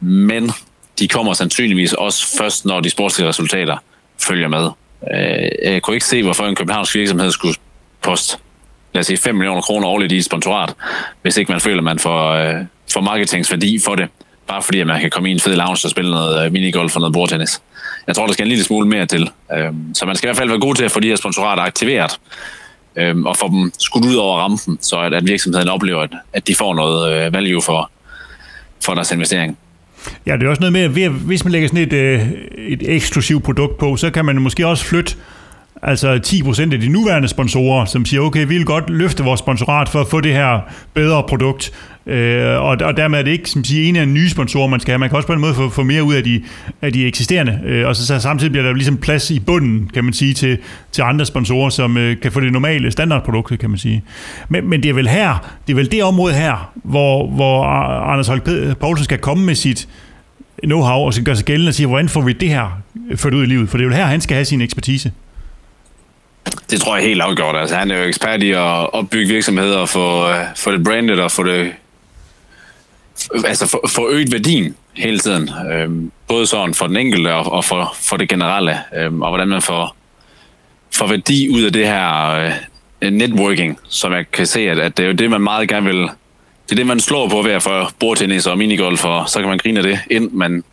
Men 0.00 0.50
de 0.98 1.08
kommer 1.08 1.32
sandsynligvis 1.32 1.92
også 1.92 2.38
først, 2.38 2.64
når 2.64 2.80
de 2.80 2.90
sportslige 2.90 3.28
resultater 3.28 3.76
følger 4.18 4.48
med. 4.48 4.70
Øh, 5.14 5.72
jeg 5.72 5.82
kunne 5.82 5.96
ikke 5.96 6.06
se, 6.06 6.22
hvorfor 6.22 6.46
en 6.46 6.54
københavnsk 6.54 6.94
virksomhed 6.94 7.30
skulle 7.30 7.54
poste 8.02 8.38
lad 8.94 9.00
os 9.00 9.06
sige, 9.06 9.16
5 9.16 9.34
millioner 9.34 9.60
kroner 9.60 9.88
årligt 9.88 10.12
i 10.12 10.22
sponsorat, 10.22 10.74
hvis 11.22 11.36
ikke 11.36 11.52
man 11.52 11.60
føler, 11.60 11.78
at 11.78 11.84
man 11.84 11.98
får, 11.98 12.30
øh, 12.30 12.54
får 12.92 13.00
marketingsværdi 13.00 13.78
for 13.84 13.94
det 13.94 14.08
bare 14.50 14.62
fordi 14.62 14.80
at 14.80 14.86
man 14.86 15.00
kan 15.00 15.10
komme 15.10 15.28
i 15.28 15.32
en 15.32 15.40
fed 15.40 15.56
lounge 15.56 15.86
og 15.86 15.90
spille 15.90 16.10
noget 16.10 16.46
øh, 16.46 16.52
minigolf 16.52 16.96
og 16.96 17.00
noget 17.00 17.12
bordtennis. 17.12 17.62
Jeg 18.06 18.14
tror, 18.14 18.26
der 18.26 18.32
skal 18.32 18.44
en 18.44 18.48
lille 18.48 18.64
smule 18.64 18.88
mere 18.88 19.06
til. 19.06 19.30
Øhm, 19.56 19.94
så 19.94 20.06
man 20.06 20.16
skal 20.16 20.26
i 20.26 20.28
hvert 20.28 20.36
fald 20.36 20.48
være 20.48 20.60
god 20.60 20.74
til 20.74 20.84
at 20.84 20.90
få 20.90 21.00
de 21.00 21.08
her 21.08 21.16
sponsorater 21.16 21.62
aktiveret, 21.62 22.20
øhm, 22.96 23.26
og 23.26 23.36
få 23.36 23.48
dem 23.48 23.72
skudt 23.78 24.04
ud 24.04 24.14
over 24.14 24.38
rampen, 24.38 24.78
så 24.80 25.00
at, 25.00 25.14
at 25.14 25.26
virksomheden 25.26 25.68
oplever, 25.68 26.02
at, 26.02 26.10
at 26.32 26.48
de 26.48 26.54
får 26.54 26.74
noget 26.74 27.12
øh, 27.12 27.32
value 27.32 27.62
for, 27.62 27.90
for 28.84 28.94
deres 28.94 29.12
investering. 29.12 29.58
Ja, 30.26 30.36
det 30.36 30.42
er 30.42 30.48
også 30.48 30.60
noget 30.60 30.72
med, 30.72 31.04
at 31.04 31.10
hvis 31.10 31.44
man 31.44 31.52
lægger 31.52 31.68
sådan 31.68 31.82
et, 31.82 31.92
øh, 31.92 32.30
et 32.58 32.82
eksklusivt 32.82 33.44
produkt 33.44 33.78
på, 33.78 33.96
så 33.96 34.10
kan 34.10 34.24
man 34.24 34.42
måske 34.42 34.66
også 34.66 34.84
flytte 34.84 35.16
altså 35.82 36.20
10% 36.26 36.72
af 36.72 36.80
de 36.80 36.88
nuværende 36.88 37.28
sponsorer, 37.28 37.84
som 37.84 38.04
siger, 38.04 38.20
okay, 38.20 38.46
vi 38.46 38.56
vil 38.56 38.64
godt 38.64 38.90
løfte 38.90 39.24
vores 39.24 39.40
sponsorat 39.40 39.88
for 39.88 40.00
at 40.00 40.08
få 40.08 40.20
det 40.20 40.32
her 40.32 40.60
bedre 40.94 41.22
produkt, 41.28 41.72
øh, 42.06 42.60
og, 42.60 42.78
og 42.82 42.96
dermed 42.96 43.18
er 43.18 43.22
det 43.22 43.30
ikke 43.30 43.50
som 43.50 43.64
siger, 43.64 43.88
en 43.88 43.96
af 43.96 44.06
de 44.06 44.12
nye 44.12 44.28
sponsorer, 44.28 44.68
man 44.68 44.80
skal 44.80 44.92
have. 44.92 44.98
Man 44.98 45.08
kan 45.08 45.16
også 45.16 45.26
på 45.26 45.32
en 45.32 45.40
måde 45.40 45.54
få, 45.54 45.68
få 45.68 45.82
mere 45.82 46.02
ud 46.02 46.14
af 46.14 46.24
de, 46.24 46.42
af 46.82 46.92
de 46.92 47.06
eksisterende, 47.06 47.60
øh, 47.66 47.86
og 47.86 47.96
så, 47.96 48.06
så 48.06 48.18
samtidig 48.18 48.52
bliver 48.52 48.66
der 48.66 48.72
ligesom 48.72 48.96
plads 48.96 49.30
i 49.30 49.40
bunden, 49.40 49.90
kan 49.94 50.04
man 50.04 50.12
sige, 50.12 50.34
til, 50.34 50.58
til 50.92 51.02
andre 51.02 51.26
sponsorer, 51.26 51.70
som 51.70 51.96
øh, 51.96 52.20
kan 52.20 52.32
få 52.32 52.40
det 52.40 52.52
normale 52.52 52.90
standardprodukt, 52.90 53.58
kan 53.58 53.70
man 53.70 53.78
sige. 53.78 54.04
Men, 54.48 54.70
men 54.70 54.82
det 54.82 54.88
er 54.88 54.94
vel 54.94 55.08
her, 55.08 55.56
det 55.66 55.72
er 55.72 55.76
vel 55.76 55.92
det 55.92 56.02
område 56.04 56.34
her, 56.34 56.72
hvor, 56.74 57.26
hvor 57.26 57.64
Anders 58.12 58.28
Holk 58.28 58.48
Poulsen 58.80 59.04
skal 59.04 59.18
komme 59.18 59.46
med 59.46 59.54
sit 59.54 59.88
know-how, 60.66 61.06
og 61.06 61.14
skal 61.14 61.24
gøre 61.24 61.36
sig 61.36 61.44
gældende 61.44 61.70
og 61.70 61.74
sige, 61.74 61.86
hvordan 61.86 62.08
får 62.08 62.20
vi 62.20 62.32
det 62.32 62.48
her 62.48 62.80
ført 63.16 63.34
ud 63.34 63.42
i 63.42 63.46
livet? 63.46 63.68
For 63.68 63.78
det 63.78 63.84
er 63.84 63.88
jo 63.88 63.94
her, 63.94 64.04
han 64.04 64.20
skal 64.20 64.34
have 64.34 64.44
sin 64.44 64.60
ekspertise. 64.60 65.12
Det 66.70 66.80
tror 66.80 66.96
jeg 66.96 67.06
helt 67.06 67.20
afgjort. 67.20 67.56
Altså, 67.56 67.76
han 67.76 67.90
er 67.90 67.98
jo 67.98 68.04
ekspert 68.04 68.42
i 68.42 68.50
at 68.50 68.94
opbygge 68.94 69.28
virksomheder 69.28 69.78
og 69.78 69.88
få, 69.88 70.28
uh, 70.28 70.34
få 70.56 70.72
det 70.72 70.84
branded 70.84 71.18
og 71.18 71.30
få 71.30 71.42
det 71.42 71.72
altså 73.44 73.66
for, 73.66 73.88
for 73.88 74.08
øget 74.08 74.32
værdien 74.32 74.76
hele 74.94 75.18
tiden. 75.18 75.50
Øhm, 75.72 76.12
både 76.28 76.46
sådan 76.46 76.74
for 76.74 76.86
den 76.86 76.96
enkelte 76.96 77.34
og, 77.34 77.52
og 77.52 77.64
for, 77.64 77.94
for 77.94 78.16
det 78.16 78.28
generelle. 78.28 78.78
Øhm, 78.96 79.22
og 79.22 79.28
hvordan 79.28 79.48
man 79.48 79.62
får 79.62 79.96
får 80.94 81.06
værdi 81.06 81.48
ud 81.50 81.62
af 81.62 81.72
det 81.72 81.86
her 81.86 82.30
øh, 83.02 83.10
networking, 83.10 83.78
som 83.88 84.12
jeg 84.12 84.30
kan 84.32 84.46
se, 84.46 84.60
at, 84.60 84.78
at 84.78 84.96
det 84.96 85.02
er 85.02 85.06
jo 85.06 85.14
det, 85.14 85.30
man 85.30 85.40
meget 85.40 85.68
gerne 85.68 85.86
vil... 85.86 86.08
Det 86.64 86.76
er 86.76 86.76
det, 86.76 86.86
man 86.86 87.00
slår 87.00 87.28
på 87.28 87.42
ved 87.42 87.52
at 87.52 87.62
få 87.62 87.86
bordtennis 87.98 88.46
og 88.46 88.58
minigolf, 88.58 89.04
og 89.04 89.28
så 89.28 89.38
kan 89.38 89.48
man 89.48 89.58
grine 89.58 89.82
det 89.82 89.98
ind, 90.10 90.30
men 90.30 90.64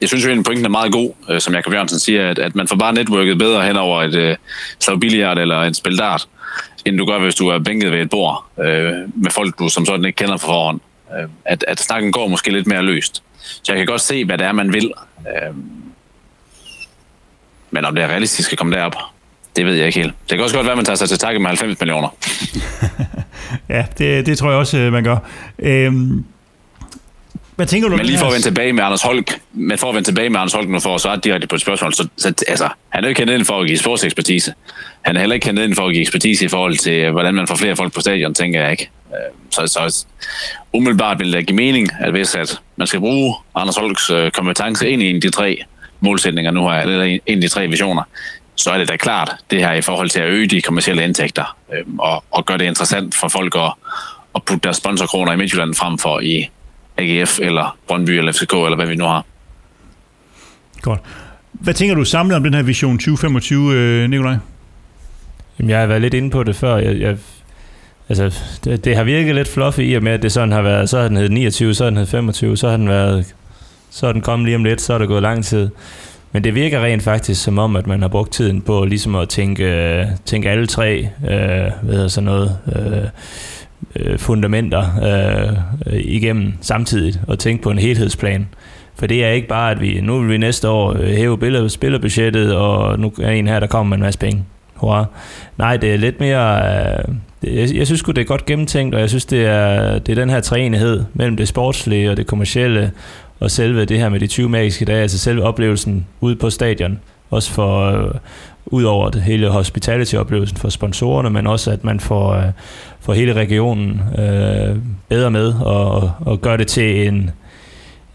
jeg 0.00 0.08
synes 0.08 0.24
jo, 0.24 0.28
egentlig, 0.28 0.44
pointen 0.44 0.64
er 0.64 0.70
meget 0.70 0.92
god, 0.92 1.12
øh, 1.30 1.40
som 1.40 1.54
Jakob 1.54 1.72
Jørgensen 1.72 1.98
siger, 1.98 2.30
at, 2.30 2.38
at 2.38 2.54
man 2.54 2.68
får 2.68 2.76
bare 2.76 2.94
networket 2.94 3.38
bedre 3.38 3.66
hen 3.66 3.76
over 3.76 4.02
et 4.02 4.14
øh, 4.14 4.36
slag 4.80 5.00
billiard 5.00 5.38
eller 5.38 5.62
en 5.62 5.74
spildart, 5.74 6.28
end 6.84 6.98
du 6.98 7.04
gør, 7.04 7.18
hvis 7.18 7.34
du 7.34 7.48
er 7.48 7.58
bænket 7.58 7.92
ved 7.92 8.00
et 8.00 8.10
bord 8.10 8.44
øh, 8.60 8.92
med 9.14 9.30
folk, 9.30 9.58
du 9.58 9.68
som 9.68 9.86
sådan 9.86 10.04
ikke 10.04 10.16
kender 10.16 10.36
på 10.36 10.46
forhånd. 10.46 10.80
Øh, 11.18 11.28
at, 11.44 11.64
at 11.68 11.80
snakken 11.80 12.12
går 12.12 12.28
måske 12.28 12.50
lidt 12.50 12.66
mere 12.66 12.82
løst. 12.82 13.22
Så 13.40 13.72
jeg 13.72 13.76
kan 13.76 13.86
godt 13.86 14.00
se, 14.00 14.24
hvad 14.24 14.38
det 14.38 14.46
er, 14.46 14.52
man 14.52 14.72
vil. 14.72 14.92
Øh, 15.18 15.54
men 17.70 17.84
om 17.84 17.94
det 17.94 18.04
er 18.04 18.08
realistisk 18.08 18.52
at 18.52 18.58
komme 18.58 18.76
derop, 18.76 18.94
det 19.56 19.66
ved 19.66 19.74
jeg 19.74 19.86
ikke 19.86 19.98
helt. 19.98 20.14
Det 20.30 20.36
kan 20.36 20.40
også 20.40 20.56
godt 20.56 20.64
være, 20.64 20.72
at 20.72 20.78
man 20.78 20.84
tager 20.84 20.96
sig 20.96 21.08
til 21.08 21.18
takke 21.18 21.40
med 21.40 21.46
90 21.46 21.80
millioner. 21.80 22.08
ja, 23.68 23.86
det, 23.98 24.26
det 24.26 24.38
tror 24.38 24.50
jeg 24.50 24.58
også, 24.58 24.78
øh, 24.78 24.92
man 24.92 25.04
gør. 25.04 25.16
Øhm, 25.58 26.24
hvad 27.56 27.66
tænker 27.66 27.88
du? 27.88 27.96
Men 27.96 28.06
lige 28.06 28.18
for 28.18 28.26
at 28.26 28.32
vende 28.32 28.46
tilbage 28.46 28.72
med 28.72 28.84
Anders 28.84 29.02
Holk, 29.02 29.40
men 29.52 29.78
for 29.78 29.88
at 29.88 29.94
vende 29.94 30.08
tilbage 30.08 30.30
med 30.30 30.40
Anders 30.40 30.52
Holk 30.52 30.68
nu 30.68 30.80
for 30.80 30.94
at 30.94 31.00
svare 31.00 31.20
direkte 31.24 31.46
på 31.46 31.54
et 31.54 31.60
spørgsmål, 31.60 31.94
så, 31.94 32.08
så 32.16 32.34
altså, 32.48 32.68
han 32.88 33.04
er 33.04 33.08
jo 33.08 33.08
ikke 33.08 33.18
kendt 33.18 33.32
ind 33.32 33.44
for 33.44 33.60
at 33.60 33.66
give 33.66 33.78
sportsekspertise. 33.78 34.54
Han 35.02 35.16
er 35.16 35.20
heller 35.20 35.34
ikke 35.34 35.44
kendt 35.44 35.60
ind 35.60 35.74
for 35.74 35.86
at 35.86 35.92
give 35.92 36.00
ekspertise 36.00 36.44
i 36.44 36.48
forhold 36.48 36.76
til, 36.76 37.10
hvordan 37.10 37.34
man 37.34 37.46
får 37.46 37.54
flere 37.54 37.76
folk 37.76 37.94
på 37.94 38.00
stadion, 38.00 38.34
tænker 38.34 38.62
jeg 38.62 38.70
ikke. 38.70 38.90
Øh, 39.12 39.32
så, 39.50 39.66
så 39.66 40.06
umiddelbart 40.72 41.18
vil 41.18 41.32
det 41.32 41.46
give 41.46 41.56
mening, 41.56 41.88
at 42.00 42.10
hvis 42.10 42.34
at 42.34 42.60
man 42.76 42.86
skal 42.86 43.00
bruge 43.00 43.34
Anders 43.54 43.76
Holks 43.76 44.10
øh, 44.10 44.30
kompetence 44.30 44.90
ind 44.90 45.02
i 45.02 45.10
en 45.10 45.16
af 45.16 45.20
de 45.20 45.30
tre 45.30 45.64
målsætninger 46.00 46.50
nu 46.50 46.68
her, 46.68 46.80
eller 46.80 47.04
en 47.04 47.20
af 47.26 47.40
de 47.40 47.48
tre 47.48 47.68
visioner, 47.68 48.02
så 48.56 48.70
er 48.70 48.78
det 48.78 48.88
da 48.88 48.96
klart, 48.96 49.36
det 49.50 49.58
her 49.58 49.72
i 49.72 49.80
forhold 49.80 50.10
til 50.10 50.20
at 50.20 50.28
øge 50.28 50.46
de 50.46 50.62
kommersielle 50.62 51.04
indtægter, 51.04 51.56
øh, 51.72 51.84
og, 51.98 52.24
og 52.30 52.46
gøre 52.46 52.58
det 52.58 52.64
interessant 52.64 53.14
for 53.14 53.28
folk 53.28 53.56
at, 53.56 53.72
at 54.34 54.42
putte 54.44 54.60
deres 54.62 54.76
sponsorkroner 54.76 55.32
i 55.32 55.36
Midtjylland 55.36 55.74
frem 55.74 55.98
for 55.98 56.20
i 56.20 56.50
AGF 56.96 57.38
eller 57.40 57.78
Brøndby 57.88 58.10
eller 58.10 58.32
FCK, 58.32 58.52
eller 58.52 58.76
hvad 58.76 58.86
vi 58.86 58.94
nu 58.94 59.04
har. 59.04 59.24
Godt. 60.82 61.00
Hvad 61.52 61.74
tænker 61.74 61.94
du 61.94 62.04
samlet 62.04 62.36
om 62.36 62.42
den 62.42 62.54
her 62.54 62.62
vision 62.62 62.98
2025, 62.98 63.74
øh, 63.74 64.10
Nikolaj? 64.10 64.36
Jamen, 65.58 65.70
jeg 65.70 65.80
har 65.80 65.86
været 65.86 66.00
lidt 66.00 66.14
inde 66.14 66.30
på 66.30 66.42
det 66.42 66.56
før. 66.56 66.76
Jeg, 66.76 67.00
jeg, 67.00 67.16
altså, 68.10 68.42
det, 68.64 68.84
det, 68.84 68.96
har 68.96 69.04
virket 69.04 69.34
lidt 69.34 69.48
fluffy 69.48 69.80
i 69.80 69.94
og 69.94 70.02
med, 70.02 70.12
at 70.12 70.22
det 70.22 70.32
sådan 70.32 70.52
har 70.52 70.62
været, 70.62 70.88
så 70.88 71.00
har 71.00 71.08
den 71.08 71.16
hed 71.16 71.28
29, 71.28 71.74
så 71.74 71.84
har 71.84 71.90
den 71.90 71.96
hed 71.96 72.06
25, 72.06 72.56
så 72.56 72.68
har 72.68 72.76
den 72.76 72.88
været, 72.88 73.34
så 73.90 74.06
er 74.06 74.12
den 74.12 74.20
kommet 74.20 74.46
lige 74.46 74.56
om 74.56 74.64
lidt, 74.64 74.80
så 74.80 74.94
er 74.94 74.98
der 74.98 75.06
gået 75.06 75.22
lang 75.22 75.44
tid. 75.44 75.68
Men 76.32 76.44
det 76.44 76.54
virker 76.54 76.84
rent 76.84 77.02
faktisk 77.02 77.42
som 77.42 77.58
om, 77.58 77.76
at 77.76 77.86
man 77.86 78.02
har 78.02 78.08
brugt 78.08 78.32
tiden 78.32 78.60
på 78.60 78.84
ligesom 78.84 79.14
at 79.14 79.28
tænke, 79.28 80.06
tænke 80.24 80.50
alle 80.50 80.66
tre, 80.66 81.08
øh, 81.30 81.72
hvad 81.82 82.08
sådan 82.08 82.24
noget, 82.24 82.58
øh, 82.76 83.04
øh, 83.96 84.18
fundamenter 84.18 84.84
øh, 85.86 86.00
igennem 86.00 86.52
samtidig 86.60 87.20
og 87.28 87.38
tænke 87.38 87.62
på 87.62 87.70
en 87.70 87.78
helhedsplan. 87.78 88.48
For 88.94 89.06
det 89.06 89.24
er 89.24 89.30
ikke 89.30 89.48
bare, 89.48 89.70
at 89.70 89.80
vi 89.80 90.00
nu 90.00 90.18
vil 90.18 90.28
vi 90.28 90.38
næste 90.38 90.68
år 90.68 90.92
øh, 90.92 91.08
hæve 91.08 91.38
hæve 91.40 91.70
spillerbudgettet, 91.70 92.54
og 92.54 92.98
nu 92.98 93.12
er 93.22 93.30
en 93.30 93.48
her, 93.48 93.60
der 93.60 93.66
kommer 93.66 93.88
med 93.88 93.96
en 93.96 94.02
masse 94.02 94.20
penge. 94.20 94.44
Hurra. 94.80 95.04
Nej, 95.58 95.76
det 95.76 95.94
er 95.94 95.96
lidt 95.96 96.20
mere... 96.20 96.62
Øh, 96.62 97.14
jeg, 97.42 97.74
jeg 97.74 97.86
synes 97.86 98.02
det 98.02 98.18
er 98.18 98.24
godt 98.24 98.46
gennemtænkt, 98.46 98.94
og 98.94 99.00
jeg 99.00 99.08
synes, 99.08 99.24
det 99.24 99.46
er, 99.46 99.98
det 99.98 100.12
er 100.12 100.22
den 100.22 100.30
her 100.30 100.40
træenighed 100.40 101.04
mellem 101.14 101.36
det 101.36 101.48
sportslige 101.48 102.10
og 102.10 102.16
det 102.16 102.26
kommercielle, 102.26 102.92
og 103.40 103.50
selve 103.50 103.84
det 103.84 103.98
her 103.98 104.08
med 104.08 104.20
de 104.20 104.26
20 104.26 104.48
magiske 104.48 104.84
dage, 104.84 105.02
altså 105.02 105.18
selve 105.18 105.42
oplevelsen 105.42 106.06
ude 106.20 106.36
på 106.36 106.50
stadion, 106.50 106.98
også 107.30 107.50
for, 107.50 107.90
øh, 107.90 108.14
ud 108.66 108.84
over 108.84 109.10
det 109.10 109.22
hele 109.22 109.48
hospitality-oplevelsen 109.48 110.56
for 110.56 110.68
sponsorerne, 110.68 111.30
men 111.30 111.46
også 111.46 111.70
at 111.70 111.84
man 111.84 112.00
får, 112.00 112.32
øh, 112.32 112.44
får 113.00 113.12
hele 113.12 113.32
regionen 113.32 114.00
øh, 114.18 114.76
bedre 115.08 115.30
med 115.30 115.54
og, 115.54 116.12
og 116.20 116.40
gør 116.40 116.56
det 116.56 116.66
til 116.66 117.08
en, 117.08 117.30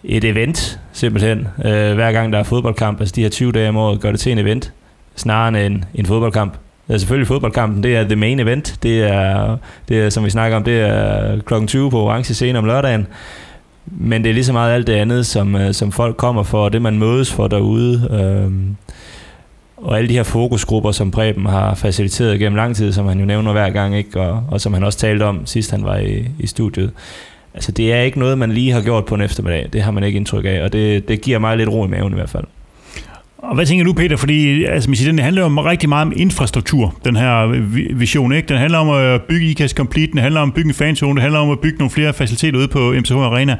et 0.03 0.24
event 0.24 0.80
simpelthen. 0.93 1.47
Øh, 1.66 1.93
hver 1.93 2.11
gang 2.11 2.34
der 2.34 2.39
er 2.39 2.43
fodboldkamp, 2.43 2.99
altså 2.99 3.13
de 3.16 3.22
her 3.22 3.30
20 3.30 3.51
dage 3.51 3.70
om 3.70 3.78
året, 3.78 3.99
gør 3.99 4.11
det 4.11 4.20
til 4.20 4.32
en 4.32 4.38
event, 4.38 4.74
snarere 5.16 5.47
end 5.47 5.57
en, 5.57 5.86
en 5.95 6.05
fodboldkamp. 6.05 6.53
Ja, 6.89 6.97
selvfølgelig 6.97 7.28
fodboldkampen, 7.28 7.84
det 7.84 7.95
er 7.95 8.03
the 8.03 8.16
main 8.16 8.39
event. 8.39 8.76
Det 8.84 9.03
er, 9.03 9.57
det 9.89 9.99
er, 9.99 10.09
som 10.09 10.26
vi 10.26 10.30
snakker 10.30 10.57
om, 10.57 10.63
det 10.63 10.82
er 10.82 11.41
klokken 11.41 11.68
20 11.68 11.91
på 11.91 12.01
orange 12.01 12.34
scene 12.34 12.59
om 12.59 12.66
lørdagen. 12.66 13.07
Men 13.86 14.24
det 14.24 14.30
er 14.30 14.34
lige 14.34 14.45
så 14.45 14.53
meget 14.53 14.74
alt 14.74 14.88
det 14.88 14.93
andet, 14.93 15.26
som, 15.26 15.55
øh, 15.55 15.74
som 15.74 15.91
folk 15.91 16.18
kommer 16.18 16.43
for, 16.43 16.63
og 16.66 16.74
det 16.74 16.82
man 16.82 16.99
mødes 16.99 17.34
for 17.34 17.47
derude. 17.47 18.07
Øhm, 18.11 18.76
og 19.78 19.97
alle 19.97 20.09
de 20.09 20.13
her 20.13 20.24
fokusgrupper, 20.24 20.91
som 20.91 21.11
Preben 21.11 21.45
har 21.45 21.76
faciliteret 21.76 22.39
gennem 22.39 22.55
lang 22.55 22.76
tid, 22.76 22.91
som 22.91 23.05
han 23.07 23.20
jo 23.20 23.26
nævner 23.26 23.51
hver 23.51 23.70
gang, 23.70 23.97
ikke? 23.97 24.22
Og, 24.22 24.43
og 24.51 24.61
som 24.61 24.74
han 24.74 24.84
også 24.84 24.99
talte 24.99 25.24
om 25.24 25.45
sidst 25.45 25.72
han 25.72 25.84
var 25.84 25.97
i, 25.97 26.26
i 26.39 26.47
studiet. 26.47 26.91
Altså 27.53 27.72
det 27.72 27.93
er 27.93 28.01
ikke 28.01 28.20
noget, 28.20 28.38
man 28.38 28.51
lige 28.51 28.72
har 28.72 28.82
gjort 28.82 29.05
på 29.05 29.16
en 29.16 29.22
eftermiddag. 29.22 29.70
Det 29.74 29.82
har 29.82 29.91
man 29.91 30.03
ikke 30.03 30.18
indtryk 30.18 30.45
af, 30.45 30.63
og 30.63 30.74
det, 30.74 31.07
det 31.07 31.22
giver 31.22 31.39
mig 31.39 31.57
lidt 31.57 31.70
ro 31.70 31.86
i 31.86 31.88
maven 31.88 32.11
i 32.11 32.16
hvert 32.16 32.30
fald. 32.30 32.43
Og 33.38 33.56
hvad 33.56 33.66
tænker 33.66 33.86
du, 33.86 33.94
Peter? 33.94 34.18
Fordi 34.18 34.64
altså, 34.64 34.90
man 34.90 34.98
siger, 34.98 35.12
den 35.12 35.20
handler 35.20 35.42
jo 35.42 35.66
rigtig 35.66 35.90
meget 35.90 36.06
om 36.06 36.14
infrastruktur, 36.16 37.00
den 37.06 37.16
her 37.16 37.48
vision. 37.96 38.34
Ikke? 38.34 38.48
Den 38.48 38.58
handler 38.58 38.78
om 38.78 38.90
at 38.90 39.22
bygge 39.22 39.48
IKAS 39.50 39.72
Complete, 39.72 40.12
den 40.12 40.20
handler 40.20 40.42
om 40.42 40.50
at 40.50 40.54
bygge 40.54 40.68
en 40.68 40.74
fanzone, 40.74 41.12
den 41.12 41.22
handler 41.22 41.40
om 41.40 41.52
at 41.52 41.60
bygge 41.60 41.78
nogle 41.78 41.92
flere 41.92 42.14
faciliteter 42.14 42.60
ude 42.60 42.68
på 42.68 42.94
MCH 42.94 43.16
Arena. 43.16 43.58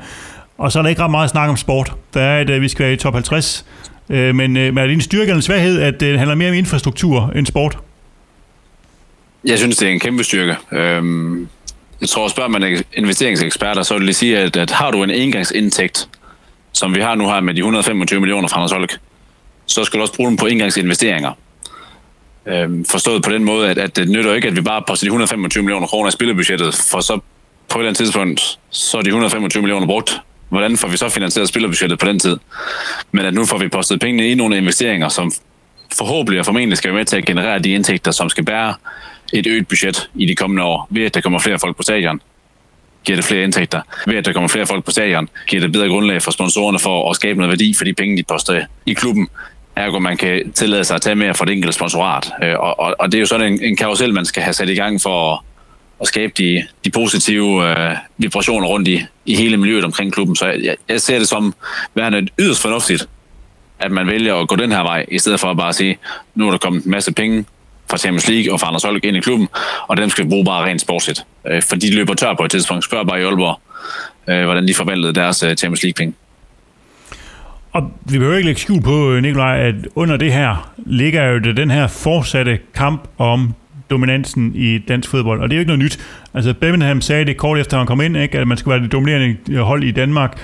Og 0.58 0.72
så 0.72 0.80
er 0.80 0.84
der 0.84 0.90
ikke 0.90 1.02
ret 1.02 1.12
meget 1.12 1.30
snak 1.30 1.50
om 1.50 1.58
sport. 1.58 1.94
Der 2.14 2.22
er, 2.22 2.40
at 2.40 2.50
øh, 2.50 2.62
vi 2.62 2.68
skal 2.68 2.84
være 2.84 2.94
i 2.94 2.98
top 2.98 3.14
50 3.14 3.66
øh, 4.10 4.36
men, 4.36 4.58
øh, 4.58 4.74
men 4.74 4.78
er 4.78 4.88
det 4.88 4.94
en 4.94 5.02
styrke 5.02 5.24
eller 5.24 5.36
en 5.36 5.42
svaghed, 5.42 5.82
at 5.82 6.00
det 6.00 6.18
handler 6.18 6.36
mere 6.36 6.50
om 6.50 6.56
infrastruktur 6.56 7.32
end 7.36 7.46
sport? 7.46 7.78
Jeg 9.46 9.58
synes, 9.58 9.78
det 9.78 9.88
er 9.88 9.92
en 9.92 10.00
kæmpe 10.00 10.24
styrke. 10.24 10.56
Øhm, 10.72 11.48
jeg 12.02 12.10
tror, 12.10 12.28
spørger 12.28 12.50
man 12.50 12.84
investeringseksperter, 12.94 13.84
så 13.84 13.98
vil 13.98 14.08
de 14.08 14.14
sige, 14.14 14.38
at, 14.38 14.58
at 14.58 14.72
har 14.72 14.92
du 14.92 15.04
en 15.04 15.10
engangsindtægt, 15.10 16.10
som 16.72 16.96
vi 16.96 17.02
har 17.02 17.16
nu 17.16 17.28
her 17.28 17.40
med 17.40 17.54
de 17.54 17.60
125 17.60 18.20
millioner 18.20 18.48
fra 18.48 18.58
Anders 18.58 18.72
Holk, 18.72 19.00
så 19.66 19.84
skal 19.84 19.98
du 19.98 20.02
også 20.02 20.14
bruge 20.14 20.30
dem 20.30 20.38
på 20.38 20.46
engangsinvesteringer. 20.46 21.32
Øhm, 22.46 22.86
forstået 22.86 23.24
på 23.24 23.30
den 23.30 23.44
måde, 23.44 23.70
at, 23.70 23.78
at 23.78 23.96
det 23.96 24.10
nytter 24.10 24.34
ikke, 24.34 24.48
at 24.48 24.56
vi 24.56 24.62
bare 24.62 24.84
poster 24.88 25.06
de 25.06 25.08
125 25.08 25.64
millioner 25.64 25.88
kroner 25.88 26.10
i 26.10 26.12
spillebudgettet, 26.12 26.76
for 26.92 27.00
så 27.00 27.20
på 27.70 27.78
et 27.78 27.82
eller 27.82 27.90
andet 27.90 27.98
tidspunkt, 27.98 28.60
så 28.70 28.98
er 28.98 29.02
de 29.02 29.08
125 29.08 29.62
millioner 29.62 29.88
brugt 29.88 30.22
hvordan 30.50 30.78
får 30.78 30.88
vi 30.88 30.98
så 30.98 31.10
finansieret 31.10 31.50
spillerbudgettet 31.50 32.00
på 32.00 32.06
den 32.06 32.20
tid? 32.20 32.38
Men 33.12 33.26
at 33.26 33.34
nu 33.34 33.46
får 33.46 33.58
vi 33.58 33.68
postet 33.68 34.00
pengene 34.00 34.28
i 34.28 34.36
nogle 34.36 34.58
investeringer, 34.58 35.10
som 35.10 35.32
forhåbentlig 35.98 36.40
og 36.40 36.46
formentlig 36.46 36.78
skal 36.78 36.88
være 36.88 36.98
med 36.98 37.06
til 37.06 37.18
at 37.18 37.26
generere 37.26 37.60
de 37.60 37.72
indtægter, 37.72 38.12
som 38.12 38.30
skal 38.30 38.46
bære 38.46 38.74
et 39.34 39.48
øget 39.48 39.68
budget 39.68 40.10
i 40.16 40.26
de 40.26 40.36
kommende 40.36 40.64
år, 40.64 40.88
ved 40.90 41.06
at 41.06 41.14
der 41.14 41.22
kommer 41.22 41.40
flere 41.40 41.60
folk 41.60 41.78
på 41.78 41.84
stadion 41.84 42.22
giver 43.06 43.16
det 43.16 43.26
flere 43.26 43.44
indtægter. 43.44 43.82
Ved 44.08 44.16
at 44.16 44.26
der 44.26 44.34
kommer 44.34 44.48
flere 44.48 44.66
folk 44.66 44.86
på 44.86 44.92
stadion, 44.92 45.30
giver 45.48 45.62
det 45.62 45.72
bedre 45.72 45.88
grundlag 45.88 46.22
for 46.22 46.32
sponsorerne 46.32 46.80
for 46.80 47.10
at 47.10 47.16
skabe 47.16 47.40
noget 47.40 47.50
værdi 47.50 47.74
for 47.74 47.86
de 47.86 47.94
penge, 47.94 48.18
de 48.18 48.24
poster 48.24 48.66
i 48.86 48.94
klubben. 48.94 49.28
Ergo 49.76 50.00
man 50.00 50.18
kan 50.18 50.52
tillade 50.52 50.84
sig 50.84 50.96
at 50.96 51.02
tage 51.02 51.16
mere 51.16 51.34
for 51.34 51.46
det 51.46 51.54
enkelte 51.54 51.74
sponsorat. 51.74 52.32
Øh, 52.44 52.60
og, 52.60 52.80
og, 52.80 52.96
og 53.00 53.12
det 53.12 53.18
er 53.18 53.20
jo 53.20 53.26
sådan 53.26 53.54
en, 53.54 53.64
en 53.64 53.76
karusel, 53.76 54.14
man 54.14 54.26
skal 54.26 54.44
have 54.44 54.54
sat 54.54 54.70
i 54.70 54.76
gang 54.76 55.02
for 55.02 55.46
at 56.02 56.08
skabe 56.08 56.34
de, 56.38 56.64
de 56.86 56.90
positive 56.90 57.70
øh, 57.70 57.96
vibrationer 58.18 58.68
rundt 58.68 58.88
i, 58.88 59.06
i 59.26 59.36
hele 59.36 59.58
miljøet 59.58 59.86
omkring 59.86 60.14
klubben. 60.14 60.36
Så 60.36 60.46
jeg, 60.46 60.76
jeg 60.90 61.02
ser 61.02 61.20
det 61.20 61.28
som 61.28 61.54
værende 61.96 62.28
yderst 62.40 62.62
fornuftigt, 62.62 63.08
at 63.80 63.92
man 63.92 64.08
vælger 64.08 64.36
at 64.36 64.48
gå 64.48 64.56
den 64.56 64.72
her 64.72 64.82
vej, 64.82 65.06
i 65.12 65.20
stedet 65.20 65.40
for 65.40 65.52
at 65.52 65.58
bare 65.58 65.74
sige, 65.74 65.98
nu 66.36 66.48
er 66.48 66.52
der 66.52 66.58
kommet 66.58 66.84
en 66.84 66.92
masse 66.92 67.14
penge 67.14 67.46
fra 67.90 67.98
Champions 67.98 68.28
League 68.30 68.54
og 68.54 68.60
fra 68.60 68.68
Anders 68.68 68.84
Holk 68.84 69.06
ind 69.06 69.18
i 69.18 69.20
klubben, 69.20 69.48
og 69.88 69.98
dem 69.98 70.10
skal 70.10 70.26
vi 70.26 70.30
bruge 70.30 70.46
bare 70.46 70.66
rent 70.66 70.82
sportsligt. 70.82 71.26
Øh, 71.48 71.64
for 71.64 71.76
de 71.76 71.96
løber 71.96 72.14
tør 72.14 72.34
på 72.34 72.44
et 72.44 72.52
tidspunkt. 72.52 72.86
Spørg 72.86 73.08
bare 73.08 73.22
i 73.22 73.24
Aalborg, 73.24 73.60
øh, 74.28 74.44
hvordan 74.44 74.68
de 74.68 74.74
forvaltede 74.74 75.14
deres 75.14 75.44
øh, 75.44 75.56
Champions 75.56 75.84
League-penge. 75.84 76.14
Og 77.76 77.92
vi 78.06 78.18
behøver 78.18 78.36
ikke 78.36 78.46
lægge 78.46 78.62
skjul 78.62 78.82
på, 78.82 79.12
øh, 79.12 79.22
Nikolaj, 79.22 79.60
at 79.60 79.76
under 79.96 80.18
det 80.18 80.34
her 80.34 80.72
ligger 80.86 81.24
jo 81.24 81.40
det 81.40 81.58
den 81.58 81.72
her 81.72 81.88
fortsatte 81.88 82.60
kamp 82.74 83.08
om 83.18 83.54
dominansen 83.90 84.52
i 84.56 84.78
dansk 84.78 85.10
fodbold. 85.10 85.42
Og 85.42 85.50
det 85.50 85.56
er 85.56 85.58
jo 85.58 85.60
ikke 85.60 85.70
noget 85.70 85.84
nyt. 85.84 86.00
Altså 86.34 86.54
Birmingham 86.54 87.02
sagde 87.02 87.26
det 87.26 87.38
kort 87.38 87.60
efter 87.60 87.78
han 87.78 87.88
kom 87.88 88.02
ind, 88.02 88.18
ikke, 88.18 88.40
at 88.40 88.48
man 88.48 88.58
skulle 88.58 88.74
være 88.76 88.84
det 88.84 88.92
dominerende 88.92 89.38
øh, 89.52 89.60
hold 89.60 89.84
i 89.84 89.92
Danmark. 89.92 90.38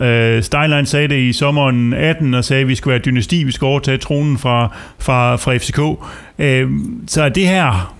Øh, 0.00 0.42
Steinlein 0.42 0.86
sagde 0.86 1.08
det 1.08 1.18
i 1.18 1.32
sommeren 1.32 1.92
18 1.92 2.34
og 2.34 2.44
sagde, 2.44 2.62
at 2.62 2.68
vi 2.68 2.74
skulle 2.74 2.92
være 2.92 3.02
dynasti, 3.02 3.44
vi 3.44 3.52
skulle 3.52 3.70
overtage 3.70 3.98
tronen 3.98 4.38
fra, 4.38 4.76
fra, 4.98 5.36
fra 5.36 5.56
FCK. 5.56 6.04
Øh, 6.38 6.70
så 7.06 7.22
er 7.22 7.28
det 7.28 7.48
her, 7.48 7.94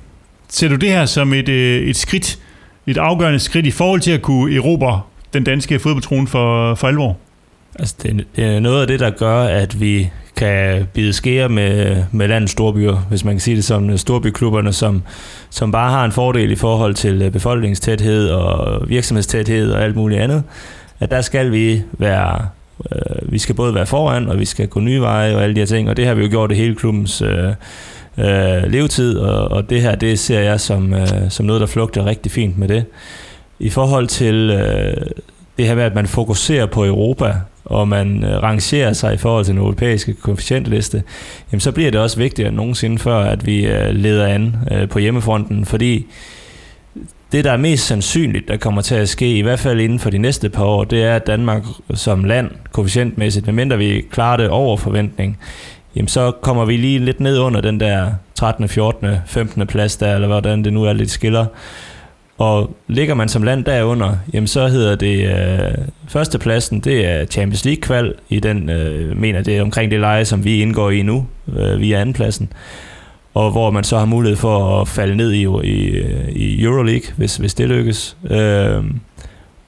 ser 0.49 0.69
du 0.69 0.77
det 0.77 0.89
her 0.89 1.07
som 1.07 1.33
et, 1.33 1.49
øh, 1.49 1.83
et 1.83 1.97
skridt, 1.97 2.39
et 2.87 2.99
afgørende 2.99 3.39
skridt 3.39 3.67
i 3.67 3.71
forhold 3.71 4.01
til 4.01 4.11
at 4.11 4.23
kunne 4.23 4.55
erobre 4.55 5.01
den 5.33 5.45
danske 5.45 5.79
fodboldtrone 5.79 6.27
for, 6.27 6.75
for 6.75 6.89
alvor? 6.89 7.19
Altså, 7.79 7.95
det, 8.03 8.27
det 8.37 8.45
er 8.45 8.61
noget 8.61 8.81
af 8.81 8.87
det, 8.87 9.01
der 9.01 9.11
gør, 9.11 9.43
at 9.43 9.81
vi 9.81 10.11
kan 10.37 10.87
bide 10.95 11.13
skære 11.13 11.49
med, 11.49 12.05
med 12.13 12.29
landets 12.29 12.53
storbyer, 12.53 13.07
hvis 13.09 13.25
man 13.25 13.35
kan 13.35 13.41
sige 13.41 13.57
det 13.57 13.65
som 13.65 13.91
øh, 13.91 13.99
storbyklubberne, 13.99 14.73
som, 14.73 15.03
som 15.51 15.73
bare 15.73 15.91
har 15.91 16.05
en 16.05 16.13
fordel 16.13 16.51
i 16.51 16.57
forhold 16.57 16.95
til 16.95 17.23
øh, 17.23 17.31
befolkningstæthed 17.31 18.29
og 18.29 18.89
virksomhedstæthed 18.89 19.73
og 19.73 19.83
alt 19.83 19.97
muligt 19.97 20.21
andet, 20.21 20.43
at 21.01 21.11
der 21.11 21.21
skal 21.21 21.53
vi 21.53 21.83
være 21.93 22.47
Øh, 22.91 23.33
vi 23.33 23.39
skal 23.39 23.55
både 23.55 23.75
være 23.75 23.87
foran, 23.87 24.29
og 24.29 24.39
vi 24.39 24.45
skal 24.45 24.69
gå 24.69 24.81
nye 24.81 25.01
veje 25.01 25.37
og 25.37 25.43
alle 25.43 25.55
de 25.55 25.61
her 25.61 25.67
ting, 25.67 25.91
og 25.91 25.97
det 25.97 26.07
har 26.07 26.15
vi 26.15 26.23
jo 26.23 26.31
gjort 26.31 26.53
i 26.53 26.55
hele 26.55 26.75
klubbens 26.75 27.23
øh, 27.23 27.49
øh, 28.19 28.71
levetid, 28.73 29.19
og, 29.19 29.49
og 29.49 29.71
det 29.71 29.83
her, 29.83 29.95
det 29.95 30.19
ser 30.19 30.41
jeg 30.41 30.61
som, 30.61 30.95
øh, 30.95 31.09
som 31.31 31.47
noget, 31.47 31.61
der 31.61 31.67
flugter 31.67 32.07
rigtig 32.07 32.33
fint 32.33 32.59
med 32.59 32.69
det. 32.69 32.85
I 33.59 33.71
forhold 33.71 34.07
til 34.07 34.51
øh, 34.51 34.97
det 35.59 35.67
her 35.67 35.75
med, 35.75 35.85
at 35.85 35.95
man 35.95 36.07
fokuserer 36.07 36.67
på 36.67 36.85
Europa, 36.87 37.35
og 37.65 37.89
man 37.89 38.25
øh, 38.25 38.43
rangerer 38.43 38.93
sig 38.93 39.15
i 39.15 39.17
forhold 39.17 39.45
til 39.45 39.55
den 39.55 39.63
europæiske 39.63 40.15
koefficientliste, 40.15 41.03
jamen 41.53 41.61
så 41.61 41.73
bliver 41.73 41.91
det 41.91 42.01
også 42.01 42.17
vigtigere 42.17 42.49
end 42.49 42.57
nogensinde 42.57 42.99
før, 42.99 43.19
at 43.19 43.47
vi 43.47 43.67
øh, 43.67 43.95
leder 43.95 44.27
an 44.27 44.57
øh, 44.71 44.89
på 44.89 44.99
hjemmefronten, 44.99 45.65
fordi 45.65 46.07
det, 47.33 47.45
der 47.45 47.53
er 47.53 47.57
mest 47.57 47.87
sandsynligt, 47.87 48.49
der 48.49 48.57
kommer 48.57 48.83
til 48.83 48.95
at 48.95 49.09
ske, 49.09 49.39
i 49.39 49.41
hvert 49.41 49.59
fald 49.59 49.81
inden 49.81 49.99
for 49.99 50.11
de 50.11 50.19
næste 50.19 50.49
par 50.49 50.65
år, 50.65 50.85
det 50.85 51.05
er, 51.05 51.17
at 51.17 51.27
Danmark 51.27 51.63
som 51.95 52.25
land, 52.25 52.51
koefficientmæssigt, 52.73 53.47
medmindre 53.47 53.79
vi 53.79 54.05
klarer 54.11 54.37
det 54.37 54.49
over 54.49 54.77
forventning, 54.77 55.39
jamen 55.97 56.09
så 56.09 56.31
kommer 56.31 56.65
vi 56.65 56.77
lige 56.77 56.99
lidt 56.99 57.21
ned 57.21 57.39
under 57.39 57.61
den 57.61 57.81
der 57.81 58.11
13., 58.35 58.69
14., 58.69 59.09
15. 59.27 59.67
plads 59.67 59.97
der, 59.97 60.15
eller 60.15 60.29
hvordan 60.29 60.65
det 60.65 60.73
nu 60.73 60.85
er 60.85 60.93
lidt 60.93 61.11
skiller. 61.11 61.47
Og 62.43 62.77
ligger 62.89 63.15
man 63.15 63.29
som 63.29 63.43
land 63.43 63.65
derunder, 63.65 64.17
jamen 64.33 64.47
så 64.47 64.69
hedder 64.69 64.95
det 64.95 65.29
øh, 65.29 65.87
førstepladsen, 66.09 66.81
det 66.81 67.07
er 67.07 67.27
Champions 67.27 67.65
League 67.65 67.81
kval 67.81 68.15
i 68.29 68.41
den, 68.41 68.71
øh, 68.71 69.17
mener 69.17 69.43
det 69.43 69.57
er 69.57 69.63
omkring 69.63 69.91
det 69.91 70.01
leje, 70.01 70.25
som 70.25 70.45
vi 70.45 70.63
indgår 70.63 70.91
i 70.91 71.03
nu, 71.03 71.27
øh, 71.57 71.81
via 71.81 72.01
andenpladsen. 72.01 72.53
Og 73.35 73.51
hvor 73.51 73.71
man 73.71 73.85
så 73.85 73.99
har 73.99 74.05
mulighed 74.05 74.37
for 74.37 74.81
at 74.81 74.89
falde 74.89 75.17
ned 75.17 75.33
i, 75.33 75.43
i, 75.65 75.89
øh, 75.89 76.29
i 76.29 76.63
Euroleague, 76.63 77.15
hvis, 77.17 77.37
hvis 77.37 77.55
det 77.55 77.69
lykkes. 77.69 78.17
Øh, 78.31 78.85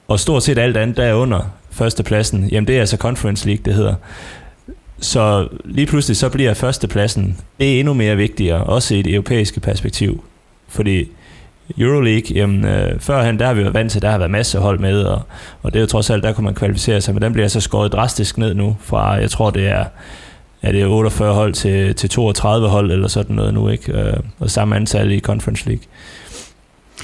og 0.07 0.19
stort 0.19 0.43
set 0.43 0.57
alt 0.57 0.77
andet 0.77 0.97
derunder 0.97 1.51
førstepladsen, 1.71 2.49
jamen 2.51 2.67
det 2.67 2.75
er 2.75 2.79
altså 2.79 2.97
Conference 2.97 3.47
League, 3.47 3.61
det 3.65 3.73
hedder. 3.73 3.95
Så 4.99 5.47
lige 5.65 5.87
pludselig 5.87 6.17
så 6.17 6.29
bliver 6.29 6.53
førstepladsen, 6.53 7.37
det 7.59 7.75
er 7.75 7.79
endnu 7.79 7.93
mere 7.93 8.15
vigtigere, 8.15 8.63
også 8.63 8.95
i 8.95 8.99
et 8.99 9.13
europæiske 9.13 9.59
perspektiv. 9.59 10.23
Fordi 10.67 11.07
Euroleague, 11.77 12.35
jamen 12.35 12.65
øh, 12.65 12.99
førhen, 12.99 13.39
der 13.39 13.45
har 13.45 13.53
vi 13.53 13.61
været 13.61 13.73
vant 13.73 13.91
til, 13.91 14.01
der 14.01 14.11
har 14.11 14.17
været 14.17 14.31
masser 14.31 14.59
af 14.59 14.63
hold 14.65 14.79
med, 14.79 15.03
og, 15.03 15.21
og 15.63 15.73
det 15.73 15.79
er 15.79 15.81
jo 15.81 15.87
trods 15.87 16.09
alt, 16.09 16.23
der 16.23 16.33
kunne 16.33 16.45
man 16.45 16.53
kvalificere 16.53 17.01
sig, 17.01 17.13
men 17.13 17.21
den 17.21 17.33
bliver 17.33 17.47
så 17.47 17.61
skåret 17.61 17.91
drastisk 17.91 18.37
ned 18.37 18.53
nu, 18.53 18.77
fra, 18.79 19.11
jeg 19.11 19.29
tror 19.29 19.49
det 19.49 19.67
er, 19.67 19.85
er 20.61 20.71
det 20.71 20.85
48 20.85 21.33
hold 21.33 21.53
til, 21.53 21.95
til 21.95 22.09
32 22.09 22.69
hold, 22.69 22.91
eller 22.91 23.07
sådan 23.07 23.35
noget 23.35 23.53
nu, 23.53 23.69
ikke? 23.69 23.91
Øh, 23.91 24.13
og 24.39 24.49
samme 24.49 24.75
antal 24.75 25.11
i 25.11 25.19
Conference 25.19 25.67
League. 25.67 25.83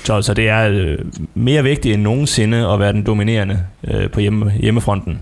Så, 0.04 0.22
så 0.22 0.34
det 0.34 0.50
er 0.50 0.70
øh, 0.70 0.98
mere 1.34 1.64
vigtigt 1.64 1.94
end 1.94 2.04
nogensinde 2.04 2.68
at 2.68 2.80
være 2.80 2.94
den 2.94 3.06
dominerende 3.06 3.60
øh, 3.84 4.10
på 4.10 4.20
hjemme, 4.20 4.52
hjemmefronten. 4.60 5.20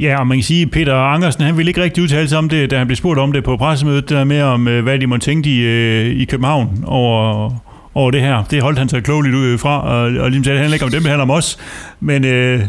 Ja, 0.00 0.18
og 0.18 0.26
man 0.26 0.36
kan 0.36 0.44
sige, 0.44 0.62
at 0.62 0.70
Peter 0.70 0.94
Angersen, 0.94 1.44
han 1.44 1.56
ville 1.56 1.70
ikke 1.70 1.82
rigtig 1.82 2.02
udtale 2.02 2.28
sig 2.28 2.38
om 2.38 2.48
det, 2.48 2.70
da 2.70 2.78
han 2.78 2.86
blev 2.86 2.96
spurgt 2.96 3.18
om 3.18 3.32
det 3.32 3.44
på 3.44 3.56
pressemødet, 3.56 4.08
der 4.08 4.24
med 4.24 4.42
om, 4.42 4.68
øh, 4.68 4.82
hvad 4.82 4.98
de 4.98 5.06
må 5.06 5.16
tænke 5.16 5.50
de, 5.50 5.60
øh, 5.60 6.06
i 6.06 6.24
København 6.24 6.84
over, 6.86 7.50
over 7.96 8.10
det 8.10 8.20
her. 8.20 8.44
Det 8.50 8.62
holdt 8.62 8.78
han 8.78 8.88
sig 8.88 9.04
klogeligt 9.04 9.34
ud 9.34 9.58
fra, 9.58 9.88
og, 9.88 10.00
og 10.00 10.30
ligesom 10.30 10.44
sagde, 10.44 10.54
det 10.54 10.60
handler 10.60 10.74
ikke 10.74 10.84
om 10.84 10.90
dem, 10.90 11.02
det 11.02 11.10
handler 11.10 11.22
om 11.22 11.30
os. 11.30 11.58
Men 12.00 12.24
øh, 12.24 12.62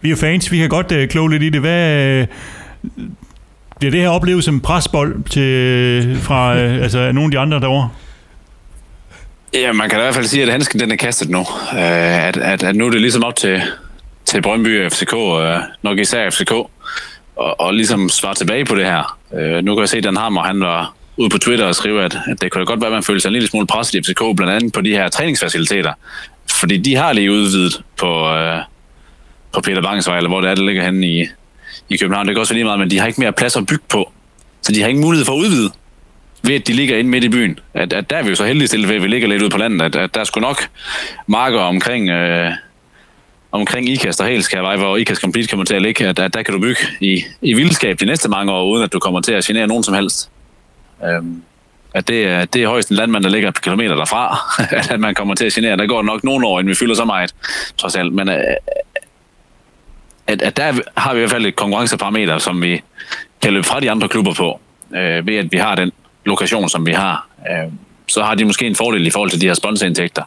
vi 0.00 0.10
er 0.10 0.16
fans, 0.16 0.52
vi 0.52 0.58
kan 0.58 0.68
godt 0.68 0.92
øh, 0.92 1.08
kloge 1.08 1.30
lidt 1.30 1.42
i 1.42 1.48
det. 1.48 1.60
Hvad, 1.60 1.96
øh, 1.96 2.26
bliver 3.78 3.90
det 3.90 4.00
her 4.00 4.08
oplevet 4.08 4.44
som 4.44 4.60
presbold 4.60 5.24
til, 5.24 5.42
øh, 5.42 6.18
fra 6.18 6.56
øh, 6.58 6.82
altså, 6.82 7.12
nogle 7.12 7.24
af 7.24 7.30
de 7.30 7.38
andre 7.38 7.60
derovre? 7.60 7.90
Ja, 9.54 9.72
man 9.72 9.88
kan 9.88 9.98
i 9.98 10.02
hvert 10.02 10.14
fald 10.14 10.26
sige, 10.26 10.42
at 10.42 10.48
handsken 10.48 10.80
den 10.80 10.92
er 10.92 10.96
kastet 10.96 11.28
nu. 11.30 11.40
Øh, 11.72 12.26
at, 12.26 12.36
at, 12.36 12.62
at 12.62 12.76
nu 12.76 12.86
er 12.86 12.90
det 12.90 13.00
ligesom 13.00 13.24
op 13.24 13.36
til, 13.36 13.62
til 14.24 14.42
Brøndby 14.42 14.84
og 14.84 14.92
FCK, 14.92 15.14
øh, 15.14 15.58
nok 15.82 15.98
især 15.98 16.30
FCK, 16.30 16.52
og, 16.52 17.60
og 17.60 17.74
ligesom 17.74 18.08
svare 18.08 18.34
tilbage 18.34 18.64
på 18.64 18.74
det 18.74 18.84
her. 18.84 19.18
Øh, 19.34 19.64
nu 19.64 19.74
kan 19.74 19.80
jeg 19.80 19.88
se, 19.88 19.98
at 19.98 20.04
Dan 20.04 20.16
Hammer, 20.16 20.42
han 20.42 20.60
var 20.60 20.94
ud 21.16 21.30
på 21.30 21.38
Twitter 21.38 21.64
og 21.64 21.74
skrive, 21.74 22.04
at, 22.04 22.18
at 22.26 22.42
det 22.42 22.50
kunne 22.50 22.60
da 22.60 22.64
godt 22.64 22.80
være, 22.80 22.90
at 22.90 22.92
man 22.92 23.02
føler 23.02 23.20
sig 23.20 23.28
en 23.28 23.32
lille 23.32 23.48
smule 23.48 23.66
presset 23.66 23.94
i 23.94 24.02
FCK, 24.02 24.36
blandt 24.36 24.52
andet 24.52 24.72
på 24.72 24.80
de 24.80 24.90
her 24.90 25.08
træningsfaciliteter. 25.08 25.92
Fordi 26.50 26.76
de 26.76 26.96
har 26.96 27.12
lige 27.12 27.32
udvidet 27.32 27.82
på, 27.96 28.28
øh, 28.28 28.58
på 29.52 29.60
Peter 29.60 29.82
Bangsvej, 29.82 30.16
eller 30.16 30.30
hvor 30.30 30.40
det 30.40 30.50
er, 30.50 30.54
det 30.54 30.64
ligger 30.64 30.84
henne 30.84 31.06
i, 31.06 31.26
i 31.88 31.96
København. 31.96 32.26
Det 32.26 32.34
går 32.34 32.40
også 32.40 32.54
lige 32.54 32.64
meget, 32.64 32.78
men 32.78 32.90
de 32.90 32.98
har 32.98 33.06
ikke 33.06 33.20
mere 33.20 33.32
plads 33.32 33.56
at 33.56 33.66
bygge 33.66 33.84
på. 33.88 34.12
Så 34.62 34.72
de 34.72 34.80
har 34.80 34.88
ikke 34.88 35.00
mulighed 35.00 35.26
for 35.26 35.32
at 35.32 35.38
udvide 35.38 35.70
ved 36.42 36.54
at 36.54 36.66
de 36.66 36.72
ligger 36.72 36.96
inde 36.98 37.10
midt 37.10 37.24
i 37.24 37.28
byen. 37.28 37.58
At, 37.74 37.92
at 37.92 38.10
der 38.10 38.16
er 38.16 38.22
vi 38.22 38.28
jo 38.28 38.34
så 38.34 38.44
heldige 38.44 38.68
stille 38.68 38.88
ved, 38.88 38.96
at 38.96 39.02
vi 39.02 39.08
ligger 39.08 39.28
lidt 39.28 39.42
ude 39.42 39.50
på 39.50 39.58
landet, 39.58 39.82
at, 39.82 39.96
at 39.96 40.14
der 40.14 40.24
skulle 40.24 40.42
nok 40.42 40.68
marker 41.26 41.60
omkring, 41.60 42.10
øh, 42.10 42.50
omkring 43.52 43.88
IKAST 43.88 44.20
og 44.20 44.26
Helskærvej, 44.26 44.76
hvor 44.76 44.96
IKAST 44.96 45.20
Complete 45.20 45.48
kommer 45.48 45.64
til 45.64 45.74
at 45.74 45.82
ligge, 45.82 46.08
at, 46.08 46.18
at 46.18 46.34
der 46.34 46.42
kan 46.42 46.54
du 46.54 46.60
bygge 46.60 46.80
i, 47.00 47.24
i 47.42 47.54
vildskab 47.54 48.00
de 48.00 48.04
næste 48.06 48.28
mange 48.28 48.52
år, 48.52 48.64
uden 48.64 48.84
at 48.84 48.92
du 48.92 48.98
kommer 48.98 49.20
til 49.20 49.32
at 49.32 49.44
genere 49.44 49.66
nogen 49.66 49.82
som 49.84 49.94
helst. 49.94 50.31
Øhm, 51.04 51.42
at 51.94 52.08
det, 52.08 52.24
er, 52.24 52.44
det 52.44 52.62
er 52.62 52.68
højst 52.68 52.90
en 52.90 52.96
landmand, 52.96 53.24
der 53.24 53.30
ligger 53.30 53.48
et 53.48 53.54
par 53.54 53.60
kilometer 53.60 53.94
derfra, 53.94 54.38
at 54.94 55.00
man 55.00 55.14
kommer 55.14 55.34
til 55.34 55.44
at 55.44 55.52
genere. 55.52 55.76
Der 55.76 55.86
går 55.86 56.02
nok 56.02 56.24
nogle 56.24 56.46
år, 56.46 56.60
inden 56.60 56.70
vi 56.70 56.74
fylder 56.74 56.94
så 56.94 57.04
meget, 57.04 57.34
trods 57.76 57.96
alt. 57.96 58.12
Men 58.12 58.28
øh, 58.28 58.36
at, 60.26 60.42
at 60.42 60.56
der 60.56 60.72
har 60.96 61.12
vi 61.12 61.18
i 61.18 61.20
hvert 61.20 61.30
fald 61.30 61.46
et 61.46 61.56
konkurrenceparameter, 61.56 62.38
som 62.38 62.62
vi 62.62 62.82
kan 63.42 63.52
løbe 63.52 63.66
fra 63.66 63.80
de 63.80 63.90
andre 63.90 64.08
klubber 64.08 64.34
på, 64.34 64.60
øh, 64.96 65.26
ved 65.26 65.36
at 65.36 65.52
vi 65.52 65.56
har 65.56 65.74
den 65.74 65.92
lokation, 66.24 66.68
som 66.68 66.86
vi 66.86 66.92
har. 66.92 67.28
Øh, 67.50 67.72
så 68.08 68.22
har 68.22 68.34
de 68.34 68.44
måske 68.44 68.66
en 68.66 68.76
fordel 68.76 69.06
i 69.06 69.10
forhold 69.10 69.30
til 69.30 69.40
de 69.40 69.46
her 69.46 69.54
sponsorindtægter, 69.54 70.22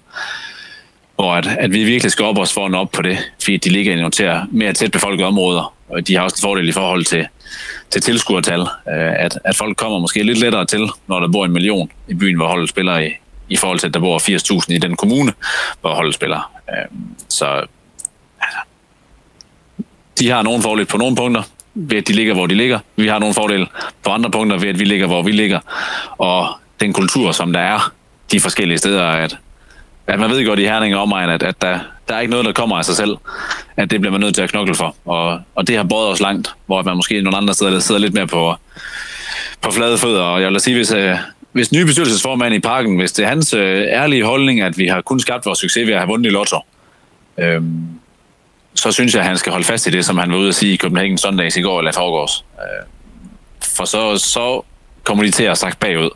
Og 1.18 1.38
at, 1.38 1.48
at 1.48 1.74
vi 1.74 1.84
virkelig 1.84 2.12
skal 2.12 2.26
op 2.26 2.38
os 2.38 2.54
for 2.54 2.76
op 2.76 2.92
på 2.92 3.02
det, 3.02 3.18
fordi 3.44 3.58
de 3.58 3.70
ligger 3.70 3.94
i 3.94 3.96
nogle 3.96 4.48
mere 4.52 4.74
tæt 4.74 4.92
befolkede 4.92 5.28
områder, 5.28 5.74
og 5.90 6.08
de 6.08 6.16
har 6.16 6.24
også 6.24 6.36
en 6.40 6.48
fordel 6.48 6.70
i 6.70 6.72
forhold 6.72 7.06
til, 7.06 7.28
til 7.90 8.02
tilskuertal, 8.02 8.62
øh, 8.62 9.14
at, 9.18 9.40
at 9.44 9.56
folk 9.56 9.78
kommer 9.78 10.00
måske 10.00 10.24
lidt 10.24 10.40
lettere 10.40 10.66
til, 10.66 10.90
når 11.08 11.20
der 11.20 11.28
bor 11.28 11.46
en 11.46 11.52
million 11.52 11.92
i 12.08 12.14
byen, 12.14 12.36
hvor 12.36 12.48
holdet 12.48 12.70
spiller 12.70 12.98
i, 12.98 13.12
i 13.50 13.58
forhold 13.58 13.80
til, 13.80 13.88
at 13.88 13.94
der 13.94 14.00
bor 14.00 14.20
80.000 14.20 14.74
i 14.74 14.78
den 14.78 14.96
kommune, 14.96 15.34
hvor 15.82 15.94
holdet 15.94 16.14
spiller. 16.14 16.52
Øh, 16.70 16.86
så 17.30 17.46
altså, 18.42 18.60
de 20.20 20.30
har 20.30 20.42
nogle 20.42 20.62
fordele 20.62 20.86
på 20.86 20.98
nogle 20.98 21.16
punkter, 21.16 21.44
ved 21.74 21.98
at 21.98 22.08
de 22.08 22.14
ligger, 22.14 22.34
hvor 22.34 22.48
de 22.48 22.56
ligger. 22.56 22.80
Vi 22.96 23.08
har 23.08 23.20
nogle 23.20 23.34
fordele 23.34 23.68
på 24.04 24.10
andre 24.10 24.32
punkter, 24.32 24.58
ved 24.58 24.70
at 24.70 24.80
vi 24.80 24.86
ligger, 24.86 25.08
hvor 25.08 25.22
vi 25.22 25.32
ligger. 25.32 25.60
Og 26.18 26.48
den 26.80 26.94
kultur, 26.94 27.32
som 27.32 27.54
der 27.54 27.60
er 27.60 27.92
de 28.32 28.40
forskellige 28.40 28.78
steder, 28.78 29.04
at, 29.04 29.38
at 30.08 30.20
man 30.20 30.30
ved 30.30 30.46
godt 30.46 30.60
i 30.60 30.64
Herning 30.64 30.96
og 30.96 31.02
omegn, 31.02 31.30
at, 31.30 31.44
at 31.44 31.62
der, 31.62 31.80
der 32.08 32.16
er 32.16 32.20
ikke 32.20 32.32
noget, 32.32 32.46
der 32.46 32.52
kommer 32.52 32.78
af 32.78 32.86
sig 32.86 32.96
selv. 32.96 33.18
At 33.78 33.92
det 33.92 34.00
bliver 34.00 34.12
man 34.12 34.22
nødt 34.22 34.36
til 34.36 34.42
at 34.42 34.50
knokle 34.50 34.76
for. 34.76 34.96
Og, 35.06 35.40
og 35.56 35.68
det 35.68 35.78
har 35.78 35.84
båret 35.84 36.10
os 36.10 36.20
langt, 36.20 36.56
hvor 36.66 36.84
man 36.84 36.96
måske 36.96 37.22
nogle 37.22 37.38
andre 37.38 37.54
steder 37.54 37.80
sidder 37.80 38.02
lidt 38.02 38.14
mere 38.14 38.28
på, 38.28 38.56
på 39.62 39.72
flade 39.72 39.98
fødder. 39.98 40.22
Og 40.22 40.42
jeg 40.42 40.52
vil 40.52 40.60
sige, 40.60 40.76
hvis, 40.76 40.92
øh, 40.92 41.16
hvis 41.52 41.72
nye 41.72 41.86
bestyrelsesformand 41.86 42.56
i 42.56 42.60
parken, 42.60 42.98
hvis 42.98 43.12
det 43.12 43.26
er 43.26 43.30
hans 43.30 43.54
øh, 43.54 43.82
ærlige 43.82 44.26
holdning, 44.26 44.62
at 44.62 44.78
vi 44.78 44.88
har 44.88 45.02
kun 45.02 45.20
skabt 45.20 45.46
vores 45.46 45.60
succes 45.60 45.88
ved 45.88 45.94
at 45.94 46.00
have 46.00 46.08
vundet 46.08 46.30
i 46.30 46.34
lotto, 46.34 46.60
øh, 47.38 47.62
så 48.76 48.92
synes 48.92 49.14
jeg, 49.14 49.22
at 49.22 49.28
han 49.28 49.38
skal 49.38 49.52
holde 49.52 49.66
fast 49.66 49.88
i 49.88 49.90
det, 49.90 50.06
som 50.06 50.18
han 50.18 50.32
var 50.32 50.38
ude 50.38 50.48
at 50.48 50.56
sige 50.56 50.74
i 50.74 50.78
Copenhagen 50.78 51.18
Sundays 51.18 51.58
i 51.58 51.62
går 51.62 51.80
eller 51.80 51.92
forgårs. 51.92 52.46
Øh, 52.60 52.86
for 53.76 53.86
så, 53.86 54.18
så 54.18 54.62
kommer 55.06 55.24
de 55.24 55.32
til 55.32 55.44
at 55.44 55.58
sagt 55.58 55.80
bagud, 55.80 56.10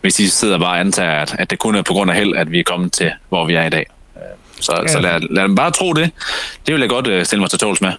hvis 0.00 0.14
de 0.14 0.30
sidder 0.30 0.58
bare 0.58 0.68
og 0.68 0.80
antager, 0.80 1.10
at, 1.10 1.36
at 1.38 1.50
det 1.50 1.58
kun 1.58 1.74
er 1.74 1.82
på 1.82 1.92
grund 1.92 2.10
af 2.10 2.16
held, 2.16 2.36
at 2.36 2.52
vi 2.52 2.58
er 2.58 2.64
kommet 2.64 2.92
til, 2.92 3.10
hvor 3.28 3.46
vi 3.46 3.54
er 3.54 3.66
i 3.66 3.70
dag. 3.70 3.86
Øh, 4.16 4.22
så, 4.60 4.78
ja. 4.82 4.88
så 4.88 5.00
lad, 5.00 5.20
lad 5.20 5.42
dem 5.42 5.54
bare 5.54 5.70
tro 5.70 5.92
det. 5.92 6.10
Det 6.66 6.74
vil 6.74 6.80
jeg 6.80 6.90
godt 6.90 7.06
uh, 7.06 7.22
stille 7.22 7.40
mig 7.40 7.50
til 7.50 7.58
tåls 7.58 7.80
med. 7.80 7.92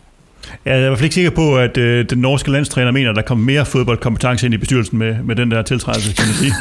Jeg 0.66 0.74
er 0.74 0.78
i 0.78 0.82
hvert 0.82 0.98
fald 0.98 1.04
ikke 1.04 1.14
sikker 1.14 1.32
på, 1.32 1.58
at 1.58 1.78
øh, 1.78 2.06
den 2.10 2.18
norske 2.18 2.52
landstræner 2.52 2.92
mener, 2.92 3.10
at 3.10 3.16
der 3.16 3.22
kommer 3.22 3.46
mere 3.46 3.66
fodboldkompetence 3.66 4.46
ind 4.46 4.54
i 4.54 4.58
bestyrelsen 4.58 4.98
med, 4.98 5.16
med 5.24 5.36
den 5.36 5.52
der 5.52 5.62
tiltrædelse, 5.62 6.14
kan 6.14 6.26
man 6.26 6.36
sige. 6.36 6.54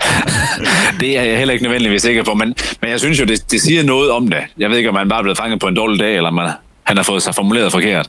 det 1.00 1.18
er 1.18 1.22
jeg 1.22 1.38
heller 1.38 1.52
ikke 1.52 1.64
nødvendigvis 1.64 2.02
sikker 2.02 2.24
på, 2.24 2.34
men, 2.34 2.54
men 2.80 2.90
jeg 2.90 3.00
synes 3.00 3.20
jo, 3.20 3.24
det, 3.24 3.50
det 3.50 3.62
siger 3.62 3.82
noget 3.82 4.10
om 4.10 4.28
det. 4.28 4.38
Jeg 4.58 4.70
ved 4.70 4.76
ikke, 4.76 4.88
om 4.88 4.94
man 4.94 5.08
bare 5.08 5.18
er 5.18 5.22
blevet 5.22 5.38
fanget 5.38 5.60
på 5.60 5.68
en 5.68 5.74
dårlig 5.74 6.00
dag, 6.00 6.16
eller 6.16 6.30
man, 6.30 6.50
han 6.82 6.96
har 6.96 7.04
fået 7.04 7.22
sig 7.22 7.34
formuleret 7.34 7.72
forkert. 7.72 8.08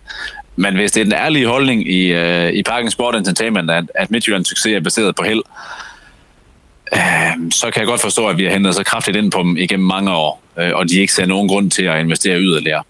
Men 0.56 0.76
hvis 0.76 0.92
det 0.92 1.02
er 1.02 1.04
den 1.04 1.14
ærlige 1.14 1.48
holdning 1.48 1.92
i, 1.92 2.14
øh, 2.14 2.54
i 2.54 2.64
Parken 2.64 2.92
Sport 2.92 3.16
Entertainment, 3.16 3.72
at, 3.72 3.84
at 3.96 4.12
Midtjyllands 4.12 4.48
succes 4.48 4.74
er 4.76 4.80
baseret 4.80 5.16
på 5.16 5.24
held, 5.24 5.42
øh, 6.94 7.52
så 7.52 7.72
kan 7.72 7.80
jeg 7.80 7.88
godt 7.88 8.02
forstå, 8.02 8.28
at 8.28 8.38
vi 8.38 8.44
har 8.44 8.52
hentet 8.52 8.76
så 8.76 8.84
kraftigt 8.84 9.18
ind 9.18 9.32
på 9.32 9.40
dem 9.40 9.58
igennem 9.58 9.88
mange 9.88 10.12
år, 10.12 10.44
øh, 10.60 10.72
og 10.74 10.90
de 10.90 11.00
ikke 11.00 11.14
ser 11.14 11.26
nogen 11.26 11.48
grund 11.48 11.72
til 11.72 11.84
at 11.84 12.00
investere 12.00 12.40
yderligere. 12.40 12.84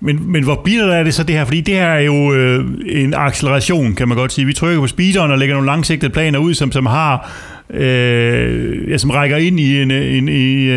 Men, 0.00 0.32
men 0.32 0.44
hvor 0.44 0.60
bitter 0.64 0.92
er 0.92 1.02
det 1.02 1.14
så 1.14 1.22
det 1.22 1.36
her? 1.36 1.44
Fordi 1.44 1.60
det 1.60 1.74
her 1.74 1.86
er 1.86 2.00
jo 2.00 2.32
øh, 2.32 2.64
en 2.86 3.14
acceleration, 3.14 3.94
kan 3.94 4.08
man 4.08 4.16
godt 4.16 4.32
sige. 4.32 4.46
Vi 4.46 4.52
trykker 4.52 4.80
på 4.80 4.86
speederen 4.86 5.30
og 5.30 5.38
lægger 5.38 5.54
nogle 5.54 5.66
langsigtede 5.66 6.12
planer 6.12 6.38
ud, 6.38 6.54
som, 6.54 6.72
som 6.72 6.86
har 6.86 7.32
øh, 7.74 8.90
ja, 8.90 8.98
som 8.98 9.10
rækker 9.10 9.36
ind 9.36 9.60
i 9.60 9.82
en, 9.82 9.90
en, 9.90 10.28
i, 10.28 10.70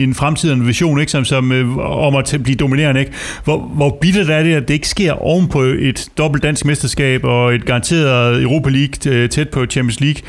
i 0.00 0.02
en 0.02 0.14
fremtid 0.14 0.52
en 0.52 0.66
vision, 0.66 1.00
ikke? 1.00 1.12
Som, 1.12 1.24
som 1.24 1.52
øh, 1.52 1.78
om 1.78 2.16
at 2.16 2.36
blive 2.42 2.56
dominerende. 2.56 3.00
Ikke? 3.00 3.12
Hvor, 3.44 3.58
hvor 3.58 3.98
bittert 4.00 4.30
er 4.30 4.42
det, 4.42 4.54
at 4.54 4.68
det 4.68 4.74
ikke 4.74 4.88
sker 4.88 5.12
oven 5.12 5.48
på 5.48 5.62
et 5.62 6.08
dobbelt 6.18 6.42
dansk 6.42 6.64
mesterskab 6.64 7.24
og 7.24 7.54
et 7.54 7.64
garanteret 7.64 8.42
Europa 8.42 8.70
League 8.70 9.28
tæt 9.28 9.48
på 9.48 9.66
Champions 9.66 10.00
League, 10.00 10.22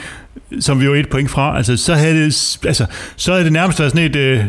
som 0.59 0.79
vi 0.79 0.85
jo 0.85 0.93
et 0.93 1.09
point 1.09 1.31
fra. 1.31 1.57
Altså, 1.57 1.77
så 1.77 1.93
havde 1.93 2.25
det, 2.25 2.57
altså, 2.67 2.85
så 3.15 3.31
havde 3.31 3.43
det 3.43 3.53
nærmest 3.53 3.79
været 3.79 3.91
sådan 3.91 4.05
et 4.05 4.15
øh, 4.15 4.39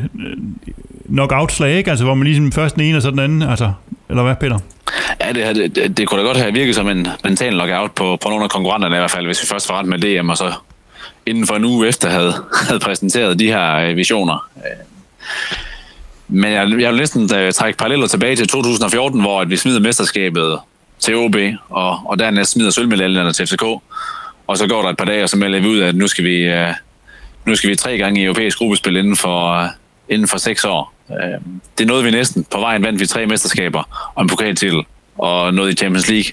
knockout-slag, 1.08 1.76
ikke? 1.76 1.90
Altså, 1.90 2.04
hvor 2.04 2.14
man 2.14 2.24
ligesom 2.24 2.52
først 2.52 2.74
den 2.74 2.84
ene 2.84 2.96
og 2.96 3.02
så 3.02 3.10
den 3.10 3.18
anden, 3.18 3.42
altså, 3.42 3.72
eller 4.10 4.22
hvad, 4.22 4.34
Peter? 4.40 4.58
Ja, 5.20 5.32
det, 5.32 5.76
det, 5.76 5.96
det, 5.96 6.08
kunne 6.08 6.20
da 6.20 6.26
godt 6.26 6.36
have 6.36 6.52
virket 6.52 6.74
som 6.74 6.88
en 6.88 7.06
mental 7.24 7.52
knockout 7.52 7.92
på, 7.92 8.18
på 8.22 8.28
nogle 8.28 8.44
af 8.44 8.50
konkurrenterne 8.50 8.96
i 8.96 8.98
hvert 8.98 9.10
fald, 9.10 9.26
hvis 9.26 9.42
vi 9.42 9.46
først 9.46 9.68
var 9.68 9.78
ret 9.78 9.86
med 9.86 9.98
DM, 9.98 10.28
og 10.28 10.36
så 10.36 10.52
inden 11.26 11.46
for 11.46 11.54
en 11.54 11.64
uge 11.64 11.88
efter 11.88 12.10
havde, 12.10 12.34
havde 12.68 12.80
præsenteret 12.80 13.38
de 13.38 13.46
her 13.46 13.74
øh, 13.74 13.96
visioner. 13.96 14.48
Øh, 14.56 14.86
men 16.28 16.52
jeg, 16.52 16.80
jeg 16.80 16.90
vil 16.90 16.98
næsten 16.98 17.34
øh, 17.34 17.52
trække 17.52 17.78
paralleller 17.78 18.06
tilbage 18.06 18.36
til 18.36 18.48
2014, 18.48 19.20
hvor 19.20 19.40
at 19.40 19.50
vi 19.50 19.56
smider 19.56 19.80
mesterskabet 19.80 20.58
til 20.98 21.16
OB, 21.16 21.36
og, 21.68 22.00
og 22.04 22.18
dernæst 22.18 22.50
smider 22.50 22.70
sølvmedaljerne 22.70 23.32
til 23.32 23.46
FCK. 23.46 23.62
Og 24.46 24.58
så 24.58 24.66
går 24.66 24.82
der 24.82 24.88
et 24.88 24.96
par 24.96 25.04
dage, 25.04 25.22
og 25.22 25.28
så 25.28 25.36
melder 25.36 25.60
vi 25.60 25.68
ud, 25.68 25.80
at 25.80 25.94
nu 25.94 26.06
skal 26.06 26.24
vi, 26.24 26.66
nu 27.44 27.56
skal 27.56 27.70
vi 27.70 27.76
tre 27.76 27.98
gange 27.98 28.20
i 28.20 28.24
europæisk 28.24 28.58
gruppespil 28.58 28.96
inden 28.96 29.16
for, 29.16 29.68
inden 30.08 30.28
for 30.28 30.38
seks 30.38 30.64
år. 30.64 30.94
Det 31.78 31.86
nåede 31.86 32.04
vi 32.04 32.10
næsten. 32.10 32.44
På 32.44 32.60
vejen 32.60 32.82
vandt 32.82 33.00
vi 33.00 33.06
tre 33.06 33.26
mesterskaber 33.26 34.12
og 34.14 34.22
en 34.22 34.28
pokaltitel, 34.28 34.82
og 35.18 35.54
noget 35.54 35.72
i 35.72 35.76
Champions 35.76 36.08
League. 36.08 36.32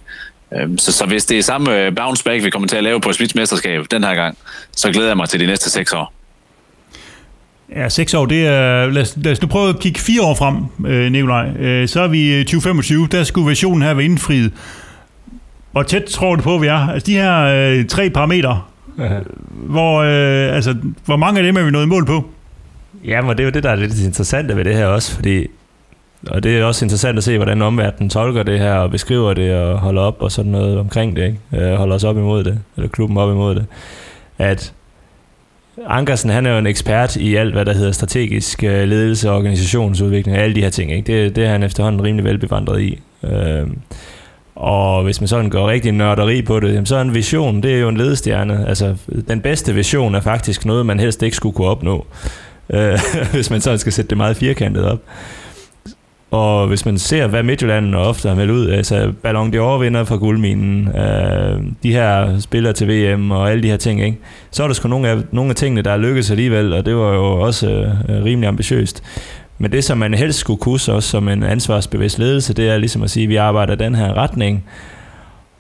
Uh, 0.56 0.78
så, 0.78 0.92
så 0.92 1.06
hvis 1.06 1.26
det 1.26 1.38
er 1.38 1.44
samme 1.44 1.92
bounce 1.96 2.24
back, 2.24 2.44
vi 2.44 2.50
kommer 2.50 2.68
til 2.68 2.78
at 2.78 2.84
lave 2.84 3.02
på 3.02 3.10
et 3.10 3.36
mesterskab 3.36 3.86
den 3.92 4.04
her 4.04 4.16
gang, 4.16 4.38
så 4.72 4.92
glæder 4.92 5.08
jeg 5.08 5.18
mig 5.18 5.30
til 5.30 5.40
de 5.40 5.46
næste 5.46 5.70
seks 5.70 5.94
år. 5.94 6.14
Ja, 7.76 7.90
seks 7.90 8.14
år, 8.14 8.26
det 8.26 8.48
er... 8.48 8.88
Lad 8.88 9.02
os, 9.02 9.18
lad 9.18 9.32
os 9.32 9.42
nu 9.42 9.48
prøve 9.48 9.70
at 9.70 9.80
kigge 9.80 10.00
fire 10.00 10.22
år 10.22 10.36
frem, 10.36 10.56
øh, 10.88 11.12
Nikolaj. 11.12 11.50
Øh, 11.50 11.88
så 11.88 12.02
er 12.02 12.08
vi 12.08 12.44
2025, 12.44 13.08
der 13.12 13.24
skulle 13.24 13.48
versionen 13.48 13.82
her 13.82 13.94
være 13.94 14.06
indfriet. 14.06 14.52
Hvor 15.72 15.84
tæt 15.84 16.04
tror 16.04 16.36
du 16.36 16.42
på, 16.42 16.58
vi 16.58 16.68
er? 16.68 16.90
Altså 16.90 17.06
de 17.06 17.14
her 17.14 17.40
øh, 17.42 17.86
tre 17.86 18.10
parametre, 18.10 18.62
hvor, 19.76 20.02
øh, 20.02 20.56
altså, 20.56 20.76
hvor 21.06 21.16
mange 21.16 21.40
af 21.40 21.44
dem 21.44 21.58
er 21.58 21.64
vi 21.64 21.72
nået 21.72 21.88
mål 21.88 22.06
på? 22.06 22.26
Ja, 23.06 23.22
men 23.22 23.30
det 23.30 23.40
er 23.40 23.44
jo 23.44 23.50
det, 23.50 23.64
der 23.64 23.70
er 23.70 23.76
lidt 23.76 24.00
interessant 24.00 24.56
ved 24.58 24.66
det 24.66 24.76
her 24.76 24.86
også, 24.86 25.16
fordi 25.16 25.48
og 26.28 26.44
det 26.44 26.58
er 26.58 26.64
også 26.64 26.86
interessant 26.86 27.18
at 27.18 27.24
se, 27.24 27.38
hvordan 27.38 27.62
omverdenen 27.62 28.10
tolker 28.10 28.44
det 28.44 28.60
her, 28.60 28.74
og 28.74 28.92
beskriver 28.92 29.34
det, 29.34 29.56
og 29.56 29.80
holder 29.80 30.02
op 30.02 30.22
og 30.22 30.32
sådan 30.32 30.52
noget 30.52 30.80
omkring 30.80 31.16
det, 31.16 31.24
ikke? 31.24 31.66
Øh, 31.66 31.76
holder 31.76 31.96
os 31.96 32.04
op 32.04 32.18
imod 32.18 32.44
det, 32.44 32.60
eller 32.78 32.90
klubben 32.90 33.18
op 33.18 33.30
imod 33.30 33.56
det. 33.56 33.66
At 34.38 34.74
Ankersen 35.88 36.30
han 36.30 36.46
er 36.46 36.52
jo 36.52 36.58
en 36.58 36.68
ekspert 36.68 37.16
i 37.16 37.36
alt, 37.36 37.54
hvad 37.54 37.66
der 37.66 37.74
hedder 37.74 37.92
strategisk 37.92 38.64
øh, 38.64 38.88
ledelse 38.88 39.30
og 39.30 39.38
organisationsudvikling, 39.38 40.38
og 40.38 40.44
alle 40.44 40.56
de 40.56 40.62
her 40.62 40.70
ting. 40.70 40.92
Ikke? 40.92 41.24
Det, 41.24 41.36
det 41.36 41.46
er 41.46 41.50
han 41.50 41.64
efterhånden 41.64 42.04
rimelig 42.04 42.26
velbevandret 42.26 42.82
i. 42.82 43.00
Øh, 43.24 43.68
og 44.56 45.04
hvis 45.04 45.22
man 45.22 45.28
sådan 45.28 45.50
går 45.50 45.70
rigtig 45.70 45.92
nørderi 45.92 46.42
på 46.42 46.60
det, 46.60 46.88
så 46.88 46.96
er 46.96 47.02
en 47.02 47.14
vision, 47.14 47.64
det 47.64 47.74
er 47.74 47.80
jo 47.80 47.90
en 47.90 47.98
ledestjerne. 47.98 48.66
Altså, 48.68 48.96
den 49.28 49.42
bedste 49.42 49.74
vision 49.74 50.16
er 50.16 50.22
faktisk 50.22 50.66
noget, 50.66 50.86
man 50.86 51.00
helst 51.00 51.24
ikke 51.24 51.36
skulle 51.36 51.56
kunne 51.56 51.68
opnå, 51.68 52.06
øh, 52.70 53.00
hvis 53.34 53.50
man 53.50 53.62
sådan 53.62 53.80
skal 53.80 53.94
sætte 53.94 54.10
det 54.10 54.18
meget 54.18 54.38
firkantet 54.38 54.86
op. 54.86 55.00
Og 56.34 56.68
hvis 56.68 56.86
man 56.86 56.98
ser, 56.98 57.28
hvad 57.28 57.44
Midtjylland 57.44 57.96
ofte 57.96 58.30
har 58.30 58.36
meldt 58.36 58.52
ud, 58.52 58.70
altså 58.70 59.12
Ballon 59.24 59.54
d'Or 59.56 59.78
vinder 59.78 60.04
fra 60.04 60.16
guldminen, 60.16 60.88
øh, 60.88 61.62
de 61.84 61.92
her 61.94 62.40
spillere 62.40 62.74
til 62.74 62.88
VM 62.88 63.32
og 63.32 63.52
alle 63.52 63.64
de 63.64 63.70
her 63.70 63.78
ting, 63.78 64.04
ikke? 64.04 64.18
så 64.52 64.64
er 64.64 64.68
der 64.68 64.74
sgu 64.74 64.88
nogle 64.88 65.10
af, 65.10 65.18
nogle 65.32 65.50
af 65.50 65.56
tingene, 65.56 65.82
der 65.82 65.92
er 65.92 65.98
lykkedes 65.98 66.32
alligevel, 66.32 66.74
og 66.74 66.86
det 66.86 66.96
var 66.96 67.14
jo 67.14 67.26
også 67.26 67.70
øh, 67.70 68.24
rimelig 68.24 68.48
ambitiøst. 68.48 69.04
Men 69.58 69.72
det, 69.72 69.84
som 69.84 69.98
man 69.98 70.14
helst 70.14 70.40
skulle 70.40 70.60
kunne 70.60 70.74
også 70.74 71.02
som 71.02 71.30
en 71.30 71.44
ansvarsbevidst 71.44 72.20
ledelse, 72.20 72.54
det 72.54 72.70
er 72.70 72.78
ligesom 72.78 73.04
at 73.04 73.10
sige, 73.10 73.24
at 73.24 73.30
vi 73.30 73.36
arbejder 73.36 73.76
den 73.76 73.96
her 73.96 74.14
retning, 74.14 74.64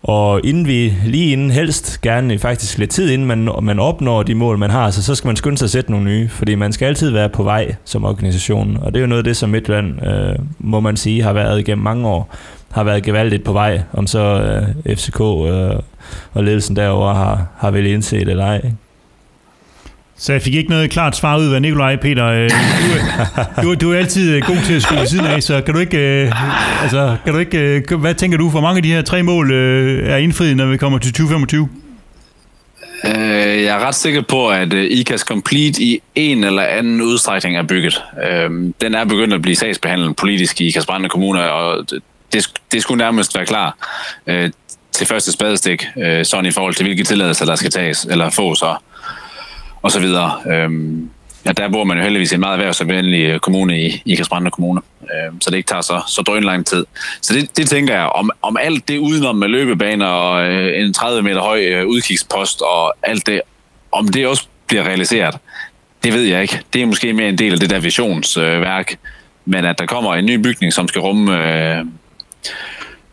og 0.04 0.42
inden 0.44 0.68
vi, 0.68 0.94
lige 1.06 1.32
inden 1.32 1.52
helst, 1.52 2.02
gerne 2.02 2.40
faktisk 2.40 2.78
lidt 2.78 2.90
tid 2.90 3.10
inden 3.10 3.28
man, 3.28 3.50
man 3.62 3.80
opnår 3.80 4.24
de 4.24 4.36
mål, 4.36 4.58
man 4.58 4.70
har, 4.70 4.92
så, 4.92 5.04
så 5.04 5.16
skal 5.16 5.28
man 5.28 5.36
skynde 5.36 5.58
sig 5.58 5.66
at 5.66 5.72
sætte 5.72 5.92
nogle 5.92 6.06
nye, 6.06 6.30
fordi 6.30 6.56
man 6.56 6.74
skal 6.74 6.86
altid 6.86 7.10
være 7.10 7.30
på 7.30 7.44
vej 7.44 7.76
som 7.86 8.06
organisation, 8.06 8.78
og 8.82 8.94
det 8.94 9.00
er 9.00 9.02
jo 9.02 9.08
noget 9.08 9.20
af 9.20 9.24
det, 9.24 9.38
som 9.38 9.50
Midtland, 9.50 10.06
øh, 10.08 10.36
må 10.60 10.80
man 10.80 10.98
sige, 10.98 11.24
har 11.24 11.34
været 11.34 11.60
igennem 11.60 11.84
mange 11.84 12.08
år, 12.08 12.36
har 12.72 12.84
været 12.84 13.04
gevaldigt 13.04 13.44
på 13.44 13.54
vej, 13.54 13.82
om 13.94 14.08
så 14.08 14.20
øh, 14.20 14.96
FCK 14.96 15.20
øh, 15.20 15.80
og 16.34 16.44
ledelsen 16.44 16.76
derover 16.76 17.14
har, 17.14 17.48
har 17.58 17.72
vel 17.72 17.86
indset 17.86 18.30
eller 18.30 18.46
ej. 18.46 18.56
Ikke? 18.56 18.76
Så 20.24 20.34
jeg 20.34 20.42
fik 20.42 20.56
ikke 20.56 20.70
noget 20.70 20.92
klart 20.92 21.16
svar 21.16 21.38
ud 21.38 21.54
af 21.54 21.62
Nikolaj, 21.62 21.96
Peter. 21.96 22.26
Øh, 22.26 22.50
du, 23.64 23.74
du, 23.74 23.76
du 23.82 23.92
er 23.92 23.98
altid 23.98 24.36
øh, 24.36 24.42
god 24.42 24.66
til 24.66 24.74
at 24.74 24.84
skyde 24.84 25.00
ved 25.00 25.08
siden 25.08 25.26
af, 25.26 25.44
så 25.44 25.62
kan 25.62 25.74
du 25.74 25.80
ikke... 25.80 25.98
Øh, 25.98 26.32
altså, 26.84 27.18
kan 27.24 27.34
du 27.34 27.40
ikke 27.40 27.58
øh, 27.58 28.00
hvad 28.00 28.16
tænker 28.16 28.38
du, 28.38 28.50
hvor 28.50 28.62
mange 28.62 28.78
af 28.78 28.84
de 28.84 28.94
her 28.94 29.02
tre 29.02 29.24
mål 29.24 29.52
øh, 29.52 30.10
er 30.10 30.18
indfriet, 30.18 30.58
når 30.58 30.66
vi 30.66 30.78
kommer 30.78 31.00
til 31.00 31.14
2025? 31.14 31.70
Jeg 33.04 33.66
er 33.66 33.80
ret 33.80 33.96
sikker 33.96 34.22
på, 34.22 34.50
at 34.50 34.74
ICAS 34.74 35.22
Complete 35.22 35.84
i 35.84 36.02
en 36.16 36.44
eller 36.44 36.64
anden 36.64 37.02
udstrækning 37.02 37.58
er 37.58 37.64
bygget. 37.64 38.04
Øhm, 38.30 38.74
den 38.82 38.96
er 38.96 39.06
begyndt 39.06 39.34
at 39.34 39.42
blive 39.42 39.56
sagsbehandlet 39.56 40.16
politisk 40.16 40.62
i 40.62 40.68
ICAS 40.68 40.86
Brande 40.86 41.10
Kommune, 41.10 41.52
og 41.52 41.86
det, 42.34 42.50
det 42.72 42.82
skulle 42.82 42.98
nærmest 42.98 43.36
være 43.36 43.46
klar 43.46 43.78
til 44.92 45.08
første 45.08 45.32
spadestik, 45.32 45.86
sådan 46.24 46.46
i 46.46 46.52
forhold 46.52 46.76
til, 46.76 46.86
hvilke 46.86 47.04
tilladelser 47.04 47.46
der 47.46 47.56
skal 47.56 47.72
tages 47.72 48.08
eller 48.10 48.30
fås. 48.30 48.60
så 48.60 48.76
og 49.84 49.92
så 49.92 50.00
videre. 50.00 50.42
Øhm, 50.48 51.10
ja, 51.46 51.52
der 51.52 51.70
bor 51.70 51.84
man 51.84 51.98
jo 51.98 52.04
heldigvis 52.04 52.32
i 52.32 52.36
en 52.36 52.40
meget 52.40 52.54
erhvervsvenlig 52.54 53.22
øh, 53.22 53.40
kommune 53.40 53.82
i, 53.82 54.02
i 54.06 54.16
Kasbrande 54.16 54.52
Kommune, 54.52 54.82
øhm, 55.02 55.42
så 55.42 55.50
det 55.50 55.58
ikke 55.58 55.68
tager 55.68 55.82
så, 55.82 56.02
så 56.08 56.22
drøn 56.22 56.44
lang 56.44 56.66
tid. 56.66 56.86
Så 57.22 57.34
det, 57.34 57.58
det 57.58 57.70
tænker 57.70 57.94
jeg, 57.94 58.06
om, 58.06 58.32
om 58.42 58.58
alt 58.62 58.88
det 58.88 58.98
udenom 58.98 59.36
med 59.36 59.48
løbebaner 59.48 60.06
og 60.06 60.48
øh, 60.48 60.84
en 60.86 60.94
30 60.94 61.22
meter 61.22 61.42
høj 61.42 61.60
øh, 61.60 61.88
udkigspost 61.88 62.62
og 62.62 62.94
alt 63.04 63.28
det, 63.28 63.42
om 63.92 64.08
det 64.08 64.28
også 64.28 64.48
bliver 64.68 64.84
realiseret, 64.84 65.38
det 66.04 66.14
ved 66.14 66.24
jeg 66.24 66.42
ikke. 66.42 66.62
Det 66.74 66.82
er 66.82 66.86
måske 66.86 67.14
mere 67.14 67.30
en 67.30 67.38
del 67.38 67.54
af 67.54 67.60
det 67.60 67.70
der 67.70 67.80
visionsværk, 67.80 68.92
øh, 68.92 68.98
men 69.46 69.66
at 69.66 69.80
der 69.80 69.86
kommer 69.86 70.16
en 70.16 70.26
ny 70.26 70.36
bygning, 70.36 70.74
som 70.74 70.88
skal 70.88 71.02
rumme... 71.02 71.54
Øh, 71.78 71.86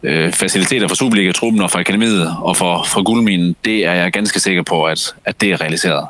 øh, 0.02 0.32
faciliteter 0.32 0.88
for 0.88 0.94
Superliga-truppen 0.94 1.62
og 1.62 1.70
for 1.70 1.78
akademiet 1.78 2.36
og 2.40 2.56
for, 2.56 2.82
for 2.86 3.02
guldminen, 3.02 3.56
det 3.64 3.86
er 3.86 3.92
jeg 3.92 4.12
ganske 4.12 4.40
sikker 4.40 4.62
på, 4.62 4.84
at, 4.84 5.14
at 5.24 5.40
det 5.40 5.52
er 5.52 5.60
realiseret 5.60 6.06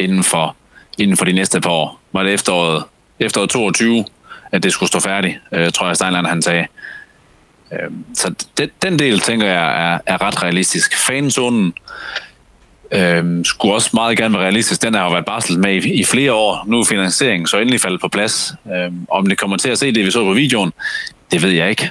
inden 0.00 0.24
for, 0.24 0.56
inden 0.98 1.16
for 1.16 1.24
de 1.24 1.32
næste 1.32 1.60
par 1.60 1.70
år. 1.70 2.00
Var 2.12 2.22
det 2.22 2.32
efteråret, 2.34 2.84
efteråret 3.20 3.50
22, 3.50 4.04
at 4.52 4.62
det 4.62 4.72
skulle 4.72 4.88
stå 4.88 5.00
færdigt, 5.00 5.36
øh, 5.52 5.72
tror 5.72 5.86
jeg 5.86 5.96
Steinland 5.96 6.26
han 6.26 6.42
sagde. 6.42 6.66
Øh, 7.72 7.90
så 8.14 8.34
den, 8.58 8.70
den 8.82 8.98
del, 8.98 9.20
tænker 9.20 9.46
jeg, 9.46 9.92
er, 9.92 9.98
er 10.06 10.22
ret 10.22 10.42
realistisk. 10.42 10.96
Fanzonen 10.96 11.74
øh, 12.92 13.44
skulle 13.44 13.74
også 13.74 13.90
meget 13.94 14.18
gerne 14.18 14.34
være 14.34 14.42
realistisk. 14.42 14.82
Den 14.82 14.94
har 14.94 15.04
jo 15.04 15.10
været 15.10 15.24
barslet 15.24 15.58
med 15.58 15.74
i, 15.74 16.00
i 16.00 16.04
flere 16.04 16.32
år. 16.32 16.64
Nu 16.66 16.80
er 16.80 16.84
finansieringen 16.84 17.46
så 17.46 17.58
endelig 17.58 17.80
faldet 17.80 18.00
på 18.00 18.08
plads. 18.08 18.54
Øh, 18.74 18.92
om 19.10 19.26
det 19.26 19.38
kommer 19.38 19.56
til 19.56 19.68
at 19.68 19.78
se 19.78 19.92
det, 19.92 20.06
vi 20.06 20.10
så 20.10 20.24
på 20.24 20.32
videoen, 20.32 20.72
det 21.30 21.42
ved 21.42 21.50
jeg 21.50 21.70
ikke. 21.70 21.90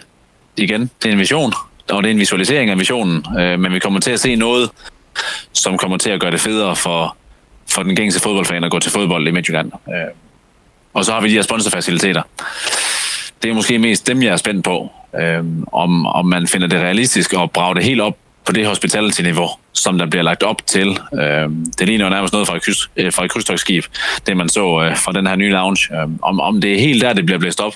Igen, 0.57 0.89
det 1.03 1.10
er 1.10 1.14
en 1.14 1.20
vision, 1.20 1.53
og 1.89 2.03
det 2.03 2.10
er 2.10 2.14
en 2.14 2.20
visualisering 2.20 2.70
af 2.70 2.80
visionen, 2.80 3.26
øh, 3.39 3.60
men 3.60 3.74
vi 3.74 3.80
kommer 3.80 3.99
til 3.99 4.12
at 4.12 4.20
se 4.20 4.36
noget, 4.36 4.70
som 5.53 5.78
kommer 5.78 5.97
til 5.97 6.10
at 6.10 6.20
gøre 6.20 6.32
det 6.32 6.39
federe 6.39 6.76
for, 6.76 7.18
for 7.70 7.84
den 7.84 7.95
gængse 7.95 8.20
fodboldfan 8.20 8.63
at 8.63 8.72
gå 8.72 8.80
til 8.80 8.91
fodbold 8.91 9.28
i 9.28 9.32
Midtjylland. 9.32 9.72
Øh, 9.88 10.11
og 10.93 11.05
så 11.05 11.13
har 11.13 11.22
vi 11.22 11.30
de 11.30 11.34
her 11.34 11.41
sponsorfaciliteter. 11.41 12.22
Det 13.43 13.49
er 13.49 13.53
måske 13.53 13.80
mest 13.80 14.07
dem, 14.07 14.24
jeg 14.24 14.32
er 14.32 14.38
spændt 14.38 14.63
på, 14.63 14.89
øh, 15.20 15.43
om, 15.72 16.05
om 16.05 16.26
man 16.26 16.47
finder 16.47 16.67
det 16.67 16.80
realistisk 16.80 17.34
at 17.34 17.51
brage 17.51 17.76
det 17.76 17.84
helt 17.84 18.01
op 18.01 18.17
på 18.49 18.53
det 18.53 18.67
hospitality-niveau, 18.67 19.49
som 19.73 19.97
der 19.97 20.05
bliver 20.05 20.23
lagt 20.23 20.43
op 20.43 20.65
til. 20.65 20.99
Øh, 21.13 21.49
det 21.79 21.87
ligner 21.87 22.05
jo 22.05 22.09
nærmest 22.09 22.33
noget 22.33 22.47
fra 22.47 22.55
et, 22.55 22.63
kryds, 22.63 22.89
øh, 22.97 23.13
fra 23.13 23.25
et 23.25 23.31
krydstogsskib, 23.31 23.83
det 24.27 24.37
man 24.37 24.49
så 24.49 24.81
øh, 24.83 24.97
fra 24.97 25.11
den 25.11 25.27
her 25.27 25.35
nye 25.35 25.49
lounge. 25.49 25.95
Øh, 25.95 26.07
om, 26.21 26.39
om 26.39 26.61
det 26.61 26.73
er 26.73 26.79
helt 26.79 27.01
der, 27.01 27.13
det 27.13 27.25
bliver 27.25 27.39
blæst 27.39 27.59
op, 27.61 27.73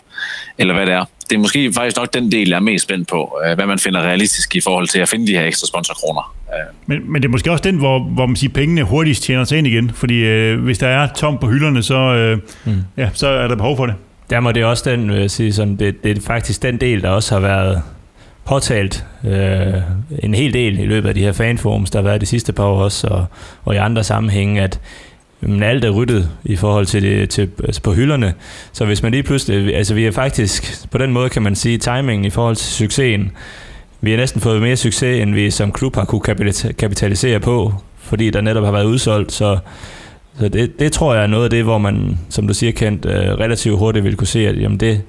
eller 0.58 0.74
hvad 0.74 0.86
det 0.86 0.94
er. 0.94 1.06
Det 1.30 1.36
er 1.36 1.40
måske 1.40 1.74
faktisk 1.74 1.98
nok 1.98 2.14
den 2.14 2.32
del, 2.32 2.50
jeg 2.50 2.56
er 2.56 2.60
mest 2.60 2.84
spændt 2.84 3.08
på, 3.08 3.38
øh, 3.46 3.56
hvad 3.56 3.66
man 3.66 3.80
finder 3.80 4.02
realistisk 4.02 4.56
i 4.56 4.62
forhold 4.62 4.88
til 4.88 5.00
at 5.00 5.10
finde 5.10 5.28
de 5.28 5.32
her 5.32 5.46
ekstra 5.46 5.68
sponsorkroner. 5.68 6.36
Øh. 6.54 6.74
Men, 6.86 7.12
men 7.12 7.22
det 7.22 7.28
er 7.28 7.32
måske 7.32 7.52
også 7.52 7.64
den, 7.64 7.78
hvor, 7.78 8.00
hvor 8.00 8.26
man 8.26 8.36
siger, 8.36 8.54
pengene 8.54 8.84
hurtigst 8.84 9.24
tjener 9.24 9.44
sig 9.44 9.58
ind 9.58 9.68
igen, 9.68 9.92
fordi 9.94 10.24
øh, 10.24 10.64
hvis 10.64 10.78
der 10.78 10.88
er 10.88 11.08
tom 11.08 11.38
på 11.38 11.48
hylderne, 11.48 11.84
så, 11.84 11.96
øh, 11.96 12.38
mm. 12.66 12.84
ja, 12.98 13.10
så 13.14 13.28
er 13.28 13.48
der 13.48 13.56
behov 13.56 13.78
for 13.78 13.86
det. 13.86 13.96
Der 14.30 14.40
må 14.40 14.52
det 14.52 14.66
også 14.66 14.90
den, 14.90 15.12
vil 15.12 15.20
jeg 15.20 15.32
sige, 15.32 15.54
sådan, 15.54 15.76
det, 15.76 16.04
det 16.04 16.18
er 16.18 16.22
faktisk 16.22 16.62
den 16.62 16.78
del, 16.78 17.02
der 17.02 17.10
også 17.10 17.36
har 17.36 17.40
været 17.40 17.82
påtalt 18.46 19.06
øh, 19.24 19.74
en 20.20 20.34
hel 20.34 20.54
del 20.54 20.80
i 20.80 20.86
løbet 20.86 21.10
af 21.10 21.16
de 21.16 21.22
her 21.22 21.32
fanforums, 21.32 21.90
der 21.90 22.00
har 22.00 22.04
været 22.04 22.22
de 22.22 22.26
sidste 22.26 22.54
par 22.54 22.64
år 22.64 22.84
også, 22.84 23.08
og, 23.08 23.26
og 23.66 23.76
i 23.76 23.78
andre 23.78 24.04
sammenhænge, 24.04 24.62
at 24.62 24.80
men 25.48 25.64
alt 25.64 25.86
er 25.86 25.90
ryddet 25.90 26.30
i 26.44 26.56
forhold 26.56 26.86
til, 26.86 27.04
det, 27.04 27.30
til 27.30 27.50
altså 27.64 27.82
på 27.82 27.94
hylderne. 27.94 28.34
Så 28.72 28.86
hvis 28.86 29.04
man 29.04 29.12
lige 29.12 29.24
pludselig, 29.24 29.76
altså 29.76 29.94
vi 29.94 30.06
er 30.06 30.12
faktisk, 30.12 30.90
på 30.92 30.98
den 30.98 31.12
måde 31.12 31.30
kan 31.30 31.42
man 31.42 31.56
sige, 31.56 31.78
timingen 31.78 32.26
i 32.26 32.30
forhold 32.30 32.56
til 32.56 32.68
succesen, 32.68 33.32
vi 34.02 34.12
har 34.12 34.18
næsten 34.18 34.42
fået 34.42 34.62
mere 34.62 34.76
succes, 34.76 35.22
end 35.22 35.34
vi 35.34 35.52
som 35.52 35.72
klub 35.72 35.96
har 35.96 36.06
kunne 36.06 36.22
kapitalisere 36.78 37.40
på, 37.40 37.74
fordi 37.98 38.30
der 38.30 38.42
netop 38.42 38.64
har 38.64 38.72
været 38.72 38.86
udsolgt, 38.86 39.32
så, 39.32 39.58
så 40.40 40.50
det, 40.50 40.80
det 40.80 40.92
tror 40.92 41.14
jeg 41.14 41.24
er 41.24 41.28
noget 41.28 41.44
af 41.44 41.50
det, 41.50 41.64
hvor 41.64 41.78
man, 41.78 42.20
som 42.30 42.48
du 42.48 42.54
siger, 42.54 42.72
Kent, 42.72 43.06
øh, 43.06 43.14
relativt 43.14 43.78
hurtigt 43.78 44.06
vil 44.06 44.16
kunne 44.16 44.28
se, 44.28 44.48
at 44.48 44.62
jamen 44.62 44.80
det, 44.80 45.02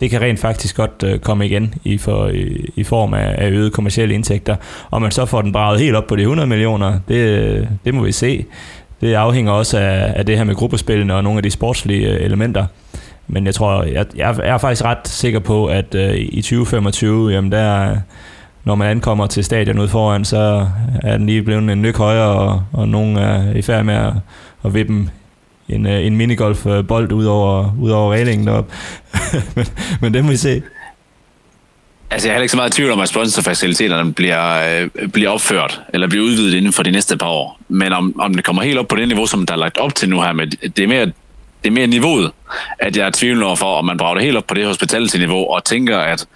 det 0.00 0.10
kan 0.10 0.20
rent 0.20 0.40
faktisk 0.40 0.76
godt 0.76 1.02
øh, 1.04 1.18
komme 1.18 1.46
igen 1.46 1.74
i, 1.84 1.98
for, 1.98 2.28
i, 2.28 2.70
i 2.76 2.84
form 2.84 3.14
af, 3.14 3.34
af 3.38 3.50
øget 3.50 3.72
kommersielle 3.72 4.14
indtægter. 4.14 4.56
Og 4.90 5.02
man 5.02 5.10
så 5.10 5.26
får 5.26 5.42
den 5.42 5.52
braget 5.52 5.80
helt 5.80 5.96
op 5.96 6.06
på 6.06 6.16
de 6.16 6.22
100 6.22 6.48
millioner, 6.48 6.98
det, 7.08 7.68
det 7.84 7.94
må 7.94 8.02
vi 8.02 8.12
se. 8.12 8.44
Det 9.00 9.14
afhænger 9.14 9.52
også 9.52 9.78
af, 9.78 10.12
af 10.16 10.26
det 10.26 10.36
her 10.36 10.44
med 10.44 10.54
gruppespillene 10.54 11.14
og 11.14 11.24
nogle 11.24 11.38
af 11.38 11.42
de 11.42 11.50
sportslige 11.50 12.08
øh, 12.08 12.24
elementer. 12.24 12.66
men 13.28 13.46
jeg 13.46 13.54
tror, 13.54 13.82
jeg, 13.82 14.06
jeg 14.16 14.36
er 14.42 14.58
faktisk 14.58 14.84
ret 14.84 15.08
sikker 15.08 15.38
på, 15.38 15.66
at 15.66 15.94
øh, 15.94 16.14
i 16.16 16.42
2025, 16.42 17.30
jamen 17.30 17.52
der, 17.52 17.96
når 18.64 18.74
man 18.74 18.88
ankommer 18.88 19.26
til 19.26 19.44
stadion 19.44 19.78
ude 19.78 19.88
foran, 19.88 20.24
så 20.24 20.66
er 21.02 21.16
den 21.16 21.26
lige 21.26 21.42
blevet 21.42 21.70
en 21.70 21.82
nyk 21.82 21.96
højere, 21.96 22.28
og, 22.28 22.62
og 22.72 22.88
nogen 22.88 23.16
er 23.16 23.52
i 23.52 23.62
færd 23.62 23.84
med 23.84 23.94
at, 23.94 24.12
at 24.64 24.74
vippe 24.74 25.10
en, 25.72 25.86
øh, 25.86 26.06
en 26.06 26.16
minigolfbold 26.16 27.12
øh, 27.12 27.18
ud 27.18 27.24
over, 27.24 27.74
ud 27.80 27.90
over 27.90 28.12
reglingen 28.12 28.46
deroppe. 28.46 28.74
men, 29.56 29.66
men 30.00 30.14
det 30.14 30.24
må 30.24 30.30
vi 30.30 30.36
se. 30.36 30.62
Altså, 32.10 32.28
jeg 32.28 32.32
er 32.32 32.34
heller 32.34 32.42
ikke 32.42 32.50
så 32.50 32.56
meget 32.56 32.70
i 32.70 32.76
tvivl 32.76 32.90
om, 32.90 33.00
at 33.00 33.08
sponsorfaciliteterne 33.08 34.12
bliver, 34.14 34.80
øh, 34.82 35.08
bliver 35.08 35.30
opført, 35.30 35.80
eller 35.94 36.08
bliver 36.08 36.24
udvidet 36.24 36.54
inden 36.54 36.72
for 36.72 36.82
de 36.82 36.90
næste 36.90 37.16
par 37.16 37.28
år. 37.28 37.60
Men 37.68 37.92
om, 37.92 38.20
om 38.20 38.34
det 38.34 38.44
kommer 38.44 38.62
helt 38.62 38.78
op 38.78 38.88
på 38.88 38.96
det 38.96 39.08
niveau, 39.08 39.26
som 39.26 39.46
der 39.46 39.54
er 39.54 39.58
lagt 39.58 39.78
op 39.78 39.94
til 39.94 40.08
nu 40.08 40.22
her, 40.22 40.32
med, 40.32 40.46
det 40.46 40.84
er 40.84 40.88
mere, 40.88 41.06
det 41.64 41.66
er 41.66 41.70
mere 41.70 41.86
niveauet, 41.86 42.30
at 42.78 42.96
jeg 42.96 43.06
er 43.06 43.10
tvivl 43.10 43.42
over 43.42 43.56
for, 43.56 43.74
om 43.74 43.84
man 43.84 43.96
brager 43.96 44.14
det 44.14 44.24
helt 44.24 44.36
op 44.36 44.46
på 44.46 44.54
det 44.54 44.66
hospitality-niveau, 44.66 45.50
og 45.54 45.64
tænker, 45.64 45.98
at, 45.98 46.26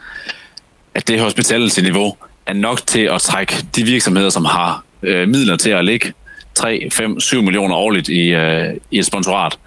at 0.94 1.08
det 1.08 1.20
hospitality-niveau 1.20 2.16
er 2.46 2.52
nok 2.52 2.86
til 2.86 3.00
at 3.00 3.20
trække 3.20 3.66
de 3.76 3.82
virksomheder, 3.84 4.30
som 4.30 4.44
har 4.44 4.84
øh, 5.02 5.28
midler 5.28 5.56
til 5.56 5.70
at 5.70 5.84
ligge 5.84 6.12
3, 6.54 6.88
5, 6.92 7.20
7 7.20 7.42
millioner 7.42 7.74
årligt 7.74 8.08
i, 8.08 8.28
øh, 8.28 8.74
i 8.90 8.98
et 8.98 9.06
sponsorat, 9.06 9.58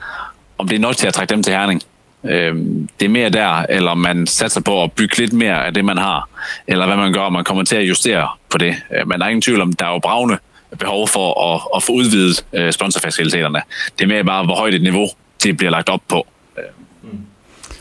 om 0.58 0.68
det 0.68 0.76
er 0.76 0.80
nok 0.80 0.98
til 0.98 1.08
at 1.08 1.14
trække 1.14 1.34
dem 1.34 1.44
til 1.44 1.54
Herning. 1.54 1.82
Øh, 2.24 2.56
det 3.00 3.06
er 3.06 3.10
mere 3.10 3.30
der, 3.30 3.66
eller 3.70 3.94
man 3.94 4.28
satser 4.28 4.62
på 4.62 4.84
at 4.84 4.92
bygge 4.92 5.18
lidt 5.18 5.34
mere 5.34 5.66
af 5.66 5.74
det, 5.74 5.86
man 5.86 5.98
har, 5.98 6.30
eller 6.68 6.86
hvad 6.86 6.96
man 6.96 7.14
gør, 7.14 7.30
man 7.30 7.44
kommer 7.44 7.64
til 7.64 7.76
at 7.76 7.88
justere 7.88 8.30
på 8.50 8.58
det. 8.58 8.76
Øh, 8.96 9.08
men 9.08 9.20
der 9.20 9.26
er 9.26 9.30
ingen 9.30 9.42
tvivl 9.42 9.62
om, 9.62 9.74
der 9.74 9.86
er 9.86 9.94
jo 9.94 10.00
bravne 10.00 10.38
behov 10.80 11.08
for 11.08 11.54
at, 11.54 11.62
at 11.76 11.84
få 11.84 11.94
udvidet 11.94 12.46
øh, 12.54 12.72
sponsorfaciliteterne. 12.72 13.62
Det 14.00 14.04
er 14.04 14.08
mere 14.08 14.24
bare, 14.24 14.46
hvor 14.46 14.56
højt 14.56 14.74
et 14.74 14.82
niveau 14.82 15.08
det 15.44 15.58
bliver 15.58 15.72
lagt 15.72 15.90
op 15.90 16.02
på, 16.08 16.28
øh, 16.58 16.64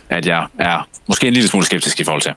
at 0.08 0.26
jeg 0.26 0.46
er 0.58 0.88
måske 1.06 1.26
en 1.26 1.32
lille 1.32 1.48
smule 1.48 1.66
skeptisk 1.66 2.00
i 2.00 2.04
forhold 2.04 2.22
til. 2.22 2.32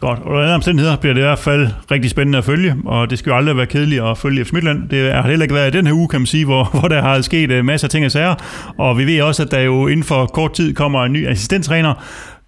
Godt. 0.00 0.18
Og 0.18 0.30
under 0.30 0.54
omstændigheder 0.54 0.96
bliver 0.96 1.14
det 1.14 1.20
i 1.20 1.24
hvert 1.24 1.38
fald 1.38 1.68
rigtig 1.90 2.10
spændende 2.10 2.38
at 2.38 2.44
følge, 2.44 2.76
og 2.84 3.10
det 3.10 3.18
skal 3.18 3.30
jo 3.30 3.36
aldrig 3.36 3.56
være 3.56 3.66
kedeligt 3.66 4.02
at 4.02 4.18
følge 4.18 4.44
FC 4.44 4.52
Midtland. 4.52 4.88
Det 4.88 5.12
har 5.12 5.22
heller 5.22 5.42
ikke 5.42 5.54
været 5.54 5.74
i 5.74 5.78
den 5.78 5.86
her 5.86 5.94
uge, 5.94 6.08
kan 6.08 6.20
man 6.20 6.26
sige, 6.26 6.44
hvor, 6.44 6.64
hvor 6.80 6.88
der 6.88 7.02
har 7.02 7.20
sket 7.20 7.50
øh, 7.50 7.64
masser 7.64 7.86
af 7.86 7.90
ting 7.90 8.04
og 8.04 8.12
sager, 8.12 8.34
og 8.78 8.98
vi 8.98 9.06
ved 9.06 9.22
også, 9.22 9.42
at 9.42 9.50
der 9.50 9.60
jo 9.60 9.86
inden 9.86 10.04
for 10.04 10.26
kort 10.26 10.52
tid 10.52 10.74
kommer 10.74 11.04
en 11.04 11.12
ny 11.12 11.28
assistenttræner, 11.28 11.94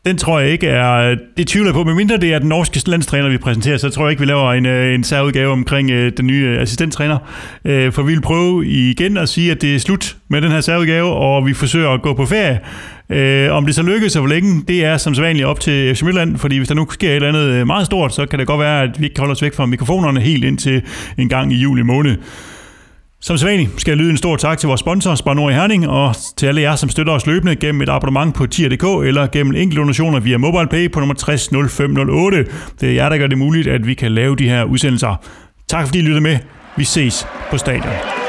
den 0.07 0.19
tror 0.19 0.41
jeg 0.41 0.51
ikke 0.51 0.67
er... 0.67 1.17
Det 1.37 1.47
tvivler 1.47 1.69
jeg 1.69 1.75
på, 1.75 1.85
medmindre 1.85 2.17
det 2.17 2.35
er 2.35 2.39
den 2.39 2.49
norske 2.49 2.83
landstræner, 2.87 3.29
vi 3.29 3.39
præsenterer, 3.39 3.77
så 3.77 3.91
tror 3.91 4.05
jeg 4.05 4.11
ikke, 4.11 4.21
vi 4.21 4.27
laver 4.27 4.53
en, 4.53 4.67
øh, 4.67 4.95
en 4.95 5.05
særudgave 5.05 5.53
omkring 5.53 5.91
øh, 5.91 6.13
den 6.17 6.27
nye 6.27 6.59
assistenttræner. 6.59 7.19
Øh, 7.65 7.93
for 7.93 8.03
vi 8.03 8.13
vil 8.13 8.21
prøve 8.21 8.67
igen 8.67 9.17
at 9.17 9.29
sige, 9.29 9.51
at 9.51 9.63
det 9.63 9.75
er 9.75 9.79
slut 9.79 10.17
med 10.29 10.43
den 10.43 10.51
her 10.51 10.61
særudgave, 10.61 11.09
og 11.09 11.47
vi 11.47 11.55
forsøger 11.55 11.91
at 11.91 12.03
gå 12.03 12.15
på 12.15 12.27
ferie. 12.27 12.61
Øh, 13.13 13.53
om 13.53 13.67
det 13.67 13.75
så 13.75 13.83
lykkes 13.83 14.17
og 14.17 14.21
hvor 14.23 14.29
længe, 14.29 14.63
det 14.69 14.85
er 14.85 14.97
som 14.97 15.15
sædvanligt 15.15 15.47
op 15.47 15.61
til 15.61 15.95
FC 15.97 16.03
Midtland, 16.03 16.39
fordi 16.39 16.57
hvis 16.57 16.69
der 16.69 16.75
nu 16.75 16.87
sker 16.91 17.11
et 17.11 17.17
eller 17.17 17.29
andet 17.29 17.43
øh, 17.43 17.67
meget 17.67 17.87
stort, 17.87 18.15
så 18.15 18.27
kan 18.27 18.39
det 18.39 18.47
godt 18.47 18.61
være, 18.61 18.83
at 18.83 19.01
vi 19.01 19.05
ikke 19.05 19.15
kan 19.15 19.23
holde 19.23 19.33
os 19.33 19.43
væk 19.43 19.55
fra 19.55 19.67
mikrofonerne 19.67 20.21
helt 20.21 20.45
indtil 20.45 20.83
en 21.19 21.29
gang 21.29 21.53
i 21.53 21.57
juli 21.57 21.83
måned. 21.83 22.17
Som 23.23 23.37
sædvanligt 23.37 23.81
skal 23.81 23.91
jeg 23.91 23.99
lyde 23.99 24.11
en 24.11 24.17
stor 24.17 24.37
tak 24.37 24.59
til 24.59 24.67
vores 24.67 24.81
sponsor, 24.81 25.15
Spar 25.15 25.35
Nord 25.35 25.53
i 25.53 25.55
Herning, 25.55 25.89
og 25.89 26.15
til 26.37 26.47
alle 26.47 26.61
jer, 26.61 26.77
som 26.77 26.89
støtter 26.89 27.13
os 27.13 27.27
løbende 27.27 27.57
gennem 27.57 27.83
et 27.83 27.89
abonnement 27.89 28.35
på 28.35 28.47
tier.dk 28.47 29.07
eller 29.07 29.27
gennem 29.27 29.55
enkelte 29.57 29.81
donationer 29.81 30.21
via 30.21 30.39
MobilePay 30.39 30.93
på 30.93 31.01
nummer 31.01 31.15
600508. 31.15 32.47
Det 32.81 32.89
er 32.89 32.93
jer, 32.93 33.09
der 33.09 33.19
gør 33.19 33.27
det 33.27 33.39
muligt, 33.39 33.69
at 33.69 33.87
vi 33.87 33.95
kan 33.95 34.13
lave 34.13 34.37
de 34.37 34.49
her 34.49 34.65
udsendelser. 34.65 35.25
Tak 35.69 35.87
fordi 35.87 35.99
I 35.99 36.03
lyttede 36.03 36.21
med. 36.21 36.39
Vi 36.77 36.85
ses 36.85 37.27
på 37.51 37.59
stadion. 37.59 38.20